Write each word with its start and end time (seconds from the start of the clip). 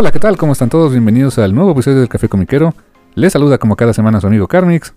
Hola, 0.00 0.12
¿qué 0.12 0.18
tal? 0.18 0.38
¿Cómo 0.38 0.52
están 0.52 0.70
todos? 0.70 0.92
Bienvenidos 0.92 1.38
al 1.38 1.54
nuevo 1.54 1.72
episodio 1.72 1.98
del 1.98 2.08
Café 2.08 2.26
Comiquero. 2.26 2.72
Les 3.16 3.34
saluda 3.34 3.58
como 3.58 3.76
cada 3.76 3.92
semana 3.92 4.18
su 4.18 4.28
amigo 4.28 4.48
Carmix. 4.48 4.94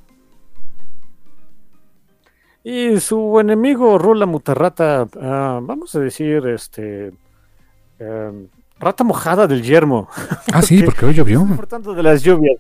Y 2.64 3.02
su 3.02 3.38
enemigo 3.42 3.98
Rula 3.98 4.26
Mutarrata, 4.26 5.06
ah, 5.22 5.60
vamos 5.62 5.94
a 5.96 6.00
decir, 6.00 6.48
este. 6.48 7.12
em, 8.00 8.48
rata 8.80 9.04
mojada 9.04 9.46
del 9.46 9.62
yermo. 9.62 10.08
Ah, 10.54 10.62
sí, 10.62 10.82
porque 10.86 11.06
hoy 11.06 11.14
llovió. 11.14 11.46
Por 11.54 11.68
tanto, 11.68 11.94
de 11.94 12.02
las 12.02 12.24
lluvias. 12.24 12.56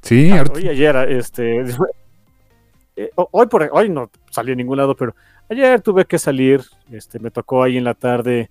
Sí, 0.00 0.30
Ah, 0.30 0.38
ahorita- 0.38 0.54
hoy 0.60 0.68
ayer, 0.68 0.94
este. 1.10 1.64
eh, 2.94 3.10
ho- 3.16 3.28
hoy, 3.32 3.46
por, 3.48 3.68
hoy 3.72 3.88
no 3.90 4.08
salí 4.30 4.52
a 4.52 4.54
ningún 4.54 4.76
lado, 4.76 4.94
pero 4.94 5.12
ayer 5.50 5.80
tuve 5.80 6.04
que 6.04 6.20
salir. 6.20 6.62
Este, 6.92 7.18
me 7.18 7.32
tocó 7.32 7.64
ahí 7.64 7.76
en 7.76 7.82
la 7.82 7.94
tarde. 7.94 8.48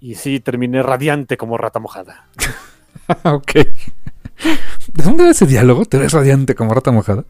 Y 0.00 0.14
sí, 0.14 0.40
terminé 0.40 0.82
radiante 0.82 1.36
como 1.36 1.58
rata 1.58 1.78
mojada. 1.78 2.26
ok. 3.24 3.52
¿De 3.54 5.04
dónde 5.04 5.24
era 5.24 5.32
ese 5.32 5.46
diálogo? 5.46 5.84
¿Te 5.84 5.98
ves 5.98 6.12
radiante 6.12 6.54
como 6.54 6.72
rata 6.74 6.90
mojada? 6.90 7.24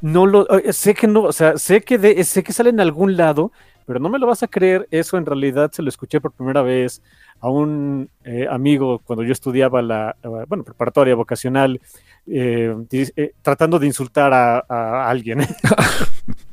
No 0.00 0.26
lo, 0.26 0.48
eh, 0.58 0.72
sé 0.72 0.94
que 0.94 1.06
no, 1.06 1.22
o 1.22 1.32
sea, 1.32 1.58
sé 1.58 1.82
que 1.82 1.98
de- 1.98 2.22
sé 2.24 2.42
que 2.42 2.52
sale 2.52 2.70
en 2.70 2.80
algún 2.80 3.16
lado, 3.16 3.52
pero 3.86 3.98
no 4.00 4.08
me 4.08 4.18
lo 4.18 4.26
vas 4.26 4.42
a 4.42 4.48
creer. 4.48 4.86
Eso 4.90 5.16
en 5.16 5.26
realidad 5.26 5.70
se 5.72 5.82
lo 5.82 5.88
escuché 5.88 6.20
por 6.20 6.32
primera 6.32 6.62
vez 6.62 7.02
a 7.40 7.48
un 7.48 8.08
eh, 8.24 8.46
amigo 8.48 9.00
cuando 9.00 9.24
yo 9.24 9.32
estudiaba 9.32 9.82
la, 9.82 10.16
eh, 10.22 10.28
bueno, 10.48 10.62
preparatoria 10.64 11.14
vocacional, 11.16 11.80
eh, 12.26 12.74
eh, 12.92 13.32
tratando 13.42 13.78
de 13.80 13.86
insultar 13.86 14.32
a, 14.32 14.64
a 14.68 15.08
alguien. 15.10 15.40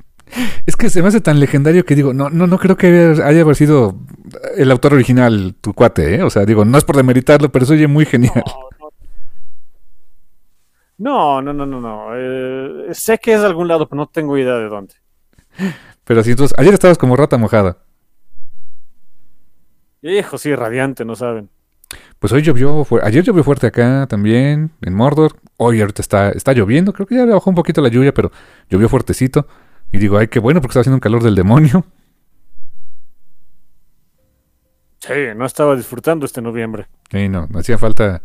Es 0.65 0.75
que 0.75 0.89
se 0.89 1.01
me 1.01 1.07
hace 1.07 1.21
tan 1.21 1.39
legendario 1.39 1.85
que 1.85 1.95
digo, 1.95 2.13
no, 2.13 2.29
no, 2.29 2.47
no 2.47 2.59
creo 2.59 2.77
que 2.77 3.15
haya, 3.23 3.41
haber 3.41 3.55
sido 3.55 3.95
el 4.55 4.71
autor 4.71 4.93
original, 4.93 5.55
tu 5.59 5.73
cuate, 5.73 6.15
¿eh? 6.15 6.23
O 6.23 6.29
sea, 6.29 6.45
digo, 6.45 6.65
no 6.65 6.77
es 6.77 6.83
por 6.83 6.95
demeritarlo, 6.95 7.51
pero 7.51 7.65
se 7.65 7.73
oye 7.73 7.87
muy 7.87 8.05
genial. 8.05 8.43
No, 10.97 11.41
no, 11.41 11.53
no, 11.53 11.65
no, 11.65 11.79
no. 11.79 12.09
eh, 12.13 12.93
sé 12.93 13.17
que 13.19 13.33
es 13.33 13.39
de 13.39 13.47
algún 13.47 13.67
lado, 13.67 13.87
pero 13.87 13.97
no 14.01 14.07
tengo 14.07 14.37
idea 14.37 14.55
de 14.55 14.67
dónde. 14.67 14.95
Pero 16.03 16.23
sí, 16.23 16.31
entonces, 16.31 16.53
ayer 16.59 16.73
estabas 16.73 16.97
como 16.97 17.15
rata 17.15 17.37
mojada. 17.37 17.77
Hijo, 20.01 20.37
sí, 20.37 20.53
radiante, 20.55 21.05
no 21.05 21.15
saben. 21.15 21.49
Pues 22.19 22.33
hoy 22.33 22.41
llovió, 22.41 22.85
ayer 23.01 23.23
llovió 23.23 23.43
fuerte 23.43 23.67
acá 23.67 24.07
también, 24.07 24.71
en 24.81 24.93
Mordor. 24.93 25.37
Hoy 25.57 25.81
ahorita 25.81 26.01
está, 26.01 26.29
está 26.31 26.53
lloviendo, 26.53 26.93
creo 26.93 27.07
que 27.07 27.15
ya 27.15 27.25
bajó 27.25 27.49
un 27.49 27.55
poquito 27.55 27.81
la 27.81 27.89
lluvia, 27.89 28.13
pero 28.13 28.31
llovió 28.69 28.89
fuertecito. 28.89 29.47
Y 29.91 29.97
digo, 29.97 30.17
ay, 30.17 30.27
qué 30.27 30.39
bueno, 30.39 30.61
porque 30.61 30.71
está 30.71 30.81
haciendo 30.81 30.97
un 30.97 31.01
calor 31.01 31.23
del 31.23 31.35
demonio. 31.35 31.85
Sí, 34.99 35.13
no 35.35 35.45
estaba 35.45 35.75
disfrutando 35.75 36.25
este 36.25 36.41
noviembre. 36.41 36.87
Y 37.11 37.29
no, 37.29 37.47
hacía 37.55 37.77
falta 37.77 38.21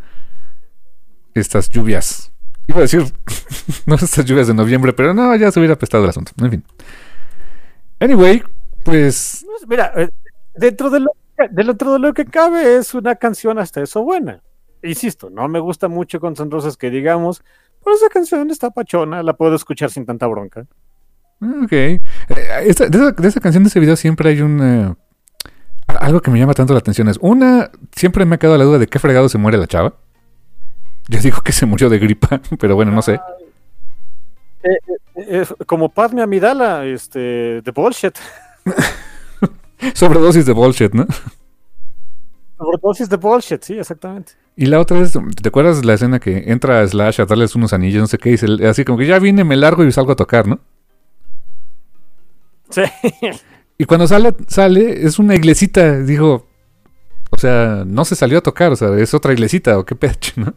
estas 1.32 1.68
lluvias. 1.68 2.32
Iba 2.66 2.78
a 2.78 2.82
decir, 2.82 3.02
no 3.86 3.94
estas 3.94 4.24
lluvias 4.24 4.48
de 4.48 4.54
noviembre, 4.54 4.92
pero 4.92 5.14
no, 5.14 5.34
ya 5.36 5.50
se 5.50 5.60
hubiera 5.60 5.76
prestado 5.76 6.04
el 6.04 6.10
asunto. 6.10 6.32
En 6.38 6.50
fin. 6.50 6.64
Anyway, 8.00 8.42
pues 8.84 9.44
Pues, 9.46 9.68
Mira, 9.68 9.92
eh, 9.96 10.08
dentro 10.54 10.90
de, 10.90 11.00
lo, 11.00 11.10
dentro 11.50 11.92
de 11.94 11.98
lo 11.98 12.12
que 12.12 12.26
cabe 12.26 12.76
es 12.76 12.94
una 12.94 13.14
canción 13.16 13.58
hasta 13.58 13.82
eso 13.82 14.02
buena. 14.02 14.42
Insisto, 14.82 15.30
no 15.30 15.48
me 15.48 15.60
gusta 15.60 15.88
mucho 15.88 16.20
con 16.20 16.36
San 16.36 16.50
Rosas 16.50 16.76
que 16.76 16.90
digamos, 16.90 17.42
pero 17.82 17.96
esa 17.96 18.08
canción 18.08 18.50
está 18.50 18.70
pachona, 18.70 19.22
la 19.22 19.34
puedo 19.34 19.54
escuchar 19.54 19.90
sin 19.90 20.04
tanta 20.04 20.26
bronca. 20.26 20.66
Ok. 21.64 21.72
Eh, 21.72 22.00
esta- 22.66 22.88
de, 22.88 22.98
esa, 22.98 23.10
de 23.12 23.28
esa 23.28 23.40
canción, 23.40 23.64
de 23.64 23.68
ese 23.68 23.80
video, 23.80 23.96
siempre 23.96 24.30
hay 24.30 24.40
un... 24.40 24.60
eh, 24.62 24.94
algo 25.86 26.20
que 26.22 26.30
me 26.30 26.38
llama 26.38 26.54
tanto 26.54 26.72
la 26.72 26.78
atención 26.78 27.08
es, 27.08 27.18
una, 27.20 27.70
siempre 27.94 28.24
me 28.24 28.36
ha 28.36 28.38
quedado 28.38 28.56
la 28.58 28.64
duda 28.64 28.78
de 28.78 28.86
qué 28.86 28.98
fregado 28.98 29.28
se 29.28 29.38
muere 29.38 29.58
la 29.58 29.66
chava. 29.66 29.94
Yo 31.08 31.20
digo 31.20 31.42
que 31.42 31.52
se 31.52 31.66
murió 31.66 31.90
de 31.90 31.98
gripa, 31.98 32.40
pero 32.58 32.74
bueno, 32.74 32.90
no 32.92 33.02
sé. 33.02 33.20
Eh, 34.62 34.78
eh, 35.16 35.46
como 35.66 35.90
Padme 35.90 36.22
Amidala, 36.22 36.86
este, 36.86 37.60
de 37.60 37.70
bullshit. 37.74 38.14
Sobredosis 39.94 40.46
de 40.46 40.52
bullshit, 40.52 40.94
¿no? 40.94 41.06
Sobredosis 42.56 43.08
de 43.10 43.16
bullshit, 43.16 43.62
sí, 43.62 43.78
exactamente. 43.78 44.32
Y 44.56 44.66
la 44.66 44.80
otra 44.80 44.98
vez, 45.00 45.12
¿te 45.42 45.48
acuerdas 45.48 45.84
la 45.84 45.94
escena 45.94 46.20
que 46.20 46.44
entra 46.50 46.80
a 46.80 46.86
Slash 46.88 47.20
a 47.20 47.26
darles 47.26 47.54
unos 47.56 47.72
anillos, 47.72 48.00
no 48.00 48.06
sé 48.06 48.16
qué, 48.18 48.30
y 48.30 48.36
se- 48.38 48.66
así 48.66 48.84
como 48.84 48.96
que 48.98 49.06
ya 49.06 49.18
vine, 49.18 49.44
me 49.44 49.56
largo 49.56 49.84
y 49.84 49.92
salgo 49.92 50.12
a 50.12 50.16
tocar, 50.16 50.46
¿no? 50.46 50.60
Sí. 52.70 52.82
Y 53.76 53.86
cuando 53.86 54.06
sale, 54.06 54.32
sale, 54.46 55.04
es 55.04 55.18
una 55.18 55.34
iglesita, 55.34 55.98
digo, 55.98 56.46
o 57.30 57.36
sea, 57.36 57.82
no 57.84 58.04
se 58.04 58.14
salió 58.14 58.38
a 58.38 58.40
tocar, 58.40 58.70
o 58.70 58.76
sea, 58.76 58.96
es 58.98 59.12
otra 59.14 59.32
iglesita, 59.32 59.76
o 59.76 59.84
qué 59.84 59.96
pecho, 59.96 60.32
¿no? 60.40 60.54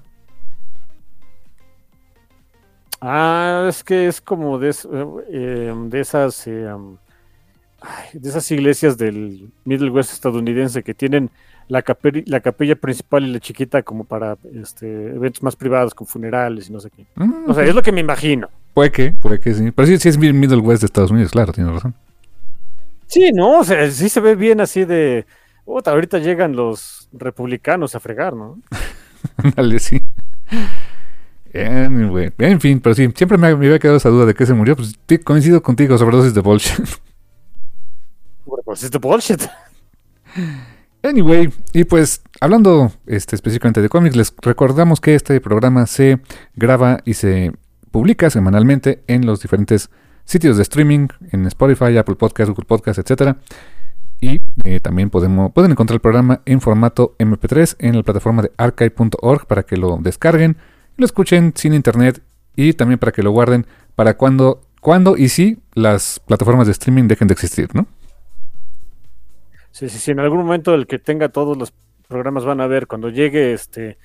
Ah, 3.01 3.65
es 3.69 3.83
que 3.83 4.07
es 4.07 4.21
como 4.21 4.57
de, 4.57 4.73
eh, 5.31 5.73
de 5.87 5.99
esas 5.99 6.47
eh, 6.47 6.71
um, 6.73 6.97
ay, 7.81 8.05
de 8.19 8.29
esas 8.29 8.49
iglesias 8.51 8.97
del 8.97 9.51
Middle 9.65 9.91
West 9.91 10.13
estadounidense 10.13 10.83
que 10.83 10.95
tienen 10.95 11.29
la, 11.67 11.83
cape- 11.83 12.23
la 12.25 12.39
capilla 12.39 12.75
principal 12.75 13.25
y 13.25 13.33
la 13.33 13.39
chiquita 13.39 13.83
como 13.83 14.03
para 14.03 14.37
este, 14.53 15.07
eventos 15.09 15.43
más 15.43 15.55
privados, 15.55 15.93
con 15.93 16.07
funerales 16.07 16.69
y 16.69 16.73
no 16.73 16.79
sé 16.79 16.89
qué. 16.89 17.05
Mm, 17.15 17.49
O 17.49 17.53
sea, 17.53 17.63
es 17.65 17.75
lo 17.75 17.83
que 17.83 17.91
me 17.91 18.01
imagino. 18.01 18.49
Puede 18.77 18.91
que, 18.91 19.11
puede 19.11 19.39
que 19.39 19.55
sí. 19.55 19.71
Pero 19.71 19.87
sí, 19.87 19.97
sí 19.97 20.07
es 20.07 20.19
Middle 20.19 20.57
West 20.59 20.83
de 20.83 20.85
Estados 20.85 21.09
Unidos, 21.09 21.31
claro, 21.31 21.51
tienes 21.51 21.73
razón. 21.73 21.95
Sí, 23.07 23.31
no, 23.33 23.61
o 23.61 23.63
sea, 23.63 23.89
sí 23.89 24.07
se 24.07 24.19
ve 24.19 24.35
bien 24.35 24.61
así 24.61 24.85
de. 24.85 25.25
"Puta, 25.65 25.89
ahorita 25.89 26.19
llegan 26.19 26.55
los 26.55 27.09
republicanos 27.11 27.95
a 27.95 27.99
fregar, 27.99 28.35
¿no? 28.35 28.61
Ándale, 29.37 29.79
sí. 29.79 30.03
Anyway, 31.55 32.31
en 32.37 32.61
fin, 32.61 32.79
pero 32.79 32.93
sí, 32.93 33.11
siempre 33.15 33.39
me, 33.39 33.55
me 33.55 33.65
había 33.65 33.79
quedado 33.79 33.97
esa 33.97 34.09
duda 34.09 34.27
de 34.27 34.35
qué 34.35 34.45
se 34.45 34.53
murió. 34.53 34.75
Pues 34.75 34.93
coincido 35.23 35.63
contigo, 35.63 35.97
sobredosis 35.97 36.35
de 36.35 36.41
bullshit. 36.41 36.85
Pues 38.63 38.83
es 38.83 38.91
de 38.91 38.99
bullshit. 38.99 39.41
Anyway, 41.03 41.51
y 41.73 41.83
pues 41.83 42.21
hablando 42.41 42.91
este, 43.05 43.35
específicamente 43.35 43.81
de 43.81 43.89
cómics, 43.89 44.15
les 44.15 44.33
recordamos 44.41 44.99
que 44.99 45.15
este 45.15 45.39
programa 45.39 45.85
se 45.85 46.19
graba 46.55 46.99
y 47.05 47.13
se 47.13 47.53
publica 47.97 48.29
semanalmente 48.29 49.01
en 49.07 49.25
los 49.25 49.41
diferentes 49.41 49.89
sitios 50.23 50.55
de 50.55 50.61
streaming, 50.61 51.07
en 51.31 51.47
Spotify, 51.47 51.97
Apple 51.97 52.13
Podcasts, 52.13 52.51
Google 52.51 52.67
Podcasts, 52.67 52.99
etcétera. 52.99 53.37
Y 54.21 54.39
eh, 54.65 54.79
también 54.79 55.09
podemos, 55.09 55.51
pueden 55.51 55.71
encontrar 55.71 55.95
el 55.95 56.01
programa 56.01 56.41
en 56.45 56.61
formato 56.61 57.15
MP3 57.17 57.75
en 57.79 57.95
la 57.95 58.03
plataforma 58.03 58.43
de 58.43 58.51
archive.org 58.55 59.47
para 59.47 59.63
que 59.63 59.77
lo 59.77 59.97
descarguen, 59.97 60.57
lo 60.95 61.07
escuchen 61.07 61.53
sin 61.55 61.73
internet 61.73 62.21
y 62.55 62.73
también 62.73 62.99
para 62.99 63.11
que 63.11 63.23
lo 63.23 63.31
guarden 63.31 63.65
para 63.95 64.15
cuando, 64.15 64.61
cuando 64.79 65.17
y 65.17 65.29
si 65.29 65.57
las 65.73 66.19
plataformas 66.19 66.67
de 66.67 66.73
streaming 66.73 67.07
dejen 67.07 67.27
de 67.27 67.33
existir, 67.33 67.73
¿no? 67.73 67.87
Sí, 69.71 69.89
sí, 69.89 69.97
sí, 69.97 70.11
en 70.11 70.19
algún 70.19 70.37
momento 70.37 70.75
el 70.75 70.85
que 70.85 70.99
tenga 70.99 71.29
todos 71.29 71.57
los 71.57 71.73
programas 72.07 72.45
van 72.45 72.61
a 72.61 72.67
ver 72.67 72.85
cuando 72.85 73.09
llegue 73.09 73.53
este 73.53 73.97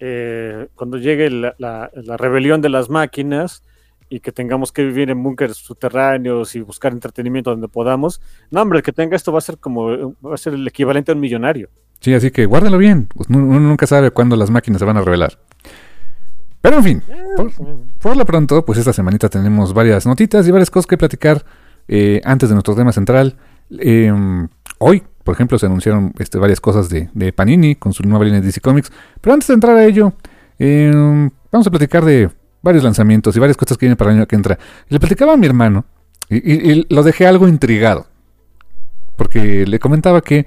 eh, 0.00 0.68
cuando 0.74 0.98
llegue 0.98 1.30
la, 1.30 1.54
la, 1.58 2.16
rebelión 2.16 2.60
de 2.60 2.68
las 2.68 2.90
máquinas 2.90 3.62
y 4.08 4.20
que 4.20 4.32
tengamos 4.32 4.72
que 4.72 4.84
vivir 4.84 5.10
en 5.10 5.22
búnkeres 5.22 5.56
subterráneos 5.56 6.54
y 6.54 6.60
buscar 6.60 6.92
entretenimiento 6.92 7.50
donde 7.50 7.68
podamos. 7.68 8.20
No, 8.50 8.62
hombre, 8.62 8.78
el 8.78 8.82
que 8.82 8.92
tenga 8.92 9.16
esto 9.16 9.32
va 9.32 9.38
a 9.38 9.42
ser 9.42 9.58
como 9.58 10.14
va 10.24 10.34
a 10.34 10.36
ser 10.36 10.54
el 10.54 10.66
equivalente 10.66 11.12
a 11.12 11.14
un 11.14 11.20
millonario. 11.20 11.68
Sí, 12.00 12.12
así 12.12 12.30
que 12.30 12.46
guárdalo 12.46 12.78
bien. 12.78 13.08
Pues 13.14 13.28
uno 13.30 13.60
nunca 13.60 13.86
sabe 13.86 14.10
cuándo 14.10 14.36
las 14.36 14.50
máquinas 14.50 14.78
se 14.78 14.84
van 14.84 14.96
a 14.96 15.02
revelar. 15.02 15.38
Pero 16.60 16.78
en 16.78 16.82
fin, 16.82 17.02
por, 18.00 18.16
lo 18.16 18.24
pronto, 18.24 18.64
pues 18.64 18.78
esta 18.78 18.94
semanita 18.94 19.28
tenemos 19.28 19.74
varias 19.74 20.06
notitas 20.06 20.48
y 20.48 20.50
varias 20.50 20.70
cosas 20.70 20.86
que 20.86 20.96
platicar 20.96 21.44
eh, 21.88 22.22
antes 22.24 22.48
de 22.48 22.54
nuestro 22.54 22.74
tema 22.74 22.90
central. 22.90 23.36
Em, 23.70 24.48
hoy, 24.78 25.02
por 25.24 25.34
ejemplo, 25.34 25.58
se 25.58 25.66
anunciaron 25.66 26.12
este, 26.18 26.38
varias 26.38 26.60
cosas 26.60 26.88
de, 26.90 27.32
Panini 27.32 27.74
con 27.74 27.92
su 27.92 28.02
nueva 28.02 28.24
línea 28.24 28.40
de 28.40 28.46
DC 28.46 28.60
Comics. 28.60 28.92
Pero 29.20 29.32
antes 29.32 29.48
de 29.48 29.54
entrar 29.54 29.76
a 29.76 29.84
ello, 29.84 30.12
em, 30.58 31.30
vamos 31.50 31.66
a 31.66 31.70
platicar 31.70 32.04
de 32.04 32.30
varios 32.62 32.84
lanzamientos 32.84 33.34
y 33.34 33.40
varias 33.40 33.56
cosas 33.56 33.78
que 33.78 33.86
vienen 33.86 33.96
para 33.96 34.10
el 34.10 34.18
año 34.18 34.26
que 34.26 34.36
entra. 34.36 34.58
Le 34.88 35.00
platicaba 35.00 35.32
a 35.32 35.36
mi 35.36 35.46
hermano 35.46 35.86
y, 36.28 36.86
lo 36.94 37.02
dejé 37.02 37.26
algo 37.26 37.48
intrigado. 37.48 38.06
Porque 39.16 39.66
le 39.66 39.78
comentaba 39.78 40.20
que 40.20 40.46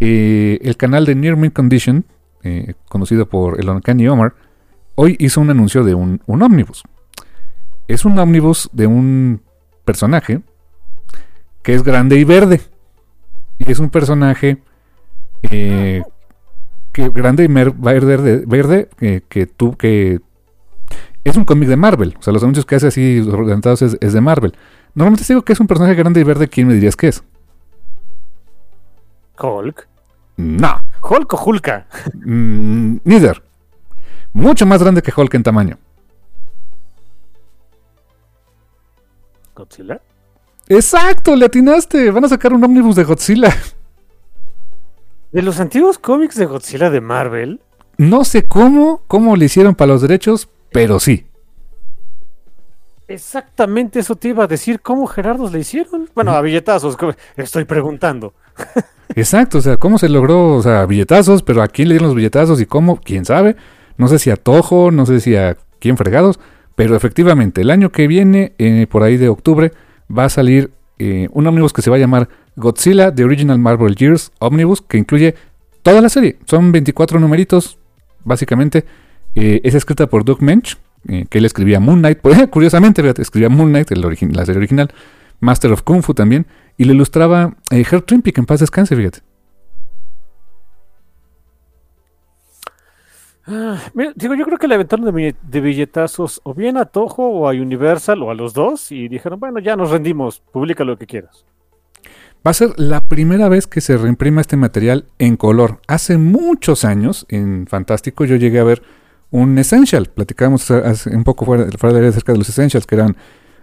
eh, 0.00 0.58
el 0.62 0.76
canal 0.76 1.06
de 1.06 1.14
Near 1.14 1.36
Mint 1.36 1.54
Condition, 1.54 2.04
eh, 2.42 2.74
conocido 2.88 3.28
por 3.28 3.58
el 3.58 3.68
Uncanny 3.68 4.06
Omar, 4.08 4.34
hoy 4.96 5.16
hizo 5.18 5.40
un 5.40 5.50
anuncio 5.50 5.82
de 5.82 5.94
un, 5.94 6.20
un 6.26 6.42
ómnibus. 6.42 6.82
Es 7.88 8.04
un 8.04 8.18
ómnibus 8.18 8.68
de 8.72 8.86
un 8.86 9.42
personaje 9.84 10.42
que 11.62 11.74
es 11.74 11.82
grande 11.82 12.18
y 12.18 12.24
verde. 12.24 12.60
Y 13.60 13.70
es 13.70 13.78
un 13.78 13.90
personaje 13.90 14.62
eh, 15.42 16.02
que 16.92 17.10
grande 17.10 17.44
y 17.44 17.46
verde, 17.46 18.42
verde 18.46 18.88
que, 19.28 19.46
tú 19.46 19.76
que 19.76 20.20
es 21.24 21.36
un 21.36 21.44
cómic 21.44 21.68
de 21.68 21.76
Marvel. 21.76 22.16
O 22.18 22.22
sea, 22.22 22.32
los 22.32 22.42
anuncios 22.42 22.64
que 22.64 22.76
hace 22.76 22.86
así 22.86 23.20
orientados 23.20 23.82
es, 23.82 24.12
de 24.12 24.20
Marvel. 24.20 24.56
Normalmente 24.94 25.26
digo 25.28 25.42
que 25.42 25.52
es 25.52 25.60
un 25.60 25.66
personaje 25.66 25.94
grande 25.94 26.20
y 26.20 26.24
verde, 26.24 26.48
¿quién 26.48 26.68
me 26.68 26.74
dirías 26.74 26.96
que 26.96 27.08
es? 27.08 27.22
Hulk. 29.38 29.88
No. 30.38 30.80
Hulk 31.02 31.34
o 31.34 31.44
Hulka. 31.44 31.86
Mm, 32.14 32.96
neither. 33.04 33.42
Mucho 34.32 34.64
más 34.64 34.82
grande 34.82 35.02
que 35.02 35.12
Hulk 35.14 35.34
en 35.34 35.42
tamaño. 35.42 35.76
¿Godzilla? 39.54 40.00
Exacto, 40.70 41.34
le 41.34 41.46
atinaste. 41.46 42.12
Van 42.12 42.24
a 42.24 42.28
sacar 42.28 42.52
un 42.52 42.62
ómnibus 42.62 42.94
de 42.94 43.02
Godzilla. 43.02 43.52
¿De 45.32 45.42
los 45.42 45.58
antiguos 45.58 45.98
cómics 45.98 46.36
de 46.36 46.46
Godzilla 46.46 46.90
de 46.90 47.00
Marvel? 47.00 47.60
No 47.98 48.24
sé 48.24 48.44
cómo, 48.44 49.02
cómo 49.08 49.34
le 49.34 49.46
hicieron 49.46 49.74
para 49.74 49.92
los 49.92 50.02
derechos, 50.02 50.48
pero 50.70 51.00
sí. 51.00 51.26
Exactamente 53.08 53.98
eso 53.98 54.14
te 54.14 54.28
iba 54.28 54.44
a 54.44 54.46
decir. 54.46 54.80
¿Cómo 54.80 55.08
Gerardos 55.08 55.50
le 55.50 55.58
hicieron? 55.58 56.08
Bueno, 56.14 56.30
a 56.30 56.40
billetazos, 56.40 56.96
estoy 57.36 57.64
preguntando. 57.64 58.32
Exacto, 59.16 59.58
o 59.58 59.60
sea, 59.60 59.76
¿cómo 59.76 59.98
se 59.98 60.08
logró? 60.08 60.54
O 60.54 60.62
sea, 60.62 60.86
billetazos, 60.86 61.42
pero 61.42 61.62
¿a 61.62 61.68
quién 61.68 61.88
le 61.88 61.94
dieron 61.94 62.10
los 62.10 62.16
billetazos 62.16 62.60
y 62.60 62.66
cómo? 62.66 63.00
¿Quién 63.00 63.24
sabe? 63.24 63.56
No 63.96 64.06
sé 64.06 64.20
si 64.20 64.30
a 64.30 64.36
Tojo, 64.36 64.92
no 64.92 65.04
sé 65.04 65.18
si 65.18 65.34
a 65.34 65.56
quién 65.80 65.96
fregados, 65.96 66.38
pero 66.76 66.94
efectivamente, 66.94 67.62
el 67.62 67.70
año 67.70 67.90
que 67.90 68.06
viene, 68.06 68.54
eh, 68.58 68.86
por 68.88 69.02
ahí 69.02 69.16
de 69.16 69.28
octubre, 69.28 69.72
va 70.16 70.24
a 70.24 70.28
salir 70.28 70.70
eh, 70.98 71.28
un 71.32 71.46
ómnibus 71.46 71.72
que 71.72 71.82
se 71.82 71.90
va 71.90 71.96
a 71.96 71.98
llamar 71.98 72.28
Godzilla 72.56 73.14
The 73.14 73.24
Original 73.24 73.58
Marvel 73.58 73.94
Years 73.94 74.32
Omnibus, 74.38 74.82
que 74.82 74.98
incluye 74.98 75.34
toda 75.82 76.00
la 76.00 76.08
serie. 76.08 76.36
Son 76.44 76.72
24 76.72 77.18
numeritos, 77.18 77.78
básicamente. 78.24 78.84
Eh, 79.34 79.60
es 79.64 79.74
escrita 79.74 80.08
por 80.08 80.24
Doug 80.24 80.42
Mensch, 80.42 80.76
eh, 81.08 81.24
que 81.30 81.38
él 81.38 81.44
escribía 81.44 81.80
Moon 81.80 82.00
Knight. 82.00 82.18
Curiosamente, 82.50 83.02
escribía 83.18 83.48
Moon 83.48 83.70
Knight, 83.70 83.90
el 83.92 84.00
la 84.00 84.44
serie 84.44 84.58
original. 84.58 84.90
Master 85.40 85.72
of 85.72 85.82
Kung 85.82 86.02
Fu 86.02 86.12
también. 86.12 86.46
Y 86.76 86.84
le 86.84 86.92
ilustraba 86.92 87.56
Herb 87.70 88.04
Trimpick, 88.04 88.36
en 88.38 88.46
paz 88.46 88.60
descanse, 88.60 88.94
fíjate. 88.94 89.29
Ah, 93.46 93.78
digo, 94.14 94.34
yo 94.34 94.44
creo 94.44 94.58
que 94.58 94.68
le 94.68 94.74
aventaron 94.74 95.12
de, 95.12 95.60
billetazos 95.60 96.40
o 96.44 96.54
bien 96.54 96.76
a 96.76 96.84
Toho 96.84 97.22
o 97.22 97.48
a 97.48 97.52
Universal 97.52 98.22
o 98.22 98.30
a 98.30 98.34
los 98.34 98.52
dos 98.52 98.92
y 98.92 99.08
dijeron, 99.08 99.40
bueno, 99.40 99.58
ya 99.60 99.76
nos 99.76 99.90
rendimos, 99.90 100.40
publica 100.52 100.84
lo 100.84 100.96
que 100.96 101.06
quieras. 101.06 101.44
Va 102.46 102.52
a 102.52 102.54
ser 102.54 102.70
la 102.78 103.04
primera 103.04 103.48
vez 103.48 103.66
que 103.66 103.80
se 103.80 103.96
reimprima 103.96 104.40
este 104.40 104.56
material 104.56 105.06
en 105.18 105.36
color. 105.36 105.80
Hace 105.88 106.16
muchos 106.16 106.84
años, 106.84 107.26
en 107.28 107.66
Fantástico, 107.66 108.24
yo 108.24 108.36
llegué 108.36 108.60
a 108.60 108.64
ver 108.64 108.82
un 109.30 109.58
Essential. 109.58 110.06
Platicábamos 110.06 110.70
un 110.70 111.24
poco 111.24 111.44
fuera, 111.44 111.66
fuera 111.78 111.98
de 111.98 112.08
acerca 112.08 112.32
de 112.32 112.38
los 112.38 112.48
Essentials, 112.48 112.86
que 112.86 112.94
eran 112.94 113.16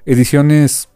ediciones 0.05 0.89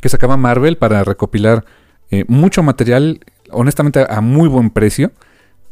que 0.00 0.08
sacaba 0.08 0.36
Marvel 0.36 0.76
para 0.76 1.04
recopilar 1.04 1.64
eh, 2.10 2.24
mucho 2.28 2.62
material, 2.62 3.20
honestamente 3.50 4.04
a 4.08 4.20
muy 4.20 4.48
buen 4.48 4.70
precio, 4.70 5.12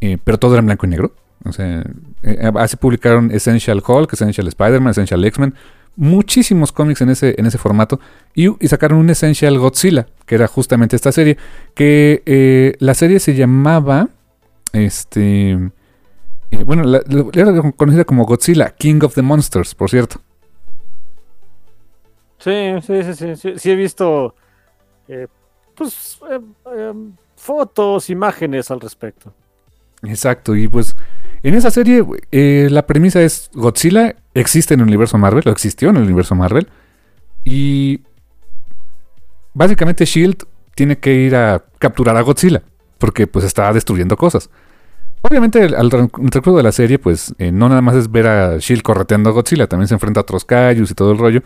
eh, 0.00 0.18
pero 0.22 0.38
todo 0.38 0.52
era 0.52 0.60
en 0.60 0.66
blanco 0.66 0.86
y 0.86 0.90
negro. 0.90 1.12
O 1.44 1.52
sea, 1.52 1.82
eh, 2.22 2.52
así 2.56 2.76
publicaron 2.76 3.30
Essential 3.30 3.82
Hulk, 3.86 4.12
Essential 4.12 4.46
Spider-Man, 4.46 4.90
Essential 4.90 5.24
X-Men, 5.24 5.54
muchísimos 5.96 6.70
cómics 6.70 7.00
en 7.00 7.10
ese, 7.10 7.34
en 7.38 7.46
ese 7.46 7.58
formato. 7.58 7.98
Y, 8.34 8.48
sacaron 8.68 8.98
un 8.98 9.10
Essential 9.10 9.58
Godzilla, 9.58 10.06
que 10.26 10.34
era 10.34 10.46
justamente 10.46 10.96
esta 10.96 11.12
serie. 11.12 11.38
Que 11.74 12.22
eh, 12.26 12.76
la 12.78 12.94
serie 12.94 13.20
se 13.20 13.34
llamaba. 13.34 14.08
Este. 14.72 15.52
Eh, 16.50 16.64
bueno, 16.64 16.82
era 17.32 17.72
conocida 17.76 18.04
como 18.04 18.24
Godzilla, 18.26 18.70
King 18.70 19.00
of 19.02 19.14
the 19.14 19.22
Monsters, 19.22 19.74
por 19.74 19.88
cierto. 19.88 20.20
Sí, 22.38 22.74
sí, 22.82 23.14
sí, 23.14 23.36
sí. 23.36 23.52
Sí, 23.56 23.70
he 23.70 23.76
visto. 23.76 24.34
pues. 25.74 26.20
fotos, 27.36 28.10
imágenes 28.10 28.70
al 28.70 28.80
respecto. 28.80 29.32
Exacto, 30.02 30.56
y 30.56 30.66
pues 30.68 30.96
en 31.42 31.54
esa 31.54 31.70
serie, 31.70 32.04
eh, 32.32 32.68
la 32.70 32.86
premisa 32.86 33.22
es 33.22 33.50
Godzilla 33.54 34.16
existe 34.34 34.74
en 34.74 34.80
el 34.80 34.86
universo 34.86 35.18
Marvel, 35.18 35.44
o 35.46 35.50
existió 35.50 35.90
en 35.90 35.96
el 35.96 36.02
universo 36.02 36.34
Marvel, 36.34 36.68
y 37.44 38.00
básicamente 39.54 40.04
Shield 40.04 40.44
tiene 40.74 40.98
que 40.98 41.14
ir 41.14 41.34
a 41.34 41.64
capturar 41.78 42.16
a 42.16 42.22
Godzilla, 42.22 42.62
porque 42.98 43.26
pues 43.26 43.44
está 43.44 43.72
destruyendo 43.72 44.16
cosas. 44.16 44.50
Obviamente, 45.22 45.62
al 45.62 45.90
recuerdo 45.90 46.56
de 46.56 46.62
la 46.62 46.72
serie, 46.72 46.98
pues 46.98 47.34
eh, 47.38 47.52
no 47.52 47.68
nada 47.68 47.82
más 47.82 47.94
es 47.94 48.10
ver 48.10 48.26
a 48.26 48.58
Shield 48.58 48.82
correteando 48.82 49.30
a 49.30 49.32
Godzilla, 49.32 49.66
también 49.66 49.88
se 49.88 49.94
enfrenta 49.94 50.20
a 50.20 50.22
otros 50.22 50.44
Kaijus 50.44 50.90
y 50.90 50.94
todo 50.94 51.12
el 51.12 51.18
rollo. 51.18 51.42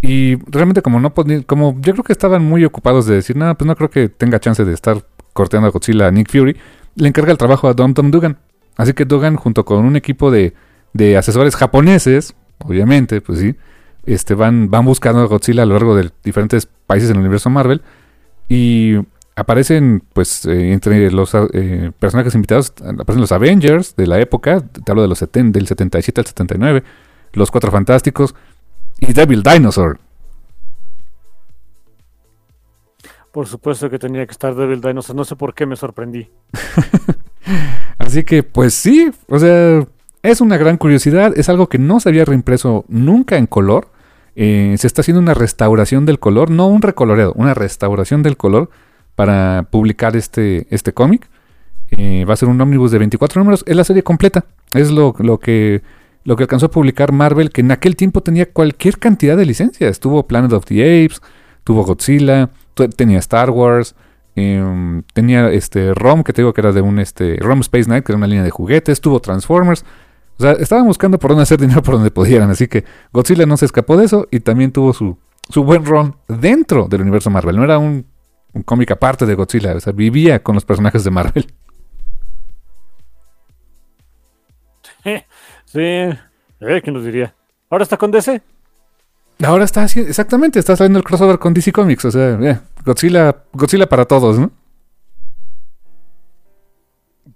Y 0.00 0.36
realmente, 0.50 0.82
como 0.82 1.00
no 1.00 1.12
como 1.46 1.80
yo 1.80 1.92
creo 1.92 2.04
que 2.04 2.12
estaban 2.12 2.44
muy 2.44 2.64
ocupados 2.64 3.06
de 3.06 3.16
decir, 3.16 3.36
nada, 3.36 3.54
pues 3.54 3.66
no 3.66 3.76
creo 3.76 3.90
que 3.90 4.08
tenga 4.08 4.40
chance 4.40 4.64
de 4.64 4.72
estar 4.72 5.04
corteando 5.32 5.68
a 5.68 5.70
Godzilla 5.70 6.08
a 6.08 6.10
Nick 6.10 6.30
Fury, 6.30 6.56
le 6.96 7.08
encarga 7.08 7.32
el 7.32 7.38
trabajo 7.38 7.68
a 7.68 7.74
Dom 7.74 7.94
Tom 7.94 8.10
Dugan. 8.10 8.38
Así 8.76 8.92
que 8.94 9.04
Dogan, 9.04 9.36
junto 9.36 9.64
con 9.64 9.84
un 9.84 9.96
equipo 9.96 10.30
de, 10.30 10.54
asesores 11.16 11.56
japoneses, 11.56 12.34
obviamente, 12.58 13.20
pues 13.20 13.38
sí, 13.38 13.54
este, 14.04 14.34
van, 14.34 14.70
van 14.70 14.84
buscando 14.84 15.20
a 15.20 15.26
Godzilla 15.26 15.62
a 15.62 15.66
lo 15.66 15.74
largo 15.74 15.94
de 15.94 16.10
diferentes 16.24 16.66
países 16.86 17.10
en 17.10 17.16
el 17.16 17.20
universo 17.20 17.50
Marvel. 17.50 17.82
Y 18.48 18.96
aparecen, 19.36 20.02
pues, 20.12 20.44
eh, 20.46 20.72
entre 20.72 21.10
los 21.10 21.34
eh, 21.34 21.92
personajes 21.98 22.34
invitados, 22.34 22.72
aparecen 22.80 23.20
los 23.20 23.32
Avengers 23.32 23.96
de 23.96 24.06
la 24.06 24.20
época, 24.20 24.60
te 24.60 24.90
hablo 24.90 25.02
de 25.02 25.08
los 25.08 25.18
70, 25.18 25.58
del 25.58 25.66
77 25.66 26.20
al 26.20 26.26
79, 26.26 26.82
los 27.32 27.50
Cuatro 27.50 27.70
Fantásticos 27.70 28.34
y 29.00 29.12
Devil 29.12 29.42
Dinosaur. 29.42 29.98
Por 33.32 33.46
supuesto 33.46 33.88
que 33.88 33.98
tenía 33.98 34.26
que 34.26 34.32
estar 34.32 34.54
Devil 34.54 34.82
Dinosaur, 34.82 35.16
no 35.16 35.24
sé 35.24 35.36
por 35.36 35.54
qué 35.54 35.64
me 35.64 35.76
sorprendí. 35.76 36.28
Así 38.06 38.24
que, 38.24 38.42
pues 38.42 38.74
sí, 38.74 39.10
o 39.28 39.38
sea, 39.38 39.86
es 40.22 40.40
una 40.40 40.56
gran 40.56 40.76
curiosidad, 40.76 41.32
es 41.36 41.48
algo 41.48 41.68
que 41.68 41.78
no 41.78 42.00
se 42.00 42.08
había 42.08 42.24
reimpreso 42.24 42.84
nunca 42.88 43.36
en 43.36 43.46
color. 43.46 43.88
Eh, 44.36 44.74
se 44.78 44.86
está 44.86 45.02
haciendo 45.02 45.20
una 45.20 45.34
restauración 45.34 46.06
del 46.06 46.18
color, 46.18 46.50
no 46.50 46.66
un 46.68 46.82
recoloreado, 46.82 47.32
una 47.34 47.54
restauración 47.54 48.22
del 48.22 48.36
color 48.36 48.70
para 49.14 49.66
publicar 49.70 50.16
este, 50.16 50.66
este 50.70 50.92
cómic. 50.92 51.28
Eh, 51.90 52.24
va 52.24 52.34
a 52.34 52.36
ser 52.36 52.48
un 52.48 52.60
ómnibus 52.60 52.90
de 52.90 52.98
24 52.98 53.40
números, 53.40 53.64
es 53.66 53.76
la 53.76 53.84
serie 53.84 54.02
completa, 54.02 54.46
es 54.72 54.90
lo, 54.90 55.14
lo, 55.18 55.38
que, 55.38 55.82
lo 56.24 56.36
que 56.36 56.44
alcanzó 56.44 56.66
a 56.66 56.70
publicar 56.70 57.12
Marvel, 57.12 57.50
que 57.50 57.60
en 57.60 57.70
aquel 57.70 57.96
tiempo 57.96 58.22
tenía 58.22 58.50
cualquier 58.50 58.98
cantidad 58.98 59.36
de 59.36 59.44
licencias. 59.44 60.00
Tuvo 60.00 60.26
Planet 60.26 60.52
of 60.52 60.64
the 60.64 61.04
Apes, 61.04 61.20
tuvo 61.64 61.84
Godzilla, 61.84 62.48
tenía 62.96 63.18
Star 63.18 63.50
Wars, 63.50 63.94
Em, 64.34 65.02
tenía 65.12 65.50
este 65.50 65.94
ROM, 65.94 66.22
que 66.22 66.32
te 66.32 66.42
digo 66.42 66.52
que 66.52 66.60
era 66.60 66.72
de 66.72 66.80
un 66.80 66.98
este, 66.98 67.36
ROM 67.36 67.60
Space 67.60 67.84
Knight, 67.84 68.04
que 68.04 68.12
era 68.12 68.16
una 68.16 68.26
línea 68.26 68.44
de 68.44 68.50
juguetes. 68.50 69.00
Tuvo 69.00 69.20
Transformers. 69.20 69.84
O 70.38 70.42
sea, 70.42 70.52
estaban 70.52 70.86
buscando 70.86 71.18
por 71.18 71.30
dónde 71.30 71.42
hacer 71.42 71.60
dinero 71.60 71.82
por 71.82 71.94
donde 71.94 72.10
pudieran. 72.10 72.50
Así 72.50 72.68
que 72.68 72.84
Godzilla 73.12 73.46
no 73.46 73.56
se 73.56 73.66
escapó 73.66 73.96
de 73.96 74.06
eso 74.06 74.28
y 74.30 74.40
también 74.40 74.72
tuvo 74.72 74.92
su, 74.92 75.18
su 75.48 75.64
buen 75.64 75.84
ROM 75.84 76.12
dentro 76.28 76.88
del 76.88 77.02
universo 77.02 77.30
Marvel. 77.30 77.56
No 77.56 77.64
era 77.64 77.78
un, 77.78 78.06
un 78.52 78.62
cómic 78.62 78.90
aparte 78.90 79.26
de 79.26 79.34
Godzilla. 79.34 79.74
O 79.74 79.80
sea, 79.80 79.92
vivía 79.92 80.42
con 80.42 80.54
los 80.54 80.64
personajes 80.64 81.04
de 81.04 81.10
Marvel. 81.10 81.46
Sí, 85.64 85.80
eh, 85.80 86.18
¿quién 86.82 86.94
nos 86.94 87.02
diría? 87.02 87.34
¿Ahora 87.70 87.84
está 87.84 87.96
con 87.96 88.10
DC? 88.10 88.42
Ahora 89.42 89.64
está 89.64 89.84
así, 89.84 90.00
exactamente, 90.00 90.58
está 90.58 90.76
saliendo 90.76 90.98
el 90.98 91.04
crossover 91.04 91.38
con 91.38 91.54
DC 91.54 91.72
Comics, 91.72 92.04
o 92.04 92.10
sea, 92.10 92.38
eh, 92.40 92.60
Godzilla, 92.84 93.36
Godzilla 93.52 93.88
para 93.88 94.04
todos, 94.04 94.38
¿no? 94.38 94.50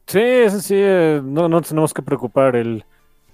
Sí, 0.07 0.21
sí, 0.51 0.61
sí, 0.61 0.75
eh, 0.77 1.21
no, 1.25 1.49
no 1.49 1.61
tenemos 1.63 1.93
que 1.93 2.03
preocupar, 2.03 2.55
el, 2.57 2.85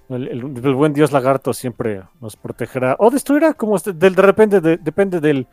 el, 0.09 0.27
el- 0.27 0.65
el 0.65 0.73
buen 0.75 0.93
dios 0.93 1.11
lagarto 1.11 1.53
siempre 1.53 2.01
nos 2.19 2.35
protegerá 2.35 2.95
o 2.99 3.09
destruirá, 3.11 3.53
como 3.53 3.75
este- 3.75 3.93
del, 3.93 4.15
de 4.15 4.21
repente, 4.21 4.61
de- 4.61 4.77
depende 4.77 5.19
del 5.19 5.47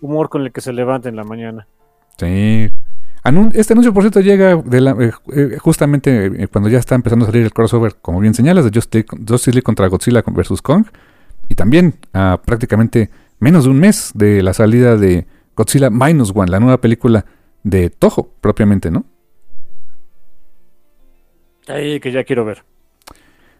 humor 0.00 0.28
con 0.28 0.42
el 0.42 0.52
que 0.52 0.60
se 0.60 0.72
levante 0.72 1.08
en 1.08 1.16
la 1.16 1.24
mañana. 1.24 1.66
Sí. 2.18 2.70
Anun- 3.24 3.50
este 3.54 3.72
anuncio, 3.72 3.92
por 3.92 4.02
cierto, 4.02 4.20
llega 4.20 4.56
de 4.56 4.80
la- 4.80 4.92
eh, 5.00 5.12
eh, 5.32 5.58
justamente 5.60 6.26
eh, 6.26 6.48
cuando 6.48 6.68
ya 6.68 6.78
está 6.78 6.94
empezando 6.94 7.24
a 7.24 7.28
salir 7.28 7.44
el 7.44 7.52
crossover, 7.52 7.96
como 8.00 8.20
bien 8.20 8.34
señalas, 8.34 8.64
de 8.70 8.70
Justice 8.78 9.50
League, 9.52 9.62
contra 9.62 9.88
Godzilla 9.88 10.22
vs. 10.26 10.60
Kong. 10.62 10.86
Y 11.48 11.54
también 11.54 11.94
a 12.12 12.40
prácticamente 12.44 13.10
menos 13.40 13.64
de 13.64 13.70
un 13.70 13.80
mes 13.80 14.10
de 14.14 14.42
la 14.42 14.52
salida 14.52 14.96
de 14.96 15.26
Godzilla 15.56 15.90
Minus 15.90 16.32
One, 16.34 16.50
la 16.50 16.60
nueva 16.60 16.80
película 16.80 17.24
de 17.62 17.90
Toho, 17.90 18.30
propiamente, 18.40 18.90
¿no? 18.90 19.04
Ay, 21.68 21.98
que 22.00 22.12
ya 22.12 22.24
quiero 22.24 22.44
ver. 22.44 22.64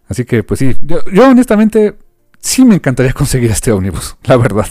Así 0.09 0.25
que, 0.25 0.45
pues 0.45 0.61
sí, 0.61 0.77
yo, 0.83 0.99
yo 1.13 1.29
honestamente 1.29 1.97
sí 2.39 2.65
me 2.65 2.77
encantaría 2.77 3.13
conseguir 3.13 3.51
este 3.51 3.73
ómnibus, 3.73 4.17
la 4.25 4.37
verdad. 4.37 4.67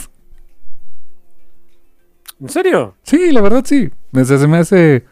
¿En 2.40 2.48
serio? 2.48 2.94
Sí, 3.02 3.32
la 3.32 3.40
verdad 3.40 3.62
sí. 3.66 3.90
Me- 4.12 4.24
Se, 4.24 4.46
me 4.46 4.58
hace. 4.58 5.04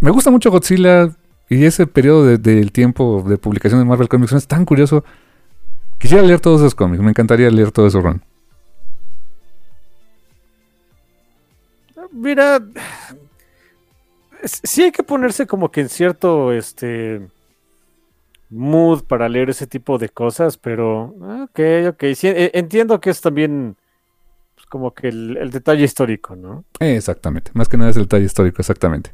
Me 0.00 0.10
gusta 0.10 0.30
mucho 0.30 0.50
Godzilla 0.50 1.08
y 1.48 1.64
ese 1.64 1.86
periodo 1.86 2.24
de- 2.26 2.38
del 2.38 2.72
tiempo 2.72 3.24
de 3.26 3.38
publicación 3.38 3.80
de 3.80 3.84
Marvel 3.86 4.08
Comics 4.08 4.32
es 4.32 4.46
tan 4.46 4.64
curioso. 4.64 5.04
Quisiera 5.98 6.22
leer 6.22 6.40
todos 6.40 6.60
esos 6.60 6.74
cómics, 6.74 7.02
me 7.02 7.10
encantaría 7.10 7.50
leer 7.50 7.72
todo 7.72 7.86
eso, 7.88 8.00
run. 8.00 8.22
Mira, 12.12 12.60
sí 14.44 14.82
hay 14.82 14.92
que 14.92 15.02
ponerse 15.02 15.46
como 15.46 15.70
que 15.70 15.82
en 15.82 15.88
cierto 15.88 16.52
este 16.52 17.28
mood 18.50 19.04
para 19.04 19.28
leer 19.28 19.50
ese 19.50 19.66
tipo 19.66 19.98
de 19.98 20.08
cosas, 20.08 20.56
pero 20.56 21.14
ah, 21.22 21.46
ok, 21.50 21.60
ok, 21.94 22.04
sí, 22.14 22.28
e- 22.28 22.50
entiendo 22.54 23.00
que 23.00 23.10
es 23.10 23.20
también 23.20 23.76
pues, 24.54 24.66
como 24.66 24.94
que 24.94 25.08
el, 25.08 25.36
el 25.36 25.50
detalle 25.50 25.84
histórico, 25.84 26.34
¿no? 26.34 26.64
Exactamente, 26.80 27.50
más 27.54 27.68
que 27.68 27.76
nada 27.76 27.90
es 27.90 27.96
el 27.96 28.04
detalle 28.04 28.24
histórico, 28.24 28.60
exactamente. 28.60 29.12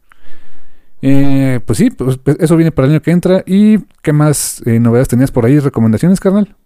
Eh, 1.06 1.60
pues 1.66 1.76
sí, 1.76 1.90
pues, 1.90 2.16
pues, 2.16 2.38
eso 2.40 2.56
viene 2.56 2.72
para 2.72 2.86
el 2.86 2.92
año 2.94 3.02
que 3.02 3.10
entra. 3.10 3.42
¿Y 3.44 3.78
qué 4.00 4.14
más 4.14 4.66
eh, 4.66 4.80
novedades 4.80 5.08
tenías 5.08 5.30
por 5.30 5.44
ahí? 5.44 5.58
¿Recomendaciones, 5.58 6.18
carnal? 6.18 6.56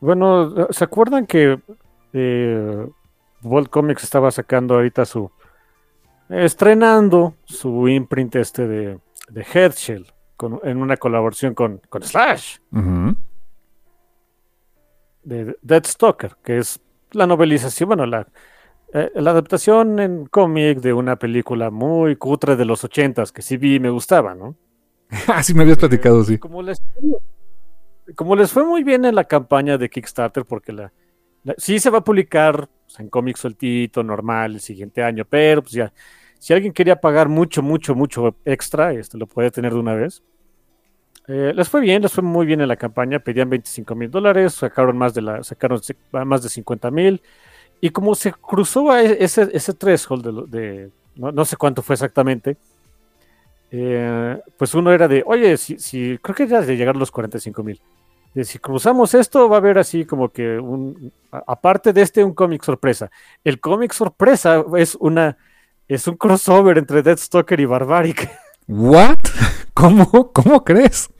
Bueno, 0.00 0.68
¿se 0.70 0.82
acuerdan 0.82 1.26
que 1.26 1.60
eh, 2.14 2.86
Bolt 3.42 3.68
Comics 3.70 4.04
estaba 4.04 4.30
sacando 4.30 4.74
ahorita 4.74 5.04
su 5.04 5.30
estrenando 6.28 7.34
su 7.44 7.88
imprint 7.88 8.36
este 8.36 8.66
de, 8.66 8.98
de 9.28 9.46
Headshell 9.52 10.06
con, 10.36 10.60
en 10.62 10.78
una 10.78 10.96
colaboración 10.96 11.54
con, 11.54 11.80
con 11.88 12.02
Slash? 12.02 12.58
Ujú. 12.72 13.14
de 15.24 15.56
Dead 15.62 15.84
Stalker, 15.84 16.36
que 16.42 16.58
es 16.58 16.80
la 17.12 17.26
novelización, 17.26 17.88
bueno, 17.88 18.06
la, 18.06 18.26
eh, 18.94 19.10
la 19.14 19.30
adaptación 19.32 20.00
en 20.00 20.26
cómic 20.26 20.80
de 20.80 20.92
una 20.92 21.16
película 21.16 21.70
muy 21.70 22.16
cutre 22.16 22.56
de 22.56 22.64
los 22.64 22.82
ochentas, 22.84 23.30
que 23.30 23.42
sí 23.42 23.56
vi 23.56 23.76
y 23.76 23.80
me 23.80 23.90
gustaba, 23.90 24.34
¿no? 24.34 24.56
Ah, 25.28 25.42
sí, 25.42 25.52
me 25.54 25.62
habías 25.62 25.78
platicado, 25.78 26.24
sí. 26.24 26.38
Como 26.38 26.62
les, 26.62 26.82
como 28.16 28.34
les 28.34 28.50
fue 28.50 28.64
muy 28.64 28.82
bien 28.82 29.04
en 29.04 29.14
la 29.14 29.24
campaña 29.24 29.76
de 29.78 29.90
Kickstarter, 29.90 30.44
porque 30.46 30.72
la, 30.72 30.92
la- 31.44 31.54
sí 31.58 31.78
se 31.78 31.90
va 31.90 31.98
a 31.98 32.04
publicar 32.04 32.68
pues, 32.92 33.00
en 33.00 33.08
cómic 33.08 33.36
sueltito, 33.36 34.02
normal, 34.02 34.54
el 34.54 34.60
siguiente 34.60 35.02
año, 35.02 35.24
pero 35.28 35.62
pues 35.62 35.72
ya, 35.72 35.92
si 36.38 36.52
alguien 36.52 36.72
quería 36.72 36.96
pagar 37.00 37.28
mucho, 37.28 37.62
mucho, 37.62 37.94
mucho 37.94 38.36
extra, 38.44 38.92
este 38.92 39.18
lo 39.18 39.26
puede 39.26 39.50
tener 39.50 39.72
de 39.72 39.78
una 39.80 39.94
vez. 39.94 40.22
Eh, 41.28 41.52
les 41.54 41.68
fue 41.68 41.80
bien, 41.80 42.02
les 42.02 42.12
fue 42.12 42.22
muy 42.22 42.46
bien 42.46 42.60
en 42.60 42.68
la 42.68 42.76
campaña, 42.76 43.20
pedían 43.20 43.48
25 43.48 43.94
mil 43.94 44.10
dólares, 44.10 44.54
sacaron 44.54 44.96
más 44.98 45.14
de 45.14 45.22
la, 45.22 45.42
sacaron 45.44 45.80
más 46.12 46.42
de 46.42 46.48
50 46.48 46.90
mil, 46.90 47.22
y 47.80 47.90
como 47.90 48.14
se 48.16 48.32
cruzó 48.32 48.90
a 48.92 49.02
e- 49.02 49.24
ese, 49.24 49.48
ese 49.52 49.74
threshold 49.74 50.48
de, 50.50 50.58
de- 50.60 50.90
no, 51.16 51.32
no 51.32 51.44
sé 51.44 51.56
cuánto 51.56 51.82
fue 51.82 51.94
exactamente, 51.94 52.58
eh, 53.70 54.38
pues 54.58 54.74
uno 54.74 54.92
era 54.92 55.08
de, 55.08 55.22
oye, 55.26 55.56
si, 55.56 55.78
si 55.78 56.18
creo 56.18 56.34
que 56.34 56.42
era 56.44 56.60
de 56.62 56.76
llegar 56.76 56.94
a 56.96 56.98
los 56.98 57.10
45 57.10 57.62
mil. 57.62 57.80
De 58.34 58.44
si 58.44 58.58
cruzamos 58.58 59.12
esto, 59.14 59.48
va 59.48 59.56
a 59.56 59.58
haber 59.58 59.78
así 59.78 60.04
como 60.06 60.30
que 60.30 60.58
un, 60.58 61.12
aparte 61.30 61.92
de 61.92 62.00
este, 62.02 62.24
un 62.24 62.32
cómic 62.34 62.62
sorpresa. 62.62 63.10
El 63.44 63.60
cómic 63.60 63.92
sorpresa 63.92 64.64
es 64.76 64.94
una, 64.94 65.36
es 65.86 66.06
un 66.08 66.16
crossover 66.16 66.78
entre 66.78 67.02
Deathstalker 67.02 67.60
y 67.60 67.66
Barbaric. 67.66 68.30
¿What? 68.68 69.18
¿Cómo? 69.74 70.32
¿Cómo 70.32 70.64
crees? 70.64 71.10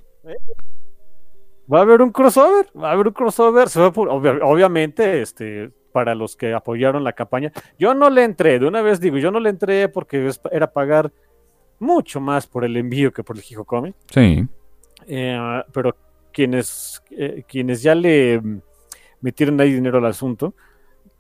Va 1.72 1.78
a 1.78 1.82
haber 1.82 2.02
un 2.02 2.10
crossover, 2.12 2.66
va 2.76 2.90
a 2.90 2.92
haber 2.92 3.08
un 3.08 3.12
crossover. 3.14 3.68
Se 3.68 3.80
va 3.80 3.86
a 3.86 3.92
pu- 3.92 4.08
obvia- 4.10 4.40
obviamente, 4.42 5.22
este, 5.22 5.70
para 5.92 6.14
los 6.14 6.36
que 6.36 6.52
apoyaron 6.54 7.04
la 7.04 7.12
campaña. 7.12 7.52
Yo 7.78 7.94
no 7.94 8.10
le 8.10 8.24
entré, 8.24 8.58
de 8.58 8.66
una 8.66 8.82
vez 8.82 9.00
digo, 9.00 9.18
yo 9.18 9.30
no 9.30 9.38
le 9.40 9.50
entré 9.50 9.88
porque 9.88 10.30
era 10.50 10.72
pagar 10.72 11.12
mucho 11.78 12.20
más 12.20 12.46
por 12.46 12.64
el 12.64 12.76
envío 12.76 13.12
que 13.12 13.22
por 13.24 13.36
el 13.36 13.44
Hijo 13.48 13.64
Comic. 13.64 13.94
Sí. 14.12 14.46
Eh, 15.06 15.62
pero 15.72 15.94
quienes, 16.32 17.02
eh, 17.10 17.44
quienes 17.46 17.82
ya 17.82 17.94
le 17.94 18.40
mm, 18.40 18.60
metieron 19.20 19.60
ahí 19.60 19.72
dinero 19.72 19.98
al 19.98 20.06
asunto, 20.06 20.54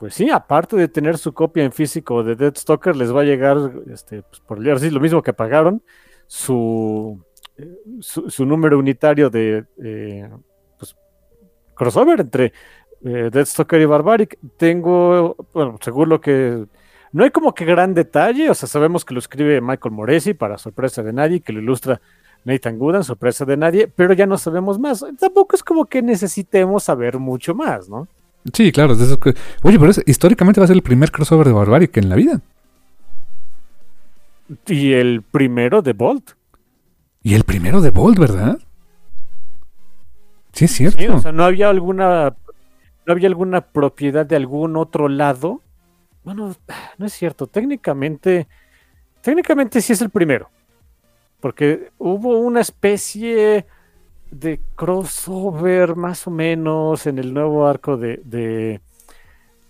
pues 0.02 0.14
sí, 0.14 0.30
aparte 0.30 0.74
de 0.74 0.88
tener 0.88 1.16
su 1.16 1.32
copia 1.32 1.62
en 1.62 1.70
físico 1.70 2.24
de 2.24 2.34
Dead 2.34 2.56
Stalker, 2.56 2.96
les 2.96 3.14
va 3.14 3.20
a 3.20 3.24
llegar, 3.24 3.56
este, 3.88 4.22
pues, 4.22 4.40
por 4.40 4.68
así, 4.68 4.90
lo 4.90 4.98
mismo 4.98 5.22
que 5.22 5.32
pagaron, 5.32 5.80
su, 6.26 7.24
eh, 7.56 7.68
su, 8.00 8.28
su 8.28 8.44
número 8.44 8.80
unitario 8.80 9.30
de 9.30 9.64
eh, 9.80 10.28
pues, 10.76 10.96
crossover 11.76 12.18
entre 12.18 12.52
eh, 13.04 13.30
Dead 13.32 13.44
Stalker 13.44 13.80
y 13.80 13.84
Barbaric. 13.84 14.38
Tengo, 14.56 15.36
bueno, 15.54 15.78
según 15.80 16.08
lo 16.08 16.20
que... 16.20 16.66
No 17.12 17.22
hay 17.22 17.30
como 17.30 17.54
que 17.54 17.64
gran 17.64 17.94
detalle, 17.94 18.50
o 18.50 18.54
sea, 18.54 18.68
sabemos 18.68 19.04
que 19.04 19.14
lo 19.14 19.20
escribe 19.20 19.60
Michael 19.60 19.94
Moresi 19.94 20.34
para 20.34 20.58
sorpresa 20.58 21.04
de 21.04 21.12
nadie, 21.12 21.42
que 21.42 21.52
lo 21.52 21.60
ilustra 21.60 22.00
Nathan 22.44 22.78
Gooden, 22.78 23.04
sorpresa 23.04 23.44
de 23.44 23.56
nadie, 23.56 23.86
pero 23.88 24.14
ya 24.14 24.26
no 24.26 24.36
sabemos 24.38 24.78
más. 24.78 25.04
Tampoco 25.18 25.54
es 25.56 25.62
como 25.62 25.84
que 25.86 26.02
necesitemos 26.02 26.82
saber 26.84 27.18
mucho 27.18 27.54
más, 27.54 27.88
¿no? 27.88 28.08
Sí, 28.52 28.72
claro. 28.72 28.94
eso 28.94 29.18
que- 29.20 29.34
Oye, 29.62 29.78
pero 29.78 29.90
es- 29.92 30.02
históricamente 30.06 30.60
va 30.60 30.64
a 30.64 30.66
ser 30.66 30.76
el 30.76 30.82
primer 30.82 31.10
crossover 31.12 31.46
de 31.46 31.52
Barbaric 31.52 31.96
en 31.98 32.08
la 32.08 32.16
vida. 32.16 32.40
Y 34.66 34.92
el 34.92 35.22
primero 35.22 35.82
de 35.82 35.92
Bolt. 35.92 36.32
Y 37.22 37.34
el 37.34 37.44
primero 37.44 37.80
de 37.80 37.90
Bolt, 37.90 38.18
¿verdad? 38.18 38.58
Sí, 40.52 40.64
es 40.66 40.72
cierto. 40.72 40.98
Sí, 40.98 41.06
o 41.06 41.20
sea, 41.20 41.32
no 41.32 41.44
había 41.44 41.70
alguna 41.70 42.34
no 43.06 43.12
había 43.12 43.28
alguna 43.28 43.60
propiedad 43.62 44.26
de 44.26 44.36
algún 44.36 44.76
otro 44.76 45.08
lado. 45.08 45.60
Bueno, 46.24 46.54
no 46.98 47.06
es 47.06 47.12
cierto. 47.12 47.46
Técnicamente, 47.46 48.46
técnicamente 49.22 49.80
sí 49.80 49.92
es 49.92 50.02
el 50.02 50.10
primero. 50.10 50.50
Porque 51.42 51.90
hubo 51.98 52.38
una 52.38 52.60
especie 52.60 53.66
de 54.30 54.60
crossover 54.76 55.96
más 55.96 56.26
o 56.26 56.30
menos 56.30 57.06
en 57.06 57.18
el 57.18 57.34
nuevo 57.34 57.66
arco 57.66 57.96
de, 57.96 58.20
de 58.24 58.80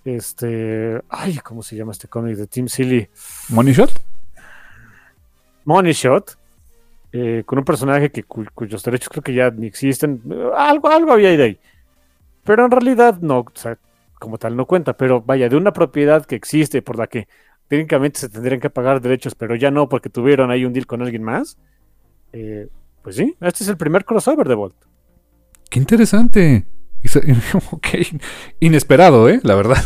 este, 0.05 1.01
ay, 1.09 1.39
¿cómo 1.39 1.63
se 1.63 1.75
llama 1.75 1.93
este 1.93 2.09
cómic 2.09 2.37
de 2.37 2.47
Tim 2.47 2.69
Silly? 2.69 3.09
¿Money 3.49 3.73
Shot? 3.73 3.91
Money 5.65 5.93
Shot, 5.93 6.37
eh, 7.13 7.43
con 7.47 7.59
un 7.59 7.65
personaje 7.65 8.11
que 8.11 8.25
cu- 8.25 8.45
cuyos 8.55 8.83
derechos 8.83 9.09
creo 9.09 9.23
que 9.23 9.33
ya 9.35 9.51
ni 9.51 9.67
existen. 9.67 10.21
Algo, 10.55 10.89
algo 10.89 11.13
había 11.13 11.31
ahí 11.31 11.37
de 11.39 11.45
ahí. 11.45 11.59
Pero 12.45 12.67
en 12.67 12.71
realidad 12.71 13.19
no, 13.21 13.39
o 13.39 13.53
sea, 13.55 13.79
como 14.19 14.37
tal 14.37 14.57
no 14.57 14.67
cuenta. 14.67 14.93
Pero 14.93 15.23
vaya, 15.23 15.49
de 15.49 15.57
una 15.57 15.73
propiedad 15.73 16.27
que 16.27 16.35
existe 16.35 16.83
por 16.83 16.99
la 16.99 17.07
que 17.07 17.29
técnicamente 17.73 18.21
se 18.21 18.29
tendrían 18.29 18.61
que 18.61 18.69
pagar 18.69 19.01
derechos, 19.01 19.35
pero 19.35 19.55
ya 19.57 19.71
no 19.71 19.89
porque 19.89 20.11
tuvieron 20.11 20.51
ahí 20.51 20.67
un 20.67 20.75
deal 20.75 20.85
con 20.87 21.01
alguien 21.01 21.23
más. 21.23 21.57
eh, 22.35 22.69
pues 23.03 23.17
sí, 23.17 23.35
este 23.41 23.65
es 23.65 23.69
el 23.71 23.79
primer 23.79 24.05
crossover 24.05 24.47
de 24.47 24.55
Volt. 24.55 24.77
Qué 25.71 25.79
interesante. 25.79 26.67
Y 27.03 27.09
se- 27.09 27.21
ok. 27.73 27.87
Inesperado, 28.61 29.27
¿eh? 29.31 29.41
La 29.43 29.55
verdad. 29.55 29.79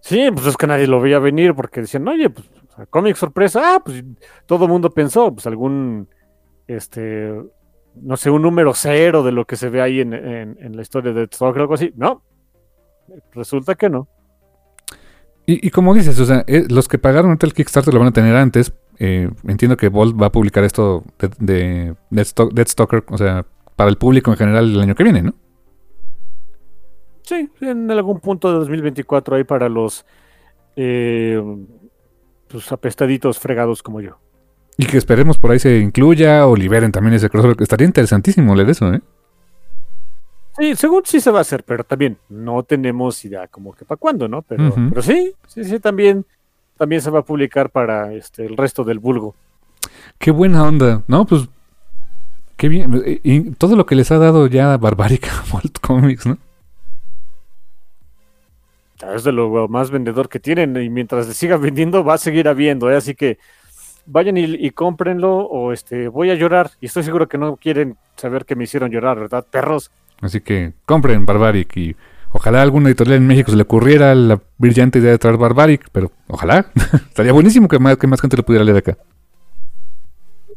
Sí, 0.00 0.28
pues 0.34 0.46
es 0.46 0.56
que 0.58 0.66
nadie 0.66 0.86
lo 0.86 1.00
veía 1.00 1.18
venir 1.18 1.54
porque 1.54 1.80
decían, 1.80 2.06
oye, 2.06 2.28
pues 2.28 2.46
cómic 2.90 3.16
sorpresa, 3.16 3.76
ah, 3.76 3.82
pues 3.84 4.04
todo 4.46 4.66
el 4.66 4.70
mundo 4.70 4.90
pensó, 4.90 5.32
pues 5.32 5.46
algún, 5.46 6.06
este, 6.66 7.32
no 7.94 8.16
sé, 8.18 8.28
un 8.30 8.42
número 8.42 8.74
cero 8.74 9.22
de 9.22 9.32
lo 9.32 9.44
que 9.46 9.56
se 9.56 9.70
ve 9.70 9.80
ahí 9.80 10.00
en, 10.00 10.12
en- 10.12 10.56
en 10.60 10.76
la 10.76 10.82
historia 10.82 11.12
de 11.14 11.24
Stalker 11.32 11.60
o 11.60 11.62
algo 11.62 11.74
así. 11.74 11.92
No, 11.96 12.22
resulta 13.32 13.74
que 13.74 13.88
no. 13.88 14.06
Y, 15.52 15.66
y 15.66 15.70
como 15.70 15.94
dices, 15.94 16.18
o 16.18 16.24
sea, 16.24 16.44
eh, 16.46 16.64
los 16.70 16.88
que 16.88 16.96
pagaron 16.98 17.30
ahorita 17.30 17.46
el 17.46 17.52
Kickstarter 17.52 17.92
lo 17.92 18.00
van 18.00 18.08
a 18.08 18.12
tener 18.12 18.34
antes, 18.36 18.72
eh, 18.98 19.28
entiendo 19.46 19.76
que 19.76 19.88
Bolt 19.88 20.20
va 20.20 20.26
a 20.26 20.32
publicar 20.32 20.64
esto 20.64 21.04
de, 21.18 21.28
de 21.38 21.94
Deathstalker, 22.10 23.04
o 23.08 23.18
sea, 23.18 23.44
para 23.76 23.90
el 23.90 23.98
público 23.98 24.30
en 24.30 24.38
general 24.38 24.70
el 24.70 24.80
año 24.80 24.94
que 24.94 25.04
viene, 25.04 25.22
¿no? 25.22 25.34
Sí, 27.22 27.50
en 27.60 27.90
algún 27.90 28.20
punto 28.20 28.50
de 28.50 28.58
2024 28.60 29.36
ahí 29.36 29.44
para 29.44 29.68
los 29.68 30.06
eh, 30.76 31.40
pues, 32.48 32.72
apestaditos 32.72 33.38
fregados 33.38 33.82
como 33.82 34.00
yo. 34.00 34.18
Y 34.78 34.86
que 34.86 34.96
esperemos 34.96 35.36
por 35.36 35.50
ahí 35.50 35.58
se 35.58 35.80
incluya 35.80 36.46
o 36.46 36.56
liberen 36.56 36.92
también 36.92 37.14
ese 37.14 37.28
crossover. 37.28 37.56
Estaría 37.60 37.86
interesantísimo 37.86 38.54
leer 38.54 38.70
eso, 38.70 38.92
¿eh? 38.92 39.02
Sí, 40.58 40.76
según 40.76 41.02
sí 41.04 41.20
se 41.20 41.30
va 41.30 41.38
a 41.38 41.42
hacer, 41.42 41.64
pero 41.64 41.82
también 41.82 42.18
no 42.28 42.62
tenemos 42.62 43.24
idea 43.24 43.48
como 43.48 43.72
que 43.74 43.84
para 43.84 43.98
cuándo, 43.98 44.28
¿no? 44.28 44.42
Pero, 44.42 44.74
pero 44.90 45.00
sí, 45.00 45.32
sí, 45.46 45.64
sí, 45.64 45.80
también, 45.80 46.26
también 46.76 47.00
se 47.00 47.10
va 47.10 47.20
a 47.20 47.24
publicar 47.24 47.70
para 47.70 48.12
este, 48.12 48.44
el 48.44 48.56
resto 48.56 48.84
del 48.84 48.98
vulgo. 48.98 49.34
Qué 50.18 50.30
buena 50.30 50.64
onda, 50.64 51.02
¿no? 51.08 51.24
Pues 51.24 51.48
qué 52.56 52.68
bien. 52.68 53.02
Y 53.22 53.52
todo 53.52 53.76
lo 53.76 53.86
que 53.86 53.94
les 53.94 54.10
ha 54.10 54.18
dado 54.18 54.46
ya 54.46 54.76
Barbaric 54.76 55.30
Vault 55.52 55.78
Comics, 55.80 56.26
¿no? 56.26 56.36
Es 59.14 59.24
de 59.24 59.32
lo 59.32 59.66
más 59.68 59.90
vendedor 59.90 60.28
que 60.28 60.38
tienen 60.38 60.76
y 60.76 60.90
mientras 60.90 61.26
se 61.26 61.34
siga 61.34 61.56
vendiendo 61.58 62.04
va 62.04 62.14
a 62.14 62.18
seguir 62.18 62.46
habiendo, 62.46 62.90
¿eh? 62.90 62.96
así 62.96 63.14
que 63.14 63.38
vayan 64.04 64.36
y, 64.36 64.44
y, 64.44 64.70
cómprenlo 64.70 65.38
o 65.38 65.72
este 65.72 66.08
voy 66.08 66.30
a 66.30 66.34
llorar 66.34 66.72
y 66.80 66.86
estoy 66.86 67.04
seguro 67.04 67.28
que 67.28 67.38
no 67.38 67.56
quieren 67.56 67.96
saber 68.16 68.44
que 68.44 68.54
me 68.54 68.64
hicieron 68.64 68.90
llorar, 68.90 69.18
¿verdad? 69.18 69.46
Perros. 69.48 69.90
Así 70.22 70.40
que 70.40 70.72
compren 70.86 71.26
Barbaric 71.26 71.76
y 71.76 71.96
ojalá 72.30 72.62
alguna 72.62 72.88
editorial 72.88 73.18
en 73.18 73.26
México 73.26 73.50
se 73.50 73.56
le 73.56 73.64
ocurriera 73.64 74.14
la 74.14 74.40
brillante 74.56 75.00
idea 75.00 75.10
de 75.10 75.18
traer 75.18 75.36
Barbaric, 75.36 75.88
pero 75.90 76.12
ojalá. 76.28 76.66
Estaría 77.08 77.32
buenísimo 77.32 77.68
que 77.68 77.78
más, 77.78 77.98
que 77.98 78.06
más 78.06 78.20
gente 78.20 78.36
lo 78.36 78.44
pudiera 78.44 78.64
leer 78.64 78.78
acá. 78.78 78.96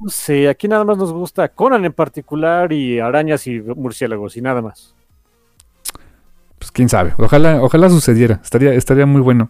Sí, 0.08 0.46
aquí 0.46 0.68
nada 0.68 0.84
más 0.84 0.98
nos 0.98 1.12
gusta 1.12 1.48
Conan 1.50 1.84
en 1.84 1.94
particular 1.94 2.72
y 2.72 3.00
arañas 3.00 3.48
y 3.48 3.60
murciélagos 3.60 4.38
y 4.38 4.42
nada 4.42 4.62
más. 4.62 4.94
Pues 6.60 6.72
quién 6.72 6.88
sabe, 6.88 7.14
ojalá, 7.18 7.62
ojalá 7.62 7.90
sucediera, 7.90 8.40
estaría, 8.44 8.74
estaría 8.74 9.06
muy 9.06 9.22
bueno. 9.22 9.50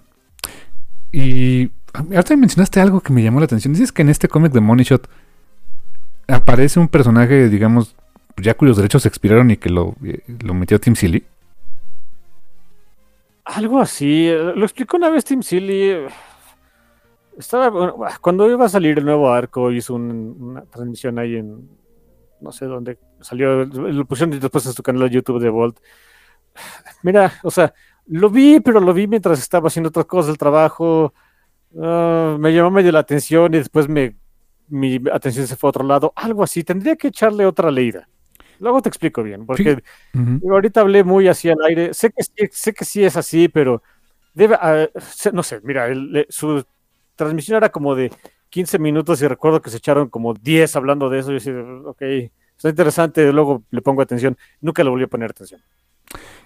Y 1.12 1.72
ahorita 1.94 2.36
mencionaste 2.38 2.80
algo 2.80 3.02
que 3.02 3.14
me 3.14 3.24
llamó 3.24 3.40
la 3.40 3.46
atención. 3.46 3.74
Dices 3.74 3.92
que 3.92 4.02
en 4.02 4.10
este 4.10 4.28
cómic 4.28 4.52
de 4.54 4.62
Money 4.62 4.86
Shot 4.86 5.08
aparece 6.28 6.80
un 6.80 6.88
personaje, 6.88 7.50
digamos, 7.50 7.96
ya 8.38 8.54
cuyos 8.54 8.78
derechos 8.78 9.06
expiraron 9.06 9.52
y 9.52 9.58
que 9.58 9.70
lo, 9.70 9.96
eh, 10.04 10.22
lo 10.42 10.54
metió 10.54 10.80
Tim 10.80 10.96
Silly. 10.96 11.24
Algo 13.46 13.80
así. 13.80 14.30
Lo 14.30 14.66
explicó 14.66 14.98
una 14.98 15.10
vez 15.10 15.24
Tim 15.24 15.42
Silly. 15.42 16.08
Estaba, 17.38 17.94
cuando 18.20 18.50
iba 18.50 18.66
a 18.66 18.70
salir 18.70 18.98
el 18.98 19.06
nuevo 19.06 19.32
arco, 19.32 19.72
hizo 19.72 19.94
una 19.94 20.64
transmisión 20.64 21.20
ahí 21.20 21.36
en. 21.38 21.70
No 22.42 22.52
sé 22.52 22.66
dónde. 22.66 22.98
Salió. 23.22 23.66
Lo 23.66 24.06
pusieron 24.06 24.40
después 24.40 24.66
en 24.66 24.74
su 24.74 24.84
canal 24.84 25.10
de 25.10 25.16
YouTube 25.16 25.42
de 25.42 25.50
Volt. 25.50 25.80
Mira, 27.04 27.34
o 27.44 27.52
sea, 27.52 27.74
lo 28.08 28.30
vi, 28.30 28.60
pero 28.60 28.80
lo 28.80 28.94
vi 28.94 29.08
mientras 29.08 29.40
estaba 29.40 29.68
haciendo 29.68 29.90
otras 29.90 30.06
cosas 30.06 30.28
del 30.28 30.38
trabajo. 30.38 31.14
Ah, 31.82 32.38
me 32.40 32.54
llamó 32.54 32.72
medio 32.72 32.92
la 32.92 33.00
atención 33.00 33.54
y 33.54 33.58
después 33.58 33.88
me, 33.88 34.16
mi 34.68 35.00
atención 35.12 35.46
se 35.48 35.56
fue 35.56 35.68
a 35.68 35.70
otro 35.70 35.84
lado. 35.84 36.14
Algo 36.16 36.44
así. 36.44 36.64
Tendría 36.64 36.96
que 36.96 37.10
echarle 37.10 37.46
otra 37.46 37.70
leída. 37.70 38.08
Luego 38.60 38.82
te 38.82 38.90
explico 38.90 39.24
bien, 39.24 39.46
porque 39.46 39.82
ahorita 40.50 40.82
hablé 40.82 41.04
muy 41.04 41.28
así 41.28 41.50
al 41.50 41.62
aire. 41.68 41.94
Sé 41.94 42.12
que, 42.12 42.24
sí, 42.24 42.32
sé 42.52 42.74
que 42.74 42.86
sí 42.86 43.04
es 43.04 43.18
así, 43.18 43.48
pero 43.48 43.82
debe, 44.34 44.56
ah, 44.56 44.88
no 45.34 45.44
sé, 45.44 45.60
mira, 45.64 45.88
su 46.30 46.64
transmisión 47.16 47.58
era 47.58 47.70
como 47.70 47.96
de 47.96 48.12
15 48.50 48.80
minutos 48.80 49.22
y 49.22 49.28
recuerdo 49.28 49.62
que 49.62 49.70
se 49.70 49.78
echaron 49.78 50.10
como 50.10 50.34
10 50.34 50.76
hablando 50.76 51.10
de 51.10 51.20
eso. 51.20 51.30
Yo 51.30 51.36
decía, 51.36 51.54
ok, 51.86 52.02
está 52.56 52.70
interesante, 52.70 53.32
luego 53.32 53.64
le 53.72 53.82
pongo 53.82 54.02
atención. 54.02 54.38
Nunca 54.62 54.84
le 54.84 54.90
volví 54.90 55.04
a 55.04 55.08
poner 55.08 55.32
atención. 55.32 55.62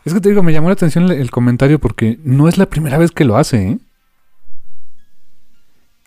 Es 0.05 0.13
que 0.13 0.21
te 0.21 0.29
digo, 0.29 0.41
me 0.41 0.53
llamó 0.53 0.69
la 0.69 0.73
atención 0.73 1.11
el, 1.11 1.31
comentario 1.31 1.79
porque 1.79 2.17
no 2.23 2.47
es 2.47 2.57
la 2.57 2.67
primera 2.67 2.97
vez 2.97 3.11
que 3.11 3.25
lo 3.25 3.37
hace, 3.37 3.69
¿eh? 3.69 3.77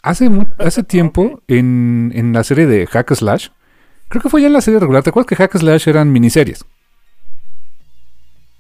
Hace, 0.03 0.29
hace 0.59 0.83
tiempo, 0.83 1.43
en, 1.47 2.11
en 2.15 2.33
la 2.33 2.43
serie 2.43 2.67
de 2.67 2.87
Hack 2.87 3.15
Slash, 3.15 3.51
Creo 4.13 4.21
que 4.21 4.29
fue 4.29 4.43
ya 4.43 4.49
en 4.49 4.53
la 4.53 4.61
serie 4.61 4.79
regular. 4.79 5.03
¿Te 5.03 5.09
acuerdas 5.09 5.27
que 5.27 5.37
Hack 5.37 5.57
Slash 5.57 5.89
eran 5.89 6.13
miniseries? 6.13 6.67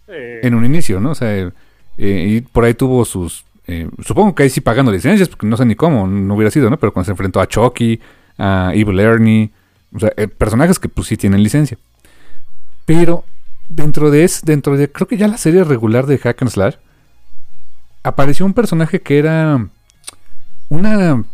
En 0.09 0.55
un 0.55 0.65
inicio, 0.65 0.99
¿no? 0.99 1.11
O 1.11 1.15
sea, 1.15 1.31
eh, 1.31 1.53
y 1.99 2.41
por 2.41 2.65
ahí 2.65 2.73
tuvo 2.73 3.05
sus. 3.05 3.45
Eh, 3.67 3.87
supongo 4.03 4.35
que 4.35 4.45
ahí 4.45 4.49
sí 4.49 4.62
pagando 4.62 4.91
licencias, 4.91 5.29
porque 5.29 5.47
no 5.47 5.59
sé 5.59 5.67
ni 5.67 5.75
cómo, 5.75 6.07
no 6.07 6.37
hubiera 6.37 6.51
sido, 6.51 6.71
¿no? 6.71 6.79
Pero 6.79 6.95
cuando 6.95 7.05
se 7.05 7.11
enfrentó 7.11 7.38
a 7.38 7.47
Chucky, 7.47 8.01
a 8.38 8.73
Evil 8.75 8.99
Ernie, 8.99 9.51
o 9.95 10.01
sea, 10.01 10.11
eh, 10.17 10.27
personajes 10.27 10.79
que 10.79 10.88
pues 10.88 11.09
sí 11.09 11.19
tienen 11.19 11.43
licencia. 11.43 11.77
Pero 12.87 13.27
dentro 13.69 14.11
de 14.11 14.25
es, 14.25 14.41
dentro 14.47 14.79
de, 14.79 14.91
creo 14.91 15.07
que 15.07 15.19
ya 15.19 15.29
la 15.29 15.37
serie 15.37 15.65
regular 15.65 16.07
de 16.07 16.17
Hack 16.17 16.41
and 16.41 16.51
Slash, 16.51 16.77
apareció 18.03 18.47
un 18.47 18.55
personaje 18.55 19.03
que 19.03 19.19
era 19.19 19.69
una 20.71 21.25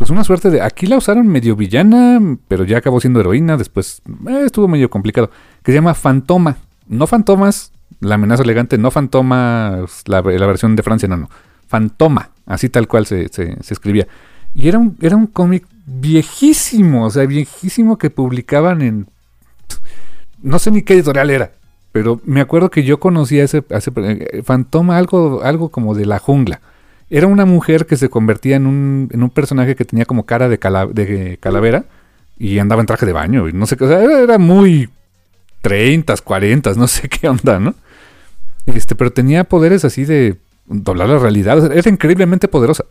pues 0.00 0.08
una 0.08 0.24
suerte 0.24 0.48
de. 0.48 0.62
Aquí 0.62 0.86
la 0.86 0.96
usaron 0.96 1.28
medio 1.28 1.54
villana, 1.54 2.38
pero 2.48 2.64
ya 2.64 2.78
acabó 2.78 3.00
siendo 3.00 3.20
heroína. 3.20 3.58
Después 3.58 4.00
eh, 4.30 4.44
estuvo 4.46 4.66
medio 4.66 4.88
complicado. 4.88 5.30
Que 5.62 5.72
se 5.72 5.76
llama 5.76 5.92
Fantoma. 5.92 6.56
No 6.88 7.06
Fantomas, 7.06 7.70
la 8.00 8.14
amenaza 8.14 8.42
elegante. 8.42 8.78
No 8.78 8.90
Fantomas, 8.90 10.04
la, 10.06 10.22
versión 10.22 10.74
de 10.74 10.82
Francia, 10.82 11.06
no, 11.06 11.18
no. 11.18 11.30
Fantoma, 11.68 12.30
así 12.46 12.70
tal 12.70 12.88
cual 12.88 13.04
se, 13.04 13.28
escribía. 13.68 14.08
Y 14.54 14.68
era 14.68 14.78
un, 14.78 14.96
era 15.02 15.16
un 15.16 15.26
cómic 15.26 15.66
viejísimo, 15.84 17.04
o 17.04 17.10
sea, 17.10 17.26
viejísimo 17.26 17.98
que 17.98 18.08
publicaban 18.08 18.80
en. 18.80 19.06
No 20.40 20.58
sé 20.58 20.70
ni 20.70 20.80
qué 20.80 20.94
editorial 20.94 21.28
era. 21.28 21.52
Pero 21.92 22.22
me 22.24 22.40
acuerdo 22.40 22.70
que 22.70 22.84
yo 22.84 23.00
conocía 23.00 23.44
ese, 23.44 23.62
ese 23.68 23.92
eh, 23.96 24.42
Fantoma, 24.44 24.96
algo, 24.96 25.42
algo 25.42 25.68
como 25.68 25.94
de 25.94 26.06
la 26.06 26.18
jungla 26.18 26.62
era 27.10 27.26
una 27.26 27.44
mujer 27.44 27.86
que 27.86 27.96
se 27.96 28.08
convertía 28.08 28.56
en 28.56 28.66
un, 28.66 29.08
en 29.12 29.22
un 29.22 29.30
personaje 29.30 29.74
que 29.74 29.84
tenía 29.84 30.04
como 30.04 30.24
cara 30.24 30.48
de, 30.48 30.58
calavera 30.58 31.84
y 32.38 32.58
andaba 32.60 32.80
en 32.80 32.86
traje 32.86 33.04
de 33.04 33.12
baño. 33.12 33.48
Y 33.48 33.52
no 33.52 33.66
sé 33.66 33.76
qué, 33.76 33.84
o 33.84 33.88
sea, 33.88 34.00
era, 34.00 34.38
muy 34.38 34.88
30, 35.60 36.16
40, 36.16 36.74
no 36.74 36.86
sé 36.86 37.08
qué 37.10 37.28
onda, 37.28 37.58
¿no? 37.58 37.74
Este, 38.66 38.94
pero 38.94 39.12
tenía 39.12 39.44
poderes 39.44 39.84
así 39.84 40.04
de 40.04 40.36
doblar 40.66 41.08
la 41.08 41.18
realidad. 41.18 41.72
era 41.76 41.90
increíblemente 41.90 42.46
poderosa. 42.46 42.84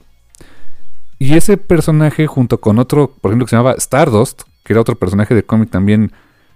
Y 1.17 1.35
ese 1.35 1.57
personaje, 1.57 2.27
junto 2.27 2.59
con 2.59 2.77
otro, 2.77 3.15
por 3.21 3.31
ejemplo, 3.31 3.45
que 3.45 3.51
se 3.51 3.55
llamaba 3.55 3.75
Stardust, 3.77 4.43
que 4.63 4.73
era 4.73 4.81
otro 4.81 4.95
personaje 4.95 5.33
de 5.33 5.43
cómic 5.43 5.69
también, 5.69 6.11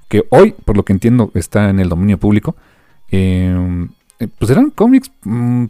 que 0.09 0.25
hoy, 0.29 0.53
por 0.65 0.75
lo 0.75 0.83
que 0.83 0.93
entiendo, 0.93 1.31
está 1.33 1.69
en 1.69 1.79
el 1.79 1.89
dominio 1.89 2.17
público, 2.17 2.55
eh, 3.11 3.87
pues 4.37 4.51
eran 4.51 4.69
cómics 4.69 5.11
mm, 5.23 5.65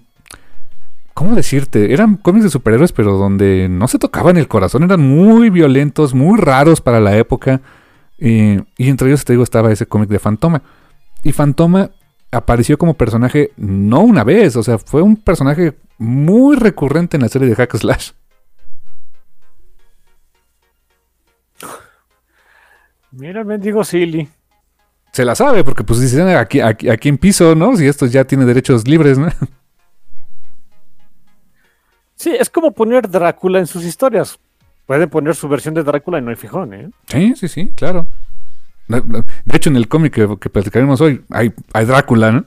¿Cómo 1.13 1.35
decirte? 1.35 1.93
Eran 1.93 2.17
cómics 2.17 2.45
de 2.45 2.49
superhéroes, 2.49 2.91
pero 2.91 3.17
donde 3.17 3.67
no 3.69 3.87
se 3.87 3.99
tocaban 3.99 4.37
el 4.37 4.47
corazón. 4.47 4.83
Eran 4.83 5.01
muy 5.01 5.49
violentos, 5.49 6.13
muy 6.13 6.39
raros 6.39 6.81
para 6.81 6.99
la 6.99 7.17
época. 7.17 7.61
y 8.17 8.63
entre 8.77 9.07
ellos, 9.09 9.25
te 9.25 9.33
digo, 9.33 9.43
estaba 9.43 9.71
ese 9.71 9.85
cómic 9.85 10.09
de 10.09 10.19
Fantoma. 10.19 10.63
Y 11.23 11.31
Fantoma 11.31 11.91
apareció 12.33 12.77
como 12.77 12.95
personaje 12.95 13.51
no 13.57 14.01
una 14.01 14.23
vez, 14.23 14.55
o 14.55 14.63
sea, 14.63 14.77
fue 14.77 15.01
un 15.01 15.15
personaje 15.15 15.77
muy 15.97 16.55
recurrente 16.55 17.17
en 17.17 17.23
la 17.23 17.29
serie 17.29 17.47
de 17.47 17.55
Hack 17.55 17.77
Slash. 17.77 18.11
Mira, 23.11 23.43
digo 23.57 23.83
Silly. 23.83 24.27
Se 25.11 25.23
la 25.23 25.35
sabe, 25.35 25.63
porque 25.63 25.83
pues 25.83 25.99
dicen 25.99 26.27
aquí, 26.29 26.59
aquí, 26.59 26.89
aquí 26.89 27.09
en 27.09 27.19
piso, 27.19 27.53
¿no? 27.53 27.77
Si 27.77 27.85
esto 27.85 28.07
ya 28.07 28.25
tiene 28.25 28.45
derechos 28.45 28.87
libres, 28.87 29.19
¿no? 29.19 29.27
Sí, 32.23 32.33
es 32.39 32.49
como 32.49 32.71
poner 32.71 33.09
Drácula 33.09 33.59
en 33.59 33.67
sus 33.67 33.83
historias. 33.83 34.39
Pueden 34.85 35.09
poner 35.09 35.35
su 35.35 35.49
versión 35.49 35.73
de 35.73 35.83
Drácula 35.83 36.19
y 36.19 36.21
no 36.21 36.29
hay 36.29 36.37
fijón, 36.37 36.73
¿eh? 36.73 36.89
Sí, 37.07 37.33
sí, 37.35 37.49
sí, 37.49 37.73
claro. 37.75 38.07
De 38.87 39.57
hecho, 39.57 39.69
en 39.69 39.75
el 39.75 39.89
cómic 39.89 40.13
que, 40.39 40.49
platicaremos 40.49 41.01
hoy 41.01 41.21
hay, 41.29 41.51
hay 41.73 41.85
Drácula, 41.85 42.31
¿no? 42.31 42.45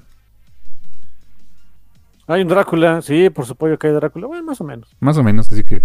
Hay 2.26 2.40
un 2.40 2.48
Drácula, 2.48 3.02
sí, 3.02 3.28
por 3.28 3.44
supuesto 3.44 3.78
que 3.78 3.88
hay 3.88 3.92
Drácula, 3.92 4.26
bueno, 4.28 4.44
más 4.44 4.58
o 4.62 4.64
menos. 4.64 4.88
Más 4.98 5.18
o 5.18 5.22
menos, 5.22 5.52
así 5.52 5.62
que. 5.62 5.82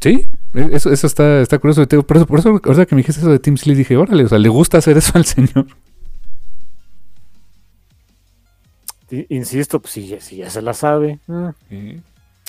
Sí, 0.00 0.26
e, 0.54 0.70
eso, 0.72 0.90
eso 0.90 1.06
está, 1.06 1.42
está 1.42 1.58
curioso. 1.58 1.86
Por 1.86 2.16
eso, 2.16 2.26
por 2.26 2.38
eso, 2.38 2.48
ahorita 2.64 2.86
que 2.86 2.94
me 2.94 3.02
dijiste 3.02 3.20
eso 3.20 3.30
de 3.30 3.38
Tim 3.38 3.58
Slee, 3.58 3.74
dije, 3.74 3.94
órale, 3.94 4.24
o 4.24 4.28
sea, 4.28 4.38
le 4.38 4.48
gusta 4.48 4.78
hacer 4.78 4.96
eso 4.96 5.12
al 5.16 5.26
señor. 5.26 5.66
Insisto, 9.28 9.80
pues 9.80 9.92
si, 9.92 10.18
si 10.20 10.36
ya 10.36 10.48
se 10.48 10.62
la 10.62 10.72
sabe. 10.72 11.20
Ah, 11.28 11.52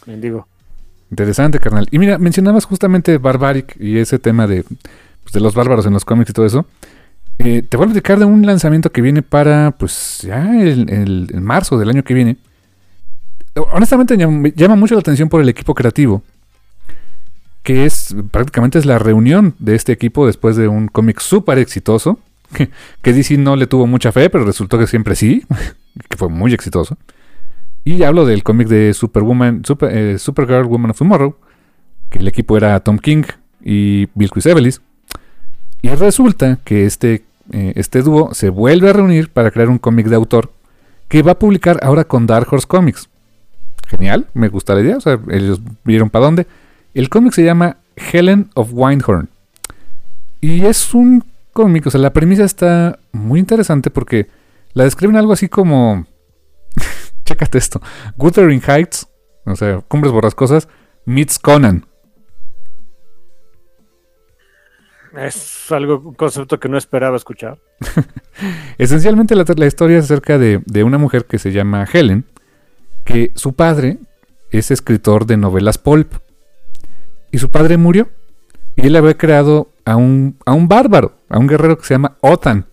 digo. 0.06 0.47
Interesante, 1.13 1.60
carnal. 1.60 1.88
Y 1.91 1.99
mira, 1.99 2.17
mencionabas 2.17 2.65
justamente 2.65 3.19
Barbaric 3.19 3.80
y 3.80 3.99
ese 3.99 4.17
tema 4.17 4.47
de, 4.47 4.63
pues, 4.63 5.32
de 5.32 5.41
los 5.41 5.54
bárbaros 5.54 5.86
en 5.86 5.93
los 5.93 6.06
cómics 6.06 6.32
y 6.32 6.34
todo 6.34 6.47
eso. 6.47 6.65
Eh, 7.38 7.62
te 7.62 7.78
voy 7.78 7.84
a 7.84 7.89
platicar 7.89 8.17
de 8.17 8.26
un 8.26 8.43
lanzamiento 8.43 8.91
que 8.91 9.04
viene 9.04 9.21
para, 9.21 9.76
pues, 9.78 10.21
ya 10.23 10.60
el, 10.60 11.30
marzo 11.36 11.78
del 11.78 11.89
año 11.89 12.04
que 12.04 12.15
viene. 12.15 12.38
Honestamente, 13.73 14.17
llama, 14.17 14.76
mucho 14.76 14.95
la 14.95 15.02
atención 15.02 15.30
por 15.30 15.39
el 15.39 15.49
equipo 15.49 15.76
creativo. 15.76 16.23
que 17.62 17.86
es 17.86 18.15
prácticamente 18.32 18.80
es 18.80 18.88
la 18.88 18.97
reunión 18.97 19.54
de 19.60 19.76
este 19.76 19.91
equipo 19.91 20.26
después 20.26 20.56
de 20.56 20.67
un 20.67 20.88
cómic 20.88 21.19
súper 21.19 21.60
exitoso, 21.60 22.17
que, 22.56 22.71
que 23.04 23.13
DC 23.13 23.38
no 23.38 23.56
le 23.56 23.67
tuvo 23.67 23.86
mucha 23.86 24.12
fe, 24.12 24.32
pero 24.32 24.45
resultó 24.45 24.80
que 24.80 24.88
siempre 24.88 25.15
sí, 25.15 25.45
que 26.10 26.17
fue 26.17 26.30
muy 26.30 26.56
exitoso. 26.56 26.97
Y 27.86 28.04
hablo 28.04 28.26
del 28.26 28.43
cómic 28.43 28.67
de 28.67 28.93
Superwoman, 28.93 29.63
Super, 29.65 29.96
eh, 29.96 30.17
Supergirl, 30.17 30.67
Woman 30.67 30.91
of 30.91 30.98
Tomorrow, 30.98 31.36
que 32.10 32.19
el 32.19 32.28
equipo 32.28 32.56
era 32.56 32.80
Tom 32.80 32.98
King 32.98 33.24
y 33.62 34.08
Bill 34.15 34.32
Evelis. 34.46 34.82
Y 35.82 35.89
resulta 35.89 36.60
que 36.63 36.86
este, 36.86 37.26
eh, 37.52 37.74
este 37.76 38.02
dúo 38.02 38.34
se 38.34 38.50
vuelve 38.50 38.89
a 38.89 38.93
reunir 38.93 39.30
para 39.30 39.52
crear 39.52 39.69
un 39.69 39.80
cómic 39.80 40.08
de 40.08 40.15
autor 40.15 40.52
que 41.10 41.22
va 41.22 41.34
a 41.34 41.39
publicar 41.39 41.80
ahora 41.84 42.06
con 42.06 42.26
Dark 42.26 42.48
Horse 42.50 42.67
Comics. 42.67 43.10
Genial, 43.88 44.28
me 44.34 44.48
gusta 44.48 44.74
la 44.74 44.82
idea, 44.82 44.98
o 44.98 45.02
sea, 45.02 45.19
ellos 45.30 45.62
vieron 45.84 46.10
para 46.10 46.26
dónde. 46.26 46.48
El 46.93 47.10
cómic 47.10 47.34
se 47.34 47.43
llama 47.43 47.78
Helen 47.96 48.50
of 48.54 48.69
Windhorn. 48.72 49.30
Y 50.39 50.65
es 50.65 50.93
un 50.93 51.24
cómic, 51.52 51.86
o 51.88 51.91
sea, 51.91 52.00
la 52.00 52.13
premisa 52.13 52.46
está 52.46 52.98
muy 53.12 53.39
interesante 53.39 53.89
porque 53.89 54.28
la 54.74 54.86
describen 54.86 55.17
algo 55.17 55.34
así 55.34 55.50
como... 55.50 56.06
Chécate 57.26 57.58
esto. 57.58 57.82
Wuthering 58.18 58.62
Heights, 58.62 59.08
o 59.46 59.56
sea, 59.56 59.82
Cumbres 59.88 60.12
Borrascosas, 60.12 60.68
meets 61.06 61.40
Conan. 61.40 61.86
Es 65.16 65.72
algo, 65.72 66.00
un 66.00 66.16
concepto 66.16 66.60
que 66.60 66.70
no 66.70 66.78
esperaba 66.78 67.16
escuchar. 67.16 67.60
Esencialmente 68.78 69.36
la, 69.36 69.46
la, 69.56 69.66
historia 69.68 70.00
es 70.00 70.06
acerca 70.06 70.40
de, 70.40 70.62
de, 70.66 70.84
una 70.84 70.98
mujer 70.98 71.26
que 71.26 71.38
se 71.38 71.52
llama 71.52 71.86
Helen, 71.92 72.26
que 73.06 73.32
su 73.36 73.54
padre 73.54 74.00
es 74.50 74.72
escritor 74.72 75.26
de 75.26 75.38
novelas 75.38 75.78
pulp. 75.78 76.14
Y 77.32 77.38
su 77.38 77.50
padre 77.52 77.78
murió. 77.78 78.10
Y 78.76 78.88
él 78.88 78.96
había 78.96 79.18
creado 79.18 79.70
a 79.86 79.96
un, 79.96 80.38
a 80.46 80.54
un 80.54 80.68
bárbaro, 80.68 81.14
a 81.30 81.38
un 81.38 81.48
guerrero 81.48 81.78
que 81.78 81.86
se 81.86 81.94
llama 81.94 82.18
Otan. 82.22 82.66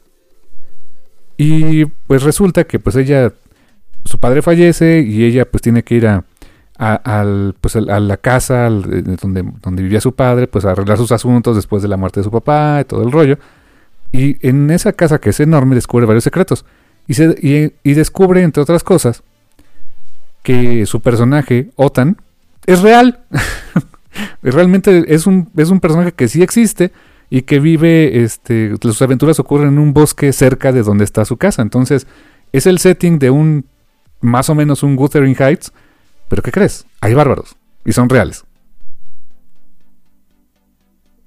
Y 1.36 1.86
pues 1.86 2.22
resulta 2.22 2.64
que 2.64 2.78
pues 2.78 2.96
ella, 2.96 3.32
su 4.10 4.18
padre 4.18 4.42
fallece 4.42 5.02
y 5.06 5.24
ella 5.24 5.44
pues 5.44 5.62
tiene 5.62 5.84
que 5.84 5.94
ir 5.94 6.08
a, 6.08 6.24
al, 6.76 7.54
pues, 7.60 7.76
a 7.76 8.00
la 8.00 8.16
casa 8.16 8.68
donde, 8.68 9.44
donde 9.62 9.82
vivía 9.84 10.00
su 10.00 10.16
padre, 10.16 10.48
pues 10.48 10.64
a 10.64 10.72
arreglar 10.72 10.98
sus 10.98 11.12
asuntos 11.12 11.54
después 11.54 11.80
de 11.80 11.88
la 11.88 11.96
muerte 11.96 12.18
de 12.18 12.24
su 12.24 12.30
papá 12.32 12.80
y 12.80 12.84
todo 12.84 13.04
el 13.04 13.12
rollo. 13.12 13.38
Y 14.10 14.44
en 14.44 14.68
esa 14.70 14.92
casa 14.92 15.20
que 15.20 15.30
es 15.30 15.38
enorme 15.38 15.76
descubre 15.76 16.06
varios 16.06 16.24
secretos. 16.24 16.64
Y, 17.06 17.14
se, 17.14 17.72
y 17.84 17.94
descubre, 17.94 18.42
entre 18.42 18.62
otras 18.64 18.82
cosas, 18.82 19.22
que 20.42 20.84
su 20.86 21.00
personaje, 21.00 21.70
Otan, 21.76 22.16
es 22.66 22.82
real. 22.82 23.20
Realmente 24.42 25.04
es 25.06 25.28
un, 25.28 25.50
es 25.56 25.70
un 25.70 25.78
personaje 25.78 26.10
que 26.10 26.26
sí 26.26 26.42
existe 26.42 26.90
y 27.30 27.42
que 27.42 27.60
vive, 27.60 28.24
este, 28.24 28.74
sus 28.82 29.00
aventuras 29.02 29.38
ocurren 29.38 29.68
en 29.68 29.78
un 29.78 29.94
bosque 29.94 30.32
cerca 30.32 30.72
de 30.72 30.82
donde 30.82 31.04
está 31.04 31.24
su 31.24 31.36
casa. 31.36 31.62
Entonces, 31.62 32.08
es 32.52 32.66
el 32.66 32.78
setting 32.78 33.20
de 33.20 33.30
un, 33.30 33.66
más 34.20 34.50
o 34.50 34.54
menos 34.54 34.82
un 34.82 34.96
Wuthering 34.98 35.36
Heights. 35.38 35.72
Pero 36.28 36.42
¿qué 36.42 36.52
crees? 36.52 36.86
Hay 37.00 37.14
bárbaros 37.14 37.56
y 37.84 37.92
son 37.92 38.08
reales. 38.08 38.44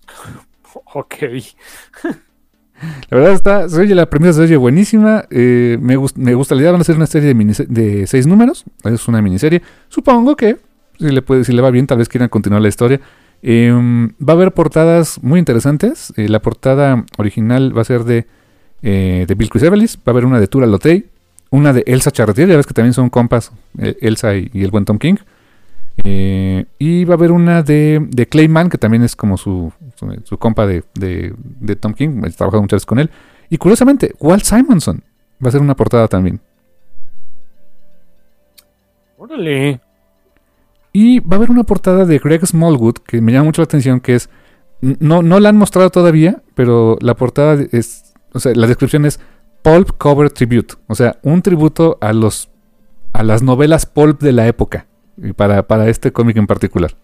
Ok. 0.95 1.15
La 3.09 3.17
verdad 3.17 3.33
está, 3.33 3.69
se 3.69 3.79
oye, 3.79 3.95
la 3.95 4.09
primera 4.09 4.33
se 4.33 4.41
oye 4.41 4.57
buenísima. 4.57 5.25
Eh, 5.29 5.77
me, 5.79 5.95
me 6.15 6.33
gusta 6.35 6.55
la 6.55 6.61
idea, 6.61 6.71
van 6.71 6.81
a 6.81 6.83
ser 6.83 6.95
una 6.95 7.07
serie 7.07 7.33
de, 7.33 7.65
de 7.67 8.07
seis 8.07 8.27
números. 8.27 8.65
Es 8.83 9.07
una 9.07 9.21
miniserie. 9.21 9.61
Supongo 9.89 10.35
que 10.35 10.57
si 10.99 11.09
le, 11.09 11.21
puede, 11.21 11.43
si 11.43 11.53
le 11.53 11.61
va 11.61 11.71
bien, 11.71 11.87
tal 11.87 11.97
vez 11.99 12.09
quieran 12.09 12.29
continuar 12.29 12.61
la 12.61 12.67
historia. 12.67 12.99
Eh, 13.41 13.71
va 13.71 14.33
a 14.33 14.35
haber 14.35 14.53
portadas 14.53 15.21
muy 15.21 15.39
interesantes. 15.39 16.13
Eh, 16.17 16.29
la 16.29 16.41
portada 16.41 17.05
original 17.17 17.75
va 17.75 17.81
a 17.81 17.85
ser 17.85 18.03
de, 18.03 18.25
eh, 18.81 19.25
de 19.27 19.35
Bill 19.35 19.49
Evelis. 19.53 19.97
Va 19.97 20.01
a 20.07 20.11
haber 20.11 20.25
una 20.25 20.39
de 20.39 20.47
Tura 20.47 20.65
Lotey. 20.67 21.05
Una 21.53 21.71
de 21.71 21.83
Elsa 21.85 22.09
Charretier, 22.09 22.49
ya 22.49 22.57
ves 22.57 22.65
que 22.65 22.73
también 22.73 22.93
son 22.93 23.11
compas, 23.11 23.51
eh, 23.77 23.95
Elsa 24.01 24.35
y, 24.35 24.49
y, 24.53 24.63
el 24.63 24.71
buen 24.71 24.85
Tom 24.85 24.97
King. 24.97 25.17
y 26.03 27.05
va 27.05 27.13
a 27.13 27.17
haber 27.17 27.31
una 27.31 27.61
de, 27.61 28.03
de 28.09 28.25
Clayman, 28.25 28.71
que 28.71 28.79
también 28.79 29.03
es 29.03 29.15
como 29.15 29.37
su, 29.37 29.71
su, 29.93 30.19
su 30.23 30.39
compa 30.39 30.65
de, 30.65 30.83
de, 30.95 31.31
de, 31.37 31.75
Tom 31.75 31.93
King. 31.93 32.23
He 32.25 32.31
trabajado 32.31 32.63
muchas 32.63 32.77
veces 32.77 32.85
con 32.87 32.97
él. 32.97 33.11
Y 33.51 33.59
curiosamente, 33.59 34.15
Walt 34.19 34.43
Simonson 34.45 35.03
va 35.45 35.49
a 35.49 35.51
ser 35.51 35.61
una 35.61 35.75
portada 35.75 36.07
también. 36.07 36.39
Órale. 39.19 39.79
Y 40.91 41.19
va 41.19 41.35
a 41.35 41.37
haber 41.37 41.51
una 41.51 41.65
portada 41.65 42.05
de 42.05 42.17
Greg 42.17 42.47
Smallwood 42.47 42.95
que 43.05 43.21
me 43.21 43.31
llama 43.31 43.45
mucho 43.45 43.61
la 43.61 43.65
atención, 43.65 43.99
que 43.99 44.15
es... 44.15 44.27
No, 44.81 45.21
no 45.21 45.39
la 45.39 45.49
han 45.49 45.57
mostrado 45.57 45.91
todavía, 45.91 46.41
pero 46.55 46.97
la 46.99 47.13
portada 47.13 47.63
es... 47.71 48.15
O 48.33 48.39
sea, 48.39 48.55
la 48.55 48.65
descripción 48.65 49.05
es 49.05 49.19
Pulp 49.63 49.97
Cover 49.97 50.29
Tribute. 50.29 50.75
O 50.87 50.95
sea, 50.95 51.17
un 51.23 51.41
tributo 51.41 51.97
a 52.01 52.13
los... 52.13 52.49
a 53.13 53.23
las 53.23 53.41
novelas 53.41 53.85
pulp 53.85 54.21
de 54.21 54.33
la 54.33 54.45
época. 54.47 54.85
Y 55.17 55.33
para, 55.33 55.63
para 55.63 55.89
este 55.89 56.11
cómic 56.11 56.37
en 56.37 56.47
particular. 56.47 56.95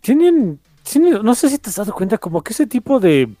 Tienen, 0.00 0.60
tienen, 0.82 1.22
no 1.22 1.34
sé 1.34 1.48
si 1.48 1.58
te 1.58 1.70
has 1.70 1.76
dado 1.76 1.94
cuenta, 1.94 2.18
como 2.18 2.42
que 2.42 2.52
ese 2.52 2.66
tipo 2.66 3.00
de, 3.00 3.34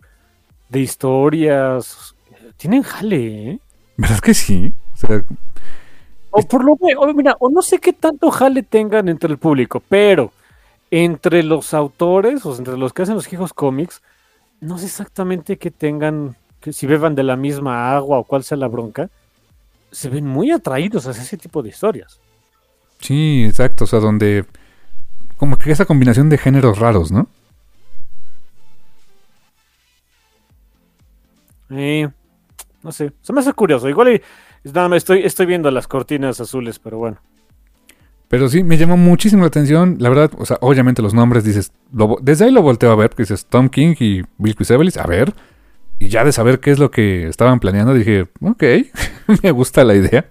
de 0.70 0.80
historias 0.80 2.14
tienen 2.56 2.82
jale, 2.82 3.50
¿eh? 3.50 3.58
¿Verdad 3.98 4.20
que 4.20 4.32
sí? 4.32 4.72
O, 4.94 4.96
sea, 4.96 5.24
o 6.30 6.42
por 6.42 6.64
lo 6.64 6.76
menos, 6.80 7.14
mira, 7.14 7.36
o 7.38 7.50
no 7.50 7.60
sé 7.60 7.78
qué 7.78 7.92
tanto 7.92 8.30
jale 8.30 8.62
tengan 8.62 9.08
entre 9.08 9.30
el 9.30 9.38
público, 9.38 9.82
pero 9.88 10.32
entre 11.02 11.42
los 11.42 11.74
autores, 11.74 12.46
o 12.46 12.56
entre 12.56 12.78
los 12.78 12.92
que 12.92 13.02
hacen 13.02 13.16
los 13.16 13.32
hijos 13.32 13.52
cómics, 13.52 14.00
no 14.60 14.78
sé 14.78 14.86
exactamente 14.86 15.58
qué 15.58 15.72
tengan, 15.72 16.36
que 16.60 16.72
si 16.72 16.86
beban 16.86 17.16
de 17.16 17.24
la 17.24 17.34
misma 17.34 17.96
agua 17.96 18.18
o 18.20 18.24
cuál 18.24 18.44
sea 18.44 18.56
la 18.56 18.68
bronca, 18.68 19.10
se 19.90 20.08
ven 20.08 20.24
muy 20.24 20.52
atraídos 20.52 21.08
a 21.08 21.10
ese 21.10 21.36
tipo 21.36 21.64
de 21.64 21.70
historias. 21.70 22.20
Sí, 23.00 23.44
exacto, 23.44 23.84
o 23.84 23.86
sea, 23.88 23.98
donde 23.98 24.44
como 25.36 25.58
que 25.58 25.72
esa 25.72 25.84
combinación 25.84 26.28
de 26.28 26.38
géneros 26.38 26.78
raros, 26.78 27.10
¿no? 27.10 27.26
Eh, 31.70 32.08
no 32.84 32.92
sé, 32.92 33.12
se 33.20 33.32
me 33.32 33.40
hace 33.40 33.52
curioso. 33.52 33.88
Igual 33.88 34.14
y, 34.14 34.22
nada 34.72 34.96
estoy, 34.96 35.22
estoy 35.24 35.46
viendo 35.46 35.72
las 35.72 35.88
cortinas 35.88 36.40
azules, 36.40 36.78
pero 36.78 36.98
bueno. 36.98 37.18
Pero 38.34 38.48
sí, 38.48 38.64
me 38.64 38.76
llamó 38.76 38.96
muchísimo 38.96 39.42
la 39.42 39.46
atención. 39.46 39.94
La 40.00 40.08
verdad, 40.08 40.32
o 40.36 40.44
sea, 40.44 40.58
obviamente 40.60 41.02
los 41.02 41.14
nombres 41.14 41.44
dices, 41.44 41.70
desde 42.20 42.46
ahí 42.46 42.50
lo 42.50 42.62
volteo 42.62 42.90
a 42.90 42.96
ver, 42.96 43.10
porque 43.10 43.22
dices 43.22 43.46
Tom 43.46 43.68
King 43.68 43.94
y 44.00 44.22
Bill 44.38 44.56
Evelis, 44.70 44.96
a 44.96 45.06
ver. 45.06 45.32
Y 46.00 46.08
ya 46.08 46.24
de 46.24 46.32
saber 46.32 46.58
qué 46.58 46.72
es 46.72 46.80
lo 46.80 46.90
que 46.90 47.28
estaban 47.28 47.60
planeando, 47.60 47.94
dije, 47.94 48.26
ok, 48.40 48.64
me 49.44 49.52
gusta 49.52 49.84
la 49.84 49.94
idea. 49.94 50.28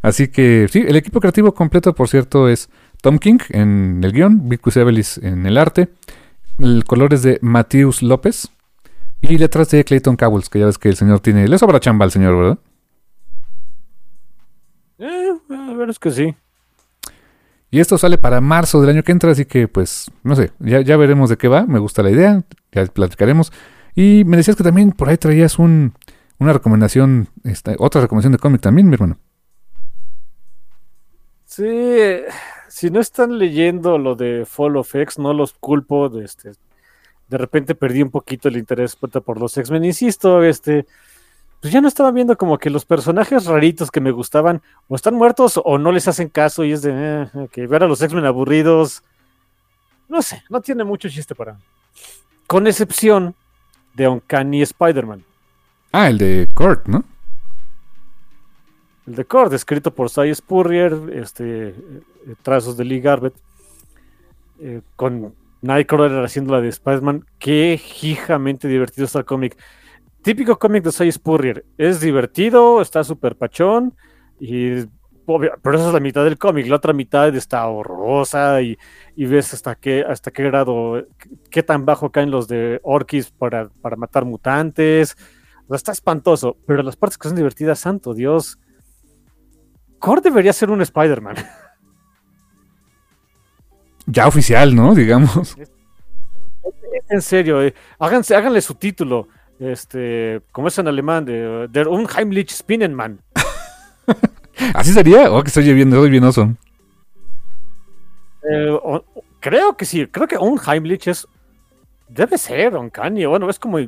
Así 0.00 0.28
que 0.28 0.68
sí, 0.70 0.86
el 0.88 0.96
equipo 0.96 1.20
creativo 1.20 1.52
completo, 1.52 1.94
por 1.94 2.08
cierto, 2.08 2.48
es 2.48 2.70
Tom 3.02 3.18
King 3.18 3.40
en 3.50 4.00
el 4.02 4.12
guion, 4.12 4.48
Bill 4.48 4.60
Evelis 4.74 5.18
en 5.18 5.44
el 5.44 5.58
arte. 5.58 5.90
El 6.58 6.84
color 6.84 7.12
es 7.12 7.22
de 7.22 7.38
Matheus 7.42 8.02
López. 8.02 8.48
Y 9.20 9.36
letras 9.36 9.68
de 9.68 9.84
Clayton 9.84 10.16
Cowles, 10.16 10.48
que 10.48 10.60
ya 10.60 10.64
ves 10.64 10.78
que 10.78 10.88
el 10.88 10.96
señor 10.96 11.20
tiene. 11.20 11.46
Le 11.46 11.58
sobra 11.58 11.78
chamba 11.78 12.06
al 12.06 12.10
señor, 12.10 12.38
¿verdad? 12.38 12.58
Eh, 14.98 15.30
a 15.50 15.74
ver, 15.74 15.90
es 15.90 15.98
que 15.98 16.10
sí. 16.10 16.34
Y 17.74 17.80
esto 17.80 17.98
sale 17.98 18.18
para 18.18 18.40
marzo 18.40 18.80
del 18.80 18.90
año 18.90 19.02
que 19.02 19.10
entra, 19.10 19.32
así 19.32 19.46
que 19.46 19.66
pues, 19.66 20.08
no 20.22 20.36
sé, 20.36 20.52
ya, 20.60 20.80
ya 20.80 20.96
veremos 20.96 21.28
de 21.28 21.36
qué 21.36 21.48
va. 21.48 21.66
Me 21.66 21.80
gusta 21.80 22.04
la 22.04 22.10
idea, 22.12 22.44
ya 22.70 22.86
platicaremos. 22.86 23.52
Y 23.96 24.22
me 24.26 24.36
decías 24.36 24.56
que 24.56 24.62
también 24.62 24.92
por 24.92 25.08
ahí 25.08 25.16
traías 25.16 25.58
un, 25.58 25.92
una 26.38 26.52
recomendación, 26.52 27.26
otra 27.78 28.00
recomendación 28.00 28.30
de 28.30 28.38
cómic 28.38 28.60
también, 28.60 28.86
mi 28.86 28.94
hermano. 28.94 29.18
Sí, 31.46 31.64
si 32.68 32.90
no 32.90 33.00
están 33.00 33.38
leyendo 33.38 33.98
lo 33.98 34.14
de 34.14 34.46
Fall 34.46 34.76
of 34.76 34.94
X, 34.94 35.18
no 35.18 35.34
los 35.34 35.52
culpo 35.54 36.08
de 36.08 36.26
este 36.26 36.52
de 37.26 37.38
repente 37.38 37.74
perdí 37.74 38.02
un 38.02 38.10
poquito 38.10 38.48
el 38.48 38.56
interés 38.56 38.94
por 38.96 39.40
los 39.40 39.56
X-Men. 39.56 39.84
Insisto, 39.84 40.44
este, 40.44 40.86
pues 41.64 41.72
ya 41.72 41.80
no 41.80 41.88
estaba 41.88 42.10
viendo 42.10 42.36
como 42.36 42.58
que 42.58 42.68
los 42.68 42.84
personajes 42.84 43.46
raritos 43.46 43.90
que 43.90 44.02
me 44.02 44.10
gustaban 44.10 44.60
o 44.86 44.96
están 44.96 45.14
muertos 45.14 45.58
o 45.64 45.78
no 45.78 45.92
les 45.92 46.06
hacen 46.06 46.28
caso 46.28 46.62
y 46.62 46.72
es 46.72 46.82
de 46.82 47.22
eh, 47.22 47.48
que 47.50 47.66
ver 47.66 47.82
a 47.82 47.88
los 47.88 48.02
X-Men 48.02 48.26
aburridos. 48.26 49.02
No 50.06 50.20
sé, 50.20 50.44
no 50.50 50.60
tiene 50.60 50.84
mucho 50.84 51.08
chiste 51.08 51.34
para 51.34 51.54
mí. 51.54 51.60
Con 52.46 52.66
excepción 52.66 53.34
de 53.94 54.06
Uncanny 54.08 54.60
Spider-Man. 54.60 55.24
Ah, 55.90 56.10
el 56.10 56.18
de 56.18 56.50
Kurt, 56.54 56.86
¿no? 56.86 57.02
El 59.06 59.14
de 59.14 59.24
Kurt, 59.24 59.54
escrito 59.54 59.90
por 59.90 60.10
Cy 60.10 60.34
Spurrier, 60.34 60.92
este, 61.14 61.68
eh, 61.68 61.74
trazos 62.42 62.76
de 62.76 62.84
Lee 62.84 63.00
Garbett, 63.00 63.36
eh, 64.60 64.82
con 64.96 65.34
Nightcrawler 65.62 66.26
haciendo 66.26 66.52
la 66.52 66.60
de 66.60 66.68
Spider-Man. 66.68 67.24
Qué 67.38 67.80
hijamente 68.02 68.68
divertido 68.68 69.06
está 69.06 69.20
el 69.20 69.24
cómic. 69.24 69.56
Típico 70.24 70.58
cómic 70.58 70.82
de 70.84 70.90
Cy 70.90 71.12
Spurrier. 71.12 71.66
Es 71.76 72.00
divertido, 72.00 72.80
está 72.80 73.04
súper 73.04 73.36
pachón 73.36 73.94
y 74.40 74.86
pero 75.26 75.76
esa 75.76 75.88
es 75.88 75.92
la 75.92 76.00
mitad 76.00 76.24
del 76.24 76.38
cómic, 76.38 76.66
la 76.66 76.76
otra 76.76 76.92
mitad 76.92 77.34
está 77.34 77.66
horrorosa 77.66 78.60
y, 78.62 78.76
ves 79.16 79.54
hasta 79.54 79.74
qué, 79.74 80.04
hasta 80.06 80.30
qué 80.30 80.42
grado, 80.44 81.06
qué, 81.50 81.62
tan 81.62 81.84
bajo 81.84 82.10
caen 82.10 82.30
los 82.30 82.48
de 82.48 82.80
Orkis 82.82 83.30
para, 83.30 83.68
para 83.68 83.96
matar 83.96 84.24
mutantes. 84.24 85.16
está 85.70 85.92
espantoso, 85.92 86.56
pero 86.66 86.82
las 86.82 86.96
partes 86.96 87.18
que 87.18 87.28
son 87.28 87.36
divertidas, 87.36 87.78
santo 87.78 88.14
Dios. 88.14 88.58
Core 89.98 90.22
debería 90.22 90.52
ser 90.52 90.70
un 90.70 90.80
Spider-Man. 90.80 91.36
Ya 94.06 94.28
oficial, 94.28 94.74
¿no? 94.74 94.94
Digamos. 94.94 95.56
En 97.08 97.22
serio, 97.22 97.62
eh, 97.62 97.74
háganse, 97.98 98.36
háganle 98.36 98.60
su 98.60 98.74
título. 98.74 99.28
Este, 99.64 100.42
como 100.52 100.68
es 100.68 100.78
en 100.78 100.88
alemán, 100.88 101.24
de 101.24 101.68
Der 101.70 101.88
Unheimlich 101.88 102.50
Spinnenmann. 102.50 103.20
¿Así 104.74 104.92
sería? 104.92 105.30
¿O 105.30 105.38
oh, 105.38 105.42
que 105.42 105.48
estoy 105.48 105.72
bien, 105.72 105.88
estoy 105.88 106.10
bien 106.10 106.24
awesome. 106.24 106.56
Eh, 108.50 108.78
creo 109.40 109.76
que 109.76 109.86
sí, 109.86 110.06
creo 110.06 110.28
que 110.28 110.36
Unheimlich 110.36 111.08
es. 111.08 111.26
Debe 112.08 112.36
ser 112.36 112.76
Uncanny. 112.76 113.24
Bueno, 113.24 113.48
es 113.48 113.58
como. 113.58 113.78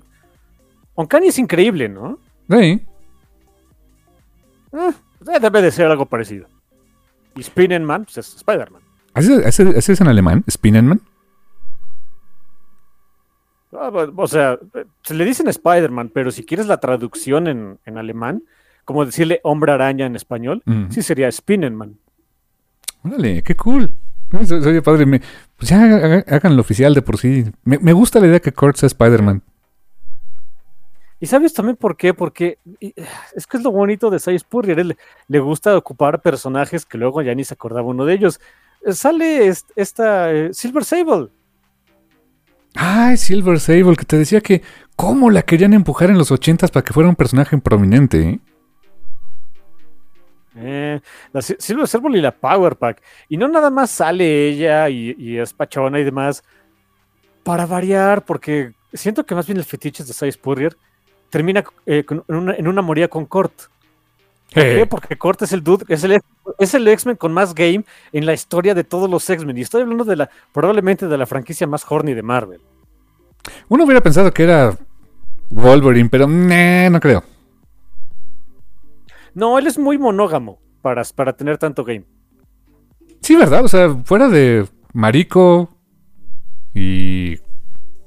Uncanny 0.94 1.28
es 1.28 1.38
increíble, 1.38 1.88
¿no? 1.90 2.18
Sí. 2.48 2.82
Eh, 4.72 5.40
debe 5.40 5.60
de 5.60 5.70
ser 5.70 5.90
algo 5.90 6.06
parecido. 6.06 6.48
Y 7.36 7.42
Spinnenman, 7.42 8.04
pues 8.04 8.16
es 8.16 8.36
Spider-Man. 8.36 8.82
¿Así, 9.12 9.32
es 9.44 10.00
en 10.00 10.08
alemán? 10.08 10.42
¿Spinnenman? 10.50 11.00
Ah, 13.78 13.90
o 14.16 14.26
sea, 14.26 14.58
se 15.02 15.14
le 15.14 15.24
dicen 15.24 15.48
Spider-Man, 15.48 16.10
pero 16.12 16.30
si 16.30 16.44
quieres 16.44 16.66
la 16.66 16.78
traducción 16.78 17.46
en, 17.46 17.78
en 17.84 17.98
alemán, 17.98 18.42
como 18.84 19.04
decirle 19.04 19.40
hombre 19.42 19.72
araña 19.72 20.06
en 20.06 20.16
español, 20.16 20.62
sí 20.90 21.02
sería 21.02 21.30
Spinnenman. 21.30 21.98
Órale, 23.02 23.42
qué 23.42 23.56
cool. 23.56 23.92
Oye, 24.32 24.82
padre, 24.82 25.20
pues 25.56 25.70
ya 25.70 26.24
hagan 26.26 26.56
lo 26.56 26.60
oficial 26.60 26.94
de 26.94 27.02
por 27.02 27.18
sí. 27.18 27.44
Me, 27.64 27.92
gusta 27.92 28.20
la 28.20 28.26
idea 28.26 28.40
que 28.40 28.52
Kurt 28.52 28.76
sea 28.76 28.88
Spider-Man. 28.88 29.42
Y 31.18 31.26
sabes 31.26 31.54
también 31.54 31.76
por 31.76 31.96
qué, 31.96 32.12
porque 32.12 32.58
es 32.80 33.46
que 33.46 33.56
es 33.56 33.62
lo 33.62 33.70
bonito 33.70 34.10
de 34.10 34.18
Sai 34.18 34.38
Spurrier, 34.38 34.78
él 34.78 34.96
le 35.28 35.38
gusta 35.38 35.76
ocupar 35.76 36.20
personajes 36.20 36.84
que 36.84 36.98
luego 36.98 37.22
ya 37.22 37.34
ni 37.34 37.42
se 37.44 37.54
acordaba 37.54 37.88
uno 37.88 38.04
de 38.04 38.14
ellos. 38.14 38.40
Eh, 38.84 38.92
sale 38.92 39.52
esta 39.76 40.32
eh, 40.32 40.52
Silver 40.52 40.84
Sable. 40.84 41.28
Ay, 42.76 43.16
Silver 43.16 43.58
Sable, 43.58 43.96
que 43.96 44.04
te 44.04 44.18
decía 44.18 44.40
que 44.40 44.62
cómo 44.96 45.30
la 45.30 45.42
querían 45.42 45.72
empujar 45.72 46.10
en 46.10 46.18
los 46.18 46.30
ochentas 46.30 46.70
para 46.70 46.84
que 46.84 46.92
fuera 46.92 47.08
un 47.08 47.16
personaje 47.16 47.56
prominente, 47.58 48.20
¿eh? 48.20 48.40
Eh, 50.58 51.00
Silver 51.58 51.86
Serval 51.86 52.16
y 52.16 52.20
la 52.20 52.32
Power 52.32 52.76
Pack. 52.76 53.02
Y 53.28 53.36
no 53.36 53.48
nada 53.48 53.70
más 53.70 53.90
sale 53.90 54.48
ella 54.48 54.88
y, 54.88 55.38
es 55.38 55.52
pachona 55.52 56.00
y 56.00 56.04
demás. 56.04 56.42
Para 57.42 57.66
variar, 57.66 58.24
porque 58.24 58.72
siento 58.92 59.24
que 59.24 59.34
más 59.34 59.46
bien 59.46 59.58
el 59.58 59.64
fetiche 59.64 60.02
de 60.02 60.12
Size 60.12 60.32
Spurrier 60.32 60.76
termina 61.30 61.62
eh, 61.84 62.04
en, 62.28 62.66
una, 62.66 62.82
moría 62.82 63.08
con 63.08 63.26
Kort. 63.26 63.52
¿Por 64.52 64.62
qué? 64.62 64.86
Porque 64.86 65.16
Kort 65.16 65.42
es 65.42 65.52
el 65.52 65.62
dude, 65.62 65.84
es 65.88 66.04
el, 66.04 66.20
es 66.58 66.74
el 66.74 66.88
X-Men 66.88 67.16
con 67.16 67.32
más 67.32 67.54
game 67.54 67.84
en 68.12 68.26
la 68.26 68.32
historia 68.32 68.74
de 68.74 68.84
todos 68.84 69.10
los 69.10 69.28
X-Men. 69.28 69.58
Y 69.58 69.62
estoy 69.62 69.82
hablando 69.82 70.04
de 70.04 70.16
la, 70.16 70.30
probablemente 70.52 71.08
de 71.08 71.18
la 71.18 71.26
franquicia 71.26 71.66
más 71.66 71.84
horny 71.88 72.14
de 72.14 72.22
Marvel. 72.22 72.60
Uno 73.68 73.84
hubiera 73.84 74.00
pensado 74.00 74.32
que 74.32 74.44
era 74.44 74.76
Wolverine, 75.50 76.08
pero 76.08 76.26
no 76.26 77.00
creo. 77.00 77.22
No, 79.34 79.58
él 79.58 79.66
es 79.66 79.78
muy 79.78 79.98
monógamo 79.98 80.58
para, 80.80 81.02
para 81.14 81.34
tener 81.34 81.58
tanto 81.58 81.84
game. 81.84 82.04
Sí, 83.20 83.36
¿verdad? 83.36 83.64
O 83.64 83.68
sea, 83.68 83.94
fuera 84.04 84.28
de 84.28 84.66
Marico 84.92 85.68
y 86.72 87.38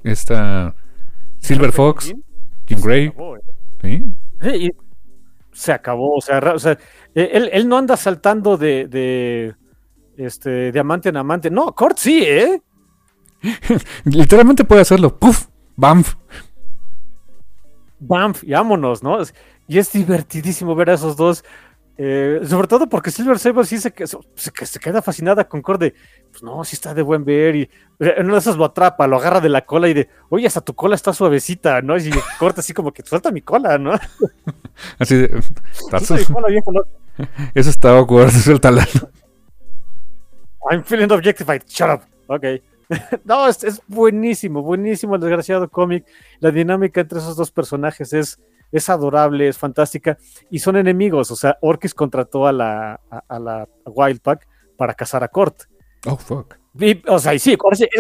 esta 0.03 0.75
Silver 1.39 1.71
Fox, 1.71 2.13
King 2.65 2.77
Grey. 2.81 3.13
¿eh? 3.83 4.05
¿Sí? 4.41 4.71
Se 5.59 5.73
acabó. 5.73 6.15
O 6.15 6.21
sea, 6.21 6.39
e, 7.13 7.49
él, 7.51 7.67
no 7.67 7.77
anda 7.77 7.97
saltando 7.97 8.55
de, 8.57 8.87
de 8.87 9.55
este, 10.15 10.71
diamante 10.71 11.09
en 11.09 11.17
amante. 11.17 11.51
No, 11.51 11.75
Kurt 11.75 11.97
sí, 11.97 12.23
¿eh? 12.23 12.61
Literalmente 14.05 14.63
puede 14.63 14.81
hacerlo. 14.81 15.17
¡Puf! 15.17 15.47
¡Bamf! 15.75 16.15
¡Bamf! 17.99 18.43
Y 18.43 18.51
vámonos, 18.51 19.03
¿no? 19.03 19.17
Y 19.67 19.77
es 19.77 19.91
divertidísimo 19.91 20.75
ver 20.75 20.91
a 20.91 20.93
esos 20.93 21.17
dos. 21.17 21.43
Eh, 22.01 22.39
sobre 22.47 22.69
todo 22.69 22.87
porque 22.87 23.11
Silver 23.11 23.37
Sable 23.37 23.65
sí 23.65 23.77
se, 23.77 23.93
se, 23.93 24.79
queda 24.79 25.01
fascinada 25.01 25.43
con 25.49 25.61
Corde. 25.61 25.93
Pues 26.31 26.41
no, 26.41 26.63
sí 26.63 26.77
está 26.77 26.93
de 26.93 27.01
buen 27.01 27.25
ver. 27.25 27.57
Y 27.57 27.69
en 27.99 28.25
una 28.25 28.35
de 28.35 28.39
esas 28.39 28.55
lo 28.55 28.63
atrapa, 28.63 29.05
lo 29.05 29.17
agarra 29.17 29.41
de 29.41 29.49
la 29.49 29.65
cola 29.65 29.89
y 29.89 29.93
de, 29.93 30.07
oye, 30.29 30.47
hasta 30.47 30.61
tu 30.61 30.73
cola 30.73 30.95
está 30.95 31.11
suavecita, 31.11 31.81
¿no? 31.81 31.97
Y 31.97 32.09
corta 32.39 32.61
así 32.61 32.73
como 32.73 32.93
que 32.93 33.03
suelta 33.03 33.31
mi 33.31 33.41
cola, 33.41 33.77
¿no? 33.77 33.91
Así 34.97 35.15
de. 35.17 35.25
Eso 37.53 37.69
está 37.69 37.97
awkward, 37.97 38.31
suéltala. 38.31 38.87
I'm 40.71 40.85
feeling 40.85 41.11
objectified, 41.11 41.63
shut 41.67 41.89
up. 41.89 42.01
Ok. 42.27 42.45
no, 43.25 43.45
es, 43.45 43.61
es, 43.65 43.81
buenísimo, 43.87 44.61
buenísimo 44.61 45.15
el 45.15 45.21
desgraciado 45.21 45.67
cómic. 45.69 46.05
La 46.39 46.49
dinámica 46.49 47.01
entre 47.01 47.19
esos 47.19 47.35
dos 47.35 47.51
personajes 47.51 48.13
es 48.13 48.39
es 48.71 48.89
adorable, 48.89 49.47
es 49.47 49.57
fantástica, 49.57 50.17
y 50.49 50.59
son 50.59 50.77
enemigos. 50.77 51.31
O 51.31 51.35
sea, 51.35 51.57
Orkis 51.61 51.93
contrató 51.93 52.47
a 52.47 52.51
la, 52.51 52.99
a, 53.27 53.39
la 53.39 53.67
Wildpack 53.85 54.47
para 54.77 54.93
cazar 54.93 55.23
a 55.23 55.27
Kort. 55.27 55.63
Oh, 56.05 56.17
fuck. 56.17 56.55
o 57.07 57.19
sea, 57.19 57.33
y 57.33 57.39
sí, 57.39 57.57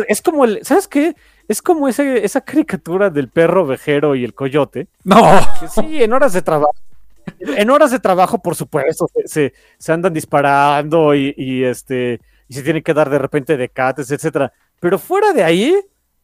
es, 0.07 0.21
como 0.21 0.45
el, 0.45 0.63
¿sabes 0.63 0.87
qué? 0.87 1.15
Es 1.47 1.61
como 1.61 1.87
ese, 1.87 2.23
esa 2.23 2.41
caricatura 2.41 3.09
del 3.09 3.29
perro 3.29 3.65
vejero 3.65 4.15
y 4.15 4.23
el 4.23 4.33
coyote. 4.33 4.87
No. 5.03 5.19
sí, 5.69 6.03
en 6.03 6.13
horas 6.13 6.33
de 6.33 6.41
trabajo. 6.41 6.75
En 7.41 7.69
horas 7.69 7.91
de 7.91 7.99
trabajo, 7.99 8.41
por 8.41 8.55
supuesto, 8.55 9.07
se, 9.25 9.53
se 9.77 9.91
andan 9.91 10.13
disparando 10.13 11.13
y, 11.13 11.63
este 11.63 12.19
y 12.47 12.55
se 12.55 12.63
tienen 12.63 12.81
que 12.81 12.93
dar 12.93 13.09
de 13.09 13.19
repente 13.19 13.57
decates, 13.57 14.09
etcétera. 14.09 14.51
Pero 14.79 14.97
fuera 14.97 15.33
de 15.33 15.43
ahí, 15.43 15.75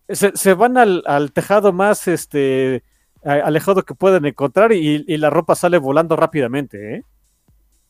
se, 0.09 0.35
se 0.35 0.53
van 0.55 0.77
al, 0.77 1.03
al, 1.05 1.31
tejado 1.31 1.71
más 1.73 2.07
este 2.07 2.83
alejado 3.25 3.83
que 3.83 3.95
pueden 3.95 4.25
encontrar 4.25 4.71
y, 4.71 5.17
la 5.17 5.29
ropa 5.29 5.55
sale 5.55 5.77
volando 5.77 6.15
rápidamente, 6.15 6.95
¿eh? 6.95 7.03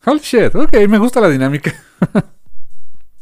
Holy 0.06 0.20
shit, 0.20 0.56
ok, 0.56 0.78
me 0.88 0.98
gusta 0.98 1.20
la 1.20 1.30
dinámica. 1.30 1.74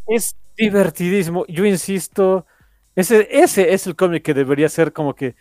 es 0.08 0.36
divertidísimo, 0.58 1.45
yo 1.47 1.65
insisto, 1.65 2.45
ese, 2.95 3.28
ese 3.32 3.73
es 3.73 3.88
el 3.88 3.95
cómic 3.95 4.23
que 4.23 4.34
debería 4.34 4.69
ser 4.69 4.93
como 4.93 5.15
que, 5.15 5.36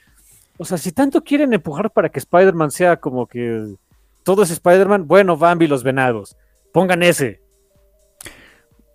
o 0.56 0.64
sea, 0.64 0.78
si 0.78 0.92
tanto 0.92 1.22
quieren 1.22 1.52
empujar 1.52 1.90
para 1.90 2.08
que 2.08 2.20
Spider-Man 2.20 2.70
sea 2.70 2.96
como 2.96 3.26
que 3.26 3.74
todo 4.22 4.42
es 4.44 4.50
Spider-Man, 4.50 5.06
bueno, 5.06 5.36
Bambi 5.36 5.66
los 5.66 5.82
venados, 5.82 6.36
pongan 6.72 7.02
ese. 7.02 7.40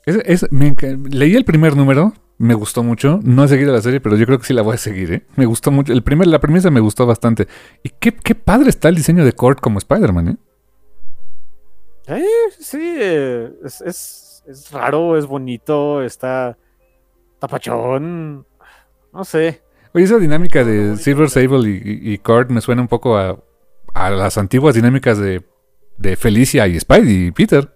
leí 0.05 1.35
el 1.35 1.45
primer 1.45 1.75
número, 1.75 2.13
me 2.37 2.53
gustó 2.53 2.83
mucho. 2.83 3.19
No 3.23 3.43
he 3.43 3.47
seguido 3.47 3.73
la 3.73 3.81
serie, 3.81 3.99
pero 3.99 4.15
yo 4.15 4.25
creo 4.25 4.39
que 4.39 4.45
sí 4.45 4.53
la 4.53 4.61
voy 4.61 4.75
a 4.75 4.77
seguir, 4.77 5.11
¿eh? 5.11 5.25
Me 5.35 5.45
gustó 5.45 5.71
mucho. 5.71 5.93
El 5.93 6.03
primer, 6.03 6.27
la 6.27 6.39
premisa 6.39 6.69
me 6.69 6.79
gustó 6.79 7.05
bastante. 7.05 7.47
Y 7.83 7.89
qué, 7.89 8.35
padre 8.35 8.69
está 8.69 8.89
el 8.89 8.95
diseño 8.95 9.25
de 9.25 9.33
Kurt 9.33 9.59
como 9.59 9.79
Spider-Man, 9.79 10.27
¿eh? 10.27 10.37
eh 12.07 12.51
sí, 12.59 12.95
eh, 12.99 13.51
es, 13.63 14.43
raro, 14.71 15.17
es 15.17 15.25
bonito, 15.25 16.03
está 16.03 16.57
tapachón. 17.39 18.45
No 19.13 19.23
sé. 19.23 19.63
Oye, 19.93 20.05
esa 20.05 20.17
dinámica 20.17 20.63
de 20.63 20.97
Silver 20.97 21.29
Sable 21.29 21.69
y, 21.69 22.13
y, 22.13 22.17
Kurt 22.19 22.51
me 22.51 22.61
suena 22.61 22.81
un 22.83 22.87
poco 22.87 23.17
a, 23.17 23.43
a 23.93 24.09
las 24.11 24.37
antiguas 24.37 24.75
dinámicas 24.75 25.17
de, 25.17 25.43
de 25.97 26.15
Felicia 26.15 26.67
y 26.67 26.79
Spidey 26.79 27.27
y 27.27 27.31
Peter. 27.31 27.73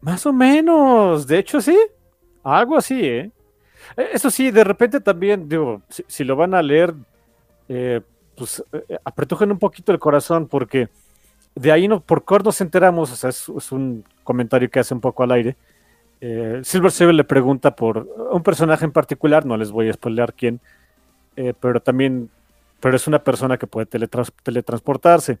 Más 0.00 0.26
o 0.26 0.32
menos, 0.34 1.26
de 1.26 1.38
hecho 1.38 1.62
sí. 1.62 1.78
Algo 2.44 2.76
así, 2.76 3.00
¿eh? 3.00 3.30
¿eh? 3.96 4.08
Eso 4.12 4.30
sí, 4.30 4.50
de 4.50 4.64
repente 4.64 5.00
también, 5.00 5.48
digo, 5.48 5.80
si, 5.88 6.24
lo 6.24 6.36
van 6.36 6.54
a 6.54 6.62
leer, 6.62 6.94
eh, 7.68 8.02
pues 8.36 8.62
eh, 8.72 8.98
apretujen 9.02 9.50
un 9.50 9.58
poquito 9.58 9.92
el 9.92 9.98
corazón, 9.98 10.46
porque 10.46 10.90
de 11.54 11.72
ahí 11.72 11.88
no, 11.88 12.00
por 12.00 12.24
cor 12.24 12.44
nos 12.44 12.60
enteramos, 12.60 13.10
o 13.10 13.16
sea, 13.16 13.30
es, 13.30 13.48
un 13.72 14.04
comentario 14.22 14.70
que 14.70 14.78
hace 14.78 14.92
un 14.92 15.00
poco 15.00 15.22
al 15.22 15.32
aire. 15.32 15.56
Silver 16.62 16.90
Sable 16.90 17.12
le 17.12 17.24
pregunta 17.24 17.76
por 17.76 18.08
un 18.30 18.42
personaje 18.42 18.86
en 18.86 18.92
particular, 18.92 19.44
no 19.44 19.58
les 19.58 19.70
voy 19.70 19.90
a 19.90 19.92
spoilear 19.92 20.32
quién, 20.32 20.58
pero 21.60 21.80
también, 21.80 22.30
pero 22.80 22.96
es 22.96 23.06
una 23.06 23.22
persona 23.22 23.58
que 23.58 23.66
puede 23.66 23.84
teletransportarse. 23.84 25.38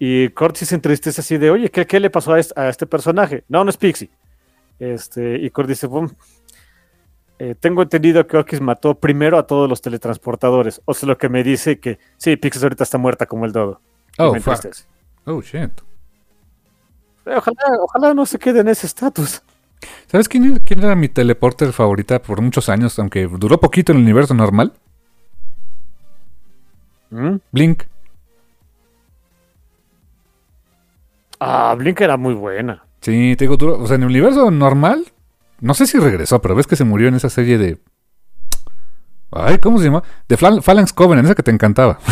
Y 0.00 0.30
Cortis 0.30 0.70
se 0.70 0.74
entristece 0.74 1.20
así 1.20 1.38
de, 1.38 1.52
oye, 1.52 1.70
¿qué, 1.70 2.00
le 2.00 2.10
pasó 2.10 2.32
a 2.32 2.68
este 2.68 2.86
personaje? 2.88 3.44
No, 3.48 3.62
no 3.62 3.70
es 3.70 3.76
Pixie. 3.76 4.10
Este, 4.78 5.38
y 5.38 5.50
Kurt 5.50 5.68
dice, 5.68 5.88
eh, 7.40 7.54
tengo 7.58 7.82
entendido 7.82 8.26
que 8.26 8.36
Orkis 8.36 8.60
mató 8.60 8.94
primero 8.98 9.38
a 9.38 9.46
todos 9.46 9.68
los 9.68 9.80
teletransportadores. 9.80 10.80
O 10.84 10.94
sea, 10.94 11.08
lo 11.08 11.18
que 11.18 11.28
me 11.28 11.42
dice 11.42 11.78
que 11.78 11.98
sí, 12.16 12.36
Pixis 12.36 12.62
ahorita 12.62 12.84
está 12.84 12.98
muerta 12.98 13.26
como 13.26 13.44
el 13.44 13.52
dodo. 13.52 13.80
Oh, 14.18 14.34
fuck. 14.34 14.66
Oh, 15.24 15.40
shit. 15.40 15.70
Ojalá, 17.24 17.62
ojalá 17.80 18.14
no 18.14 18.26
se 18.26 18.38
quede 18.38 18.60
en 18.60 18.68
ese 18.68 18.86
estatus. 18.86 19.42
¿Sabes 20.06 20.28
quién, 20.28 20.60
quién 20.64 20.80
era 20.82 20.96
mi 20.96 21.08
teleporter 21.08 21.72
favorita 21.72 22.20
por 22.20 22.40
muchos 22.40 22.68
años, 22.68 22.98
aunque 22.98 23.26
duró 23.26 23.60
poquito 23.60 23.92
en 23.92 23.98
el 23.98 24.04
universo 24.04 24.34
normal? 24.34 24.72
¿Mm? 27.10 27.36
Blink. 27.52 27.84
Ah, 31.38 31.74
Blink 31.78 32.00
era 32.00 32.16
muy 32.16 32.34
buena. 32.34 32.84
Sí, 33.00 33.34
te 33.36 33.44
digo, 33.44 33.56
duró, 33.56 33.78
o 33.80 33.86
sea, 33.86 33.96
en 33.96 34.02
el 34.02 34.08
universo 34.08 34.50
normal, 34.50 35.04
no 35.60 35.74
sé 35.74 35.86
si 35.86 35.98
regresó, 35.98 36.40
pero 36.42 36.54
ves 36.54 36.66
que 36.66 36.76
se 36.76 36.84
murió 36.84 37.08
en 37.08 37.14
esa 37.14 37.30
serie 37.30 37.58
de... 37.58 37.78
Ay, 39.30 39.58
¿cómo 39.58 39.78
se 39.78 39.84
llama? 39.84 40.02
De 40.28 40.36
Fal- 40.38 40.62
Phalanx 40.62 40.92
Covenant, 40.92 41.26
esa 41.26 41.34
que 41.34 41.42
te 41.42 41.50
encantaba. 41.50 41.98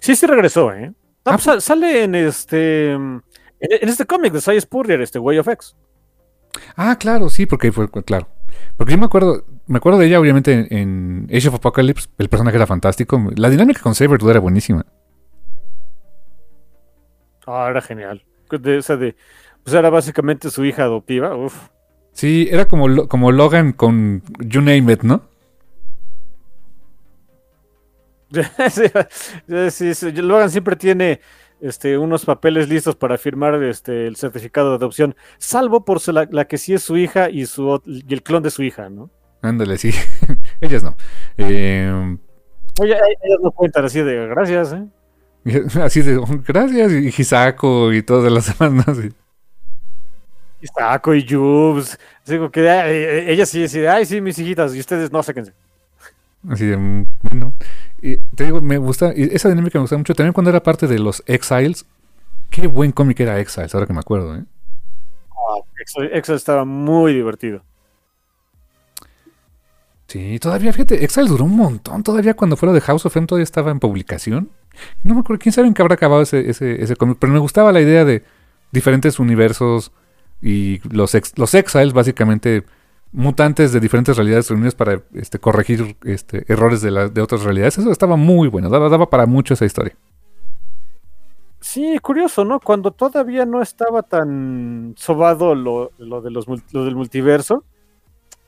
Sí, 0.00 0.16
sí 0.16 0.26
regresó, 0.26 0.72
¿eh? 0.72 0.92
Ah, 1.24 1.32
Ah, 1.32 1.32
pues, 1.32 1.42
sa- 1.44 1.60
sale 1.60 2.04
en 2.04 2.14
este. 2.14 2.92
En, 2.92 3.22
en 3.60 3.88
este 3.88 4.04
cómic 4.06 4.32
de 4.32 4.40
Cy 4.40 4.60
Spurrier, 4.60 5.00
este 5.00 5.18
Way 5.18 5.38
of 5.38 5.48
X. 5.48 5.76
Ah, 6.76 6.96
claro, 6.98 7.28
sí, 7.28 7.46
porque 7.46 7.70
fue, 7.72 7.88
claro. 7.90 8.28
Porque 8.76 8.92
yo 8.92 8.98
me 8.98 9.06
acuerdo, 9.06 9.44
me 9.66 9.76
acuerdo 9.78 9.98
de 9.98 10.06
ella, 10.06 10.18
obviamente, 10.20 10.66
en, 10.70 11.28
Age 11.32 11.48
of 11.48 11.54
Apocalypse, 11.56 12.08
el 12.18 12.28
personaje 12.28 12.56
era 12.56 12.66
fantástico. 12.66 13.22
La 13.36 13.50
dinámica 13.50 13.80
con 13.82 13.94
Sabretooth 13.94 14.30
era 14.30 14.40
buenísima. 14.40 14.84
Ah, 17.46 17.68
era 17.70 17.80
genial. 17.80 18.24
De, 18.50 18.78
esa 18.78 18.96
de, 18.96 19.16
pues 19.62 19.74
era 19.74 19.90
básicamente 19.90 20.50
su 20.50 20.64
hija 20.64 20.84
adoptiva. 20.84 21.36
Uf. 21.36 21.68
Sí, 22.12 22.48
era 22.50 22.66
como, 22.66 23.08
como 23.08 23.32
Logan 23.32 23.72
con 23.72 24.22
You 24.40 24.60
Name 24.60 24.92
It, 24.92 25.02
¿no? 25.02 25.22
sí, 28.70 29.70
sí, 29.70 29.94
sí, 29.94 30.12
Logan 30.12 30.50
siempre 30.50 30.76
tiene 30.76 31.20
este, 31.60 31.96
unos 31.96 32.24
papeles 32.24 32.68
listos 32.68 32.96
para 32.96 33.18
firmar 33.18 33.62
este, 33.62 34.06
el 34.06 34.16
certificado 34.16 34.70
de 34.70 34.76
adopción, 34.76 35.14
salvo 35.38 35.84
por 35.84 36.06
la, 36.12 36.28
la 36.30 36.46
que 36.46 36.58
sí 36.58 36.74
es 36.74 36.82
su 36.82 36.96
hija 36.96 37.30
y, 37.30 37.46
su, 37.46 37.80
y 37.86 38.12
el 38.12 38.22
clon 38.22 38.42
de 38.42 38.50
su 38.50 38.62
hija, 38.62 38.88
¿no? 38.88 39.10
Ándale, 39.42 39.78
sí. 39.78 39.90
Ellas 40.60 40.82
no. 40.82 40.96
Eh, 41.38 42.16
Oye, 42.80 42.92
ellas 42.92 43.38
no 43.42 43.50
cuentan 43.52 43.84
así 43.84 44.02
de 44.02 44.26
gracias, 44.26 44.72
¿eh? 44.72 44.84
así 45.82 46.02
de, 46.02 46.16
"Oh, 46.16 46.26
gracias, 46.46 46.92
y 46.92 47.08
Hisako 47.08 47.92
y 47.92 48.02
todas 48.02 48.32
las 48.32 48.58
demás, 48.58 48.86
¿no? 48.86 48.94
Sí. 48.94 49.10
Y 50.60 51.26
Jubes. 51.28 51.98
Así 52.24 52.36
como 52.38 52.50
que 52.50 52.68
ay, 52.68 52.92
eh, 52.92 53.32
ella 53.32 53.46
sí, 53.46 53.68
sí, 53.68 53.86
ay, 53.86 54.04
sí, 54.04 54.20
mis 54.20 54.38
hijitas, 54.38 54.74
y 54.74 54.80
ustedes 54.80 55.12
no, 55.12 55.22
sáquense. 55.22 55.52
Así 56.48 56.66
de, 56.66 56.76
mm, 56.76 57.06
bueno. 57.22 57.54
Y 58.02 58.16
te 58.16 58.44
digo, 58.44 58.60
me 58.60 58.78
gusta, 58.78 59.12
y 59.14 59.34
esa 59.34 59.48
dinámica 59.48 59.78
me 59.78 59.82
gusta 59.82 59.96
mucho. 59.96 60.14
También 60.14 60.32
cuando 60.32 60.50
era 60.50 60.62
parte 60.62 60.86
de 60.86 60.98
los 60.98 61.22
Exiles. 61.26 61.86
Qué 62.50 62.66
buen 62.66 62.92
cómic 62.92 63.20
era 63.20 63.38
Exiles, 63.38 63.74
ahora 63.74 63.86
que 63.86 63.92
me 63.92 64.00
acuerdo, 64.00 64.36
¿eh? 64.36 64.44
Exo, 65.80 66.02
Exo 66.02 66.34
estaba 66.34 66.64
muy 66.64 67.12
divertido. 67.12 67.62
Sí, 70.08 70.38
todavía, 70.38 70.72
fíjate, 70.72 71.04
Exiles 71.04 71.30
duró 71.30 71.44
un 71.44 71.56
montón. 71.56 72.02
Todavía 72.02 72.34
cuando 72.34 72.56
fue 72.56 72.68
lo 72.68 72.72
de 72.72 72.80
House 72.80 73.06
of 73.06 73.16
M 73.16 73.26
todavía 73.26 73.44
estaba 73.44 73.70
en 73.70 73.80
publicación. 73.80 74.50
No 75.02 75.14
me 75.14 75.20
acuerdo, 75.20 75.40
quién 75.42 75.52
sabe 75.52 75.68
en 75.68 75.74
qué 75.74 75.82
habrá 75.82 75.94
acabado 75.94 76.22
ese, 76.22 76.48
ese, 76.50 76.96
cómic. 76.96 77.18
Pero 77.20 77.32
me 77.32 77.38
gustaba 77.38 77.72
la 77.72 77.80
idea 77.80 78.04
de 78.04 78.22
diferentes 78.72 79.18
universos 79.18 79.92
y 80.42 80.80
los, 80.94 81.14
ex- 81.14 81.38
los 81.38 81.54
Exiles, 81.54 81.92
básicamente 81.92 82.64
mutantes 83.12 83.72
de 83.72 83.80
diferentes 83.80 84.16
realidades 84.16 84.50
reunidos 84.50 84.74
para 84.74 85.00
este, 85.14 85.38
corregir 85.38 85.96
este, 86.04 86.44
errores 86.52 86.82
de, 86.82 86.90
la- 86.90 87.08
de 87.08 87.20
otras 87.22 87.42
realidades. 87.44 87.78
Eso 87.78 87.90
estaba 87.90 88.16
muy 88.16 88.48
bueno, 88.48 88.68
daba, 88.68 88.88
daba 88.88 89.08
para 89.08 89.26
mucho 89.26 89.54
esa 89.54 89.64
historia. 89.64 89.96
Sí, 91.60 91.98
curioso, 92.00 92.44
¿no? 92.44 92.60
Cuando 92.60 92.90
todavía 92.90 93.44
no 93.44 93.60
estaba 93.62 94.02
tan 94.02 94.94
sobado 94.96 95.54
lo, 95.54 95.90
lo 95.98 96.20
de 96.20 96.30
los, 96.30 96.46
lo 96.72 96.84
del 96.84 96.94
multiverso, 96.94 97.64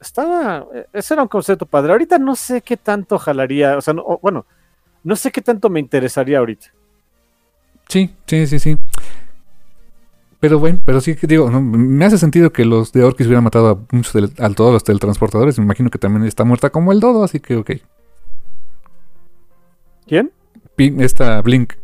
estaba, 0.00 0.66
eh, 0.74 0.86
ese 0.92 1.14
era 1.14 1.22
un 1.22 1.28
concepto 1.28 1.66
padre. 1.66 1.92
Ahorita 1.92 2.18
no 2.18 2.36
sé 2.36 2.60
qué 2.62 2.76
tanto 2.76 3.18
jalaría, 3.18 3.76
o 3.76 3.80
sea, 3.80 3.94
no- 3.94 4.18
bueno, 4.22 4.46
no 5.04 5.16
sé 5.16 5.30
qué 5.30 5.40
tanto 5.42 5.70
me 5.70 5.80
interesaría 5.80 6.38
ahorita. 6.38 6.68
Sí, 7.88 8.14
sí, 8.26 8.46
sí, 8.46 8.58
sí. 8.58 8.76
Pero 10.40 10.58
bueno, 10.58 10.78
pero 10.84 11.00
sí 11.00 11.16
que 11.16 11.26
digo, 11.26 11.50
no, 11.50 11.60
me 11.60 12.04
hace 12.04 12.16
sentido 12.18 12.52
que 12.52 12.64
los 12.64 12.92
de 12.92 13.02
Orkis 13.02 13.26
hubieran 13.26 13.42
matado 13.44 13.68
a 13.70 13.94
muchos 13.94 14.12
del- 14.12 14.32
a 14.38 14.48
todos 14.50 14.72
los 14.72 14.84
teletransportadores. 14.84 15.58
Me 15.58 15.64
imagino 15.64 15.90
que 15.90 15.98
también 15.98 16.24
está 16.24 16.44
muerta 16.44 16.70
como 16.70 16.92
el 16.92 17.00
dodo, 17.00 17.24
así 17.24 17.40
que 17.40 17.56
ok. 17.56 17.70
¿Quién? 20.06 20.30
Esta 20.76 21.42
Blink. 21.42 21.74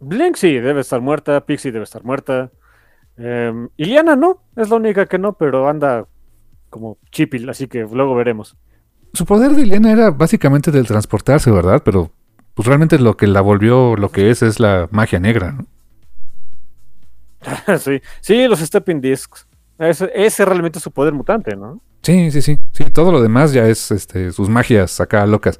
Blink 0.00 0.36
sí, 0.36 0.52
debe 0.58 0.80
estar 0.82 1.00
muerta, 1.00 1.44
Pixie 1.44 1.72
debe 1.72 1.84
estar 1.84 2.04
muerta. 2.04 2.50
Eh, 3.16 3.52
Iliana 3.76 4.16
no, 4.16 4.42
es 4.56 4.68
la 4.70 4.76
única 4.76 5.06
que 5.06 5.18
no, 5.18 5.32
pero 5.32 5.68
anda 5.68 6.06
como 6.70 6.98
chipil, 7.10 7.48
así 7.48 7.66
que 7.68 7.80
luego 7.90 8.14
veremos. 8.14 8.56
Su 9.14 9.24
poder 9.24 9.52
de 9.54 9.62
Ileana 9.62 9.92
era 9.92 10.10
básicamente 10.10 10.70
del 10.70 10.86
transportarse, 10.86 11.50
¿verdad? 11.50 11.82
Pero 11.84 12.10
pues 12.54 12.66
realmente 12.68 12.98
lo 12.98 13.16
que 13.16 13.26
la 13.26 13.40
volvió 13.40 13.96
lo 13.96 14.10
que 14.10 14.30
es 14.30 14.42
es 14.42 14.60
la 14.60 14.88
magia 14.90 15.18
negra, 15.20 15.52
¿no? 15.52 15.66
sí, 17.78 18.00
sí, 18.20 18.46
los 18.48 18.60
stepping 18.60 19.00
discs. 19.00 19.46
Ese, 19.78 20.10
ese 20.14 20.44
realmente 20.44 20.78
es 20.78 20.82
su 20.84 20.90
poder 20.90 21.12
mutante, 21.12 21.56
¿no? 21.56 21.80
Sí, 22.02 22.30
sí, 22.30 22.42
sí. 22.42 22.58
Sí, 22.72 22.84
todo 22.90 23.10
lo 23.12 23.20
demás 23.22 23.52
ya 23.52 23.66
es 23.66 23.90
este, 23.90 24.30
sus 24.32 24.48
magias 24.48 25.00
acá 25.00 25.26
locas. 25.26 25.58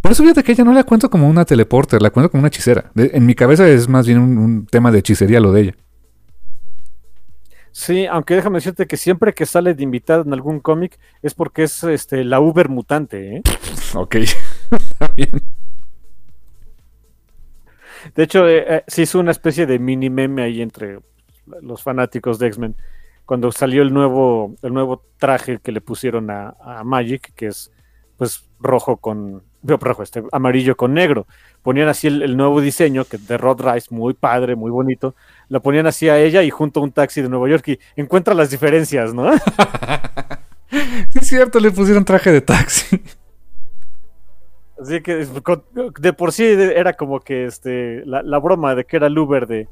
Por 0.00 0.12
eso 0.12 0.22
fíjate 0.22 0.42
que 0.42 0.52
ella 0.52 0.64
no 0.64 0.72
la 0.72 0.84
cuento 0.84 1.10
como 1.10 1.28
una 1.28 1.44
teleporter, 1.44 2.00
la 2.00 2.10
cuento 2.10 2.30
como 2.30 2.40
una 2.40 2.48
hechicera. 2.48 2.90
De- 2.94 3.10
en 3.12 3.26
mi 3.26 3.34
cabeza 3.34 3.68
es 3.68 3.88
más 3.88 4.06
bien 4.06 4.18
un, 4.18 4.38
un 4.38 4.66
tema 4.66 4.90
de 4.90 5.00
hechicería 5.00 5.40
lo 5.40 5.52
de 5.52 5.60
ella. 5.62 5.74
Sí, 7.72 8.06
aunque 8.06 8.34
déjame 8.34 8.58
decirte 8.58 8.86
que 8.86 8.96
siempre 8.96 9.32
que 9.32 9.46
sale 9.46 9.74
de 9.74 9.82
invitada 9.82 10.22
en 10.22 10.32
algún 10.32 10.60
cómic 10.60 10.98
es 11.22 11.34
porque 11.34 11.62
es 11.62 11.84
este 11.84 12.24
la 12.24 12.40
Uber 12.40 12.68
mutante, 12.68 13.36
¿eh? 13.36 13.42
Ok, 13.94 14.14
está 14.70 15.08
bien. 15.16 15.42
De 18.14 18.22
hecho, 18.22 18.48
eh, 18.48 18.76
eh, 18.76 18.84
se 18.86 19.02
hizo 19.02 19.20
una 19.20 19.30
especie 19.30 19.66
de 19.66 19.78
mini 19.78 20.10
meme 20.10 20.42
ahí 20.42 20.62
entre 20.62 21.00
los 21.62 21.82
fanáticos 21.82 22.38
de 22.38 22.46
X-Men 22.48 22.76
cuando 23.30 23.52
salió 23.52 23.82
el 23.82 23.94
nuevo, 23.94 24.56
el 24.60 24.74
nuevo 24.74 25.04
traje 25.16 25.60
que 25.60 25.70
le 25.70 25.80
pusieron 25.80 26.32
a, 26.32 26.56
a 26.60 26.82
Magic, 26.82 27.32
que 27.36 27.46
es 27.46 27.70
pues 28.16 28.44
rojo 28.58 28.96
con 28.96 29.44
rojo, 29.62 30.02
este, 30.02 30.24
amarillo 30.32 30.76
con 30.76 30.94
negro. 30.94 31.28
Ponían 31.62 31.86
así 31.86 32.08
el, 32.08 32.22
el 32.22 32.36
nuevo 32.36 32.60
diseño 32.60 33.04
que 33.04 33.18
de 33.18 33.38
Rod 33.38 33.60
Rice, 33.60 33.94
muy 33.94 34.14
padre, 34.14 34.56
muy 34.56 34.72
bonito. 34.72 35.14
La 35.50 35.60
ponían 35.60 35.86
así 35.86 36.08
a 36.08 36.18
ella 36.18 36.42
y 36.42 36.48
junto 36.48 36.80
a 36.80 36.82
un 36.82 36.92
taxi 36.92 37.20
de 37.20 37.28
Nueva 37.28 37.50
York 37.50 37.68
y 37.68 37.78
encuentra 37.96 38.32
las 38.32 38.50
diferencias, 38.50 39.12
¿no? 39.12 39.30
Sí, 41.08 41.18
es 41.18 41.26
cierto, 41.26 41.58
le 41.58 41.72
pusieron 41.72 42.04
traje 42.04 42.30
de 42.30 42.40
taxi. 42.40 43.02
Así 44.80 45.00
que 45.02 45.26
de 45.98 46.12
por 46.12 46.32
sí 46.32 46.44
era 46.44 46.92
como 46.92 47.18
que 47.18 47.44
este 47.44 48.06
la, 48.06 48.22
la 48.22 48.38
broma 48.38 48.76
de 48.76 48.84
que 48.84 48.96
era 48.96 49.08
el 49.08 49.18
Uber 49.18 49.48
de, 49.48 49.68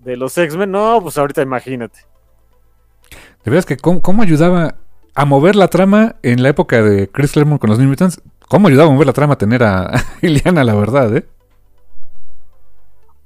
de 0.00 0.16
los 0.16 0.36
X-Men. 0.36 0.70
No, 0.70 1.00
pues 1.02 1.18
ahorita 1.18 1.42
imagínate. 1.42 2.00
De 3.44 3.50
veras 3.50 3.66
que 3.66 3.76
cómo, 3.76 4.00
cómo 4.00 4.22
ayudaba 4.22 4.76
a 5.14 5.24
mover 5.24 5.56
la 5.56 5.68
trama 5.68 6.16
en 6.22 6.42
la 6.42 6.50
época 6.50 6.82
de 6.82 7.08
Chris 7.08 7.32
Claremont 7.32 7.60
con 7.60 7.70
los 7.70 7.78
New 7.78 7.88
Mutants. 7.88 8.20
¿Cómo 8.48 8.68
ayudaba 8.68 8.90
a 8.90 8.92
mover 8.92 9.06
la 9.06 9.12
trama 9.12 9.34
a 9.34 9.38
tener 9.38 9.62
a 9.62 9.90
Iliana, 10.22 10.62
la 10.62 10.74
verdad, 10.74 11.16
eh? 11.16 11.24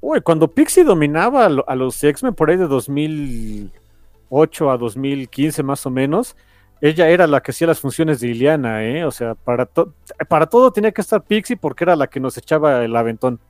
Uy, 0.00 0.20
cuando 0.20 0.48
Pixie 0.48 0.84
dominaba 0.84 1.46
a, 1.46 1.48
lo- 1.48 1.68
a 1.68 1.74
los 1.74 2.02
X-Men 2.02 2.34
por 2.34 2.50
ahí 2.50 2.56
de 2.56 2.66
2008 2.68 4.70
a 4.70 4.78
2015 4.78 5.62
más 5.62 5.84
o 5.86 5.90
menos, 5.90 6.36
ella 6.80 7.08
era 7.08 7.26
la 7.26 7.40
que 7.42 7.50
hacía 7.50 7.66
las 7.66 7.80
funciones 7.80 8.20
de 8.20 8.28
Iliana, 8.28 8.84
¿eh? 8.84 9.04
O 9.04 9.10
sea, 9.10 9.34
para, 9.34 9.66
to- 9.66 9.92
para 10.28 10.46
todo 10.46 10.70
tenía 10.70 10.92
que 10.92 11.00
estar 11.00 11.22
Pixie 11.22 11.56
porque 11.56 11.84
era 11.84 11.96
la 11.96 12.06
que 12.06 12.20
nos 12.20 12.36
echaba 12.38 12.84
el 12.84 12.94
aventón. 12.94 13.40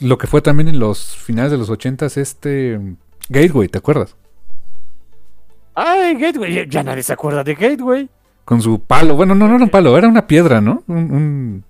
Lo 0.00 0.18
que 0.18 0.26
fue 0.26 0.40
también 0.42 0.68
en 0.68 0.78
los 0.78 1.16
finales 1.16 1.50
de 1.52 1.58
los 1.58 1.70
ochentas, 1.70 2.16
este 2.16 2.80
Gateway, 3.28 3.68
¿te 3.68 3.78
acuerdas? 3.78 4.16
¡Ay, 5.74 6.14
Gateway! 6.14 6.54
Ya, 6.54 6.64
ya 6.66 6.82
nadie 6.82 7.02
se 7.02 7.12
acuerda 7.12 7.44
de 7.44 7.54
Gateway. 7.54 8.08
Con 8.46 8.62
su 8.62 8.78
palo. 8.80 9.16
Bueno, 9.16 9.34
no, 9.34 9.48
no 9.48 9.56
era 9.56 9.64
un 9.64 9.70
palo, 9.70 9.96
era 9.98 10.08
una 10.08 10.26
piedra, 10.26 10.60
¿no? 10.60 10.82
Un, 10.86 10.96
un- 10.96 11.64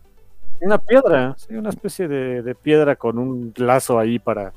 Una 0.61 0.78
piedra, 0.78 1.34
sí, 1.38 1.54
una 1.54 1.70
especie 1.70 2.09
de, 2.09 2.42
de 2.42 2.54
piedra 2.54 2.96
con 2.96 3.18
un 3.18 3.52
lazo 3.57 3.98
ahí 3.98 4.18
para 4.18 4.52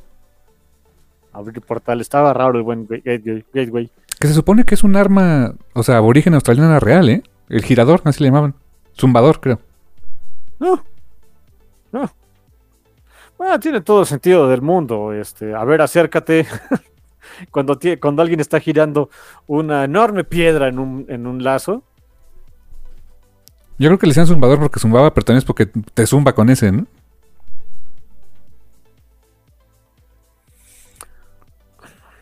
abrir 1.34 1.62
portal. 1.62 2.02
Estaba 2.02 2.34
raro 2.34 2.58
el 2.58 2.64
buen 2.64 2.88
Gateway. 2.88 3.92
Que 4.20 4.28
se 4.28 4.34
supone 4.34 4.66
que 4.66 4.76
es 4.76 4.84
un 4.84 4.96
arma, 4.96 5.56
o 5.74 5.84
sea, 5.84 5.98
aborigen 5.98 6.34
australiana 6.34 6.80
real, 6.80 7.10
¿eh? 7.10 7.24
El 7.48 7.64
girador, 7.64 8.02
así 8.04 8.24
le 8.24 8.30
llamaban. 8.30 8.56
Zumbador, 8.98 9.40
creo. 9.40 9.60
No, 10.60 10.84
no. 11.92 12.10
Bueno, 13.38 13.60
tiene 13.60 13.82
todo 13.82 14.02
el 14.02 14.06
sentido 14.06 14.50
del 14.50 14.62
mundo. 14.62 15.14
Este, 15.14 15.56
a 15.56 15.64
ver, 15.64 15.82
acércate. 15.82 16.46
cuando, 17.52 17.80
cuando 18.02 18.22
alguien 18.22 18.42
está 18.42 18.60
girando 18.60 19.10
una 19.48 19.86
enorme 19.86 20.26
piedra 20.26 20.68
en 20.68 20.80
un, 20.80 21.06
en 21.08 21.26
un 21.26 21.44
lazo. 21.44 21.84
Yo 23.80 23.88
creo 23.88 23.98
que 23.98 24.08
le 24.08 24.12
decían 24.12 24.28
zumbador 24.28 24.60
porque 24.60 24.80
zumbaba, 24.82 25.14
pero 25.14 25.24
también 25.24 25.40
es 25.40 25.46
porque 25.46 25.66
te 25.66 26.06
zumba 26.06 26.36
con 26.36 26.50
ese, 26.50 26.70
¿no? 26.70 26.86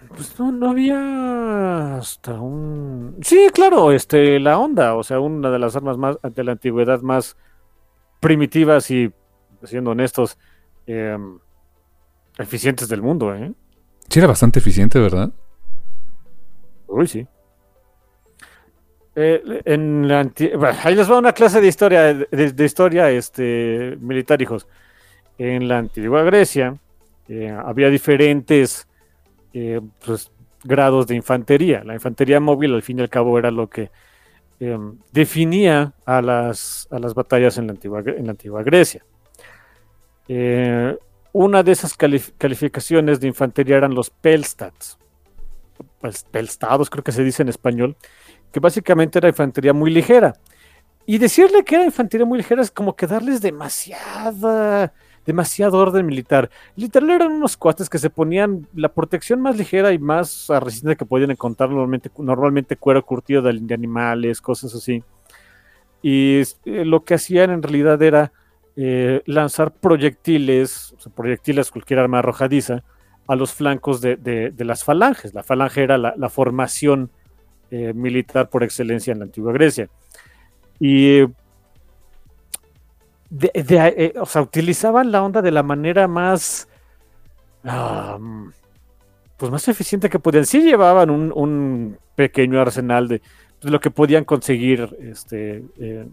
Pues 0.10 0.39
no, 0.39 0.51
no 0.51 0.70
había 0.70 1.97
hasta 1.97 2.39
un... 2.39 3.18
Sí, 3.24 3.47
claro, 3.51 3.91
este, 3.91 4.39
la 4.39 4.60
onda, 4.60 4.93
o 4.93 5.01
sea, 5.01 5.20
una 5.20 5.49
de 5.49 5.58
las 5.58 5.76
armas 5.76 5.97
más 5.97 6.18
de 6.22 6.43
la 6.43 6.51
antigüedad 6.51 7.01
más 7.01 7.36
primitivas 8.20 8.91
y, 8.91 9.12
siendo 9.64 9.91
honestos, 9.91 10.38
em, 10.86 11.39
eficientes 12.38 12.88
del 12.88 13.01
mundo, 13.01 13.34
¿eh? 13.34 13.51
Sí, 14.10 14.20
era 14.20 14.28
bastante 14.28 14.60
eficiente, 14.60 14.99
¿verdad? 14.99 15.32
Uy, 16.86 17.08
sí. 17.08 17.28
Eh, 19.20 19.41
ahí 20.84 20.93
les 20.93 21.09
va 21.09 21.18
una 21.18 21.34
clase 21.34 21.59
de 21.59 21.68
historia, 21.68 22.13
de, 22.13 22.65
historia 22.65 23.09
este, 23.09 23.97
militar, 23.99 24.39
hijos. 24.43 24.68
En 25.39 25.68
la 25.68 25.80
antigua 25.80 26.22
Grecia 26.22 26.78
eh, 27.28 27.49
había 27.49 27.89
diferentes 27.89 28.88
eh, 29.53 29.82
pues, 30.05 30.32
grados 30.63 31.07
de 31.07 31.15
infantería. 31.15 31.84
La 31.84 31.95
infantería 31.95 32.39
móvil, 32.39 32.76
al 32.76 32.84
fin 32.84 32.99
y 32.99 33.01
al 33.01 33.09
cabo, 33.09 33.39
era 33.39 33.49
lo 33.49 33.68
que 33.68 33.89
eh, 34.59 34.78
definía 35.11 35.93
a 36.05 36.22
las, 36.22 36.88
a 36.91 36.99
las 36.99 37.15
batallas 37.15 37.57
en 37.57 37.65
la 37.65 37.74
antigua, 37.74 38.03
en 38.05 38.26
la 38.26 38.32
antigua 38.32 38.61
Grecia. 38.61 39.03
Una 41.34 41.63
de 41.63 41.72
esas 41.72 41.97
calif- 41.97 42.34
calificaciones 42.38 43.20
de 43.20 43.28
infantería 43.28 43.78
eran 43.78 43.95
los 43.95 44.11
Pelstats. 44.11 44.99
Pues, 46.01 46.24
pelstados, 46.24 46.89
creo 46.91 47.03
que 47.03 47.11
se 47.11 47.24
dice 47.24 47.41
en 47.41 47.49
español, 47.49 47.95
que 48.51 48.59
básicamente 48.59 49.19
era 49.19 49.27
infantería 49.29 49.73
muy 49.73 49.91
ligera. 49.91 50.35
Y 51.05 51.19
decirle 51.19 51.63
que 51.63 51.75
era 51.75 51.85
infantería 51.85 52.25
muy 52.25 52.37
ligera 52.37 52.61
es 52.61 52.69
como 52.69 52.95
que 52.95 53.07
darles 53.07 53.41
demasiada, 53.41 54.91
demasiado 55.25 55.77
orden 55.77 56.05
militar. 56.05 56.49
Literal 56.75 57.09
eran 57.11 57.31
unos 57.31 57.55
cuates 57.55 57.89
que 57.89 57.97
se 57.97 58.09
ponían 58.09 58.67
la 58.73 58.89
protección 58.89 59.41
más 59.41 59.57
ligera 59.57 59.93
y 59.93 59.99
más 59.99 60.47
resistente 60.49 60.97
que 60.97 61.05
podían 61.05 61.31
encontrar 61.31 61.69
normalmente, 61.69 62.11
normalmente 62.17 62.75
cuero 62.75 63.05
curtido 63.05 63.41
de, 63.41 63.73
animales, 63.73 64.41
cosas 64.41 64.75
así. 64.75 65.01
Y 66.01 66.41
eh, 66.65 66.83
lo 66.85 67.03
que 67.05 67.13
hacían 67.13 67.51
en 67.51 67.63
realidad 67.63 68.01
era 68.01 68.33
eh, 68.75 69.21
lanzar 69.25 69.71
proyectiles, 69.71 70.93
o 70.97 70.99
sea, 70.99 71.11
proyectiles, 71.13 71.71
cualquier 71.71 71.99
arma 71.99 72.19
arrojadiza, 72.19 72.83
a 73.27 73.35
los 73.35 73.53
flancos 73.53 74.01
de, 74.01 74.17
de- 74.17 74.65
las 74.65 74.83
falanges. 74.83 75.33
La 75.33 75.43
falange 75.43 75.83
era 75.83 75.97
la 75.97 76.29
formación 76.29 77.11
eh, 77.72 77.93
militar 77.93 78.49
por 78.49 78.63
excelencia 78.63 79.11
en 79.11 79.20
la 79.20 79.26
antigua 79.26 79.53
Grecia. 79.53 79.89
Y 80.80 81.22
de- 83.30 83.51
de- 83.53 83.93
eh, 83.97 84.13
o 84.20 84.26
sea, 84.26 84.41
utilizaban 84.41 85.11
la 85.11 85.24
onda 85.24 85.41
de 85.41 85.51
la 85.51 85.63
manera 85.63 86.07
más, 86.07 86.68
ah, 87.63 88.18
pues 89.38 89.51
más 89.51 89.68
eficiente 89.68 90.09
que 90.09 90.20
podían. 90.20 90.45
Sí 90.45 90.61
llevaban 90.61 91.09
un, 91.09 91.97
pequeño 92.15 92.59
arsenal 92.59 93.07
de, 93.07 93.22
lo 93.61 93.80
que 93.80 93.91
podían 93.91 94.26
conseguir 94.26 94.95
este, 95.01 95.63
eh, 95.80 96.07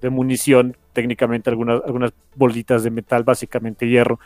de 0.00 0.10
munición, 0.10 0.76
técnicamente 0.92 1.50
algunas, 1.50 1.82
algunas 1.84 2.12
bolitas 2.34 2.82
de 2.82 2.90
metal, 2.90 3.22
básicamente 3.24 3.88
hierro. 3.88 4.18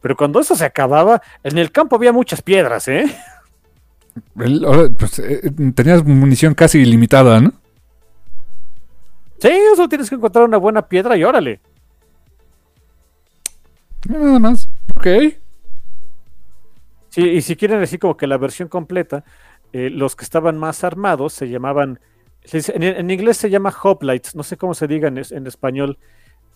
Pero 0.00 0.16
cuando 0.16 0.40
eso 0.40 0.54
se 0.54 0.64
acababa, 0.64 1.20
en 1.42 1.58
el 1.58 1.72
campo 1.72 1.96
había 1.96 2.12
muchas 2.12 2.42
piedras, 2.42 2.88
¿eh? 2.88 3.04
Pues, 4.34 5.18
eh, 5.18 5.50
tenías 5.74 6.04
munición 6.04 6.54
casi 6.54 6.78
ilimitada, 6.78 7.40
¿no? 7.40 7.52
Sí, 9.38 9.48
eso 9.72 9.88
tienes 9.88 10.08
que 10.08 10.16
encontrar 10.16 10.44
una 10.44 10.56
buena 10.58 10.82
piedra 10.82 11.16
y 11.16 11.24
órale. 11.24 11.60
Nada 14.08 14.38
más. 14.38 14.68
Ok. 14.96 15.06
Sí, 17.10 17.22
y 17.22 17.42
si 17.42 17.56
quieren 17.56 17.80
decir 17.80 17.98
como 17.98 18.16
que 18.16 18.26
la 18.26 18.36
versión 18.36 18.68
completa, 18.68 19.24
eh, 19.72 19.90
los 19.90 20.14
que 20.16 20.24
estaban 20.24 20.58
más 20.58 20.84
armados 20.84 21.32
se 21.32 21.48
llamaban, 21.48 22.00
en, 22.52 22.82
en 22.82 23.10
inglés 23.10 23.36
se 23.36 23.50
llama 23.50 23.74
hoplites, 23.82 24.34
no 24.34 24.42
sé 24.42 24.56
cómo 24.56 24.74
se 24.74 24.86
diga 24.86 25.08
en, 25.08 25.18
es- 25.18 25.32
en 25.32 25.46
español, 25.46 25.98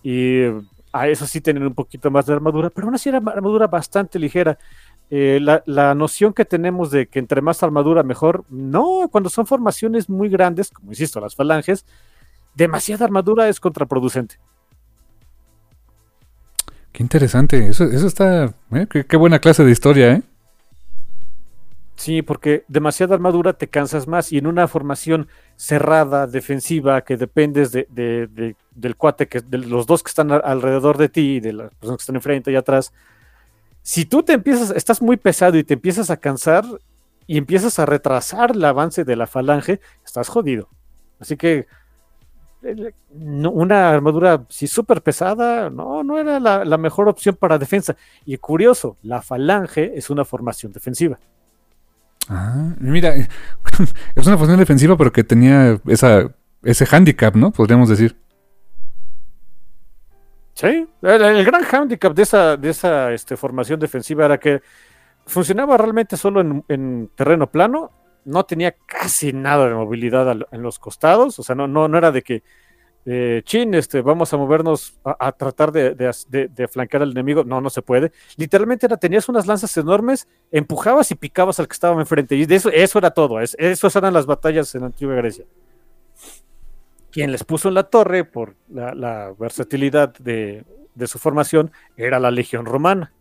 y 0.03 0.41
eh, 0.41 0.61
a 0.91 1.07
eso 1.07 1.25
sí 1.25 1.41
tienen 1.41 1.63
un 1.65 1.73
poquito 1.73 2.11
más 2.11 2.25
de 2.25 2.33
armadura, 2.33 2.69
pero 2.69 2.87
aún 2.87 2.95
así 2.95 3.09
era 3.09 3.17
armadura 3.17 3.67
bastante 3.67 4.19
ligera. 4.19 4.57
Eh, 5.15 5.37
la, 5.39 5.61
la 5.67 5.93
noción 5.93 6.33
que 6.33 6.43
tenemos 6.43 6.89
de 6.89 7.05
que 7.05 7.19
entre 7.19 7.39
más 7.41 7.61
armadura 7.61 8.01
mejor, 8.01 8.45
no, 8.49 9.07
cuando 9.11 9.29
son 9.29 9.45
formaciones 9.45 10.09
muy 10.09 10.27
grandes, 10.27 10.71
como 10.71 10.89
insisto, 10.91 11.19
las 11.19 11.35
falanges, 11.35 11.85
demasiada 12.55 13.05
armadura 13.05 13.47
es 13.47 13.59
contraproducente. 13.59 14.37
Qué 16.91 17.03
interesante. 17.03 17.67
Eso, 17.67 17.83
eso 17.83 18.07
está. 18.07 18.55
eh, 18.71 18.87
qué, 18.89 19.05
qué 19.05 19.15
buena 19.17 19.37
clase 19.37 19.63
de 19.63 19.71
historia, 19.71 20.13
¿eh? 20.13 20.23
Sí, 21.95 22.23
porque 22.23 22.65
demasiada 22.67 23.13
armadura 23.13 23.53
te 23.53 23.67
cansas 23.67 24.07
más 24.07 24.31
y 24.31 24.39
en 24.39 24.47
una 24.47 24.67
formación 24.67 25.27
cerrada, 25.57 26.25
defensiva, 26.25 27.01
que 27.03 27.17
dependes 27.17 27.71
de, 27.71 27.87
de- 27.91 28.25
de- 28.27 28.55
del 28.73 28.95
cuate, 28.95 29.27
que, 29.27 29.41
de 29.41 29.59
los 29.59 29.85
dos 29.85 30.01
que 30.01 30.09
están 30.09 30.31
a- 30.31 30.37
alrededor 30.37 30.97
de 30.97 31.09
ti 31.09 31.35
y 31.35 31.39
de 31.39 31.53
las 31.53 31.69
personas 31.75 31.97
que 31.99 32.01
están 32.01 32.15
enfrente 32.15 32.51
y 32.51 32.55
atrás, 32.55 32.91
si 33.83 34.05
tú 34.05 34.23
te 34.23 34.33
empiezas, 34.33 34.71
estás 34.71 35.01
muy 35.01 35.17
pesado 35.17 35.57
y 35.57 35.63
te 35.63 35.75
empiezas 35.75 36.09
a 36.09 36.17
cansar 36.17 36.65
y 37.27 37.37
empiezas 37.37 37.77
a 37.79 37.85
retrasar 37.85 38.51
el 38.51 38.65
avance 38.65 39.03
de 39.03 39.15
la 39.15 39.27
falange, 39.27 39.79
estás 40.05 40.29
jodido. 40.29 40.69
Así 41.19 41.37
que 41.37 41.67
una 43.11 43.89
armadura 43.89 44.45
sí 44.47 44.67
súper 44.67 45.01
pesada, 45.01 45.69
no, 45.69 46.01
no 46.01 46.17
era 46.17 46.39
la, 46.39 46.63
la 46.63 46.77
mejor 46.77 47.09
opción 47.09 47.35
para 47.35 47.57
defensa. 47.57 47.95
Y 48.25 48.37
curioso, 48.37 48.97
la 49.03 49.21
falange 49.21 49.91
es 49.95 50.09
una 50.09 50.23
formación 50.23 50.71
defensiva. 50.71 51.19
Ah, 52.29 52.73
mira, 52.79 53.13
es 54.15 54.27
una 54.27 54.37
función 54.37 54.59
defensiva, 54.59 54.97
pero 54.97 55.11
que 55.11 55.23
tenía 55.23 55.79
esa, 55.87 56.33
ese 56.63 56.87
handicap, 56.89 57.35
¿no? 57.35 57.51
Podríamos 57.51 57.89
decir. 57.89 58.15
Sí, 60.55 60.87
el, 61.01 61.45
gran 61.45 61.63
hándicap 61.63 62.13
de 62.13 62.23
esa, 62.23 62.57
de 62.57 62.69
esa 62.69 63.11
este, 63.11 63.35
formación 63.35 63.79
defensiva 63.79 64.25
era 64.25 64.39
que 64.39 64.61
funcionaba 65.25 65.77
realmente 65.77 66.17
solo 66.17 66.41
en, 66.41 66.63
en 66.69 67.09
terreno 67.15 67.51
plano, 67.51 67.91
no 68.25 68.45
tenía 68.45 68.73
casi 68.87 69.33
nada 69.33 69.67
de 69.67 69.75
movilidad 69.75 70.31
en 70.51 70.61
los 70.63 70.79
costados, 70.79 71.39
o 71.39 71.43
sea, 71.43 71.55
no, 71.55 71.67
no, 71.67 71.87
no 71.87 71.97
era 71.97 72.11
de 72.11 72.21
que, 72.23 72.43
eh, 73.05 73.41
chin, 73.45 73.73
este, 73.75 74.01
vamos 74.01 74.33
a 74.33 74.37
movernos 74.37 74.99
a, 75.05 75.31
tratar 75.33 75.71
de, 75.71 75.95
de, 75.95 76.11
de- 76.29 76.47
de 76.49 76.67
flanquear 76.69 77.03
al 77.03 77.11
enemigo, 77.11 77.43
no, 77.45 77.61
no 77.61 77.69
se 77.69 77.81
puede. 77.81 78.11
Literalmente 78.37 78.85
era, 78.87 78.97
tenías 78.97 79.29
unas 79.29 79.47
lanzas 79.47 79.75
enormes, 79.77 80.27
empujabas 80.51 81.11
y 81.11 81.15
picabas 81.15 81.59
al 81.59 81.67
que 81.67 81.73
estaba 81.73 81.99
enfrente, 82.01 82.35
y 82.35 82.45
de 82.45 82.55
eso, 82.55 82.69
eso 82.71 82.99
era 82.99 83.11
todo, 83.11 83.41
es, 83.41 83.55
esas 83.59 83.95
eran 83.95 84.13
las 84.13 84.25
batallas 84.27 84.73
en 84.75 84.81
la 84.81 84.87
antigua 84.87 85.15
Grecia 85.15 85.45
quien 87.13 87.31
les 87.31 87.43
puso 87.43 87.67
en 87.69 87.75
la 87.75 87.83
torre 87.83 88.25
por 88.25 88.55
la, 88.69 88.93
la 88.95 89.33
versatilidad 89.39 90.13
de, 90.17 90.65
de 90.95 91.07
su 91.07 91.19
formación 91.19 91.71
era 91.95 92.19
la 92.19 92.31
Legión 92.31 92.65
Romana. 92.65 93.13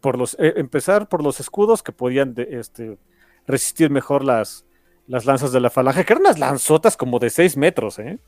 Por 0.00 0.16
los, 0.16 0.34
eh, 0.38 0.54
empezar 0.56 1.08
por 1.08 1.22
los 1.24 1.40
escudos 1.40 1.82
que 1.82 1.90
podían 1.90 2.32
de- 2.34 2.48
este, 2.60 2.96
resistir 3.48 3.90
mejor 3.90 4.24
las, 4.24 4.64
las 5.08 5.26
lanzas 5.26 5.50
de 5.50 5.58
la 5.60 5.68
falange, 5.70 6.04
que 6.04 6.12
eran 6.12 6.22
unas 6.22 6.38
lanzotas 6.38 6.96
como 6.96 7.18
de 7.18 7.30
6 7.30 7.56
metros, 7.56 7.98
¿eh? 7.98 8.18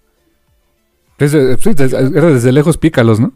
Desde- 1.19 1.55
desde- 1.57 1.97
era 2.19 2.27
desde 2.29 2.51
lejos 2.51 2.77
pícalos, 2.77 3.21
¿no? 3.21 3.33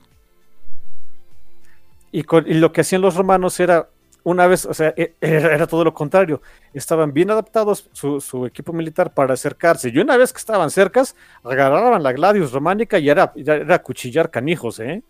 Y, 2.10 2.22
con- 2.24 2.46
y 2.48 2.54
lo 2.54 2.72
que 2.72 2.80
hacían 2.80 3.02
los 3.02 3.14
romanos 3.14 3.58
era, 3.60 3.88
una 4.24 4.46
vez, 4.46 4.66
o 4.66 4.74
sea, 4.74 4.92
e- 4.96 5.14
era, 5.20 5.54
era 5.54 5.66
todo 5.66 5.84
lo 5.84 5.94
contrario. 5.94 6.42
Estaban 6.72 7.12
bien 7.12 7.30
adaptados 7.30 7.88
su, 7.92 8.20
su 8.20 8.44
equipo 8.46 8.72
militar 8.72 9.14
para 9.14 9.34
acercarse. 9.34 9.90
Y 9.90 9.98
una 9.98 10.16
vez 10.16 10.32
que 10.32 10.38
estaban 10.38 10.70
cercas, 10.70 11.14
agarraban 11.44 12.02
la 12.02 12.12
gladius 12.12 12.50
románica 12.52 12.98
y 12.98 13.08
era, 13.08 13.32
era 13.36 13.80
cuchillar 13.82 14.30
canijos, 14.30 14.80
¿eh? 14.80 15.02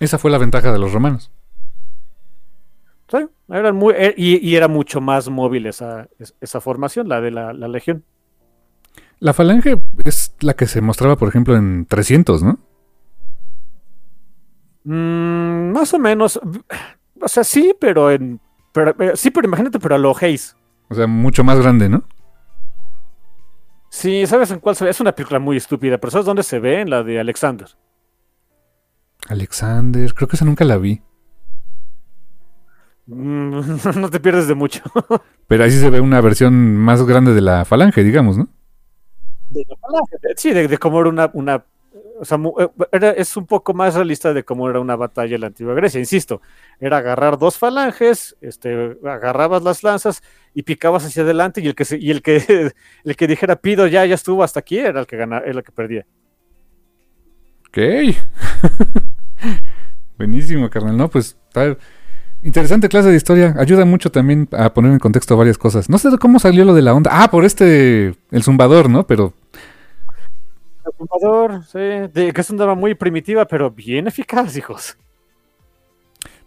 Esa 0.00 0.18
fue 0.18 0.30
la 0.30 0.38
ventaja 0.38 0.72
de 0.72 0.78
los 0.78 0.92
romanos. 0.92 1.30
Sí, 3.08 3.18
eran 3.50 3.76
muy, 3.76 3.92
eh, 3.96 4.14
y, 4.16 4.38
y 4.48 4.56
era 4.56 4.66
mucho 4.68 5.00
más 5.02 5.28
móvil 5.28 5.66
esa, 5.66 6.08
es- 6.18 6.34
esa 6.40 6.60
formación, 6.60 7.08
la 7.08 7.20
de 7.20 7.30
la, 7.30 7.52
la 7.52 7.68
legión. 7.68 8.02
La 9.20 9.32
falange 9.34 9.80
es 10.04 10.34
la 10.40 10.54
que 10.54 10.66
se 10.66 10.80
mostraba, 10.80 11.16
por 11.16 11.28
ejemplo, 11.28 11.54
en 11.56 11.86
300, 11.86 12.42
¿no? 12.42 12.58
Mm, 14.84 15.72
más 15.72 15.92
o 15.94 15.98
menos. 15.98 16.40
O 17.22 17.28
sea, 17.28 17.44
sí, 17.44 17.74
pero 17.78 18.10
en. 18.10 18.40
Pero, 18.72 18.94
eh, 18.98 19.12
sí, 19.14 19.30
pero 19.30 19.46
imagínate, 19.46 19.78
pero 19.78 19.94
a 19.94 19.98
lo 19.98 20.14
Hayes. 20.16 20.56
O 20.88 20.94
sea, 20.94 21.06
mucho 21.06 21.44
más 21.44 21.58
grande, 21.60 21.88
¿no? 21.88 22.04
Sí, 23.88 24.26
¿sabes 24.26 24.50
en 24.50 24.58
cuál 24.58 24.74
se 24.74 24.84
ve? 24.84 24.90
Es 24.90 25.00
una 25.00 25.12
película 25.12 25.38
muy 25.38 25.56
estúpida, 25.56 25.98
pero 25.98 26.10
¿sabes 26.10 26.26
dónde 26.26 26.42
se 26.42 26.58
ve? 26.58 26.80
En 26.80 26.90
la 26.90 27.02
de 27.02 27.20
Alexander. 27.20 27.68
Alexander, 29.28 30.12
creo 30.14 30.28
que 30.28 30.36
esa 30.36 30.44
nunca 30.44 30.64
la 30.64 30.78
vi. 30.78 31.02
Mm, 33.06 33.60
no 34.00 34.10
te 34.10 34.20
pierdes 34.20 34.48
de 34.48 34.54
mucho. 34.54 34.82
Pero 35.46 35.64
ahí 35.64 35.70
sí 35.70 35.78
se 35.78 35.90
ve 35.90 36.00
una 36.00 36.20
versión 36.20 36.76
más 36.76 37.04
grande 37.04 37.34
de 37.34 37.40
la 37.40 37.64
falange, 37.64 38.02
digamos, 38.02 38.38
¿no? 38.38 38.48
Sí, 40.36 40.52
de, 40.52 40.66
de 40.66 40.78
cómo 40.78 41.00
era 41.00 41.10
una, 41.10 41.30
una, 41.34 41.66
o 42.22 42.24
sea, 42.24 42.38
eh, 42.92 43.14
es 43.16 43.36
un 43.36 43.46
poco 43.46 43.74
más 43.74 43.96
realista 43.96 44.32
de 44.32 44.44
cómo 44.44 44.70
era 44.70 44.78
una 44.78 44.94
batalla 44.94 45.34
en 45.34 45.40
la 45.40 45.48
antigua 45.48 45.74
Grecia, 45.74 45.98
insisto, 45.98 46.40
era 46.78 46.98
agarrar 46.98 47.36
dos 47.36 47.58
falanges, 47.58 48.36
este, 48.40 48.96
agarrabas 49.04 49.64
las 49.64 49.82
lanzas 49.82 50.22
y 50.54 50.62
picabas 50.62 51.04
hacia 51.04 51.24
adelante 51.24 51.60
y 51.60 51.66
el 51.66 51.74
que 51.74 51.84
y 51.98 52.12
el 52.12 52.22
que 52.22 52.70
el 53.04 53.16
que 53.16 53.26
dijera 53.26 53.56
pido 53.56 53.88
ya 53.88 54.06
ya 54.06 54.14
estuvo 54.14 54.44
hasta 54.44 54.60
aquí 54.60 54.78
era 54.78 55.00
el 55.00 55.06
que 55.08 55.16
ganaba, 55.16 55.44
era 55.44 55.58
el 55.58 55.64
que 55.64 55.72
perdía. 55.72 56.06
Ok. 57.66 57.78
Buenísimo, 60.16 60.70
carnal. 60.70 60.96
No, 60.96 61.10
pues 61.10 61.36
interesante 62.44 62.88
clase 62.88 63.08
de 63.08 63.16
historia. 63.16 63.56
Ayuda 63.58 63.84
mucho 63.84 64.12
también 64.12 64.48
a 64.52 64.72
poner 64.72 64.92
en 64.92 65.00
contexto 65.00 65.36
varias 65.36 65.58
cosas. 65.58 65.90
No 65.90 65.98
sé 65.98 66.08
cómo 66.20 66.38
salió 66.38 66.64
lo 66.64 66.72
de 66.72 66.82
la 66.82 66.94
onda. 66.94 67.10
Ah, 67.12 67.32
por 67.32 67.44
este, 67.44 68.14
el 68.30 68.42
zumbador, 68.44 68.88
¿no? 68.88 69.08
Pero 69.08 69.34
Fumador, 71.06 71.64
sí, 71.64 71.78
de- 71.78 72.32
que 72.34 72.40
es 72.40 72.50
una 72.50 72.64
arma 72.64 72.74
muy 72.74 72.94
primitiva, 72.94 73.44
pero 73.46 73.70
bien 73.70 74.06
eficaz, 74.06 74.56
hijos. 74.56 74.96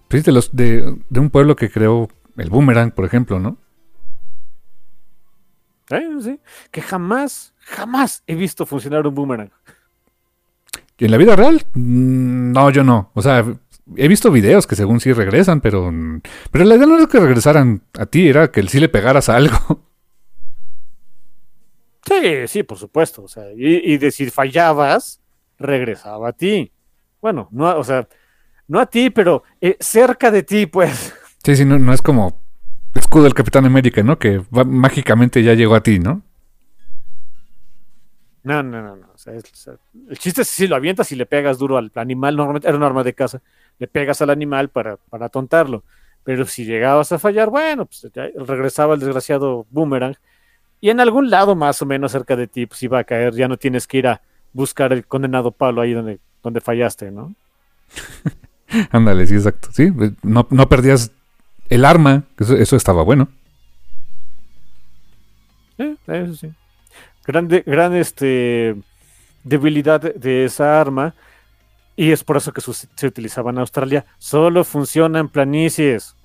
pues, 0.07 0.23
de, 0.23 0.31
los, 0.31 0.55
de, 0.55 0.95
de 1.09 1.19
un 1.19 1.29
pueblo 1.29 1.55
que 1.55 1.69
creó 1.69 2.07
el 2.37 2.49
boomerang, 2.49 2.91
por 2.91 3.05
ejemplo, 3.05 3.39
¿no? 3.39 3.57
Eh, 5.89 6.09
sí, 6.21 6.39
Que 6.71 6.81
jamás, 6.81 7.53
jamás 7.59 8.23
he 8.27 8.35
visto 8.35 8.65
funcionar 8.65 9.05
un 9.05 9.13
boomerang. 9.15 9.51
¿Y 10.97 11.05
en 11.05 11.11
la 11.11 11.17
vida 11.17 11.35
real? 11.35 11.65
Mm, 11.73 12.51
No, 12.53 12.69
yo 12.71 12.83
no. 12.83 13.11
O 13.13 13.21
sea, 13.21 13.43
he 13.95 14.07
visto 14.07 14.31
videos 14.31 14.65
que 14.65 14.75
según 14.75 14.99
sí 14.99 15.11
regresan, 15.13 15.61
pero... 15.61 15.91
mm, 15.91 16.21
Pero 16.51 16.65
la 16.65 16.75
idea 16.75 16.87
no 16.87 16.97
era 16.97 17.07
que 17.07 17.19
regresaran 17.19 17.81
a 17.99 18.05
ti, 18.05 18.27
era 18.29 18.49
que 18.51 18.63
sí 18.67 18.79
le 18.79 18.89
pegaras 18.89 19.29
a 19.29 19.35
algo. 19.35 19.57
Sí, 22.05 22.47
sí, 22.47 22.63
por 22.63 22.77
supuesto. 22.77 23.23
O 23.23 23.27
sea, 23.27 23.51
y, 23.51 23.93
y 23.93 23.97
de 23.97 24.11
si 24.11 24.29
fallabas, 24.29 25.21
regresaba 25.57 26.29
a 26.29 26.33
ti. 26.33 26.71
Bueno, 27.21 27.47
no, 27.51 27.77
o 27.77 27.83
sea, 27.83 28.07
no 28.67 28.79
a 28.79 28.85
ti, 28.85 29.09
pero 29.09 29.43
eh, 29.61 29.77
cerca 29.79 30.31
de 30.31 30.43
ti, 30.43 30.65
pues. 30.67 31.13
Sí, 31.43 31.55
sí, 31.55 31.65
no, 31.65 31.79
no 31.79 31.93
es 31.93 32.01
como 32.01 32.41
escudo 32.93 33.23
del 33.23 33.33
Capitán 33.33 33.65
América, 33.65 34.03
¿no? 34.03 34.17
Que 34.19 34.39
va- 34.55 34.63
mágicamente 34.63 35.43
ya 35.43 35.53
llegó 35.53 35.75
a 35.75 35.83
ti, 35.83 35.99
¿no? 35.99 36.23
No, 38.43 38.61
no, 38.61 38.81
no, 38.81 38.95
no. 38.95 39.07
O 39.13 39.17
sea, 39.17 39.33
es- 39.33 39.43
o 39.51 39.55
sea, 39.55 39.73
el 40.09 40.17
chiste 40.19 40.43
es 40.43 40.47
si 40.47 40.67
lo 40.67 40.75
avientas 40.75 41.11
y 41.11 41.15
le 41.15 41.25
pegas 41.25 41.57
duro 41.57 41.77
al 41.77 41.91
animal, 41.95 42.35
normalmente 42.35 42.67
era 42.67 42.77
un 42.77 42.83
arma 42.83 43.03
de 43.03 43.13
caza, 43.15 43.41
le 43.79 43.87
pegas 43.87 44.21
al 44.21 44.29
animal 44.29 44.69
para, 44.69 44.97
para 44.97 45.29
tontarlo. 45.29 45.83
Pero 46.23 46.45
si 46.45 46.65
llegabas 46.65 47.11
a 47.11 47.19
fallar, 47.19 47.49
bueno, 47.49 47.85
pues 47.85 48.07
ya 48.13 48.27
regresaba 48.35 48.93
el 48.93 48.99
desgraciado 48.99 49.65
boomerang. 49.69 50.15
Y 50.81 50.89
en 50.89 50.99
algún 50.99 51.29
lado 51.29 51.55
más 51.55 51.81
o 51.81 51.85
menos 51.85 52.11
cerca 52.11 52.35
de 52.35 52.47
ti, 52.47 52.65
pues 52.65 52.81
iba 52.83 52.99
a 52.99 53.03
caer. 53.03 53.33
Ya 53.33 53.47
no 53.47 53.57
tienes 53.57 53.87
que 53.87 53.97
ir 53.97 54.07
a 54.07 54.21
buscar 54.53 54.93
el 54.93 55.05
condenado 55.05 55.51
palo 55.51 55.81
ahí 55.81 55.93
donde, 55.93 56.19
donde 56.43 56.61
fallaste, 56.61 57.11
¿no? 57.11 57.33
Ándale, 58.91 59.25
sí, 59.27 59.35
exacto. 59.35 59.69
Sí, 59.71 59.91
pues, 59.91 60.11
no, 60.23 60.47
no 60.49 60.67
perdías 60.69 61.11
el 61.69 61.85
arma, 61.85 62.23
eso, 62.39 62.55
eso 62.55 62.75
estaba 62.75 63.03
bueno. 63.03 63.27
Eh, 65.77 65.95
eso 66.07 66.35
sí. 66.35 66.51
Grande, 67.25 67.63
gran 67.65 67.95
este, 67.95 68.75
debilidad 69.43 70.01
de- 70.01 70.45
esa 70.45 70.79
arma. 70.79 71.13
Y 71.95 72.11
es 72.11 72.23
por 72.23 72.37
eso 72.37 72.51
que 72.51 72.61
sus- 72.61 72.87
se 72.95 73.07
utilizaba 73.07 73.51
en 73.51 73.59
Australia. 73.59 74.05
Solo 74.17 74.63
funciona 74.63 75.19
en 75.19 75.29
planicies. 75.29 76.15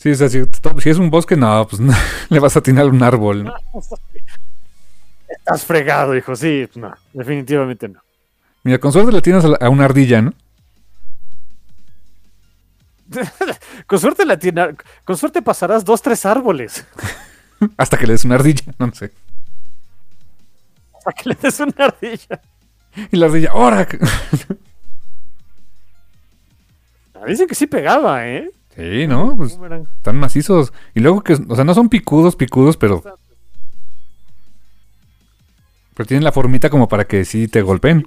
Sí, 0.00 0.10
o 0.12 0.14
sea, 0.14 0.30
si, 0.30 0.40
si 0.78 0.88
es 0.88 0.96
un 0.96 1.10
bosque, 1.10 1.36
no, 1.36 1.66
pues 1.68 1.78
no, 1.78 1.92
le 2.30 2.40
vas 2.40 2.56
a 2.56 2.60
atinar 2.60 2.86
un 2.86 3.02
árbol. 3.02 3.44
¿no? 3.44 3.54
Estás 5.28 5.62
fregado, 5.66 6.16
hijo. 6.16 6.34
Sí, 6.34 6.66
no, 6.74 6.94
definitivamente 7.12 7.86
no. 7.86 8.00
Mira, 8.62 8.78
con 8.78 8.92
suerte 8.92 9.12
le 9.12 9.20
tienes 9.20 9.44
a, 9.44 9.68
una 9.68 9.84
ardilla, 9.84 10.22
¿no? 10.22 10.32
Con 13.86 13.98
suerte 13.98 14.24
la 14.24 14.38
tiene- 14.38 14.74
con 15.04 15.16
suerte 15.18 15.42
pasarás 15.42 15.84
dos, 15.84 16.00
tres 16.00 16.24
árboles. 16.24 16.86
Hasta 17.76 17.98
que 17.98 18.06
le 18.06 18.12
des 18.14 18.24
una 18.24 18.36
ardilla, 18.36 18.72
no 18.78 18.94
sé. 18.94 19.12
Para 21.04 21.14
que 21.14 21.28
le 21.28 21.34
des 21.34 21.60
una 21.60 21.74
ardilla. 21.76 22.40
Y 23.10 23.16
la 23.18 23.26
ardilla, 23.26 23.50
¡ahora! 23.50 23.86
Ah, 27.14 27.26
Dicen 27.26 27.46
que 27.48 27.54
sí 27.56 27.66
pegaba, 27.66 28.26
¿eh? 28.28 28.50
Sí, 28.74 29.06
¿no? 29.06 29.36
Pues 29.36 29.58
están 29.96 30.16
macizos. 30.16 30.72
Y 30.94 31.00
luego 31.00 31.22
que, 31.22 31.34
o 31.34 31.54
sea, 31.54 31.64
no 31.64 31.74
son 31.74 31.88
picudos, 31.88 32.36
picudos, 32.36 32.76
pero... 32.76 33.02
Pero 35.94 36.06
tienen 36.06 36.24
la 36.24 36.32
formita 36.32 36.70
como 36.70 36.88
para 36.88 37.04
que 37.04 37.24
sí 37.24 37.48
te 37.48 37.62
golpeen. 37.62 38.06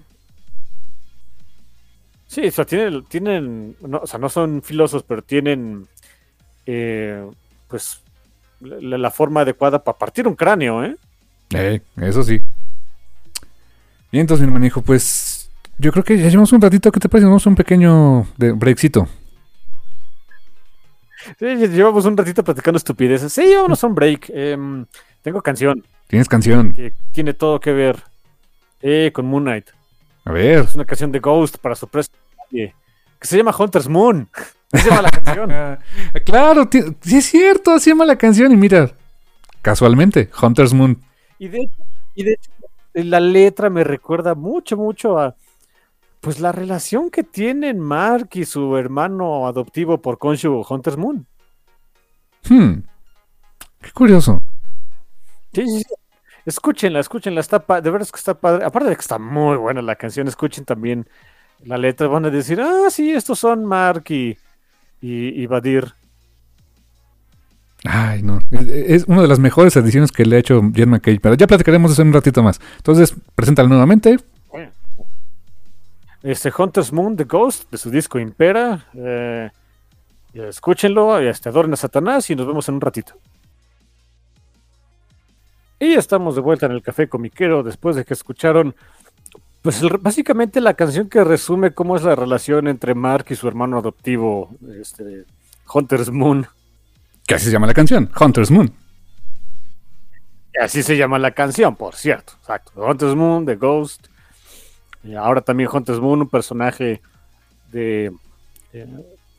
Sí, 2.27 2.47
o 2.47 2.51
sea, 2.51 2.65
tienen, 2.65 3.03
tienen 3.05 3.75
no, 3.81 3.99
o 3.99 4.07
sea, 4.07 4.17
no 4.17 4.29
son 4.29 4.63
filosos, 4.63 5.03
pero 5.03 5.21
tienen, 5.21 5.87
eh, 6.65 7.23
pues, 7.67 8.01
la, 8.61 8.97
la 8.97 9.11
forma 9.11 9.41
adecuada 9.41 9.83
para 9.83 9.97
partir 9.97 10.27
un 10.27 10.33
cráneo, 10.33 10.83
¿eh? 10.83 10.97
Eh, 11.51 11.81
eso 11.97 12.23
sí. 12.23 12.41
Y 14.11 14.19
entonces 14.19 14.41
mi 14.41 14.47
hermano 14.47 14.63
dijo, 14.63 14.81
pues 14.81 15.51
yo 15.77 15.91
creo 15.91 16.03
que 16.03 16.17
ya 16.17 16.29
llevamos 16.29 16.53
un 16.53 16.61
ratito, 16.61 16.91
¿qué 16.91 16.99
te 16.99 17.09
parece? 17.09 17.27
Vamos 17.27 17.45
a 17.45 17.49
un 17.49 17.55
pequeño 17.55 18.25
de 18.37 18.53
breakcito. 18.53 19.07
Sí, 21.39 21.45
llevamos 21.67 22.05
un 22.05 22.17
ratito 22.17 22.43
platicando 22.43 22.77
estupideces. 22.77 23.31
Sí, 23.31 23.53
vámonos 23.55 23.83
a 23.83 23.87
un 23.87 23.95
break. 23.95 24.29
Em, 24.33 24.85
tengo 25.21 25.41
canción 25.41 25.83
¿Tienes 26.07 26.27
canción? 26.27 26.73
que 26.73 26.93
tiene 27.11 27.33
todo 27.33 27.59
que 27.59 27.71
ver 27.71 28.03
eh, 28.81 29.11
con 29.13 29.25
Moon 29.25 29.43
Knight. 29.43 29.67
A 30.25 30.31
ver. 30.31 30.59
Es 30.59 30.75
una 30.75 30.85
canción 30.85 31.11
de 31.11 31.19
Ghost 31.19 31.57
para 31.57 31.75
sorpresa 31.75 32.11
que 32.51 32.73
se 33.21 33.37
llama 33.37 33.55
Hunter's 33.57 33.87
Moon. 33.87 34.29
Así 34.71 34.83
se 34.83 34.89
llama 34.89 35.01
la 35.03 35.11
canción. 35.11 35.51
Ah, 36.15 36.19
claro, 36.25 36.69
sí 37.01 37.17
es 37.17 37.25
cierto, 37.25 37.71
así 37.71 37.89
llama 37.91 38.05
la 38.05 38.17
canción 38.17 38.51
y 38.51 38.55
mira, 38.55 38.91
casualmente, 39.61 40.29
Hunter's 40.41 40.73
Moon. 40.73 40.99
Y 41.39 41.47
de, 41.47 41.69
y 42.15 42.23
de 42.23 42.33
hecho, 42.33 42.51
la 42.93 43.19
letra 43.19 43.69
me 43.69 43.83
recuerda 43.83 44.35
mucho, 44.35 44.75
mucho 44.77 45.17
a 45.19 45.35
pues 46.23 46.39
la 46.39 46.53
relación 46.53 47.11
que 47.11 47.21
tienen 47.21 47.81
Mark 47.81 48.29
y 48.31 48.45
su 48.45 48.77
hermano 48.77 49.45
adoptivo 49.45 50.01
por 50.01 50.17
Konshu 50.17 50.65
Hunter's 50.67 50.95
Moon. 50.95 51.27
Hmm, 52.47 52.75
qué 53.81 53.91
curioso. 53.91 54.41
Sí, 55.51 55.67
sí, 55.67 55.79
sí. 55.79 55.93
Escúchenla, 56.45 57.01
escúchenla, 57.01 57.41
está 57.41 57.59
de 57.59 57.89
veras 57.89 58.09
que 58.09 58.17
está 58.17 58.35
padre. 58.35 58.63
Aparte 58.63 58.87
de 58.87 58.95
que 58.95 59.01
está 59.01 59.19
muy 59.19 59.57
buena 59.57 59.81
la 59.81 59.97
canción, 59.97 60.29
escuchen 60.29 60.63
también 60.63 61.09
la 61.65 61.77
letra, 61.77 62.07
van 62.07 62.23
a 62.23 62.29
decir, 62.29 62.61
ah, 62.61 62.89
sí, 62.89 63.11
estos 63.11 63.39
son 63.39 63.65
Mark 63.65 64.05
y, 64.07 64.37
y, 65.01 65.41
y 65.41 65.45
Badir. 65.45 65.93
Ay, 67.83 68.23
no, 68.23 68.39
es, 68.49 68.67
es 68.69 69.03
una 69.07 69.23
de 69.23 69.27
las 69.27 69.39
mejores 69.39 69.75
ediciones 69.75 70.13
que 70.13 70.25
le 70.25 70.37
ha 70.37 70.39
hecho 70.39 70.61
Jen 70.73 70.89
McKay, 70.89 71.19
pero 71.19 71.35
ya 71.35 71.47
platicaremos 71.47 71.91
eso 71.91 72.01
en 72.01 72.07
un 72.09 72.13
ratito 72.13 72.41
más. 72.43 72.61
Entonces, 72.77 73.13
preséntala 73.35 73.67
nuevamente. 73.67 74.19
Este 76.23 76.51
Hunter's 76.57 76.91
Moon, 76.93 77.15
The 77.17 77.25
Ghost, 77.25 77.69
de 77.69 77.77
su 77.77 77.89
disco 77.91 78.17
Impera. 78.19 78.87
eh, 78.95 79.49
escúchenlo, 80.33 81.21
y 81.21 81.27
este, 81.27 81.49
adoren 81.49 81.73
a 81.73 81.75
Satanás 81.75 82.29
y 82.29 82.35
nos 82.35 82.47
vemos 82.47 82.67
en 82.69 82.75
un 82.75 82.81
ratito. 82.81 83.13
Y 85.79 85.93
estamos 85.93 86.35
de 86.35 86.41
vuelta 86.41 86.65
en 86.65 86.71
el 86.71 86.81
Café 86.81 87.07
Comiquero 87.09 87.61
después 87.61 87.95
de 87.95 88.05
que 88.05 88.13
escucharon, 88.13 88.73
pues 89.61 89.81
el- 89.81 89.97
básicamente 89.97 90.61
la 90.61 90.73
canción 90.75 91.09
que 91.09 91.23
resume 91.23 91.73
cómo 91.73 91.95
es 91.97 92.03
la 92.03 92.15
relación 92.15 92.67
entre 92.67 92.95
Mark 92.95 93.25
y 93.29 93.35
su 93.35 93.47
hermano 93.47 93.77
adoptivo, 93.77 94.49
este, 94.79 95.25
Hunter's 95.71 96.09
Moon. 96.09 96.47
Que 97.27 97.35
así 97.35 97.45
se 97.45 97.51
llama 97.51 97.67
la 97.67 97.73
canción, 97.73 98.09
Hunter's 98.19 98.49
Moon. 98.49 98.73
Así 100.59 100.83
se 100.83 100.95
llama 100.97 101.19
la 101.19 101.31
canción, 101.31 101.75
por 101.75 101.95
cierto. 101.95 102.33
Exacto. 102.39 102.71
Hunter's 102.75 103.15
Moon, 103.15 103.45
The 103.45 103.55
Ghost. 103.55 104.07
Ahora 105.19 105.41
también 105.41 105.69
Hunter's 105.71 105.99
Moon, 105.99 106.21
un 106.21 106.29
personaje 106.29 107.01
de, 107.71 108.11
eh, 108.71 108.87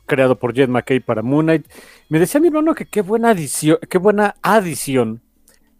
creado 0.05 0.35
por 0.37 0.53
Jet 0.53 0.69
McKay 0.69 0.99
para 0.99 1.21
Moon 1.21 1.45
Knight. 1.45 1.65
Me 2.09 2.19
decía 2.19 2.39
mi 2.39 2.47
hermano 2.47 2.75
que 2.75 2.85
qué 2.85 3.01
buena 3.01 3.29
adición, 3.31 3.77
qué 3.89 3.97
buena 3.97 4.35
adición 4.41 5.21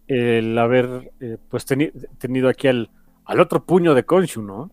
el 0.08 0.56
haber 0.58 1.12
eh, 1.20 1.36
pues 1.50 1.66
teni- 1.68 1.92
tenido 2.18 2.48
aquí 2.48 2.68
al, 2.68 2.90
al 3.24 3.40
otro 3.40 3.62
puño 3.64 3.94
de 3.94 4.04
Konshu, 4.04 4.42
¿no? 4.42 4.70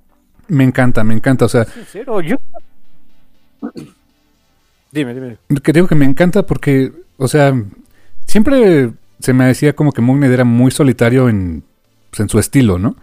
Me 0.47 0.64
encanta, 0.64 1.03
me 1.03 1.14
encanta, 1.14 1.45
o 1.45 1.49
sea, 1.49 1.66
Sincero, 1.66 2.20
yo- 2.22 2.38
Dime, 4.91 5.14
dime. 5.14 5.38
que 5.64 5.74
digo 5.74 5.88
que 5.88 5.95
me 5.95 6.05
encanta 6.05 6.43
porque, 6.45 6.91
o 7.18 7.28
sea, 7.28 7.53
siempre 8.28 8.91
se 9.20 9.34
me 9.34 9.45
decía 9.45 9.74
como 9.74 9.91
que 9.91 10.01
Moon 10.01 10.20
Knight 10.20 10.34
era 10.34 10.43
muy 10.43 10.70
solitario 10.72 11.30
en, 11.30 11.64
pues, 12.11 12.20
en 12.20 12.30
su 12.30 12.38
estilo, 12.39 12.78
¿no? 12.78 12.95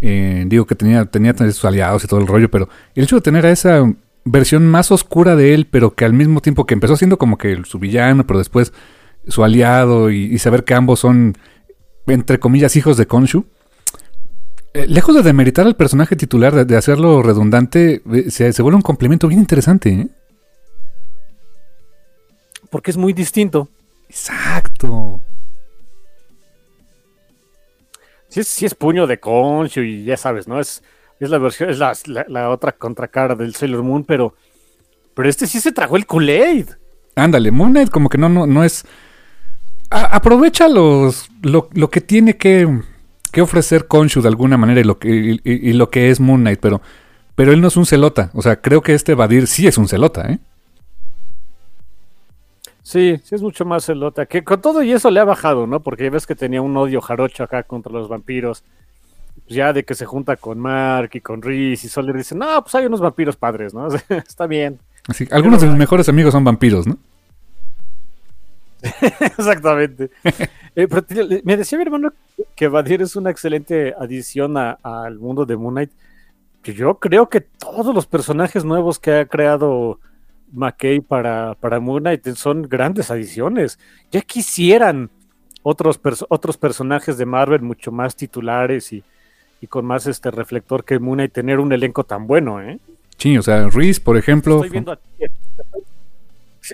Eh, 0.00 0.44
digo 0.46 0.64
que 0.66 0.74
tenía, 0.74 1.04
tenía 1.06 1.36
sus 1.36 1.64
aliados 1.64 2.04
y 2.04 2.06
todo 2.06 2.20
el 2.20 2.26
rollo, 2.26 2.50
pero 2.50 2.68
el 2.94 3.04
hecho 3.04 3.16
de 3.16 3.22
tener 3.22 3.44
a 3.46 3.50
esa 3.50 3.82
versión 4.24 4.66
más 4.66 4.90
oscura 4.92 5.36
de 5.36 5.54
él, 5.54 5.66
pero 5.70 5.94
que 5.94 6.04
al 6.04 6.12
mismo 6.12 6.40
tiempo 6.40 6.66
que 6.66 6.74
empezó 6.74 6.96
siendo 6.96 7.18
como 7.18 7.38
que 7.38 7.62
su 7.64 7.78
villano, 7.78 8.26
pero 8.26 8.38
después 8.38 8.72
su 9.26 9.42
aliado 9.42 10.10
y, 10.10 10.24
y 10.24 10.38
saber 10.38 10.64
que 10.64 10.74
ambos 10.74 11.00
son, 11.00 11.36
entre 12.06 12.38
comillas, 12.38 12.76
hijos 12.76 12.96
de 12.96 13.06
Konshu, 13.06 13.44
Eh, 14.74 14.86
lejos 14.86 15.14
de 15.14 15.22
demeritar 15.22 15.66
al 15.66 15.76
personaje 15.76 16.14
titular, 16.14 16.54
de, 16.54 16.64
de 16.66 16.76
hacerlo 16.76 17.22
redundante, 17.22 18.02
eh, 18.12 18.30
se, 18.30 18.52
se 18.52 18.62
vuelve 18.62 18.76
un 18.76 18.82
complemento 18.82 19.26
bien 19.26 19.40
interesante. 19.40 20.08
Porque 22.70 22.90
es 22.90 22.98
muy 22.98 23.14
distinto. 23.14 23.68
Exacto. 24.10 25.20
Sí, 28.28 28.44
sí 28.44 28.66
es 28.66 28.74
puño 28.74 29.06
de 29.06 29.18
Concho 29.18 29.80
y 29.82 30.04
ya 30.04 30.16
sabes, 30.16 30.46
¿no? 30.48 30.60
Es, 30.60 30.82
es 31.20 31.30
la 31.30 31.38
versión, 31.38 31.70
es 31.70 31.78
la, 31.78 31.94
la- 32.28 32.50
otra 32.50 32.72
contracara 32.72 33.34
del 33.34 33.54
Sailor 33.54 33.82
Moon, 33.82 34.04
pero, 34.04 34.34
pero 35.14 35.28
este 35.28 35.46
sí 35.46 35.60
se 35.60 35.72
tragó 35.72 35.96
el 35.96 36.06
Kool-Aid. 36.06 36.66
Ándale, 37.16 37.50
Moon 37.50 37.70
Knight 37.72 37.90
como 37.90 38.08
que 38.08 38.18
no, 38.18 38.28
no, 38.28 38.46
no 38.46 38.62
es... 38.64 38.84
Aprovecha 39.90 40.68
los, 40.68 41.28
lo, 41.42 41.70
lo 41.72 41.88
que 41.90 42.02
tiene 42.02 42.36
que, 42.36 42.68
que 43.32 43.40
ofrecer 43.40 43.86
Konshu 43.86 44.20
de 44.20 44.28
alguna 44.28 44.58
manera 44.58 44.80
y 44.80 44.84
lo 44.84 44.98
que, 44.98 45.38
y 45.42 45.72
lo 45.72 45.88
que 45.90 46.10
es 46.10 46.20
Moon 46.20 46.42
Knight, 46.42 46.60
pero, 46.60 46.82
pero 47.34 47.52
él 47.52 47.60
no 47.62 47.68
es 47.68 47.76
un 47.78 47.86
celota. 47.86 48.30
O 48.34 48.42
sea, 48.42 48.60
creo 48.60 48.82
que 48.82 48.92
este 48.92 49.14
Vadir 49.14 49.46
sí 49.46 49.66
es 49.66 49.78
un 49.78 49.88
celota, 49.88 50.30
¿eh? 50.30 50.38
Sí, 52.88 53.20
sí 53.22 53.34
es 53.34 53.42
mucho 53.42 53.66
más 53.66 53.84
celota. 53.84 54.24
Que 54.24 54.42
con 54.42 54.62
todo 54.62 54.82
y 54.82 54.92
eso 54.92 55.10
le 55.10 55.20
ha 55.20 55.24
bajado, 55.24 55.66
¿no? 55.66 55.80
Porque 55.80 56.04
ya 56.04 56.10
ves 56.10 56.26
que 56.26 56.34
tenía 56.34 56.62
un 56.62 56.74
odio 56.74 57.02
jarocho 57.02 57.44
acá 57.44 57.62
contra 57.62 57.92
los 57.92 58.08
vampiros. 58.08 58.64
Pues 59.44 59.56
ya 59.56 59.74
de 59.74 59.84
que 59.84 59.94
se 59.94 60.06
junta 60.06 60.36
con 60.36 60.58
Mark 60.58 61.10
y 61.12 61.20
con 61.20 61.42
Reese 61.42 61.86
y 61.86 61.90
Soler 61.90 62.16
dicen, 62.16 62.38
no, 62.38 62.62
pues 62.62 62.74
hay 62.76 62.86
unos 62.86 63.00
vampiros 63.02 63.36
padres, 63.36 63.74
¿no? 63.74 63.88
Está 64.08 64.46
bien. 64.46 64.78
Así, 65.06 65.28
algunos 65.30 65.60
de 65.60 65.66
mis 65.68 65.76
mejores 65.76 66.08
amigos 66.08 66.32
son 66.32 66.44
vampiros, 66.44 66.86
¿no? 66.86 66.96
Exactamente. 69.20 70.10
Eh, 70.74 70.86
pero 70.88 71.02
te- 71.02 71.24
le- 71.24 71.42
me 71.44 71.56
decía 71.58 71.76
mi 71.78 71.82
hermano 71.84 72.12
que 72.54 72.68
Vadir 72.68 73.02
es 73.02 73.16
una 73.16 73.30
excelente 73.30 73.94
adición 73.98 74.56
al 74.56 75.18
mundo 75.18 75.44
de 75.44 75.56
Moon 75.58 75.74
Knight. 75.74 75.90
Que 76.62 76.72
yo 76.72 76.94
creo 76.98 77.28
que 77.28 77.40
todos 77.42 77.94
los 77.94 78.06
personajes 78.06 78.64
nuevos 78.64 78.98
que 78.98 79.12
ha 79.12 79.26
creado 79.26 80.00
McKay 80.52 81.00
para, 81.00 81.54
para 81.54 81.80
Moon 81.80 82.02
Knight 82.02 82.26
son 82.34 82.62
grandes 82.62 83.10
adiciones. 83.10 83.78
Ya 84.10 84.20
quisieran 84.22 85.10
otros, 85.62 86.00
perso- 86.00 86.26
otros 86.30 86.56
personajes 86.56 87.18
de 87.18 87.26
Marvel 87.26 87.62
mucho 87.62 87.92
más 87.92 88.16
titulares 88.16 88.92
y, 88.92 89.02
y 89.60 89.66
con 89.66 89.84
más 89.84 90.06
este 90.06 90.30
reflector 90.30 90.84
que 90.84 90.98
Moon 90.98 91.16
Knight 91.18 91.32
tener 91.32 91.58
un 91.60 91.72
elenco 91.72 92.04
tan 92.04 92.26
bueno, 92.26 92.62
¿eh? 92.62 92.78
Sí, 93.16 93.36
o 93.36 93.42
sea, 93.42 93.68
Reese, 93.68 94.00
por 94.00 94.16
ejemplo. 94.16 94.56
Estoy 94.56 94.70
viendo 94.70 94.92
a 94.92 94.98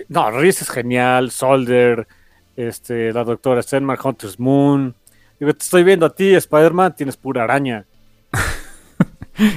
No, 0.09 0.29
Reese 0.31 0.63
es 0.63 0.69
genial, 0.69 1.31
Solder, 1.31 2.07
este, 2.55 3.11
la 3.11 3.23
doctora 3.23 3.61
Stenmark, 3.63 4.03
Hunter's 4.05 4.39
Moon. 4.39 4.93
Digo, 5.39 5.53
te 5.53 5.63
estoy 5.63 5.83
viendo 5.83 6.05
a 6.05 6.13
ti, 6.15 6.33
Spider-Man, 6.35 6.95
tienes 6.95 7.17
pura 7.17 7.43
araña. 7.43 7.85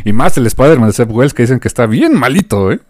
Y 0.04 0.12
más 0.12 0.36
el 0.36 0.44
Spider-Man 0.44 0.88
de 0.88 0.92
Seth 0.92 1.08
Wells 1.12 1.32
que 1.32 1.44
dicen 1.44 1.60
que 1.60 1.68
está 1.68 1.86
bien 1.86 2.12
malito, 2.18 2.72
¿eh? 2.72 2.80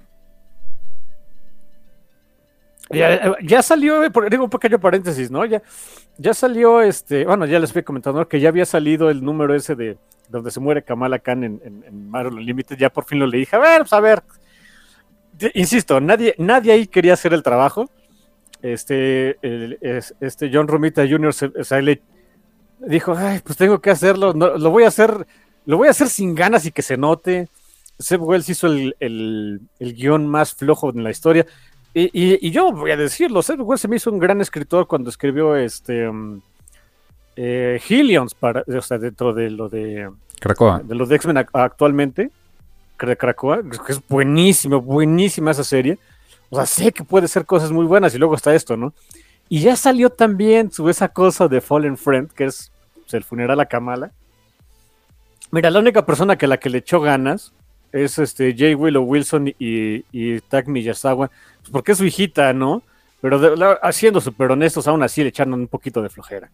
Ya, 2.91 3.36
ya 3.43 3.62
salió, 3.62 4.05
eh, 4.05 4.11
digo 4.30 4.45
un 4.45 4.51
pequeño 4.51 4.80
paréntesis, 4.80 5.30
¿no? 5.30 5.45
Ya, 5.45 5.62
ya 6.16 6.32
salió 6.32 6.80
este, 6.80 7.24
bueno, 7.24 7.45
ya 7.45 7.59
les 7.59 7.72
fui 7.72 7.82
comentando 7.82 8.26
que 8.26 8.41
ya 8.41 8.49
había 8.49 8.64
salido 8.64 9.11
el 9.11 9.22
número 9.22 9.55
ese 9.55 9.74
de 9.74 9.99
donde 10.28 10.51
se 10.51 10.61
muere 10.61 10.82
Kamala 10.82 11.18
Khan 11.18 11.45
en, 11.45 11.61
en, 11.64 11.84
en 11.84 12.11
Marvel 12.11 12.34
Unlimited, 12.34 12.76
ya 12.78 12.91
por 12.91 13.05
fin 13.05 13.18
lo 13.18 13.26
leí. 13.26 13.47
A 13.51 13.59
ver, 13.59 13.80
pues 13.80 13.93
a 13.93 14.01
ver. 14.01 14.22
Insisto, 15.55 16.01
nadie, 16.01 16.34
nadie 16.39 16.72
ahí 16.72 16.86
quería 16.86 17.14
hacer 17.14 17.32
el 17.32 17.43
trabajo. 17.43 17.91
Este, 18.61 19.39
este 20.20 20.51
John 20.53 20.66
Romita 20.66 21.07
Jr. 21.09 21.32
se, 21.32 21.47
o 21.47 21.80
le 21.80 22.03
dijo, 22.80 23.14
ay, 23.16 23.41
pues 23.45 23.57
tengo 23.57 23.80
que 23.80 23.91
hacerlo, 23.91 24.32
lo 24.32 24.70
voy 24.70 24.84
a 24.84 24.89
hacer, 24.89 25.26
lo 25.64 25.76
voy 25.76 25.89
a 25.89 25.93
hacer 25.93 26.09
sin 26.09 26.34
ganas 26.34 26.66
y 26.66 26.72
que 26.72 26.82
se 26.82 26.97
note. 26.97 27.49
Seb 27.99 28.22
Wells 28.22 28.49
hizo 28.49 28.68
el, 28.68 28.97
el, 29.01 29.61
el 29.78 29.95
guion 29.95 30.26
más 30.26 30.55
flojo 30.55 30.91
en 30.91 31.03
la 31.03 31.11
historia. 31.11 31.47
Y, 31.95 32.03
y- 32.12 32.39
y 32.49 32.51
yo 32.51 32.70
voy 32.72 32.91
a 32.91 32.97
decirlo, 32.97 33.43
Seth 33.43 33.61
se 33.76 33.89
me 33.89 33.97
hizo 33.97 34.11
un 34.11 34.18
gran 34.18 34.41
escritor 34.41 34.86
cuando 34.86 35.11
escribió 35.11 35.57
este 35.57 36.09
um, 36.09 36.41
eh, 37.36 37.80
Hillions 37.89 38.34
para, 38.34 38.62
o 38.66 38.82
sea, 38.82 38.99
dentro 38.99 39.32
de 39.32 39.51
lo 39.51 39.68
de, 39.68 40.11
Krakoa. 40.41 40.80
de 40.84 40.95
lo 40.95 41.07
de 41.07 41.16
X-Men 41.16 41.36
ac- 41.39 41.49
actualmente, 41.53 42.30
de 43.01 43.16
Krakoa, 43.16 43.62
que 43.62 43.93
es 43.93 44.01
buenísimo, 44.09 44.80
buenísima 44.80 45.53
esa 45.53 45.64
serie. 45.64 45.99
O 46.51 46.57
sea, 46.57 46.66
sé 46.66 46.93
que 46.93 47.05
puede 47.05 47.28
ser 47.28 47.45
cosas 47.47 47.70
muy 47.72 47.84
buenas 47.86 48.14
y 48.14 48.18
luego 48.18 48.34
está 48.34 48.55
esto, 48.55 48.76
¿no? 48.76 48.93
Y 49.49 49.61
ya 49.61 49.76
salió 49.76 50.11
también 50.11 50.70
su 50.70 50.89
esa 50.89 51.09
cosa 51.09 51.49
de 51.49 51.61
Fallen 51.61 51.97
Friend, 51.97 52.30
que 52.32 52.45
es 52.45 52.70
pues, 52.95 53.14
el 53.14 53.24
funeral 53.24 53.61
a 53.61 53.66
Kamala. 53.66 54.11
Mira, 55.51 55.70
la 55.70 55.78
única 55.78 56.05
persona 56.05 56.36
que 56.36 56.47
la 56.47 56.59
que 56.59 56.70
le 56.70 56.78
echó 56.78 57.01
ganas 57.01 57.53
es 57.93 58.18
este 58.18 58.53
J. 58.53 58.76
Willow 58.76 59.03
Wilson 59.05 59.49
y, 59.59 60.05
y 60.12 60.41
Tak 60.49 60.66
Miyazawa, 60.68 61.28
pues 61.61 61.70
porque 61.70 61.93
es 61.93 61.99
su 61.99 62.05
hijita, 62.05 62.53
¿no? 62.53 62.82
Pero 63.20 63.39
de- 63.39 63.57
la- 63.57 63.78
haciendo 63.82 64.20
súper 64.20 64.51
honestos, 64.51 64.86
aún 64.86 65.03
así 65.03 65.22
le 65.22 65.28
echaron 65.28 65.55
un 65.55 65.66
poquito 65.66 66.03
de 66.03 66.09
flojera. 66.09 66.51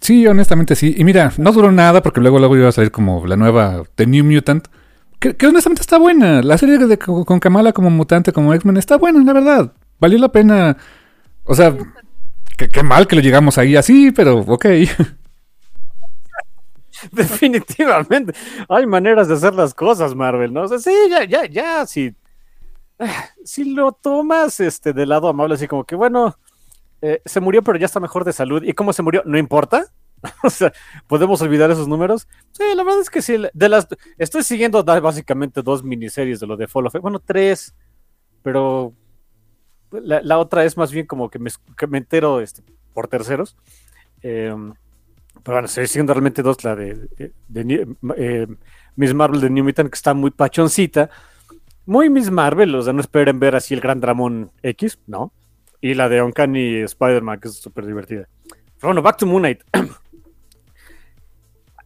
Sí, 0.00 0.26
honestamente 0.26 0.74
sí. 0.76 0.94
Y 0.98 1.04
mira, 1.04 1.32
no 1.38 1.50
duró 1.52 1.72
nada 1.72 2.02
porque 2.02 2.20
luego 2.20 2.38
luego 2.38 2.56
iba 2.56 2.68
a 2.68 2.72
salir 2.72 2.90
como 2.90 3.26
la 3.26 3.36
nueva 3.36 3.82
The 3.94 4.06
New 4.06 4.24
Mutant. 4.24 4.68
Que, 5.18 5.34
honestamente 5.46 5.80
está 5.80 5.96
buena. 5.98 6.42
La 6.42 6.58
serie 6.58 6.76
de, 6.78 6.98
con 6.98 7.40
Kamala 7.40 7.72
como 7.72 7.88
mutante, 7.88 8.32
como 8.32 8.52
X-Men, 8.52 8.76
está 8.76 8.98
buena, 8.98 9.24
la 9.24 9.32
verdad. 9.32 9.72
Valió 9.98 10.18
la 10.18 10.28
pena. 10.30 10.76
O 11.44 11.54
sea, 11.54 11.74
qué 12.58 12.82
mal 12.82 13.06
que 13.06 13.16
lo 13.16 13.22
llegamos 13.22 13.56
ahí 13.56 13.76
así, 13.76 14.10
pero 14.10 14.40
ok. 14.40 14.66
Definitivamente. 17.12 18.32
Hay 18.68 18.86
maneras 18.86 19.28
de 19.28 19.34
hacer 19.34 19.54
las 19.54 19.74
cosas, 19.74 20.14
Marvel, 20.14 20.52
¿no? 20.52 20.66
Sí, 20.78 20.92
ya, 21.10 21.24
ya, 21.24 21.46
ya, 21.46 21.86
si, 21.86 22.14
ah, 22.98 23.28
si 23.44 23.64
lo 23.72 23.92
tomas 23.92 24.60
este, 24.60 24.92
del 24.92 25.08
lado 25.10 25.28
amable, 25.28 25.54
así 25.54 25.68
como 25.68 25.84
que, 25.84 25.94
bueno, 25.94 26.36
eh, 27.02 27.20
se 27.24 27.40
murió, 27.40 27.62
pero 27.62 27.78
ya 27.78 27.86
está 27.86 28.00
mejor 28.00 28.24
de 28.24 28.32
salud. 28.32 28.62
¿Y 28.62 28.72
cómo 28.72 28.92
se 28.92 29.02
murió? 29.02 29.22
No 29.26 29.38
importa. 29.38 29.86
o 30.42 30.50
sea, 30.50 30.72
¿podemos 31.06 31.40
olvidar 31.42 31.70
esos 31.70 31.88
números? 31.88 32.26
Sí, 32.52 32.62
la 32.74 32.82
verdad 32.82 33.00
es 33.00 33.10
que 33.10 33.22
sí. 33.22 33.36
De 33.52 33.68
las, 33.68 33.86
estoy 34.18 34.42
siguiendo 34.42 34.82
básicamente 34.82 35.62
dos 35.62 35.84
miniseries 35.84 36.40
de 36.40 36.46
lo 36.46 36.56
de 36.56 36.66
Fall 36.66 36.86
of 36.86 36.94
Bueno, 37.00 37.20
tres, 37.20 37.74
pero 38.42 38.94
la, 39.90 40.22
la 40.22 40.38
otra 40.38 40.64
es 40.64 40.76
más 40.76 40.90
bien 40.90 41.06
como 41.06 41.28
que 41.28 41.38
me, 41.38 41.50
que 41.76 41.86
me 41.86 41.98
entero 41.98 42.40
este, 42.40 42.62
por 42.92 43.08
terceros. 43.08 43.56
Em, 44.22 44.72
pero 45.44 45.56
bueno, 45.56 45.66
estoy 45.66 45.86
siguiendo 45.86 46.14
realmente 46.14 46.42
dos, 46.42 46.64
la 46.64 46.74
de, 46.74 47.08
de- 47.48 47.86
eh, 48.16 48.46
Miss 48.96 49.14
Marvel 49.14 49.40
de 49.40 49.50
New 49.50 49.64
Mutant, 49.64 49.90
que 49.90 49.96
está 49.96 50.14
muy 50.14 50.30
pachoncita. 50.32 51.10
Muy 51.86 52.08
Miss 52.10 52.30
Marvel, 52.30 52.74
o 52.74 52.82
sea, 52.82 52.92
no 52.94 53.00
esperen 53.00 53.38
ver 53.38 53.54
así 53.54 53.74
el 53.74 53.80
gran 53.80 54.00
Dramón 54.00 54.50
X, 54.62 54.98
¿no? 55.06 55.32
Y 55.82 55.94
la 55.94 56.08
de 56.08 56.22
Uncanny 56.22 56.76
Spider-Man, 56.78 57.38
que 57.40 57.48
es 57.48 57.54
súper 57.56 57.84
divertida. 57.86 58.26
Pero 58.48 58.88
bueno, 58.88 59.02
back 59.02 59.18
to 59.18 59.26
Moon 59.26 59.42
Knight. 59.42 59.60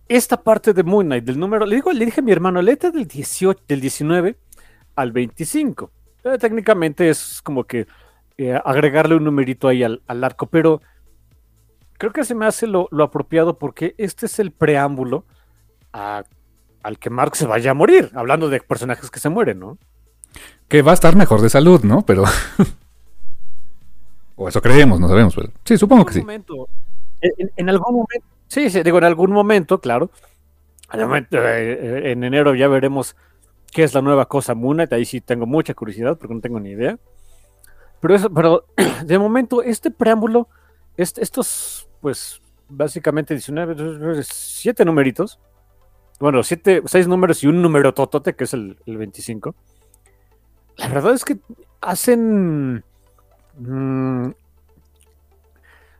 Esta 0.08 0.42
parte 0.42 0.72
de 0.72 0.82
Moon 0.84 1.06
Knight, 1.06 1.24
del 1.24 1.38
número, 1.38 1.66
le, 1.66 1.76
digo, 1.76 1.92
le 1.92 2.04
dije 2.04 2.20
a 2.20 2.24
mi 2.24 2.32
hermano, 2.32 2.62
léete 2.62 2.90
del, 2.90 3.06
18, 3.06 3.62
del 3.68 3.80
19 3.80 4.38
al 4.96 5.12
25. 5.12 5.90
Eh, 6.24 6.38
técnicamente 6.38 7.10
es 7.10 7.42
como 7.42 7.64
que 7.64 7.86
eh, 8.38 8.58
agregarle 8.64 9.16
un 9.16 9.24
numerito 9.24 9.68
ahí 9.68 9.82
al 9.82 10.00
arco, 10.24 10.46
pero 10.46 10.80
creo 11.98 12.12
que 12.12 12.24
se 12.24 12.34
me 12.34 12.46
hace 12.46 12.66
lo, 12.66 12.88
lo 12.90 13.04
apropiado 13.04 13.58
porque 13.58 13.94
este 13.98 14.26
es 14.26 14.38
el 14.38 14.52
preámbulo 14.52 15.24
a- 15.92 16.24
al 16.82 16.98
que 16.98 17.10
Mark 17.10 17.36
se 17.36 17.46
vaya 17.46 17.72
a 17.72 17.74
morir, 17.74 18.10
hablando 18.14 18.48
de 18.48 18.60
personajes 18.60 19.10
que 19.10 19.20
se 19.20 19.28
mueren, 19.28 19.58
¿no? 19.60 19.78
Que 20.68 20.82
va 20.82 20.92
a 20.92 20.94
estar 20.94 21.16
mejor 21.16 21.40
de 21.40 21.50
salud, 21.50 21.82
¿no? 21.82 22.02
Pero. 22.02 22.24
o 24.36 24.48
eso 24.48 24.62
creemos, 24.62 25.00
no 25.00 25.08
sabemos, 25.08 25.34
pero. 25.34 25.50
Sí, 25.64 25.76
supongo 25.76 26.06
que 26.06 26.14
sí. 26.14 26.20
momento, 26.20 26.68
en, 27.20 27.50
en 27.56 27.68
algún 27.68 27.94
momento, 27.94 28.26
sí, 28.46 28.70
sí, 28.70 28.82
digo, 28.82 28.98
en 28.98 29.04
algún 29.04 29.32
momento, 29.32 29.80
claro. 29.80 30.10
En, 30.92 31.12
eh, 31.12 31.26
eh, 31.32 32.02
en 32.12 32.24
enero 32.24 32.54
ya 32.54 32.68
veremos 32.68 33.16
qué 33.72 33.82
es 33.82 33.92
la 33.92 34.00
nueva 34.00 34.26
cosa 34.26 34.54
Moon 34.54 34.76
Knight, 34.76 34.92
ahí 34.92 35.04
sí 35.04 35.20
tengo 35.20 35.44
mucha 35.46 35.74
curiosidad 35.74 36.16
porque 36.16 36.34
no 36.34 36.40
tengo 36.40 36.60
ni 36.60 36.70
idea. 36.70 36.98
Pero 38.00 38.14
eso, 38.14 38.30
pero 38.32 38.64
de 39.04 39.18
momento, 39.18 39.62
este 39.62 39.90
preámbulo, 39.90 40.48
est- 40.96 41.18
estos, 41.18 41.87
pues, 42.00 42.40
básicamente 42.68 43.34
19, 43.34 44.22
7 44.24 44.84
numeritos, 44.84 45.38
bueno, 46.20 46.42
siete, 46.42 46.82
seis 46.86 47.06
números 47.06 47.44
y 47.44 47.46
un 47.46 47.62
número 47.62 47.94
totote, 47.94 48.34
que 48.34 48.44
es 48.44 48.52
el, 48.52 48.76
el 48.86 48.96
25. 48.98 49.54
La 50.76 50.88
verdad 50.88 51.14
es 51.14 51.24
que 51.24 51.38
hacen. 51.80 52.84
mm, 53.56 54.30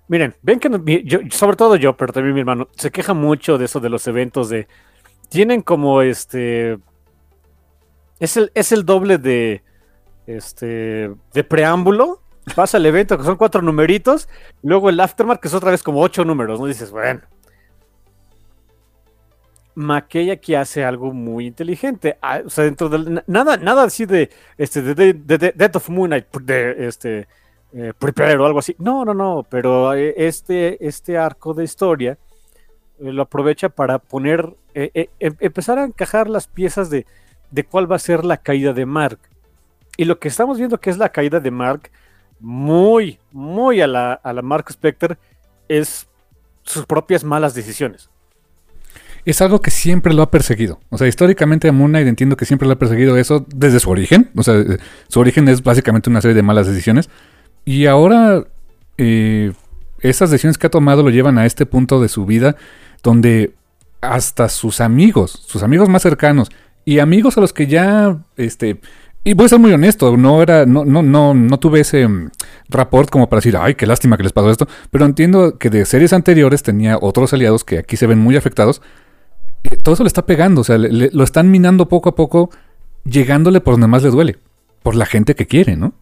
miren, 0.09 0.35
ven 0.43 0.59
que 0.61 1.03
yo- 1.05 1.21
sobre 1.31 1.57
todo 1.57 1.77
yo, 1.77 1.97
pero 1.97 2.13
también 2.13 2.35
mi 2.35 2.41
hermano, 2.41 2.69
se 2.77 2.91
queja 2.91 3.15
mucho 3.15 3.59
de 3.59 3.67
eso 3.67 3.81
de 3.81 3.91
los 3.91 4.07
eventos 4.07 4.49
de. 4.49 4.67
Tienen 5.29 5.63
como 5.63 6.03
este. 6.03 6.79
Es 8.19 8.37
el, 8.37 8.51
es 8.55 8.73
el 8.73 8.85
doble 8.85 9.19
de. 9.19 9.63
Este. 10.27 11.11
De 11.33 11.45
preámbulo. 11.45 12.23
Pasa 12.55 12.77
el 12.79 12.87
evento, 12.87 13.17
que 13.19 13.25
son 13.25 13.37
cuatro 13.37 13.63
numeritos. 13.63 14.29
Luego 14.63 14.91
el 14.91 15.01
aftermath, 15.01 15.41
que 15.41 15.49
es 15.49 15.55
otra 15.55 15.71
vez 15.71 15.83
como 15.83 16.01
ocho 16.01 16.25
números, 16.25 16.61
¿no? 16.61 16.67
Dices, 16.67 16.91
bueno. 16.91 17.21
McKay 19.79 20.33
aquí 20.33 20.57
hace 20.57 20.85
algo 20.85 21.13
muy 21.13 21.47
inteligente. 21.47 22.19
Ah, 22.21 22.43
o 22.45 22.51
sea, 22.51 22.65
dentro 22.65 22.89
del. 22.89 23.23
Nada, 23.27 23.57
nada 23.57 23.85
así 23.85 24.07
de. 24.07 24.29
Este, 24.57 24.83
de, 24.83 25.13
Death 25.55 25.77
of 25.77 25.89
Moon 25.89 26.09
Knight, 26.09 26.27
de 26.43 26.89
este. 26.89 27.29
Eh, 27.73 27.93
o 28.01 28.45
algo 28.45 28.59
así. 28.59 28.75
No, 28.79 29.05
no, 29.05 29.15
no. 29.15 29.47
Pero 29.49 29.95
eh, 29.95 30.15
este, 30.17 30.85
este 30.85 31.17
arco 31.17 31.55
de 31.55 31.65
historia 31.65 32.19
eh, 32.99 33.13
lo 33.13 33.23
aprovecha 33.23 33.69
para 33.69 34.01
poner. 34.01 34.53
Eh, 34.75 35.11
em, 35.21 35.37
empezar 35.39 35.79
a 35.79 35.85
encajar 35.85 36.29
las 36.29 36.49
piezas 36.49 36.91
de, 36.91 37.07
de 37.51 37.65
cuál 37.65 37.91
va 37.91 37.97
a 37.97 38.01
ser 38.01 38.25
la 38.25 38.39
caída 38.39 38.73
de 38.73 38.85
Mark. 38.85 39.21
Y 39.97 40.07
lo 40.07 40.19
que 40.19 40.29
estamos 40.29 40.59
viendo 40.59 40.81
que 40.81 40.91
es 40.91 40.99
la 40.99 41.11
caída 41.11 41.41
de 41.41 41.51
Mark, 41.51 41.91
muy, 42.41 43.19
muy 43.33 43.81
a 43.81 43.87
la, 43.87 44.13
a 44.13 44.33
la 44.33 44.43
Mark 44.43 44.71
Specter, 44.73 45.19
es 45.69 46.09
sus 46.63 46.87
propias 46.87 47.25
malas 47.25 47.55
decisiones 47.55 48.11
es 49.31 49.43
algo 49.43 49.61
que 49.61 49.71
siempre 49.71 50.15
lo 50.15 50.23
ha 50.23 50.31
perseguido. 50.31 50.81
O 50.89 50.97
sea, 50.97 51.07
históricamente 51.07 51.69
a 51.69 51.73
Moon 51.73 51.91
Knight 51.91 52.07
entiendo 52.09 52.35
que 52.35 52.47
siempre 52.47 52.67
lo 52.67 52.73
ha 52.73 52.79
perseguido 52.79 53.19
eso 53.19 53.45
desde 53.55 53.79
su 53.79 53.91
origen. 53.91 54.31
O 54.35 54.43
sea, 54.43 54.55
eh, 54.55 54.79
su 55.09 55.21
origen 55.21 55.49
es 55.49 55.63
básicamente 55.63 56.09
una 56.09 56.23
serie 56.23 56.35
de 56.35 56.43
malas 56.43 56.67
decisiones. 56.67 57.11
Y 57.67 57.85
ahora 57.85 58.45
eh, 58.97 59.53
esas 60.01 60.31
decisiones 60.31 60.57
que 60.57 60.67
ha 60.67 60.71
tomado 60.71 61.03
lo 61.03 61.11
llevan 61.11 61.37
a 61.37 61.45
este 61.45 61.67
punto 61.67 62.01
de 62.01 62.09
su 62.09 62.25
vida 62.25 62.57
donde 63.03 63.55
hasta 64.01 64.49
sus 64.49 64.81
amigos, 64.81 65.45
sus 65.47 65.63
amigos 65.63 65.91
más 65.91 66.01
cercanos 66.01 66.49
y 66.87 67.01
amigos 67.01 67.37
a 67.37 67.43
los 67.43 67.53
que 67.53 67.67
ya, 67.67 68.17
este, 68.39 68.81
y 69.29 69.35
voy 69.35 69.47
a 69.47 69.49
ser 69.49 69.59
muy 69.59 69.73
honesto, 69.73 70.17
no 70.17 70.43
era, 70.43 70.65
no, 70.65 70.85
no, 70.85 71.03
no, 71.03 71.35
no 71.35 71.59
tuve 71.59 71.81
ese 71.81 72.07
um, 72.07 72.31
rapport 72.69 73.11
como 73.11 73.29
para 73.29 73.39
decir, 73.39 73.57
ay, 73.57 73.75
qué 73.75 73.87
lástima 73.87 74.17
que 74.17 74.23
les 74.23 74.33
pasó 74.33 74.51
esto, 74.51 74.67
pero 74.91 75.05
entiendo 75.05 75.59
que 75.59 75.69
de 75.71 75.85
series 75.85 76.13
anteriores 76.13 76.63
tenía 76.63 76.99
otros 77.01 77.33
aliados 77.33 77.63
que 77.63 77.79
aquí 77.79 77.97
se 77.97 78.07
ven 78.07 78.19
muy 78.19 78.37
afectados 78.37 78.81
todo 79.83 79.95
eso 79.95 80.03
le 80.03 80.09
está 80.09 80.25
pegando, 80.25 80.61
o 80.63 80.65
sea, 80.65 80.79
lo 80.79 81.25
están 81.25 81.51
minando 81.51 81.89
poco 81.89 82.09
a 82.09 82.15
poco, 82.15 82.51
llegándole 83.05 83.61
por 83.61 83.75
donde 83.75 83.87
más 83.87 84.03
le 84.03 84.11
duele, 84.11 84.39
por 84.83 84.95
la 84.95 85.07
gente 85.07 85.35
que 85.35 85.47
quiere, 85.47 85.77
¿no? 85.77 85.93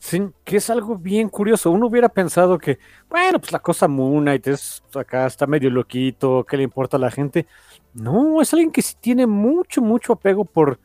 Sí, 0.00 0.22
que 0.44 0.58
es 0.58 0.70
algo 0.70 0.96
bien 0.96 1.28
curioso. 1.28 1.70
Uno 1.70 1.86
hubiera 1.86 2.08
pensado 2.08 2.56
que, 2.58 2.78
bueno, 3.10 3.40
pues 3.40 3.52
la 3.52 3.58
cosa 3.58 3.88
Moon 3.88 4.22
Knight 4.22 4.46
es 4.46 4.82
acá, 4.94 5.26
está 5.26 5.46
medio 5.46 5.70
loquito, 5.70 6.46
¿qué 6.48 6.56
le 6.56 6.62
importa 6.62 6.96
a 6.96 7.00
la 7.00 7.10
gente? 7.10 7.46
No, 7.94 8.40
es 8.40 8.52
alguien 8.52 8.70
que 8.70 8.82
sí 8.82 8.94
tiene 9.00 9.26
mucho, 9.26 9.80
mucho 9.82 10.12
apego 10.12 10.44
por, 10.44 10.78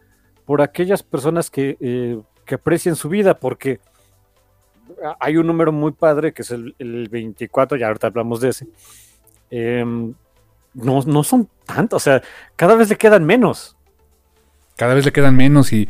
por 0.45 0.61
aquellas 0.61 1.03
personas 1.03 1.49
que, 1.49 1.77
eh, 1.79 2.19
que 2.45 2.55
aprecian 2.55 2.95
su 2.95 3.09
vida, 3.09 3.39
porque 3.39 3.79
hay 5.19 5.37
un 5.37 5.47
número 5.47 5.71
muy 5.71 5.91
padre 5.91 6.33
que 6.33 6.41
es 6.41 6.51
el, 6.51 6.75
el 6.79 7.09
24, 7.09 7.77
ya 7.77 7.87
ahorita 7.87 8.07
hablamos 8.07 8.41
de 8.41 8.49
ese, 8.49 8.67
Em, 9.55 10.15
no, 10.73 11.03
no 11.03 11.23
son 11.23 11.47
tantos, 11.67 12.01
o 12.01 12.03
sea, 12.03 12.23
cada 12.55 12.73
vez 12.73 12.89
le 12.89 12.95
quedan 12.95 13.23
menos. 13.23 13.77
Cada 14.75 14.95
vez 14.95 15.05
le 15.05 15.11
quedan 15.11 15.37
menos 15.37 15.71
y, 15.71 15.87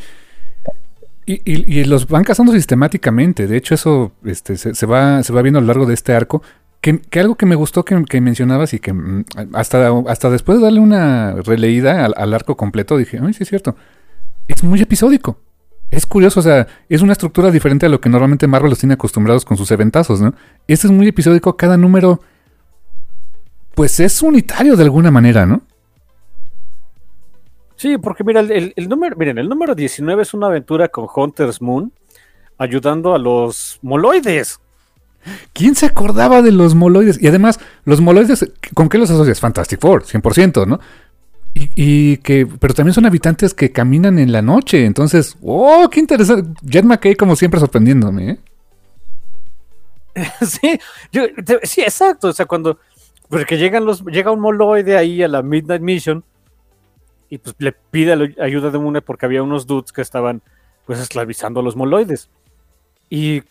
y, 1.25 1.85
los 1.85 2.09
van 2.09 2.25
cazando 2.25 2.51
sistemáticamente. 2.51 3.47
De 3.47 3.55
hecho, 3.55 3.73
eso 3.73 4.11
este, 4.25 4.57
se, 4.57 4.85
va, 4.85 5.23
se 5.23 5.31
va 5.31 5.41
viendo 5.41 5.59
a 5.59 5.61
lo 5.61 5.67
largo 5.67 5.85
de 5.85 5.93
este 5.93 6.13
arco. 6.13 6.43
Que, 6.83 6.99
algo 7.17 7.35
que 7.35 7.45
me 7.45 7.55
gustó 7.55 7.85
que, 7.85 8.19
mencionabas 8.19 8.73
y 8.73 8.79
que 8.79 8.91
mm, 8.91 9.23
hasta, 9.53 9.89
hasta 10.05 10.29
después 10.29 10.57
de 10.57 10.65
darle 10.65 10.81
una 10.81 11.31
releída 11.31 12.03
al, 12.03 12.33
arco 12.33 12.57
completo, 12.57 12.97
dije, 12.97 13.19
ay, 13.23 13.31
sí 13.31 13.43
es 13.43 13.47
cierto. 13.47 13.77
Es 14.49 14.65
muy 14.65 14.81
episódico. 14.81 15.39
Es 15.91 16.05
curioso, 16.05 16.41
o 16.41 16.43
sea, 16.43 16.67
es 16.89 17.01
una 17.01 17.13
estructura 17.13 17.51
diferente 17.51 17.85
a 17.85 17.89
lo 17.89 18.01
que 18.01 18.09
normalmente 18.09 18.47
Marvel 18.47 18.69
los 18.69 18.79
tiene 18.79 18.95
acostumbrados 18.95 19.45
con 19.45 19.55
sus 19.55 19.71
eventazos, 19.71 20.19
¿no? 20.19 20.35
Este 20.67 20.87
es 20.87 20.91
muy 20.91 21.07
episódico, 21.07 21.55
cada 21.55 21.77
número 21.77 22.19
pues 23.75 24.01
es 24.01 24.21
unitario 24.21 24.75
de 24.75 24.83
alguna 24.83 25.09
manera, 25.09 25.45
¿no? 25.45 25.61
Sí, 27.77 27.97
porque 27.97 28.25
mira, 28.25 28.41
el, 28.41 28.73
número, 28.89 29.15
miren, 29.15 29.37
el 29.37 29.47
número 29.47 29.73
19 29.73 30.21
es 30.21 30.33
una 30.33 30.47
aventura 30.47 30.89
con 30.89 31.07
Hunter's 31.15 31.61
Moon 31.61 31.93
ayudando 32.57 33.15
a 33.15 33.19
los 33.19 33.79
moloides. 33.81 34.59
¿Quién 35.53 35.75
se 35.75 35.85
acordaba 35.85 36.41
de 36.41 36.51
los 36.51 36.75
moloides? 36.75 37.21
Y 37.21 37.27
además, 37.27 37.59
los 37.85 38.01
moloides, 38.01 38.51
¿con 38.73 38.89
qué 38.89 38.97
los 38.97 39.09
asocias? 39.09 39.39
Fantastic 39.39 39.79
Four, 39.79 40.03
100%, 40.03 40.67
¿no? 40.67 40.79
Y, 41.55 42.17
que, 42.17 42.47
pero 42.47 42.73
también 42.73 42.93
son 42.93 43.05
habitantes 43.05 43.53
que 43.53 43.71
caminan 43.71 44.17
en 44.17 44.31
la 44.31 44.41
noche. 44.41 44.85
Entonces, 44.85 45.37
¡oh, 45.41 45.87
qué 45.91 45.99
interesante! 45.99 46.49
Jet 46.63 46.83
McKay, 46.83 47.15
como 47.15 47.35
siempre, 47.35 47.59
sorprendiéndome, 47.59 48.31
¿eh? 48.31 48.39
sí, 50.41 50.79
sí, 51.63 51.81
exacto. 51.81 52.29
O 52.29 52.33
sea, 52.33 52.45
cuando, 52.45 52.79
porque 53.29 53.57
llegan 53.57 53.85
los, 53.85 54.03
llega 54.05 54.31
un 54.31 54.39
moloide 54.39 54.97
ahí 54.97 55.23
a 55.23 55.27
la 55.27 55.41
Midnight 55.41 55.81
Mission 55.81 56.23
y 57.29 57.39
pues 57.39 57.55
le 57.59 57.71
pide 57.71 58.35
ayuda 58.39 58.69
de 58.69 58.77
Mune 58.77 59.01
porque 59.01 59.25
había 59.25 59.41
unos 59.41 59.65
dudes 59.65 59.91
que 59.91 60.01
estaban 60.01 60.41
pues 60.85 60.99
esclavizando 60.99 61.59
a 61.59 61.63
los 61.63 61.75
moloides. 61.75 62.29
Y, 63.09 63.43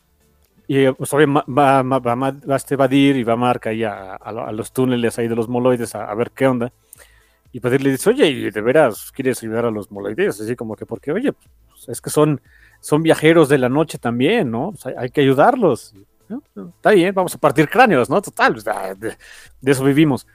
y 0.74 0.90
pues 0.92 1.12
va, 1.12 1.82
va, 1.82 1.98
va, 1.98 2.14
va, 2.14 2.34
a 2.48 2.56
este 2.56 2.76
Vadir 2.76 3.16
y 3.16 3.24
va 3.24 3.34
a 3.34 3.36
Marca 3.36 3.68
ahí 3.68 3.84
a, 3.84 4.18
los 4.52 4.72
túneles 4.72 5.18
ahí 5.18 5.28
de 5.28 5.36
los 5.36 5.46
moloides 5.46 5.94
a, 5.94 6.14
ver 6.14 6.30
qué 6.30 6.46
onda. 6.46 6.72
Y 7.52 7.60
Vadir 7.60 7.82
le 7.82 7.90
dice, 7.90 8.08
oye, 8.08 8.50
¿de 8.50 8.60
veras 8.62 9.12
quieres 9.12 9.42
ayudar 9.42 9.66
a 9.66 9.70
los 9.70 9.90
moloides? 9.90 10.40
Así 10.40 10.56
como 10.56 10.74
que, 10.74 10.86
porque, 10.86 11.12
oye, 11.12 11.32
pues, 11.32 11.88
es 11.88 12.00
que 12.00 12.08
son, 12.08 12.40
son 12.80 13.02
viajeros 13.02 13.50
de 13.50 13.58
la 13.58 13.68
noche 13.68 13.98
también, 13.98 14.50
¿no? 14.50 14.70
Pues, 14.70 14.86
hay, 14.86 14.94
hay, 14.96 15.10
que 15.10 15.20
ayudarlos. 15.20 15.94
Está 16.56 16.92
bien, 16.92 17.14
vamos 17.14 17.34
a 17.34 17.38
partir 17.38 17.68
cráneos, 17.68 18.08
¿no? 18.08 18.22
Total, 18.22 18.54
de, 18.98 19.14
eso 19.70 19.84
vivimos. 19.84 20.26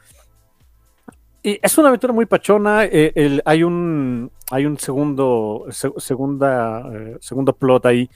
Y 1.42 1.58
es 1.60 1.76
una 1.80 1.88
aventura 1.88 2.14
muy 2.14 2.28
pachona. 2.28 2.86
Eh, 2.86 3.42
hay 3.44 3.64
un 3.64 4.32
hay 4.52 4.68
un 4.68 4.78
segundo 4.78 5.66
segunda 5.72 6.84
eh, 6.94 7.18
segundo 7.20 7.54
plot 7.54 7.86
ahí 7.88 8.10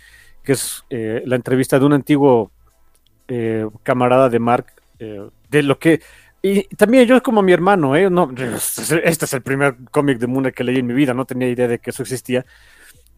que 0.44 0.54
es 0.54 0.84
eh, 0.90 1.24
la 1.26 1.36
entrevista 1.36 1.80
de 1.80 1.86
un 1.86 1.94
antiguo 1.94 2.52
camarada 3.84 4.28
de 4.28 4.40
Mark 4.40 4.74
de 5.00 5.64
lo 5.64 5.80
que 5.80 6.02
y 6.42 6.64
también 6.76 7.06
yo 7.06 7.24
como 7.24 7.42
mi 7.42 7.54
hermano, 7.54 7.94
no, 8.10 8.30
este 8.36 9.26
es 9.26 9.34
el 9.34 9.42
primer 9.42 9.78
cómic 9.90 10.18
de 10.18 10.28
Moon 10.28 10.52
que 10.52 10.66
leí 10.66 10.80
en 10.80 10.88
mi 10.88 10.94
vida, 10.94 11.14
no 11.14 11.24
tenía 11.24 11.48
idea 11.48 11.70
de 11.70 11.80
que 11.80 11.92
eso 11.92 12.02
existía 12.04 12.46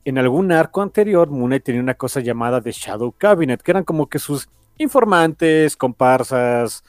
en 0.05 0.17
algún 0.17 0.51
arco 0.51 0.82
anterior, 0.82 1.30
Moon 1.30 1.59
tenía 1.61 1.82
una 1.82 1.93
cosa 1.93 2.19
llamada 2.19 2.61
The 2.61 2.71
Shadow 2.71 3.13
Cabinet, 3.13 3.61
que 3.61 3.71
eran 3.71 3.86
como 3.86 4.07
que 4.07 4.19
sus 4.19 4.49
informantes, 4.78 5.78
comparsas, 5.78 6.84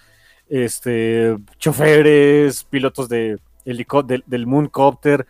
este, 0.48 1.36
choferes, 1.58 2.64
pilotos 2.64 3.08
de 3.08 3.38
del, 3.64 4.24
del 4.26 4.46
Mooncopter. 4.46 5.26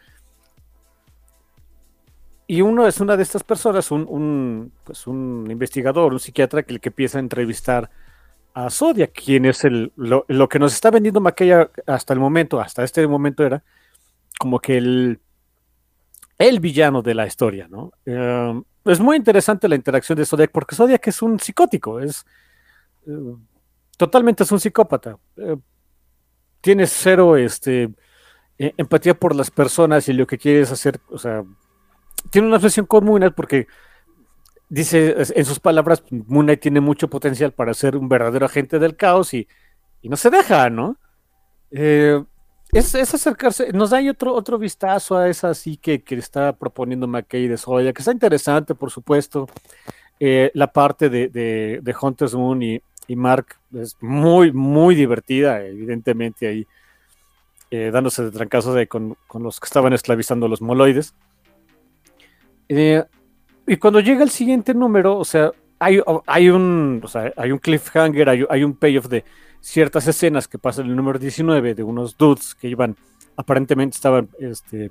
Y 2.47 2.61
uno 2.61 2.87
es 2.87 3.01
una 3.01 3.17
de 3.17 3.23
estas 3.23 3.43
personas, 3.43 3.91
un, 3.91 4.73
pues 4.85 5.07
un 5.07 5.47
investigador, 5.51 6.13
un 6.13 6.21
psiquiatra, 6.21 6.63
que 6.63 6.75
el 6.75 6.81
que 6.81 6.91
empieza 6.91 7.19
a 7.19 7.21
entrevistar 7.21 7.91
a 8.53 8.71
Zodiac, 8.71 9.13
quien 9.13 9.47
es 9.47 9.65
el, 9.65 9.93
lo, 9.97 10.25
lo 10.29 10.49
que 10.49 10.59
nos 10.59 10.75
está 10.75 10.91
vendiendo 10.91 11.21
Maquilla 11.21 11.71
hasta 11.87 12.13
el 12.13 12.21
momento, 12.21 12.61
hasta 12.61 12.85
este 12.85 13.07
momento 13.07 13.45
era 13.45 13.65
como 14.39 14.61
que 14.61 14.77
el 14.77 15.21
el 16.39 16.61
villano 16.61 17.03
de 17.03 17.15
la 17.15 17.27
historia, 17.27 17.69
¿no? 17.69 17.93
Em, 18.05 18.63
es 18.85 19.01
muy 19.01 19.17
interesante 19.17 19.69
la 19.69 19.77
interacción 19.77 20.17
de 20.19 20.27
Zodiac 20.27 20.51
porque 20.51 20.75
Zodiac 20.75 21.07
es 21.09 21.23
un 21.23 21.39
psicótico, 21.39 22.01
es 22.01 22.25
eh, 23.07 23.37
totalmente 23.97 24.43
es 24.43 24.53
un 24.53 24.61
psicópata. 24.61 25.19
Eh, 25.37 25.57
tiene 26.61 26.87
cero 26.87 27.37
este, 27.37 27.91
e, 28.59 28.75
empatía 28.77 29.15
por 29.15 29.35
las 29.35 29.51
personas 29.51 30.09
y 30.09 30.13
lo 30.13 30.27
que 30.27 30.39
quiere 30.39 30.61
es 30.63 30.73
hacer, 30.73 31.01
o 31.09 31.19
sea, 31.19 31.45
tiene 32.31 32.49
una 32.49 32.57
obsesión 32.57 32.87
con 32.87 33.05
Moon 33.05 33.33
porque 33.37 33.67
dice 34.69 35.15
en 35.19 35.45
sus 35.45 35.61
palabras, 35.61 36.03
Moon 36.11 36.57
tiene 36.61 36.81
mucho 36.81 37.09
potencial 37.09 37.53
para 37.53 37.75
ser 37.75 37.97
un 37.97 38.09
verdadero 38.09 38.47
agente 38.47 38.79
del 38.79 38.97
caos 38.97 39.35
y, 39.35 39.47
no 40.03 40.17
se 40.17 40.29
deja, 40.29 40.69
¿no? 40.69 40.99
Eh, 41.71 42.23
es, 42.73 42.95
acercarse, 42.95 43.73
nos 43.73 43.91
da 43.91 43.99
ahí 43.99 44.09
otro, 44.09 44.35
otro 44.35 44.59
vistazo 44.59 45.17
a 45.17 45.29
esa 45.29 45.51
así 45.51 45.77
que, 45.77 46.03
que 46.03 46.17
está 46.17 46.53
proponiendo 46.55 47.07
McKay 47.07 47.49
de 47.49 47.57
Soya, 47.57 47.93
que 47.93 48.03
está 48.03 48.13
interesante, 48.13 48.75
por 48.75 48.91
supuesto. 48.91 49.47
Eh, 50.21 50.51
la 50.55 50.73
parte 50.73 51.09
de, 51.09 51.29
de, 51.29 51.97
Hunter's 52.01 52.35
Moon 52.35 52.63
y, 52.63 52.81
Mark 53.09 53.57
es 53.75 53.97
muy, 54.01 54.53
muy 54.53 54.95
divertida, 54.95 55.63
evidentemente 55.65 56.49
ahí 56.49 56.67
eh, 57.71 57.91
dándose 57.93 58.25
de 58.25 58.31
trancazos 58.31 58.77
con, 58.89 59.17
los 59.35 59.61
que 59.61 59.67
estaban 59.67 59.93
esclavizando 59.93 60.49
los 60.49 60.63
moloides. 60.63 61.15
Eh, 62.69 63.05
y 63.67 63.77
cuando 63.77 64.01
llega 64.01 64.23
el 64.23 64.31
siguiente 64.31 64.75
número, 64.75 65.19
o 65.19 65.25
sea, 65.25 65.53
hay, 65.79 66.01
hay 66.27 66.49
un, 66.51 67.03
hay 67.37 67.53
un 67.53 67.59
cliffhanger, 67.59 68.29
hay, 68.29 68.65
un 68.65 68.75
payoff 68.75 69.07
de 69.09 69.25
ciertas 69.61 70.07
escenas 70.07 70.49
que 70.49 70.59
pasan 70.59 70.87
en 70.87 70.91
el 70.93 70.97
número 70.97 71.19
19 71.19 71.75
de 71.75 71.83
unos 71.83 72.17
dudes 72.17 72.55
que 72.55 72.69
iban, 72.69 72.97
aparentemente 73.37 73.97
estaban 73.97 74.29
este, 74.39 74.91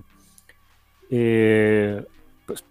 eh, 1.09 2.03
pues, 2.45 2.63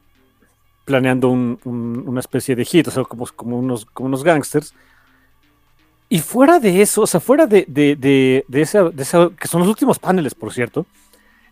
planeando 0.85 1.31
una 1.31 2.21
especie 2.21 2.57
de 2.57 2.65
hit, 2.65 2.89
o 2.89 2.91
sea, 2.91 3.05
como, 3.05 3.59
unos, 3.59 3.87
como 3.87 4.09
unos 4.09 4.25
gangsters. 4.25 4.75
Y 6.09 6.19
fuera 6.19 6.59
de 6.59 6.83
eso, 6.83 7.03
o 7.03 7.07
sea, 7.07 7.21
fuera 7.21 7.47
de, 7.47 7.65
de, 7.67 7.97
de, 7.97 8.45
de 8.47 8.63
de 8.93 9.03
esa, 9.03 9.31
que 9.31 9.49
son 9.49 9.61
los 9.61 9.69
últimos 9.69 9.99
paneles, 9.99 10.35
por 10.35 10.53
cierto, 10.53 10.85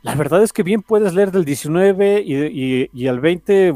la 0.03 0.15
verdad 0.15 0.43
es 0.43 0.53
que 0.53 0.63
bien 0.63 0.83
puedes 0.83 1.15
leer 1.15 1.31
del 1.31 1.45
19 1.45 2.23
y, 2.25 2.35
y, 2.35 2.91
y 2.93 3.07
al 3.07 3.21
20 3.21 3.75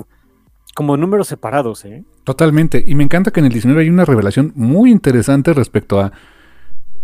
como 0.75 0.97
números 0.97 1.29
separados, 1.29 1.85
¿eh? 1.85 2.05
Totalmente. 2.25 2.83
Y 2.85 2.95
me 2.95 3.05
encanta 3.05 3.31
que 3.31 3.41
en 3.41 3.47
el 3.47 3.53
19 3.53 3.83
hay 3.83 3.89
una 3.89 4.05
revelación 4.05 4.53
muy 4.57 4.91
interesante 4.91 5.53
respecto 5.53 6.01
a. 6.01 6.13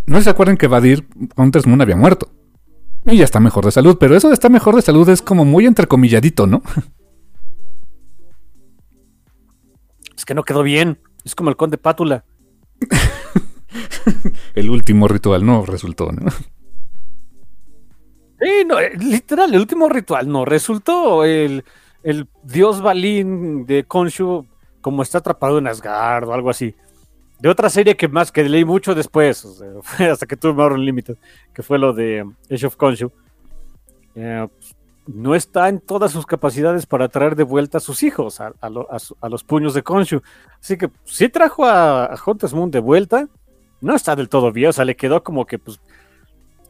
No 0.07 0.21
se 0.21 0.31
acuerdan 0.31 0.57
que 0.57 0.67
Vadir 0.67 1.07
Hunters 1.37 1.67
Moon 1.67 1.81
había 1.81 1.97
muerto. 1.97 2.31
Y 3.07 3.17
ya 3.17 3.25
está 3.25 3.41
mejor 3.41 3.65
de 3.65 3.71
salud, 3.71 3.97
pero 3.99 4.17
eso 4.17 4.29
de 4.29 4.35
estar 4.35 4.51
mejor 4.51 4.75
de 4.77 4.83
salud 4.83 5.09
es 5.09 5.23
como 5.23 5.45
muy 5.45 5.67
entrecomilladito, 5.67 6.47
¿no? 6.47 6.63
Es 10.17 10.27
que 10.27 10.35
no 10.35 10.43
quedó 10.43 10.63
bien. 10.63 10.99
Es 11.25 11.35
como 11.35 11.49
el 11.49 11.57
conde 11.57 11.79
Pátula. 11.79 12.27
el 14.55 14.69
último 14.69 15.09
ritual 15.09 15.47
no 15.47 15.65
resultó, 15.65 16.13
¿no? 16.13 16.31
Sí, 18.41 18.65
no, 18.67 18.81
eh, 18.81 18.93
literal, 18.99 19.53
el 19.53 19.61
último 19.61 19.89
ritual 19.89 20.29
no 20.29 20.45
resultó. 20.45 21.25
El, 21.25 21.65
el 22.03 22.27
dios 22.43 22.81
Balín 22.81 23.67
de 23.67 23.85
Konshu 23.85 24.47
como 24.81 25.03
está 25.03 25.19
atrapado 25.19 25.59
en 25.59 25.67
Asgard 25.67 26.29
o 26.29 26.35
algo 26.35 26.51
así. 26.51 26.75
De 27.39 27.49
otra 27.49 27.71
serie 27.71 27.97
que 27.97 28.09
más 28.09 28.31
que 28.33 28.45
leí 28.45 28.65
mucho 28.65 28.95
después, 28.95 29.47
hasta 29.99 30.27
que 30.27 30.37
tuve 30.37 30.55
Power 30.55 30.79
Limited, 30.79 31.17
que 31.55 31.63
fue 31.63 31.79
lo 31.79 31.93
de 31.93 32.27
Age 32.51 32.67
of 32.67 32.77
Konshu. 32.77 33.11
Eh, 34.15 34.47
no 35.07 35.35
está 35.35 35.69
en 35.69 35.81
todas 35.81 36.13
sus 36.13 36.27
capacidades 36.27 36.87
para 36.87 37.09
traer 37.09 37.35
de 37.35 37.43
vuelta 37.43 37.79
a 37.79 37.81
sus 37.81 38.03
hijos, 38.03 38.41
a 38.41 39.29
los 39.29 39.45
puños 39.45 39.75
de 39.75 39.83
Konshu. 39.83 40.23
Así 40.61 40.77
que 40.77 40.91
sí 41.05 41.29
trajo 41.29 41.65
a, 41.65 42.15
Hunter's 42.25 42.55
Moon 42.55 42.71
de 42.71 42.81
vuelta. 42.81 43.29
No 43.81 43.97
está 43.97 44.15
del 44.15 44.29
todo 44.29 44.53
bien, 44.53 44.69
o 44.69 44.73
sea, 44.73 44.85
le 44.85 44.95
quedó 44.95 45.23
como 45.23 45.47
que, 45.47 45.59
pues, 45.59 45.81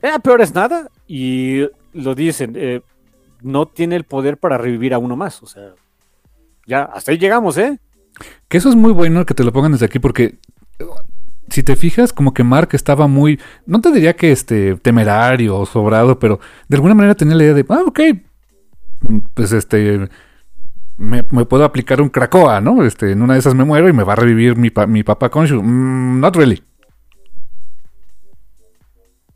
eh, 0.03 0.19
peor 0.23 0.41
es 0.41 0.55
nada. 0.55 0.91
Y 1.07 1.67
lo 1.93 2.15
dicen, 2.15 2.55
eh, 2.57 2.83
no 3.43 3.67
tiene 3.67 3.97
el 3.97 4.05
poder 4.05 4.39
para 4.39 4.59
revivir 4.59 4.95
a 4.95 4.99
uno 4.99 5.17
más. 5.17 5.43
O 5.43 5.47
sea, 5.47 5.75
ya, 6.67 6.83
hasta 6.85 7.13
ahí 7.13 7.19
llegamos, 7.19 7.57
¿eh? 7.59 7.79
Que 8.49 8.59
eso 8.59 8.69
es 8.69 8.77
muy 8.77 8.93
bueno 8.93 9.25
que 9.27 9.35
te 9.35 9.45
lo 9.45 9.53
pongan 9.53 9.73
desde 9.73 9.87
aquí 9.87 9.99
porque 9.99 10.39
si 11.49 11.63
te 11.63 11.77
fijas, 11.77 12.13
como 12.13 12.33
que 12.33 12.45
Mark 12.45 12.71
estaba 12.73 13.07
muy, 13.07 13.41
no 13.67 13.81
te 13.81 13.91
diría 13.91 14.15
que 14.15 14.33
este 14.33 14.77
temerario 14.77 15.59
o 15.59 15.67
sobrado, 15.67 16.19
pero 16.19 16.39
de 16.69 16.77
alguna 16.77 16.95
manera 16.95 17.15
tenía 17.15 17.35
la 17.35 17.43
idea 17.43 17.55
de, 17.55 17.67
ah, 17.69 17.83
ok, 17.87 18.01
pues 19.35 19.53
este, 19.53 20.09
me, 20.97 21.23
puedo 21.25 21.65
aplicar 21.65 22.01
un 22.01 22.09
Krakoa, 22.09 22.61
¿no? 22.61 22.85
Este, 22.85 23.13
en 23.13 23.23
una 23.23 23.35
de 23.35 23.41
esas 23.41 23.55
me 23.55 23.65
muero 23.65 23.89
y 23.89 23.93
me 23.93 24.05
va 24.05 24.13
a 24.13 24.17
revivir 24.17 24.57
mi, 24.57 24.71
pa, 24.71 24.87
mi 24.87 25.03
papá 25.03 25.31
Konshu. 25.31 25.63
Mm, 25.63 26.21
not 26.21 26.37
really. 26.37 26.63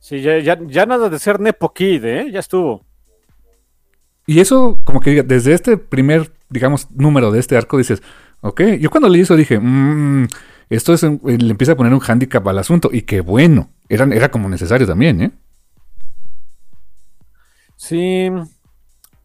Sí, 0.05 0.21
ya, 0.21 0.39
ya, 0.39 0.59
ya, 0.61 0.85
nada 0.85 1.09
de 1.09 1.19
ser 1.19 1.41
Nepo 1.41 1.73
Kid, 1.73 2.05
¿eh? 2.05 2.31
Ya 2.31 2.41
estuvo. 2.41 2.85
Y 4.27 4.41
eso, 4.41 4.79
como 4.85 5.01
que 5.01 5.23
desde 5.23 5.55
este 5.55 5.79
primer, 5.79 6.31
digamos, 6.51 6.91
número 6.91 7.31
de 7.31 7.41
este 7.41 7.57
arco, 7.57 7.79
dices, 7.79 8.03
ok, 8.43 8.61
yo 8.79 8.91
cuando 8.91 9.09
leí 9.09 9.23
eso 9.23 9.35
dije, 9.35 9.59
mmm, 9.59 10.27
esto 10.69 10.93
es, 10.93 11.05
le 11.05 11.51
empieza 11.51 11.73
a 11.73 11.77
poner 11.77 11.95
un 11.95 12.03
handicap 12.07 12.47
al 12.47 12.59
asunto, 12.59 12.91
y 12.93 13.01
qué 13.01 13.23
bueno, 13.23 13.71
era, 13.89 14.05
era 14.15 14.31
como 14.31 14.51
necesario 14.51 14.87
también, 14.87 15.23
¿eh? 15.23 15.31
Sí. 17.77 18.29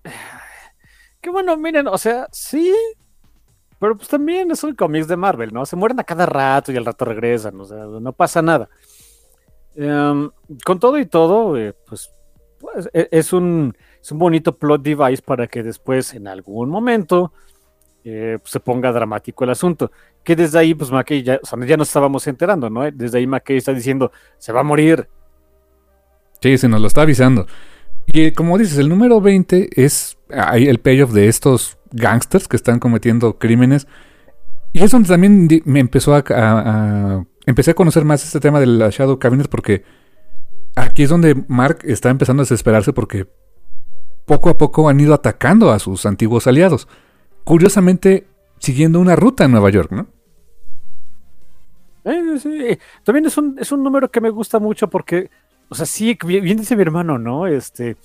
Qué 1.19 1.29
bueno, 1.29 1.57
miren, 1.57 1.87
o 1.87 1.97
sea, 1.97 2.29
sí, 2.31 2.73
pero 3.79 3.97
pues 3.97 4.07
también 4.07 4.49
es 4.51 4.63
un 4.63 4.75
cómics 4.75 5.09
de 5.09 5.17
Marvel, 5.17 5.53
¿no? 5.53 5.65
Se 5.65 5.75
mueren 5.75 5.99
a 5.99 6.05
cada 6.05 6.25
rato 6.25 6.71
y 6.71 6.77
al 6.77 6.85
rato 6.85 7.03
regresan, 7.03 7.59
o 7.59 7.65
sea, 7.65 7.83
no 7.83 8.13
pasa 8.13 8.41
nada. 8.41 8.69
Um, 9.79 10.31
con 10.65 10.77
todo 10.77 10.99
y 10.99 11.05
todo, 11.05 11.57
eh, 11.57 11.73
pues, 11.87 12.11
pues, 12.59 12.89
es, 12.93 13.31
un, 13.31 13.73
es 14.01 14.11
un 14.11 14.19
bonito 14.19 14.57
plot 14.57 14.81
device 14.81 15.21
para 15.21 15.47
que 15.47 15.63
después, 15.63 16.13
en 16.13 16.27
algún 16.27 16.69
momento, 16.69 17.31
eh, 18.03 18.39
se 18.43 18.59
ponga 18.59 18.91
dramático 18.91 19.45
el 19.45 19.51
asunto. 19.51 19.89
Que 20.21 20.35
desde 20.35 20.59
ahí, 20.59 20.73
pues 20.73 20.91
McKay 20.91 21.23
ya, 21.23 21.39
o 21.41 21.45
sea, 21.45 21.57
ya 21.65 21.77
nos 21.77 21.87
estábamos 21.87 22.27
enterando, 22.27 22.69
¿no? 22.69 22.91
Desde 22.91 23.19
ahí 23.19 23.27
McKay 23.27 23.55
está 23.55 23.73
diciendo, 23.73 24.11
se 24.37 24.51
va 24.51 24.59
a 24.59 24.63
morir. 24.63 25.07
Sí, 26.41 26.57
se 26.57 26.67
nos 26.67 26.81
lo 26.81 26.87
está 26.87 27.03
avisando. 27.03 27.47
Y 28.05 28.31
como 28.31 28.57
dices, 28.57 28.79
el 28.79 28.89
número 28.89 29.21
20 29.21 29.81
es 29.81 30.17
el 30.29 30.79
payoff 30.79 31.11
de 31.13 31.29
estos 31.29 31.77
gangsters 31.91 32.49
que 32.49 32.57
están 32.57 32.79
cometiendo 32.79 33.37
crímenes. 33.37 33.87
Y 34.73 34.83
es 34.83 34.91
donde 34.91 35.07
también 35.07 35.47
me 35.63 35.79
empezó 35.79 36.15
a, 36.15 37.25
Empecé 37.45 37.71
a 37.71 37.75
conocer 37.75 38.05
más 38.05 38.23
este 38.23 38.39
tema 38.39 38.59
de 38.59 38.67
la 38.67 38.89
Shadow 38.89 39.19
Cabinet 39.19 39.47
porque 39.47 39.83
aquí 40.75 41.03
es 41.03 41.09
donde 41.09 41.43
Mark 41.47 41.79
está 41.83 42.09
empezando 42.09 42.41
a 42.41 42.45
desesperarse 42.45 42.93
porque 42.93 43.27
poco 44.25 44.49
a 44.49 44.57
poco 44.57 44.89
han 44.89 44.99
ido 44.99 45.13
atacando 45.13 45.71
a 45.71 45.79
sus 45.79 46.05
antiguos 46.05 46.45
aliados. 46.47 46.87
Curiosamente, 47.43 48.27
siguiendo 48.59 48.99
una 48.99 49.15
ruta 49.15 49.45
en 49.45 49.51
Nueva 49.51 49.71
York, 49.71 49.91
¿no? 49.91 50.07
Eh, 52.03 52.39
sí. 52.39 52.77
También 53.03 53.25
es 53.25 53.37
un, 53.37 53.57
es 53.59 53.71
un 53.71 53.83
número 53.83 54.09
que 54.09 54.21
me 54.21 54.29
gusta 54.29 54.59
mucho 54.59 54.87
porque, 54.89 55.29
o 55.69 55.75
sea, 55.75 55.85
sí, 55.85 56.17
bien 56.23 56.57
dice 56.57 56.75
mi 56.75 56.81
hermano, 56.81 57.17
¿no? 57.17 57.47
Este, 57.47 57.97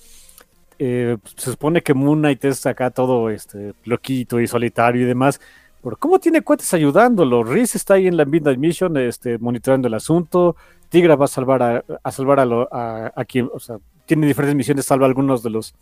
eh, 0.79 1.17
se 1.35 1.51
supone 1.51 1.81
que 1.81 1.93
Moon 1.93 2.19
Knight 2.19 2.43
es 2.45 2.65
acá 2.65 2.91
todo 2.91 3.29
este, 3.29 3.73
loquito 3.83 4.39
y 4.39 4.47
solitario 4.47 5.03
y 5.03 5.05
demás, 5.05 5.39
pero 5.85 5.97
¿cómo 5.97 6.17
tiene 6.17 6.41
cuentas 6.41 6.73
ayudándolo? 6.73 7.43
Riz 7.43 7.75
está 7.75 7.93
ahí 7.93 8.07
en 8.07 8.17
la 8.17 8.25
Midnight 8.25 8.57
Mission 8.57 8.97
este, 8.97 9.37
monitoreando 9.37 9.87
el 9.87 9.93
asunto, 9.93 10.55
Tigra 10.89 11.15
va 11.15 11.25
a 11.25 11.27
salvar 11.27 11.61
a, 11.61 11.85
a 12.03 12.11
salvar 12.11 12.39
a, 12.39 12.45
lo, 12.45 12.67
a, 12.73 13.13
a, 13.15 13.23
quien, 13.23 13.47
o 13.53 13.59
sea, 13.59 13.77
tiene 14.07 14.25
diferentes 14.25 14.55
misiones, 14.55 14.85
salva 14.85 15.05
a 15.05 15.09
algunos 15.09 15.43
de 15.43 15.51
los 15.51 15.75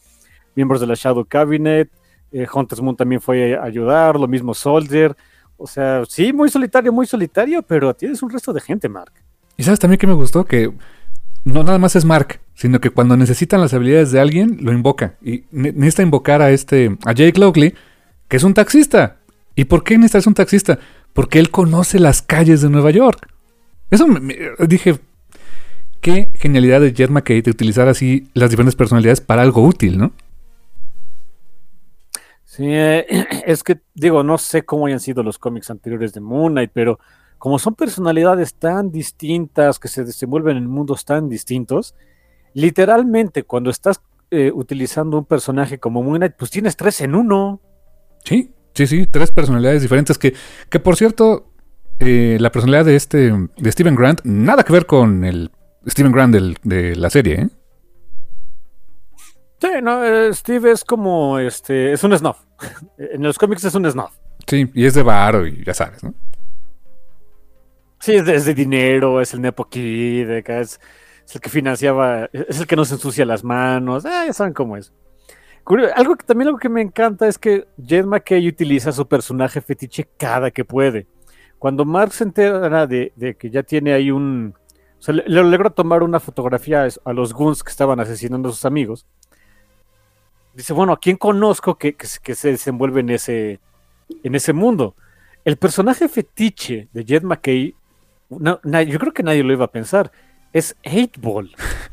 miembros 0.55 0.81
de 0.81 0.87
la 0.87 0.95
Shadow 0.95 1.23
Cabinet, 1.23 1.89
eh, 2.33 2.45
Hunter's 2.53 2.81
Moon 2.81 2.97
también 2.97 3.21
fue 3.21 3.55
a 3.55 3.63
ayudar, 3.63 4.19
lo 4.19 4.27
mismo 4.27 4.53
Soldier, 4.53 5.15
o 5.55 5.67
sea, 5.67 6.03
sí, 6.05 6.33
muy 6.33 6.49
solitario, 6.49 6.91
muy 6.91 7.07
solitario, 7.07 7.61
pero 7.61 7.93
tienes 7.93 8.21
un 8.21 8.29
resto 8.29 8.51
de 8.51 8.59
gente, 8.59 8.89
Mark. 8.89 9.13
Y 9.55 9.63
sabes 9.63 9.79
también 9.79 9.99
que 9.99 10.07
me 10.07 10.13
gustó 10.13 10.43
que 10.43 10.73
no 11.45 11.63
nada 11.63 11.77
más 11.77 11.95
es 11.95 12.03
Mark, 12.03 12.41
sino 12.55 12.81
que 12.81 12.89
cuando 12.89 13.15
necesitan 13.15 13.61
las 13.61 13.73
habilidades 13.73 14.11
de 14.11 14.19
alguien, 14.19 14.57
lo 14.59 14.73
invoca. 14.73 15.15
Y 15.21 15.45
necesita 15.51 16.03
invocar 16.03 16.41
a 16.41 16.51
este, 16.51 16.97
a 17.05 17.13
Jake 17.13 17.39
Lockley, 17.39 17.73
que 18.27 18.35
es 18.35 18.43
un 18.43 18.53
taxista. 18.53 19.22
¿Y 19.55 19.65
por 19.65 19.83
qué 19.83 19.97
necesitas 19.97 20.27
un 20.27 20.33
taxista? 20.33 20.79
Porque 21.13 21.39
él 21.39 21.51
conoce 21.51 21.99
las 21.99 22.21
calles 22.21 22.61
de 22.61 22.69
Nueva 22.69 22.91
York. 22.91 23.27
Eso 23.91 24.07
me, 24.07 24.19
me, 24.19 24.35
dije, 24.67 24.99
qué 26.01 26.31
genialidad 26.35 26.81
de 26.81 26.93
Jet 26.93 27.09
McKay 27.09 27.41
de 27.41 27.51
utilizar 27.51 27.87
así 27.87 28.27
las 28.33 28.49
diferentes 28.49 28.75
personalidades 28.75 29.21
para 29.21 29.43
algo 29.43 29.63
útil, 29.63 29.97
¿no? 29.97 30.11
Sí, 32.43 32.65
eh, 32.67 33.05
es 33.47 33.63
que 33.63 33.81
digo, 33.95 34.23
no 34.23 34.37
sé 34.37 34.63
cómo 34.63 34.85
hayan 34.85 34.99
sido 34.99 35.23
los 35.23 35.39
cómics 35.39 35.69
anteriores 35.69 36.13
de 36.13 36.21
Moon 36.21 36.53
Knight, 36.53 36.71
pero 36.73 36.99
como 37.37 37.59
son 37.59 37.75
personalidades 37.75 38.53
tan 38.53 38.91
distintas 38.91 39.79
que 39.79 39.87
se 39.87 40.03
desenvuelven 40.03 40.57
en 40.57 40.67
mundos 40.67 41.03
tan 41.03 41.29
distintos, 41.29 41.95
literalmente 42.53 43.43
cuando 43.43 43.69
estás 43.69 44.01
eh, 44.29 44.51
utilizando 44.53 45.17
un 45.17 45.25
personaje 45.25 45.79
como 45.79 46.03
Moon 46.03 46.17
Knight, 46.17 46.33
pues 46.37 46.51
tienes 46.51 46.77
tres 46.77 47.01
en 47.01 47.15
uno. 47.15 47.59
Sí, 48.23 48.51
sí, 48.73 48.87
sí, 48.87 49.07
tres 49.07 49.31
personalidades 49.31 49.81
diferentes 49.81 50.17
que, 50.17 50.33
que 50.69 50.79
por 50.79 50.95
cierto, 50.95 51.51
eh, 51.99 52.37
la 52.39 52.51
personalidad 52.51 52.85
de 52.85 52.95
este, 52.95 53.31
de 53.57 53.71
Steven 53.71 53.95
Grant, 53.95 54.21
nada 54.23 54.63
que 54.63 54.73
ver 54.73 54.85
con 54.85 55.23
el 55.23 55.51
Steven 55.87 56.11
Grant 56.11 56.33
del, 56.33 56.57
de 56.63 56.95
la 56.95 57.09
serie, 57.09 57.41
¿eh? 57.41 57.49
Sí, 59.59 59.69
no, 59.81 60.03
eh, 60.03 60.33
Steve 60.33 60.71
es 60.71 60.83
como, 60.83 61.39
este, 61.39 61.93
es 61.93 62.03
un 62.03 62.17
snuff. 62.17 62.37
en 62.97 63.23
los 63.23 63.37
cómics 63.37 63.63
es 63.63 63.75
un 63.75 63.89
snuff. 63.89 64.11
Sí, 64.45 64.69
y 64.73 64.85
es 64.85 64.93
de 64.93 65.03
varo 65.03 65.47
y 65.47 65.63
ya 65.63 65.73
sabes, 65.73 66.03
¿no? 66.03 66.13
Sí, 67.99 68.15
es 68.15 68.25
de, 68.25 68.35
es 68.35 68.43
de 68.43 68.53
dinero, 68.53 69.21
es 69.21 69.33
el 69.33 69.39
Nepo 69.39 69.69
Kid, 69.69 70.29
es, 70.29 70.81
es, 71.25 71.35
el 71.35 71.39
que 71.39 71.49
financiaba, 71.49 72.29
es 72.33 72.59
el 72.59 72.67
que 72.67 72.75
nos 72.75 72.91
ensucia 72.91 73.25
las 73.25 73.45
manos, 73.45 74.05
ah, 74.05 74.25
ya 74.25 74.33
saben 74.33 74.53
cómo 74.53 74.75
es. 74.75 74.91
Algo 75.95 76.15
que 76.15 76.25
también 76.25 76.47
algo 76.47 76.59
que 76.59 76.69
me 76.69 76.81
encanta 76.81 77.27
es 77.27 77.37
que 77.37 77.67
Jed 77.83 78.05
McKay 78.05 78.47
utiliza 78.47 78.91
su 78.91 79.07
personaje 79.07 79.61
fetiche 79.61 80.09
cada 80.17 80.51
que 80.51 80.65
puede. 80.65 81.07
Cuando 81.57 81.85
Mark 81.85 82.11
se 82.11 82.25
entera 82.25 82.85
de, 82.87 83.13
que 83.39 83.49
ya 83.49 83.63
tiene 83.63 83.93
ahí 83.93 84.11
un... 84.11 84.53
Le, 85.07 85.43
le 85.43 85.69
tomar 85.71 86.03
una 86.03 86.19
fotografía 86.19 86.87
a 87.03 87.13
los 87.13 87.33
goons 87.33 87.63
que 87.63 87.71
estaban 87.71 87.99
asesinando 87.99 88.49
a 88.49 88.51
sus 88.51 88.65
amigos. 88.65 89.05
Dice, 90.53 90.73
bueno, 90.73 90.93
¿a 90.93 90.99
quién 90.99 91.17
conozco 91.17 91.77
que, 91.77 91.95
se 92.01 92.51
desenvuelve 92.51 93.01
en 93.01 93.09
ese, 93.09 93.59
en 94.23 94.35
ese 94.35 94.53
mundo? 94.53 94.95
El 95.45 95.57
personaje 95.57 96.07
fetiche 96.07 96.87
de 96.93 97.03
Jed 97.03 97.23
McKay 97.23 97.75
yo 98.29 98.99
creo 98.99 99.13
que 99.13 99.23
nadie 99.23 99.43
lo 99.43 99.53
iba 99.53 99.65
a 99.65 99.71
pensar. 99.71 100.11
Es 100.51 100.75
8-Ball. 100.83 101.55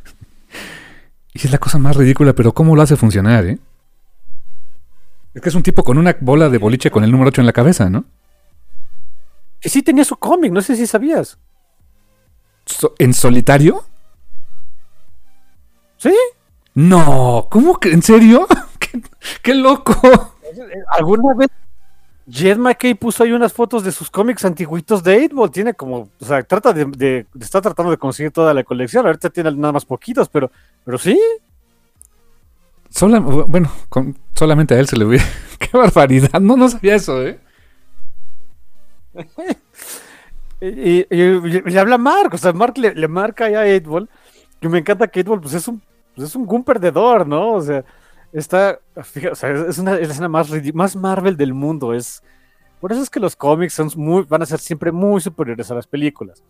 y 1.34 1.38
es 1.46 1.50
la 1.52 1.58
cosa 1.58 1.78
más 1.78 1.96
ridícula, 1.96 2.32
pero 2.34 2.52
¿cómo 2.52 2.74
lo 2.76 2.82
hace 2.82 2.96
funcionar, 2.96 3.44
eh? 3.46 3.58
Es 5.34 5.42
que 5.42 5.48
es 5.48 5.54
un 5.54 5.62
tipo 5.62 5.84
con 5.84 5.96
una 5.98 6.16
bola 6.20 6.48
de 6.48 6.58
boliche 6.58 6.90
con 6.90 7.04
el 7.04 7.10
número 7.12 7.28
8 7.28 7.40
en 7.42 7.46
la 7.46 7.52
cabeza, 7.52 7.88
¿no? 7.88 8.04
Que 9.60 9.68
sí 9.68 9.82
tenía 9.82 10.04
su 10.04 10.16
cómic, 10.16 10.52
no 10.52 10.60
sé 10.62 10.74
si 10.76 10.86
sabías. 10.86 11.38
so- 12.66 12.94
¿En 12.98 13.14
solitario? 13.14 13.84
Sí, 15.98 16.14
No, 16.74 17.46
¿cómo 17.50 17.78
que? 17.78 17.92
¿En 17.92 18.02
serio? 18.02 18.46
¿Qué, 18.78 19.00
qué 19.42 19.54
loco? 19.54 19.94
alguna 20.90 21.34
vez 21.34 21.48
Jed 22.28 22.58
McKay 22.58 22.94
puso 22.94 23.22
ahí 23.22 23.32
unas 23.32 23.52
fotos 23.52 23.82
de 23.84 23.92
sus 23.92 24.10
cómics 24.10 24.44
antiguitos 24.44 25.02
de 25.02 25.28
8 25.34 25.50
Tiene 25.52 25.74
como, 25.74 26.08
o 26.20 26.24
sea, 26.24 26.42
trata 26.42 26.72
de, 26.72 26.84
de- 26.86 27.26
está 27.40 27.60
tratando 27.60 27.90
de 27.90 27.98
conseguir 27.98 28.32
toda 28.32 28.54
la 28.54 28.64
colección. 28.64 29.04
Ahorita 29.06 29.30
tiene 29.30 29.50
nada 29.52 29.72
más 29.72 29.84
poquitos, 29.84 30.28
pero, 30.28 30.50
pero 30.84 30.98
sí. 30.98 31.18
Sola- 32.88 33.20
bueno, 33.20 33.70
con- 33.88 34.18
solamente 34.34 34.74
a 34.74 34.80
él 34.80 34.88
se 34.88 34.96
le 34.96 35.04
hubiera... 35.04 35.24
¡Qué 35.58 35.76
barbaridad! 35.76 36.40
No, 36.40 36.56
no 36.56 36.68
sabía 36.68 36.94
eso, 36.96 37.22
¿eh? 37.26 37.38
Y, 40.62 41.00
y- 41.00 41.06
y 41.10 41.60
le 41.70 41.80
habla 41.80 41.96
Mark, 41.96 42.34
o 42.34 42.38
sea, 42.38 42.52
Mark 42.52 42.76
le, 42.76 42.94
le 42.94 43.08
marca 43.08 43.48
ya 43.48 43.62
a 43.62 43.64
8 43.64 44.08
Que 44.60 44.68
me 44.68 44.78
encanta 44.78 45.08
que 45.08 45.20
8 45.20 45.40
pues 45.40 45.54
es 45.54 45.66
un, 45.66 45.80
pues 46.14 46.28
es 46.28 46.36
un 46.36 46.44
gun 46.44 46.62
perdedor, 46.64 47.26
¿no? 47.26 47.52
O 47.54 47.62
sea, 47.62 47.82
está, 48.30 48.78
fíjate, 49.02 49.32
o 49.32 49.34
sea, 49.36 49.48
es 49.68 49.78
una 49.78 49.94
es 49.96 50.08
la 50.08 50.12
escena 50.12 50.28
más, 50.28 50.50
más 50.74 50.96
Marvel 50.96 51.36
del 51.38 51.54
mundo. 51.54 51.94
Es, 51.94 52.22
por 52.78 52.92
eso 52.92 53.00
es 53.02 53.08
que 53.08 53.20
los 53.20 53.36
cómics 53.36 53.72
son 53.72 53.88
muy, 53.96 54.24
van 54.24 54.42
a 54.42 54.46
ser 54.46 54.58
siempre 54.58 54.92
muy 54.92 55.22
superiores 55.22 55.70
a 55.70 55.74
las 55.74 55.86
películas. 55.86 56.42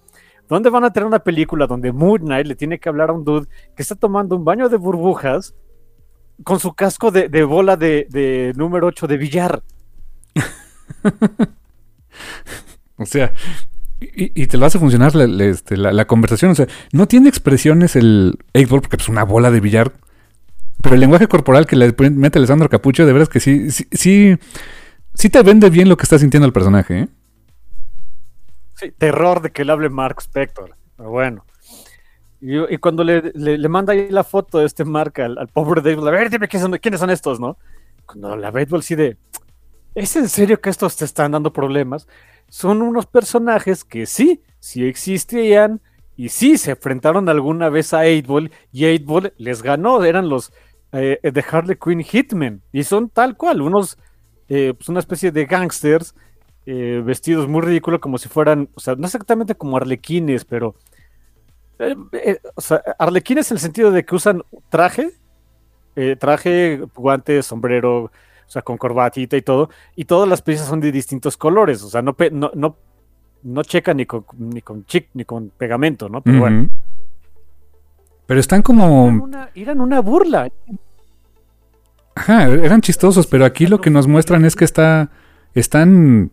¿Dónde 0.50 0.68
van 0.68 0.82
a 0.84 0.92
tener 0.92 1.06
una 1.06 1.20
película 1.20 1.68
donde 1.68 1.92
Moon 1.92 2.22
Knight 2.22 2.44
le 2.48 2.56
tiene 2.56 2.80
que 2.80 2.88
hablar 2.88 3.10
a 3.10 3.12
un 3.12 3.24
dude 3.24 3.46
que 3.76 3.82
está 3.82 3.94
tomando 3.94 4.34
un 4.34 4.44
baño 4.44 4.68
de 4.68 4.76
burbujas 4.76 5.54
con 6.42 6.58
su 6.58 6.74
casco 6.74 7.12
de, 7.12 7.44
bola 7.44 7.76
de, 7.76 8.52
número 8.56 8.88
8 8.88 9.06
de 9.06 9.16
billar? 9.16 9.62
O 12.96 13.06
sea, 13.06 13.32
y, 13.98 14.46
te 14.46 14.58
lo 14.58 14.66
hace 14.66 14.78
funcionar 14.78 15.16
este, 15.16 15.78
la- 15.78 16.04
conversación. 16.06 16.50
O 16.50 16.54
sea, 16.54 16.66
no 16.92 17.08
tiene 17.08 17.30
expresiones 17.30 17.96
el 17.96 18.36
8 18.52 18.68
porque 18.68 18.96
es 18.96 19.08
una 19.08 19.24
bola 19.24 19.50
de 19.50 19.60
billar. 19.60 19.92
Pero 20.82 20.96
el 20.96 21.00
lenguaje 21.00 21.26
corporal 21.26 21.66
que 21.66 21.76
le 21.76 21.94
mete 22.10 22.38
Alessandro 22.38 22.68
Capucho, 22.68 23.06
de 23.06 23.14
veras 23.14 23.30
que 23.30 23.40
sí, 23.40 23.70
sí, 23.70 23.86
sí, 23.90 24.36
sí 25.14 25.30
te 25.30 25.42
vende 25.42 25.70
bien 25.70 25.88
lo 25.88 25.96
que 25.96 26.02
está 26.02 26.18
sintiendo 26.18 26.46
el 26.46 26.52
personaje, 26.52 27.00
¿eh? 27.00 27.08
Terror 28.98 29.42
de 29.42 29.50
que 29.52 29.64
le 29.64 29.72
hable 29.72 29.88
Mark 29.88 30.16
Spector. 30.20 30.76
Pero 30.96 31.10
bueno. 31.10 31.44
Y, 32.40 32.78
cuando 32.78 33.04
le, 33.04 33.32
le- 33.34 33.68
manda 33.68 33.92
ahí 33.92 34.08
la 34.10 34.24
foto 34.24 34.58
de 34.58 34.66
este 34.66 34.84
Mark 34.84 35.20
al, 35.20 35.36
al 35.36 35.48
pobre 35.48 35.82
David, 35.82 36.06
a 36.08 36.10
ver, 36.10 36.30
dime 36.30 36.48
quiénes 36.48 36.62
son, 36.62 36.98
son 36.98 37.10
estos, 37.10 37.38
¿no? 37.38 37.58
Cuando 38.06 38.34
la 38.36 38.50
ve 38.50 38.66
sí 38.80 38.94
de, 38.94 39.18
¿es 39.94 40.16
en 40.16 40.28
serio 40.28 40.60
que 40.60 40.70
estos 40.70 40.96
te 40.96 41.04
están 41.04 41.32
dando 41.32 41.52
problemas? 41.52 42.08
Son 42.48 42.82
unos 42.82 43.06
personajes 43.06 43.84
que 43.84 44.06
sí, 44.06 44.42
sí 44.58 44.84
existían 44.86 45.80
y 46.16 46.30
sí 46.30 46.58
se 46.58 46.72
enfrentaron 46.72 47.28
alguna 47.28 47.68
vez 47.68 47.92
a 47.94 48.00
8 48.00 48.50
y 48.72 48.84
8 48.86 49.32
les 49.36 49.62
ganó, 49.62 50.02
eran 50.04 50.28
los 50.28 50.52
eh, 50.92 51.18
de 51.22 51.44
Harley 51.50 51.76
Quinn 51.82 52.02
Hitmen 52.02 52.62
y 52.72 52.84
son 52.84 53.10
tal 53.10 53.36
cual, 53.36 53.60
unos, 53.62 53.98
eh, 54.48 54.74
pues 54.76 54.88
una 54.88 55.00
especie 55.00 55.30
de 55.30 55.44
gangsters 55.46 56.14
eh, 56.66 57.02
vestidos 57.04 57.48
muy 57.48 57.62
ridículos, 57.62 58.00
como 58.00 58.18
si 58.18 58.28
fueran, 58.28 58.68
o 58.74 58.80
sea, 58.80 58.94
no 58.94 59.06
exactamente 59.06 59.54
como 59.54 59.76
arlequines, 59.76 60.44
pero. 60.44 60.74
eh, 61.78 61.96
eh, 62.12 62.40
o 62.54 62.60
sea, 62.60 62.82
arlequines 62.98 63.50
en 63.50 63.56
el 63.56 63.60
sentido 63.60 63.90
de 63.90 64.04
que 64.04 64.14
usan 64.14 64.42
traje, 64.68 65.10
traje, 66.18 66.80
guantes, 66.94 67.46
sombrero, 67.46 68.04
o 68.04 68.10
sea, 68.46 68.62
con 68.62 68.78
corbatita 68.78 69.36
y 69.36 69.42
todo, 69.42 69.70
y 69.94 70.04
todas 70.06 70.28
las 70.28 70.42
piezas 70.42 70.66
son 70.66 70.80
de 70.80 70.92
distintos 70.92 71.36
colores, 71.36 71.82
o 71.82 71.90
sea, 71.90 72.02
no, 72.02 72.16
no, 72.32 72.50
no, 72.54 72.76
no 73.42 73.62
checan 73.62 73.96
ni 73.96 74.06
con, 74.06 74.24
ni 74.38 74.62
con 74.62 74.84
chic, 74.86 75.08
ni 75.14 75.24
con 75.24 75.50
pegamento, 75.50 76.08
¿no? 76.08 76.20
Pero 76.20 76.40
bueno. 76.40 76.70
Pero 78.26 78.40
están 78.40 78.62
como... 78.62 79.08
Eran 79.08 79.20
una, 79.20 79.50
eran 79.54 79.80
una 79.80 80.00
burla. 80.00 80.48
Ajá, 82.14 82.44
eran 82.46 82.80
chistosos, 82.80 83.26
pero 83.26 83.44
aquí 83.44 83.66
lo 83.66 83.80
que 83.80 83.90
nos 83.90 84.06
muestran 84.06 84.44
es 84.44 84.54
que 84.56 84.64
está, 84.64 85.10
están, 85.54 86.30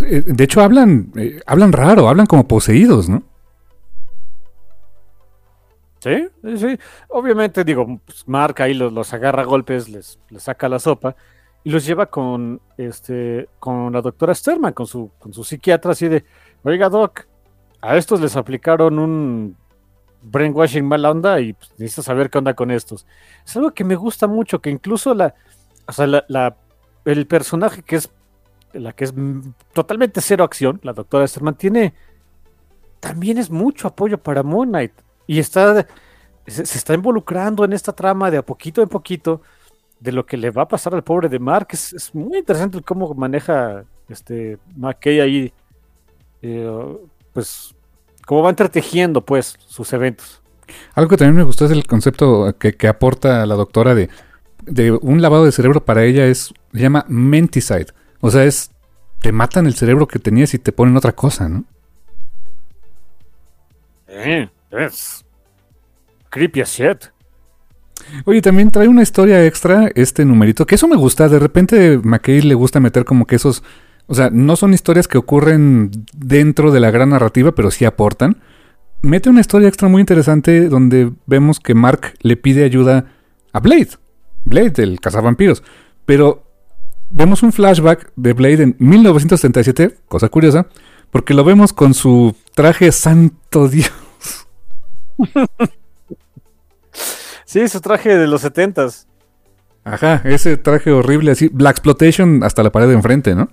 de 0.00 0.44
hecho 0.44 0.60
hablan, 0.62 1.12
eh, 1.16 1.40
hablan 1.46 1.72
raro, 1.72 2.08
hablan 2.08 2.26
como 2.26 2.48
poseídos, 2.48 3.08
¿no? 3.08 3.22
Sí, 6.00 6.28
sí. 6.56 6.78
Obviamente, 7.08 7.62
digo, 7.64 8.00
pues, 8.04 8.26
Mark 8.26 8.60
ahí 8.60 8.74
los, 8.74 8.92
los 8.92 9.12
agarra 9.12 9.42
a 9.42 9.44
golpes, 9.46 9.88
les, 9.88 10.18
les 10.30 10.42
saca 10.42 10.68
la 10.68 10.78
sopa 10.80 11.14
y 11.62 11.70
los 11.70 11.86
lleva 11.86 12.06
con 12.06 12.60
este 12.76 13.48
con 13.60 13.92
la 13.92 14.00
doctora 14.02 14.34
Sterman, 14.34 14.72
con 14.72 14.86
su, 14.86 15.10
con 15.20 15.32
su 15.32 15.44
psiquiatra, 15.44 15.92
así 15.92 16.08
de, 16.08 16.24
oiga, 16.64 16.88
Doc, 16.88 17.26
a 17.80 17.96
estos 17.96 18.20
les 18.20 18.34
aplicaron 18.34 18.98
un 18.98 19.56
brainwashing 20.22 20.84
mala 20.84 21.10
onda 21.12 21.40
y 21.40 21.52
pues, 21.52 21.70
necesito 21.78 22.02
saber 22.02 22.30
qué 22.30 22.38
onda 22.38 22.54
con 22.54 22.72
estos. 22.72 23.06
Es 23.46 23.56
algo 23.56 23.70
que 23.72 23.84
me 23.84 23.94
gusta 23.94 24.26
mucho, 24.26 24.60
que 24.60 24.70
incluso 24.70 25.14
la, 25.14 25.34
o 25.86 25.92
sea, 25.92 26.06
la- 26.06 26.56
el 27.04 27.26
personaje 27.26 27.82
que 27.82 27.96
es 27.96 28.10
la 28.74 28.92
que 28.92 29.04
es 29.04 29.14
mm, 29.14 29.40
totalmente 29.72 30.20
cero 30.20 30.44
acción, 30.44 30.80
la 30.82 30.92
doctora 30.92 31.26
Sterman, 31.26 31.56
tiene 31.56 31.94
también 33.02 33.36
es 33.38 33.50
mucho 33.50 33.88
apoyo 33.88 34.16
para 34.16 34.44
Moon 34.44 34.68
Knight. 34.68 34.92
Y 35.26 35.40
está, 35.40 35.86
se, 36.46 36.62
está 36.62 36.94
involucrando 36.94 37.64
en 37.64 37.72
esta 37.72 37.92
trama 37.92 38.30
de 38.30 38.38
a 38.38 38.42
poquito 38.42 38.80
en 38.80 38.88
poquito 38.88 39.42
de 39.98 40.12
lo 40.12 40.24
que 40.24 40.36
le 40.36 40.50
va 40.50 40.62
a 40.62 40.68
pasar 40.68 40.94
al 40.94 41.02
pobre 41.02 41.28
de 41.28 41.40
Mark. 41.40 41.68
Es, 41.72 42.14
muy 42.14 42.38
interesante 42.38 42.80
cómo 42.82 43.12
maneja 43.14 43.84
este 44.08 44.58
McKay 44.76 45.20
ahí, 45.20 45.52
eh, 46.42 46.96
pues, 47.32 47.74
cómo 48.24 48.42
va 48.42 48.50
entretejiendo 48.50 49.24
pues 49.24 49.56
sus 49.66 49.92
eventos. 49.92 50.40
Algo 50.94 51.10
que 51.10 51.16
también 51.16 51.36
me 51.36 51.42
gustó 51.42 51.64
es 51.64 51.72
el 51.72 51.86
concepto 51.86 52.56
que, 52.56 52.74
que 52.74 52.86
aporta 52.86 53.44
la 53.46 53.56
doctora 53.56 53.96
de, 53.96 54.10
de 54.64 54.92
un 54.92 55.20
lavado 55.22 55.44
de 55.44 55.52
cerebro 55.52 55.84
para 55.84 56.04
ella 56.04 56.26
es, 56.26 56.54
se 56.72 56.80
llama 56.80 57.04
menticide. 57.08 57.88
O 58.22 58.30
sea, 58.30 58.44
es, 58.44 58.70
te 59.20 59.32
matan 59.32 59.66
el 59.66 59.74
cerebro 59.74 60.06
que 60.06 60.20
tenías 60.20 60.54
y 60.54 60.58
te 60.58 60.72
ponen 60.72 60.96
otra 60.96 61.12
cosa, 61.12 61.48
¿no? 61.48 61.64
Eh, 64.06 64.48
es 64.70 65.24
creepy 66.30 66.60
as 66.60 66.70
shit. 66.70 67.04
Oye, 68.24 68.40
también 68.40 68.70
trae 68.70 68.86
una 68.86 69.02
historia 69.02 69.44
extra 69.44 69.90
este 69.94 70.24
numerito, 70.24 70.66
que 70.66 70.76
eso 70.76 70.86
me 70.86 70.96
gusta. 70.96 71.28
De 71.28 71.40
repente 71.40 71.98
McKay 72.02 72.42
le 72.42 72.54
gusta 72.54 72.78
meter 72.78 73.04
como 73.04 73.26
que 73.26 73.36
esos, 73.36 73.64
o 74.06 74.14
sea, 74.14 74.30
no 74.30 74.54
son 74.54 74.72
historias 74.72 75.08
que 75.08 75.18
ocurren 75.18 75.90
dentro 76.14 76.70
de 76.70 76.80
la 76.80 76.92
gran 76.92 77.10
narrativa, 77.10 77.52
pero 77.52 77.70
sí 77.70 77.84
aportan. 77.84 78.40
Mete 79.02 79.30
una 79.30 79.40
historia 79.40 79.66
extra 79.66 79.88
muy 79.88 80.00
interesante 80.00 80.68
donde 80.68 81.12
vemos 81.26 81.58
que 81.58 81.74
Mark 81.74 82.14
le 82.20 82.36
pide 82.36 82.64
ayuda 82.64 83.06
a 83.52 83.58
Blade. 83.58 83.90
Blade, 84.44 84.80
el 84.82 85.00
cazavampiros. 85.00 85.64
Pero 86.06 86.51
vemos 87.12 87.42
un 87.42 87.52
flashback 87.52 88.12
de 88.16 88.32
Blade 88.32 88.62
en 88.62 88.76
1977, 88.78 89.98
cosa 90.08 90.28
curiosa, 90.28 90.66
porque 91.10 91.34
lo 91.34 91.44
vemos 91.44 91.72
con 91.72 91.94
su 91.94 92.34
traje 92.54 92.92
santo 92.92 93.68
Dios. 93.68 93.92
Sí, 97.44 97.68
su 97.68 97.82
traje 97.82 98.16
de 98.16 98.26
los 98.26 98.40
setentas. 98.40 99.06
Ajá, 99.84 100.22
ese 100.24 100.56
traje 100.56 100.90
horrible 100.90 101.32
así, 101.32 101.48
Black 101.48 101.72
Exploitation 101.76 102.42
hasta 102.44 102.62
la 102.62 102.72
pared 102.72 102.88
de 102.88 102.94
enfrente, 102.94 103.34
¿no? 103.34 103.50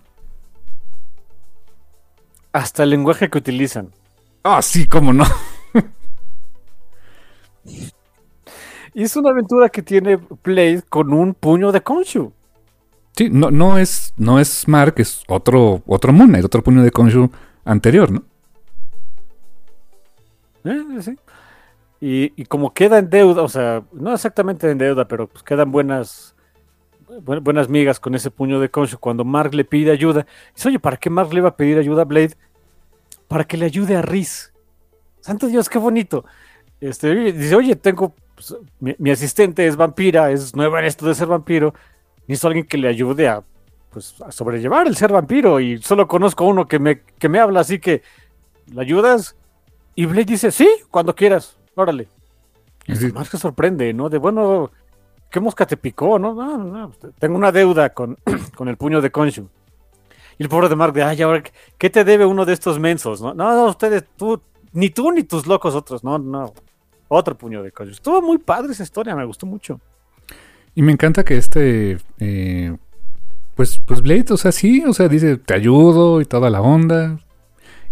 Hasta 2.53 2.83
el 2.83 2.91
lenguaje 2.91 3.29
que 3.29 3.37
utilizan. 3.37 3.91
Ah, 4.41 4.61
sí, 4.61 4.87
cómo 4.87 5.11
no. 5.11 5.25
Y 8.93 9.03
es 9.03 9.15
una 9.17 9.31
aventura 9.31 9.67
que 9.69 9.81
tiene 9.81 10.17
Blade 10.43 10.83
con 10.89 11.13
un 11.13 11.33
puño 11.33 11.71
de 11.71 11.81
Konshu. 11.81 12.33
Sí, 13.19 13.29
no, 13.29 13.51
no 13.51 13.77
es, 13.77 14.13
no 14.15 14.39
es 14.39 14.65
Mark, 14.69 14.93
es 14.95 15.23
otro, 15.27 15.83
otro 15.85 16.13
Moon 16.13 16.33
otro 16.35 16.63
puño 16.63 16.83
de 16.83 16.89
Konshu 16.89 17.29
anterior, 17.65 18.09
¿no? 18.09 18.23
Eh, 20.63 21.01
sí. 21.01 21.17
Y, 21.99 22.41
y 22.41 22.45
como 22.45 22.73
queda 22.73 22.97
en 22.97 23.09
deuda, 23.09 23.41
o 23.41 23.49
sea, 23.49 23.83
no 23.91 24.13
exactamente 24.13 24.71
en 24.71 24.77
deuda, 24.77 25.05
pero 25.05 25.27
pues 25.27 25.43
quedan 25.43 25.69
buenas 25.69 26.33
bu- 27.09 27.43
buenas 27.43 27.67
migas 27.67 27.99
con 27.99 28.15
ese 28.15 28.31
puño 28.31 28.57
de 28.61 28.71
Konshu 28.71 28.97
cuando 28.97 29.25
Mark 29.25 29.53
le 29.53 29.65
pide 29.65 29.91
ayuda. 29.91 30.25
Dice, 30.55 30.69
oye, 30.69 30.79
¿para 30.79 30.95
qué 30.95 31.09
Mark 31.09 31.33
le 31.33 31.41
va 31.41 31.49
a 31.49 31.57
pedir 31.57 31.77
ayuda 31.77 32.03
a 32.03 32.05
Blade? 32.05 32.37
Para 33.27 33.43
que 33.43 33.57
le 33.57 33.65
ayude 33.65 33.97
a 33.97 34.01
Riz. 34.01 34.53
Santo 35.19 35.47
Dios, 35.47 35.67
qué 35.67 35.77
bonito. 35.77 36.23
Este, 36.79 37.33
dice, 37.33 37.53
oye, 37.53 37.75
tengo, 37.75 38.15
pues, 38.33 38.55
mi, 38.79 38.95
mi 38.97 39.11
asistente 39.11 39.67
es 39.67 39.75
vampira, 39.75 40.31
es 40.31 40.55
nueva 40.55 40.79
en 40.79 40.85
esto 40.85 41.05
de 41.05 41.15
ser 41.15 41.27
vampiro. 41.27 41.73
Necesito 42.29 42.47
alguien 42.47 42.67
que 42.67 42.77
le 42.77 42.87
ayude 42.87 43.27
a, 43.27 43.43
pues, 43.89 44.21
a 44.21 44.31
sobrellevar 44.31 44.85
el 44.85 44.95
ser 44.95 45.11
vampiro 45.11 45.59
y 45.59 45.81
solo 45.81 46.07
conozco 46.07 46.45
a 46.45 46.47
uno 46.47 46.67
que 46.67 46.77
me, 46.77 47.01
que 47.01 47.27
me 47.27 47.39
habla, 47.39 47.61
así 47.61 47.79
que, 47.79 48.03
¿le 48.71 48.81
ayudas? 48.81 49.35
Y 49.95 50.05
Blade 50.05 50.25
dice, 50.25 50.51
sí, 50.51 50.69
cuando 50.91 51.15
quieras, 51.15 51.57
órale. 51.73 52.07
Y 52.85 52.95
Sí. 52.95 53.11
Mark 53.11 53.27
se 53.29 53.39
sorprende, 53.39 53.91
¿no? 53.95 54.09
De 54.09 54.19
bueno, 54.19 54.69
¿qué 55.31 55.39
mosca 55.39 55.65
te 55.65 55.75
picó? 55.75 56.19
No, 56.19 56.35
no, 56.35 56.57
no, 56.59 56.91
tengo 57.17 57.35
una 57.35 57.51
deuda 57.51 57.89
con, 57.89 58.15
con 58.55 58.67
el 58.67 58.77
puño 58.77 59.01
de 59.01 59.09
Konshu. 59.09 59.49
Y 60.37 60.43
el 60.43 60.49
pobre 60.49 60.69
de 60.69 60.75
Mark 60.75 60.93
de, 60.93 61.01
ay, 61.01 61.23
ahora, 61.23 61.43
¿qué 61.79 61.89
te 61.89 62.03
debe 62.03 62.27
uno 62.27 62.45
de 62.45 62.53
estos 62.53 62.77
mensos? 62.77 63.23
No, 63.23 63.33
no, 63.33 63.55
no, 63.55 63.65
ustedes, 63.65 64.05
tú, 64.15 64.39
ni 64.71 64.91
tú 64.91 65.11
ni 65.11 65.23
tus 65.23 65.47
locos 65.47 65.73
otros, 65.73 66.03
no, 66.03 66.19
no. 66.19 66.53
Otro 67.07 67.35
puño 67.35 67.63
de 67.63 67.71
cosas. 67.71 67.93
Estuvo 67.93 68.21
muy 68.21 68.37
padre 68.37 68.71
esa 68.73 68.83
historia, 68.83 69.15
me 69.15 69.25
gustó 69.25 69.47
mucho. 69.47 69.81
Y 70.79 70.81
me 70.81 70.93
encanta 70.93 71.25
que 71.25 71.35
este. 71.35 71.97
Eh, 72.19 72.73
pues, 73.55 73.81
pues 73.85 74.01
Blade, 74.01 74.27
o 74.29 74.37
sea, 74.37 74.53
sí, 74.53 74.81
o 74.87 74.93
sea, 74.93 75.09
dice, 75.09 75.35
te 75.35 75.53
ayudo 75.53 76.21
y 76.21 76.25
toda 76.25 76.49
la 76.49 76.61
onda. 76.61 77.19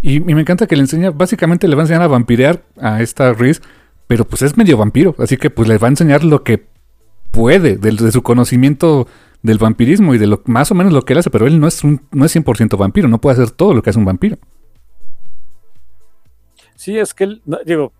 Y, 0.01 0.21
me 0.21 0.39
encanta 0.39 0.67
que 0.67 0.77
le 0.77 0.83
enseña, 0.83 1.11
básicamente 1.11 1.67
le 1.67 1.75
va 1.75 1.81
a 1.81 1.83
enseñar 1.83 2.03
a 2.03 2.07
vampirear 2.07 2.63
a 2.79 3.01
esta 3.01 3.33
Reese, 3.33 3.59
pero 4.07 4.23
pues 4.23 4.41
es 4.41 4.55
medio 4.55 4.77
vampiro, 4.77 5.15
así 5.19 5.35
que 5.35 5.49
pues 5.49 5.67
le 5.67 5.77
va 5.77 5.87
a 5.87 5.89
enseñar 5.89 6.23
lo 6.23 6.43
que 6.43 6.65
puede, 7.31 7.75
de, 7.75 7.91
de 7.91 8.11
su 8.13 8.23
conocimiento 8.23 9.05
del 9.41 9.57
vampirismo 9.57 10.15
y 10.15 10.17
de 10.17 10.27
lo 10.27 10.41
más 10.45 10.71
o 10.71 10.75
menos 10.75 10.93
lo 10.93 11.01
que 11.01 11.11
él 11.11 11.19
hace, 11.19 11.29
pero 11.29 11.45
él 11.45 11.59
no 11.59 11.67
es, 11.67 11.83
un, 11.83 12.03
no 12.13 12.23
es 12.23 12.33
100% 12.33 12.77
vampiro, 12.77 13.09
no 13.09 13.19
puede 13.19 13.33
hacer 13.33 13.51
todo 13.51 13.73
lo 13.73 13.83
que 13.83 13.89
hace 13.89 13.99
un 13.99 14.05
vampiro. 14.05 14.37
Sí, 16.75 16.97
es 16.97 17.13
que 17.13 17.25
él, 17.25 17.41
digo, 17.65 17.91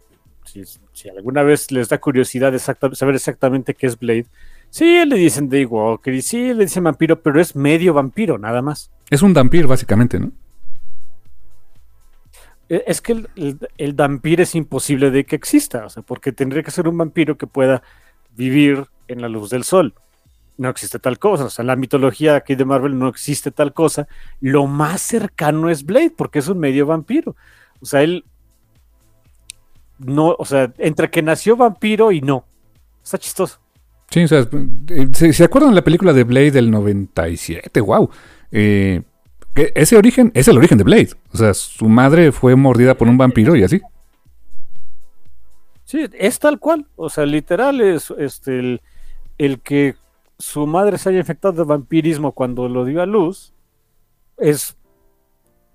si, 0.46 0.64
si, 0.94 1.10
alguna 1.10 1.44
vez 1.44 1.74
les 1.74 1.90
da 1.90 1.98
curiosidad 1.98 2.58
saber 2.94 3.16
exactamente 3.16 3.74
qué 3.74 3.88
es 3.88 4.00
Blade, 4.00 4.28
sí, 4.78 5.06
le 5.06 5.16
dicen 5.16 5.50
Daywalker 5.50 6.22
sí, 6.22 6.54
le 6.54 6.66
dicen 6.66 6.84
vampiro, 6.84 7.22
pero 7.22 7.40
es 7.40 7.56
medio 7.56 7.94
vampiro, 7.94 8.38
nada 8.38 8.62
más. 8.62 8.92
Es 9.10 9.22
un 9.22 9.34
vampiro, 9.34 9.68
básicamente, 9.68 10.20
¿no? 10.20 10.32
E, 12.70 12.84
es 12.88 13.02
que 13.02 13.14
el, 13.14 13.60
el, 13.78 13.94
vampiro 13.94 14.44
es 14.44 14.56
imposible 14.56 15.12
de 15.12 15.26
que 15.26 15.36
exista, 15.36 15.86
o 15.86 15.90
sea, 15.90 16.04
porque 16.04 16.32
tendría 16.32 16.64
que 16.64 16.72
ser 16.72 16.88
un 16.88 16.98
vampiro 16.98 17.38
que 17.38 17.48
pueda 17.48 17.82
vivir 18.36 18.86
en 19.08 19.22
la 19.22 19.30
luz 19.30 19.50
del 19.50 19.64
sol 19.64 19.94
no 20.58 20.70
existe 20.70 21.00
tal 21.00 21.20
cosa. 21.20 21.46
O 21.46 21.50
sea, 21.50 21.64
en 21.64 21.68
la 21.68 21.76
mitología 21.76 22.36
aquí 22.36 22.56
de 22.56 22.66
Marvel 22.66 22.98
no 22.98 23.08
existe 23.08 23.52
tal 23.52 23.74
cosa. 23.74 24.08
Lo 24.42 24.68
más 24.68 25.02
cercano 25.02 25.70
es 25.70 25.86
Blade, 25.86 26.14
porque 26.16 26.40
es 26.40 26.48
un 26.48 26.60
medio 26.60 26.86
vampiro. 26.86 27.36
O 27.80 27.86
sea, 27.86 28.02
él. 28.02 28.26
No, 30.00 30.36
o 30.38 30.46
sea, 30.46 30.72
entre 30.78 31.10
que 31.10 31.22
nació 31.22 31.56
vampiro 31.56 32.12
y 32.12 32.22
no. 32.22 32.46
Está 33.04 33.18
chistoso. 33.18 33.60
Sí, 34.10 34.24
o 34.24 34.28
sea, 34.28 34.48
¿se, 35.14 35.44
acuerdan 35.44 35.72
de 35.72 35.76
la 35.76 35.84
película 35.84 36.14
de 36.14 36.24
Blade 36.24 36.52
del 36.52 36.72
97? 36.72 37.82
¡Wow! 37.82 38.10
Eh, 38.52 39.02
ese 39.56 39.98
origen 39.98 40.32
es 40.34 40.48
el 40.48 40.58
origen 40.58 40.78
de 40.78 40.84
Blade. 40.84 41.10
O 41.34 41.38
sea, 41.38 41.54
su 41.54 41.90
madre 41.90 42.32
fue 42.32 42.56
mordida 42.56 42.96
por 42.96 43.08
un 43.08 43.18
vampiro 43.18 43.56
y 43.56 43.64
así. 43.64 43.82
Sí, 45.84 46.06
es 46.14 46.40
tal 46.40 46.60
cual. 46.60 46.88
O 46.96 47.10
sea, 47.10 47.26
literal 47.26 47.82
es 47.82 48.14
este 48.18 48.60
el, 48.60 48.82
el 49.38 49.60
que 49.60 49.96
su 50.40 50.68
madre 50.68 50.98
se 50.98 51.10
haya 51.10 51.20
infectado 51.20 51.54
de 51.54 51.64
vampirismo 51.64 52.32
cuando 52.32 52.70
lo 52.70 52.86
dio 52.86 53.02
a 53.02 53.06
luz, 53.06 53.54
es 54.38 54.78